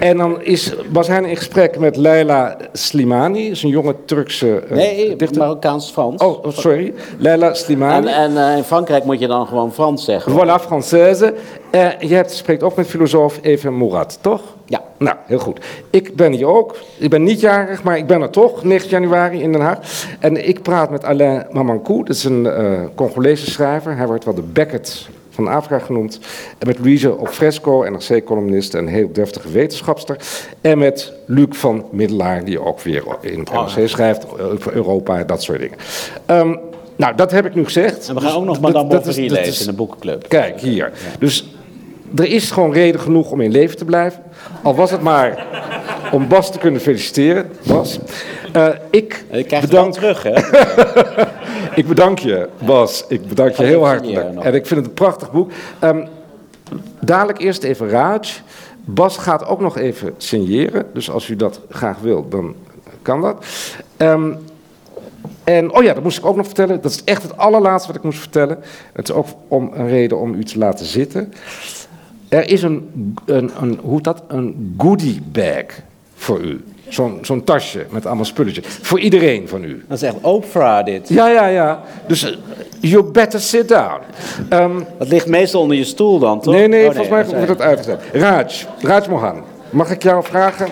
En 0.00 0.16
dan 0.16 0.42
is 0.42 0.72
Bas 0.92 1.06
Heijnen 1.06 1.30
in 1.30 1.36
gesprek 1.36 1.78
met 1.78 1.96
Leila 1.96 2.56
Slimani, 2.72 3.50
is 3.50 3.62
een 3.62 3.68
jonge 3.68 3.94
Turkse 4.04 4.60
eh, 4.68 4.76
Nee, 4.76 5.16
dichter. 5.16 5.38
Marokkaans-Frans. 5.38 6.22
Oh, 6.22 6.44
oh, 6.44 6.52
sorry. 6.52 6.94
Leila 7.18 7.54
Slimani. 7.54 8.06
en 8.06 8.36
eh, 8.50 8.56
in 8.56 8.64
Frankrijk 8.64 9.04
moet 9.04 9.20
je 9.20 9.26
dan 9.26 9.46
gewoon 9.46 9.72
Frans 9.72 10.04
zeggen. 10.04 10.32
Voilà, 10.32 10.62
Française. 10.64 11.34
Eh, 11.70 11.88
je 12.00 12.14
hebt, 12.14 12.30
spreekt 12.32 12.62
ook 12.62 12.76
met 12.76 12.86
filosoof 12.86 13.38
Even 13.42 13.74
Mourad, 13.74 14.18
toch? 14.20 14.42
Ja. 14.66 14.82
Nou, 14.98 15.16
heel 15.26 15.38
goed. 15.38 15.60
Ik 15.90 16.16
ben 16.16 16.32
hier 16.32 16.46
ook. 16.46 16.76
Ik 16.98 17.10
ben 17.10 17.22
niet 17.22 17.40
jarig, 17.40 17.82
maar 17.82 17.96
ik 17.98 18.06
ben 18.06 18.22
er 18.22 18.30
toch, 18.30 18.64
9 18.64 18.88
januari 18.88 19.42
in 19.42 19.52
Den 19.52 19.60
Haag. 19.60 19.78
En 20.18 20.48
ik 20.48 20.62
praat 20.62 20.90
met 20.90 21.04
Alain 21.04 21.46
Mamankou, 21.50 22.04
dat 22.04 22.16
is 22.16 22.24
een 22.24 22.46
eh 22.46 22.72
Congolese 22.94 23.50
schrijver. 23.50 23.96
Hij 23.96 24.06
wordt 24.06 24.24
wel 24.24 24.34
de 24.34 24.42
Beckett 24.42 25.08
van 25.30 25.48
Afrika 25.48 25.78
genoemd. 25.78 26.18
En 26.58 26.66
met 26.66 26.78
Louise 26.78 27.16
Opfresco, 27.18 27.84
NRC-columnist 27.90 28.74
en 28.74 28.86
heel 28.86 29.12
deftige 29.12 29.50
wetenschapster. 29.50 30.16
En 30.60 30.78
met 30.78 31.12
Luc 31.26 31.46
van 31.50 31.84
Middelaar, 31.90 32.44
die 32.44 32.64
ook 32.64 32.80
weer 32.80 33.02
in 33.20 33.38
het 33.38 33.52
NRC 33.52 33.88
schrijft, 33.88 34.40
over 34.40 34.72
Europa, 34.74 35.24
dat 35.24 35.42
soort 35.42 35.58
dingen. 35.58 35.76
Ehm, 36.26 36.54
nou, 36.96 37.14
dat 37.14 37.30
heb 37.30 37.46
ik 37.46 37.54
nu 37.54 37.64
gezegd. 37.64 38.08
En 38.08 38.14
we 38.14 38.20
gaan 38.20 38.28
Dus 38.30 38.38
ook 38.38 38.44
nog 38.44 38.60
Madame 38.60 38.88
Bovary 38.88 39.20
lezen 39.30 39.44
is- 39.46 39.60
in 39.60 39.66
de 39.66 39.72
boekenclub. 39.72 40.28
Kijk, 40.28 40.60
hier. 40.60 40.92
Dus 41.18 41.54
er 42.16 42.26
is 42.26 42.50
gewoon 42.50 42.72
reden 42.72 43.00
genoeg 43.00 43.30
om 43.30 43.40
in 43.40 43.50
leven 43.50 43.76
te 43.76 43.84
blijven. 43.84 44.22
Al 44.62 44.74
was 44.74 44.90
het 44.90 45.02
maar 45.02 45.46
om 46.12 46.28
Bas 46.28 46.52
te 46.52 46.58
kunnen 46.58 46.80
feliciteren. 46.80 47.50
Bas. 47.66 47.98
Uh, 48.56 48.68
ik 48.90 49.24
Je 49.30 49.44
krijgt 49.44 49.68
bedank... 49.68 49.92
terug, 49.92 50.22
hè? 50.22 50.34
ik 51.80 51.86
bedank 51.86 52.18
je, 52.18 52.48
Bas. 52.58 53.04
Ik 53.08 53.28
bedank 53.28 53.54
je 53.54 53.64
heel 53.64 53.84
hartelijk. 53.84 54.32
nog. 54.32 54.44
En 54.44 54.54
ik 54.54 54.66
vind 54.66 54.80
het 54.80 54.88
een 54.88 54.94
prachtig 54.94 55.32
boek. 55.32 55.50
Ehm, 55.78 56.06
dadelijk 57.00 57.38
eerst 57.38 57.62
even 57.62 57.88
Raj. 57.88 58.20
Bas 58.84 59.16
gaat 59.16 59.46
ook 59.46 59.60
nog 59.60 59.78
even 59.78 60.14
signeren. 60.16 60.86
Dus 60.94 61.10
als 61.10 61.28
u 61.28 61.36
dat 61.36 61.60
graag 61.68 61.98
wil, 61.98 62.28
dan 62.28 62.54
kan 63.02 63.20
dat. 63.20 63.44
Ehm, 63.96 64.32
en, 65.44 65.72
oh 65.74 65.82
ja, 65.82 65.94
dat 65.94 66.02
moest 66.02 66.18
ik 66.18 66.26
ook 66.26 66.36
nog 66.36 66.46
vertellen. 66.46 66.80
Dat 66.80 66.90
is 66.90 67.04
echt 67.04 67.22
het 67.22 67.36
allerlaatste 67.36 67.88
wat 67.88 67.96
ik 67.96 68.02
moest 68.02 68.18
vertellen. 68.18 68.58
Het 68.92 69.08
is 69.08 69.14
ook 69.14 69.26
om 69.48 69.70
een 69.74 69.88
reden 69.88 70.18
om 70.18 70.34
u 70.34 70.44
te 70.44 70.58
laten 70.58 70.86
zitten. 70.86 71.32
Er 72.30 72.48
is 72.48 72.62
een, 72.62 73.14
een, 73.24 73.50
een 73.60 73.78
hoe 73.82 73.94
heet 73.94 74.04
dat? 74.04 74.22
Een 74.28 74.74
goodie 74.78 75.20
bag 75.32 75.64
voor 76.14 76.40
u. 76.40 76.64
Zo'n 76.88 77.18
zo'n 77.22 77.44
tasje 77.44 77.86
met 77.90 78.06
allemaal 78.06 78.24
spulletjes. 78.24 78.64
Voor 78.66 79.00
iedereen 79.00 79.48
van 79.48 79.64
u. 79.64 79.84
Dat 79.88 79.96
is 79.96 80.02
echt 80.08 80.16
Oprah 80.20 80.84
dit. 80.84 81.08
Ja, 81.08 81.28
ja, 81.28 81.46
ja. 81.46 81.82
Dus 82.06 82.22
eh, 82.24 82.36
you 82.80 83.04
better 83.10 83.40
sit 83.40 83.68
down. 83.68 84.00
Ehm, 84.48 84.80
Dat 84.98 85.08
ligt 85.08 85.26
meestal 85.26 85.60
onder 85.60 85.76
je 85.76 85.84
stoel 85.84 86.18
dan, 86.18 86.40
toch? 86.40 86.54
nee, 86.54 86.68
nee, 86.68 86.80
Oh, 86.88 86.94
volgens 86.94 87.08
mij 87.08 87.22
dat 87.22 87.32
wordt 87.32 87.48
het 87.48 87.60
uitgezet. 87.60 88.00
Raj, 88.12 88.46
Raj 88.80 89.08
Mohan, 89.08 89.42
mag 89.70 89.90
ik 89.90 90.02
jou 90.02 90.24
vragen? 90.24 90.68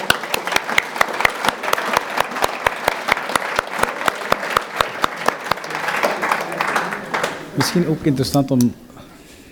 Misschien 7.55 7.87
ook 7.87 8.03
interessant 8.03 8.51
om 8.51 8.59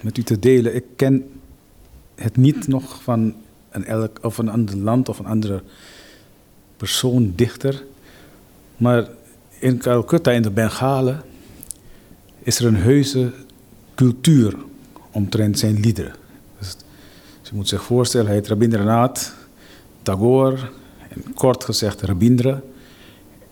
met 0.00 0.18
u 0.18 0.22
te 0.22 0.38
delen. 0.38 0.74
Ik 0.74 0.84
ken 0.96 1.35
het 2.16 2.36
niet 2.36 2.68
nog 2.68 3.02
van 3.02 3.34
een, 3.70 3.84
elk, 3.84 4.18
of 4.22 4.38
een 4.38 4.48
ander 4.48 4.76
land 4.76 5.09
of 5.09 5.18
een 5.18 5.26
andere 5.26 5.62
persoon, 6.76 7.32
dichter. 7.36 7.84
Maar 8.76 9.09
in 9.59 9.78
Calcutta, 9.78 10.30
in 10.30 10.43
de 10.43 10.51
Bengalen, 10.51 11.22
is 12.43 12.59
er 12.59 12.66
een 12.66 12.76
heuse 12.76 13.32
cultuur 13.94 14.55
omtrent 15.10 15.59
zijn 15.59 15.80
liederen. 15.80 16.14
Dus, 16.59 16.76
je 17.43 17.51
moet 17.55 17.68
zich 17.68 17.82
voorstellen, 17.82 18.26
hij 18.26 18.36
heet 18.36 18.48
Rabindranath 18.48 19.34
Tagore, 20.02 20.59
en 21.09 21.34
kort 21.34 21.64
gezegd 21.64 22.01
Rabindra. 22.01 22.60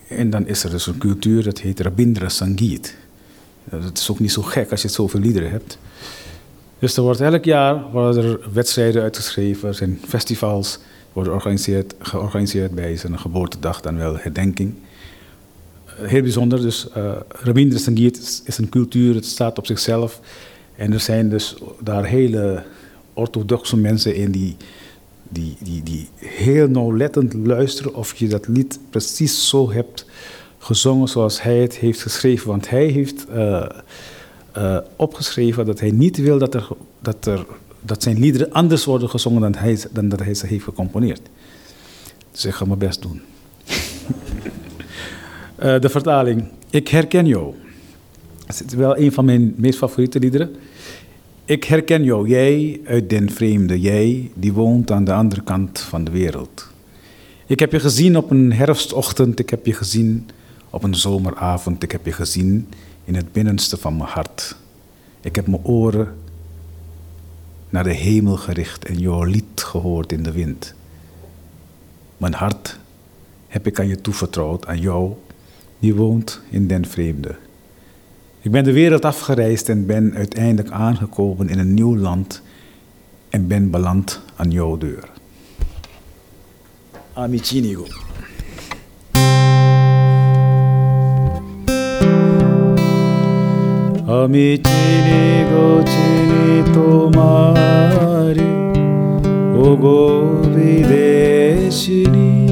En 0.08 0.30
dan 0.30 0.46
is 0.46 0.64
er 0.64 0.70
dus 0.70 0.86
een 0.86 0.98
cultuur, 0.98 1.42
dat 1.42 1.58
heet 1.58 1.80
Rabindra 1.80 2.28
Sangeet. 2.28 2.96
Dat 3.64 3.98
is 3.98 4.10
ook 4.10 4.18
niet 4.18 4.32
zo 4.32 4.42
gek 4.42 4.70
als 4.70 4.82
je 4.82 4.88
zoveel 4.88 5.20
liederen 5.20 5.50
hebt. 5.50 5.78
Dus 6.84 6.96
er 6.96 7.02
wordt 7.02 7.20
elk 7.20 7.44
jaar 7.44 7.90
worden 7.90 8.24
er 8.24 8.40
wedstrijden 8.52 9.02
uitgeschreven, 9.02 9.68
er 9.68 9.74
zijn 9.74 10.00
festivals 10.08 10.78
worden 11.12 11.32
georganiseerd, 11.32 11.94
georganiseerd 11.98 12.74
bij 12.74 12.96
zijn 12.96 13.18
geboortedag, 13.18 13.80
dan 13.80 13.96
wel 13.96 14.16
herdenking. 14.18 14.74
Eh, 15.86 16.08
Heel 16.08 16.22
bijzonder, 16.22 16.60
dus 16.60 16.88
uh, 16.96 18.44
is 18.44 18.58
een 18.58 18.68
cultuur, 18.68 19.14
het 19.14 19.24
staat 19.24 19.58
op 19.58 19.66
zichzelf. 19.66 20.20
En 20.76 20.92
er 20.92 21.00
zijn 21.00 21.28
dus 21.28 21.56
daar 21.80 22.04
hele 22.04 22.62
orthodoxe 23.12 23.76
mensen 23.76 24.14
in 24.14 24.30
die, 24.30 24.56
die, 25.28 25.56
die, 25.60 25.82
die 25.82 26.08
heel 26.16 26.68
nauwlettend 26.68 27.34
luisteren 27.34 27.94
of 27.94 28.14
je 28.14 28.28
dat 28.28 28.48
lied 28.48 28.78
precies 28.90 29.48
zo 29.48 29.72
hebt 29.72 30.06
gezongen 30.58 31.08
zoals 31.08 31.42
hij 31.42 31.58
het 31.58 31.76
heeft 31.76 32.02
geschreven. 32.02 32.48
Want 32.48 32.70
hij 32.70 32.86
heeft 32.86 33.26
eh, 33.28 33.66
eh, 34.54 34.78
opgeschreven 34.96 35.66
dat 35.66 35.80
hij 35.80 35.90
niet 35.90 36.16
wil 36.16 36.38
dat, 36.38 36.54
er, 36.54 36.68
dat, 37.00 37.26
er, 37.26 37.46
dat 37.80 38.02
zijn 38.02 38.18
liederen 38.18 38.52
anders 38.52 38.84
worden 38.84 39.10
gezongen 39.10 39.40
dan, 39.40 39.54
hij, 39.54 39.78
dan 39.92 40.08
dat 40.08 40.18
hij 40.18 40.34
ze 40.34 40.46
heeft 40.46 40.64
gecomponeerd. 40.64 41.20
Dus 42.30 42.44
ik 42.44 42.52
ga 42.52 42.64
mijn 42.64 42.78
best 42.78 43.02
doen. 43.02 43.20
Eh, 45.54 45.80
de 45.80 45.88
vertaling. 45.88 46.44
Ik 46.70 46.88
herken 46.88 47.26
jou. 47.26 47.54
Het 48.46 48.64
is 48.66 48.74
wel 48.74 48.98
een 48.98 49.12
van 49.12 49.24
mijn 49.24 49.54
meest 49.56 49.78
favoriete 49.78 50.18
liederen. 50.18 50.56
Ik 51.44 51.64
herken 51.64 52.04
jou, 52.04 52.28
jij 52.28 52.80
uit 52.84 53.10
den 53.10 53.30
vreemde, 53.30 53.80
jij 53.80 54.30
die 54.34 54.52
woont 54.52 54.90
aan 54.90 55.04
de 55.04 55.12
andere 55.12 55.42
kant 55.42 55.80
van 55.80 56.04
de 56.04 56.10
wereld. 56.10 56.68
Ik 57.46 57.58
heb 57.58 57.72
je 57.72 57.80
gezien 57.80 58.16
op 58.16 58.30
een 58.30 58.52
herfstochtend, 58.52 59.38
ik 59.38 59.50
heb 59.50 59.66
je 59.66 59.72
gezien 59.72 60.28
op 60.70 60.82
een 60.82 60.94
zomeravond, 60.94 61.82
ik 61.82 61.92
heb 61.92 62.06
je 62.06 62.12
gezien 62.12 62.68
in 63.04 63.14
het 63.14 63.32
binnenste 63.32 63.76
van 63.76 63.96
mijn 63.96 64.08
hart. 64.08 64.56
Ik 65.20 65.36
heb 65.36 65.46
mijn 65.46 65.64
oren 65.64 66.14
naar 67.68 67.84
de 67.84 67.92
hemel 67.92 68.36
gericht 68.36 68.84
en 68.84 68.98
jouw 68.98 69.22
lied 69.22 69.62
gehoord 69.62 70.12
in 70.12 70.22
de 70.22 70.32
wind. 70.32 70.74
Mijn 72.16 72.34
hart 72.34 72.78
heb 73.48 73.66
ik 73.66 73.78
aan 73.78 73.88
je 73.88 74.00
toevertrouwd, 74.00 74.66
aan 74.66 74.80
jou, 74.80 75.12
die 75.78 75.94
woont 75.94 76.40
in 76.50 76.66
den 76.66 76.86
vreemde. 76.86 77.34
Ik 78.40 78.50
ben 78.50 78.64
de 78.64 78.72
wereld 78.72 79.04
afgereisd 79.04 79.68
en 79.68 79.86
ben 79.86 80.14
uiteindelijk 80.14 80.74
aangekomen 80.74 81.48
in 81.48 81.58
een 81.58 81.74
nieuw 81.74 81.96
land 81.96 82.42
en 83.28 83.46
ben 83.46 83.70
beland 83.70 84.20
aan 84.36 84.50
jouw 84.50 84.78
deur. 84.78 85.10
আমি 94.22 94.56
চিনি 94.64 95.44
গো, 95.50 95.82
চিনি 95.86 96.62
তোমার। 96.74 98.38
ও 99.56 99.76
গো 99.76 100.08
বিদেশিনী। 100.56 102.48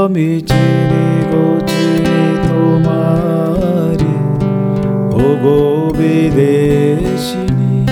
আমি 0.00 0.40
চিনি 0.40 1.22
গো, 1.32 1.60
চিনি 1.66 2.48
তোমার। 2.48 4.04
ও 5.14 5.36
গো 5.42 5.92
বিদেশিনী। 5.98 7.86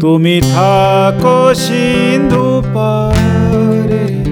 তুমি 0.00 0.40
থাকো 0.54 1.54
সিন্ধু 1.54 2.62
পারে। 2.74 4.24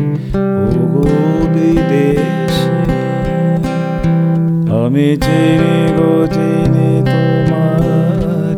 আমি 4.86 5.16
চিনি 5.16 5.76
গো 5.96 6.26
চিনি 6.26 6.90
তোমার। 7.06 8.56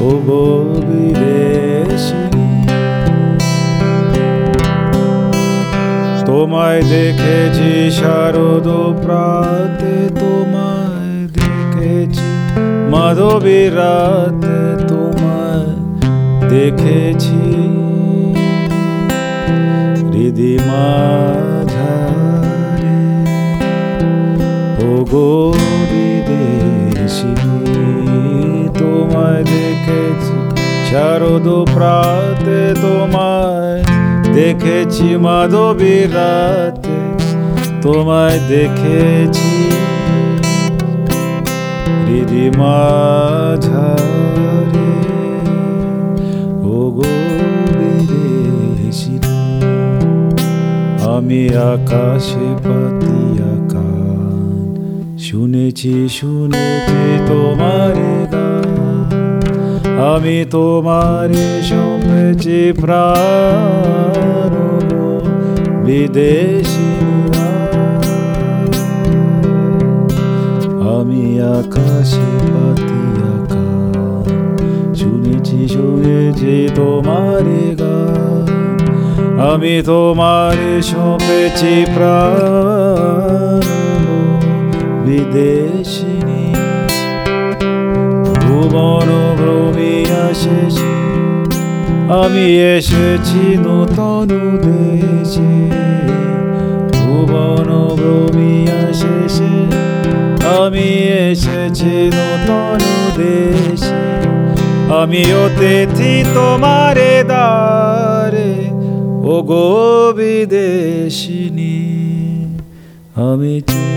ওগো 0.00 0.46
বিদেশিনী। 0.88 2.48
তোমায় 6.26 6.82
দেখেছি, 6.82 7.90
শারদ 7.90 8.68
প্রাতে 9.04 9.94
তোমায় 10.20 11.28
দেখেছি। 11.36 12.28
মাধবী 12.90 13.62
রাতে 13.68 14.86
তোমায় 14.88 15.72
দেখেছি। 16.48 17.42
হৃদি 20.12 20.58
বিদেশিনী 25.90 27.56
তোমায় 28.78 29.42
দেখেছি, 29.54 30.36
শারদ 30.88 31.46
প্রাতে 31.74 32.60
তোমায় 32.82 33.80
দেখেছি, 34.34 35.08
মাধবী 35.16 35.98
রাতে 36.16 36.98
তোমায় 37.82 38.38
দেখেছি। 38.48 39.54
হৃদি 42.06 42.46
মাঝারে, 42.60 44.02
ও 46.74 46.76
গো 46.96 47.12
বিদেশিনী 47.76 49.38
আমি 51.14 51.42
আকাশে 51.72 52.46
কান 52.64 53.03
শুনেছি 55.64 55.94
শুনেছি 56.08 57.02
তোমার 57.26 57.94
আমি 60.08 60.36
তোমার 60.50 61.30
শুনেছি 61.62 62.58
প্রাণ 62.80 64.52
বিদেশি 65.84 66.92
আমি 70.94 71.24
আকাশে 71.54 72.30
কান 73.48 74.10
শুনেছি 74.94 75.60
শুনেছি 75.68 76.54
তোমারে 76.74 77.64
গান। 77.80 78.46
আমি 79.44 79.74
তোমার 79.86 80.56
শুনেছি 80.82 81.74
প্রাণ 81.94 82.73
বিদেশিনী 85.24 86.44
ও 88.28 88.32
ভুবন 88.44 89.08
ভ্রমি 89.38 89.96
শেষে 90.42 90.94
আমি 92.20 92.46
এসেছি 92.74 93.42
নূতন 93.64 94.30
দেশে, 94.64 95.54
ভুবন 96.96 97.68
ভ্রমি 97.98 98.54
শেষে 99.00 99.54
আমি 100.58 100.88
এসেছি 101.26 101.94
নূতন 102.16 102.80
দেশে, 103.18 104.02
আমি 105.00 105.22
অতিথি 105.44 106.14
তোমারে 106.34 107.12
দারে 107.30 108.52
ও 109.32 109.34
গো 109.50 109.68
বিদেশিনী, 110.18 111.76
আমি 113.26 113.54
চিনি 113.68 113.93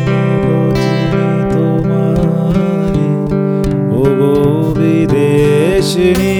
বিদেশিনী 4.80 6.38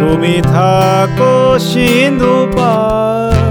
তুমি 0.00 0.34
থাকো 0.54 1.34
সিন্ধু 1.68 2.34
পারে। 2.56 3.41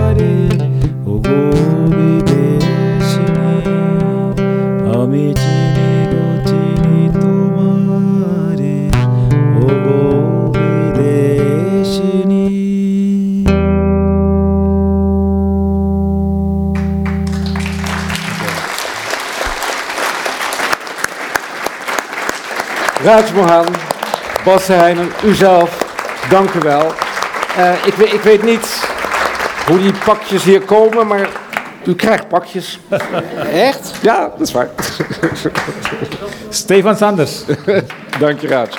Raad 23.04 23.34
Mohan, 23.34 23.66
Bas 24.44 24.68
Heijnen, 24.68 25.12
u 25.24 25.34
zelf, 25.34 25.86
dank 26.30 26.54
u 26.54 26.60
wel. 26.60 26.94
Eh, 27.58 27.86
ik, 27.86 27.94
weet, 27.94 28.14
ik 28.14 28.22
weet 28.22 28.44
niet 28.44 28.88
hoe 29.68 29.78
die 29.78 29.94
pakjes 30.06 30.44
hier 30.44 30.62
komen, 30.62 31.08
maar 31.08 31.30
u 31.86 31.96
krijgt 31.96 32.28
pakjes. 32.28 32.80
Echt? 33.54 33.92
Ja, 34.02 34.22
dat 34.22 34.48
is 34.48 34.52
waar. 34.52 34.70
Stefan 36.50 36.98
Sanders. 36.98 37.44
dank 38.20 38.40
je, 38.40 38.48
Raad. 38.48 38.78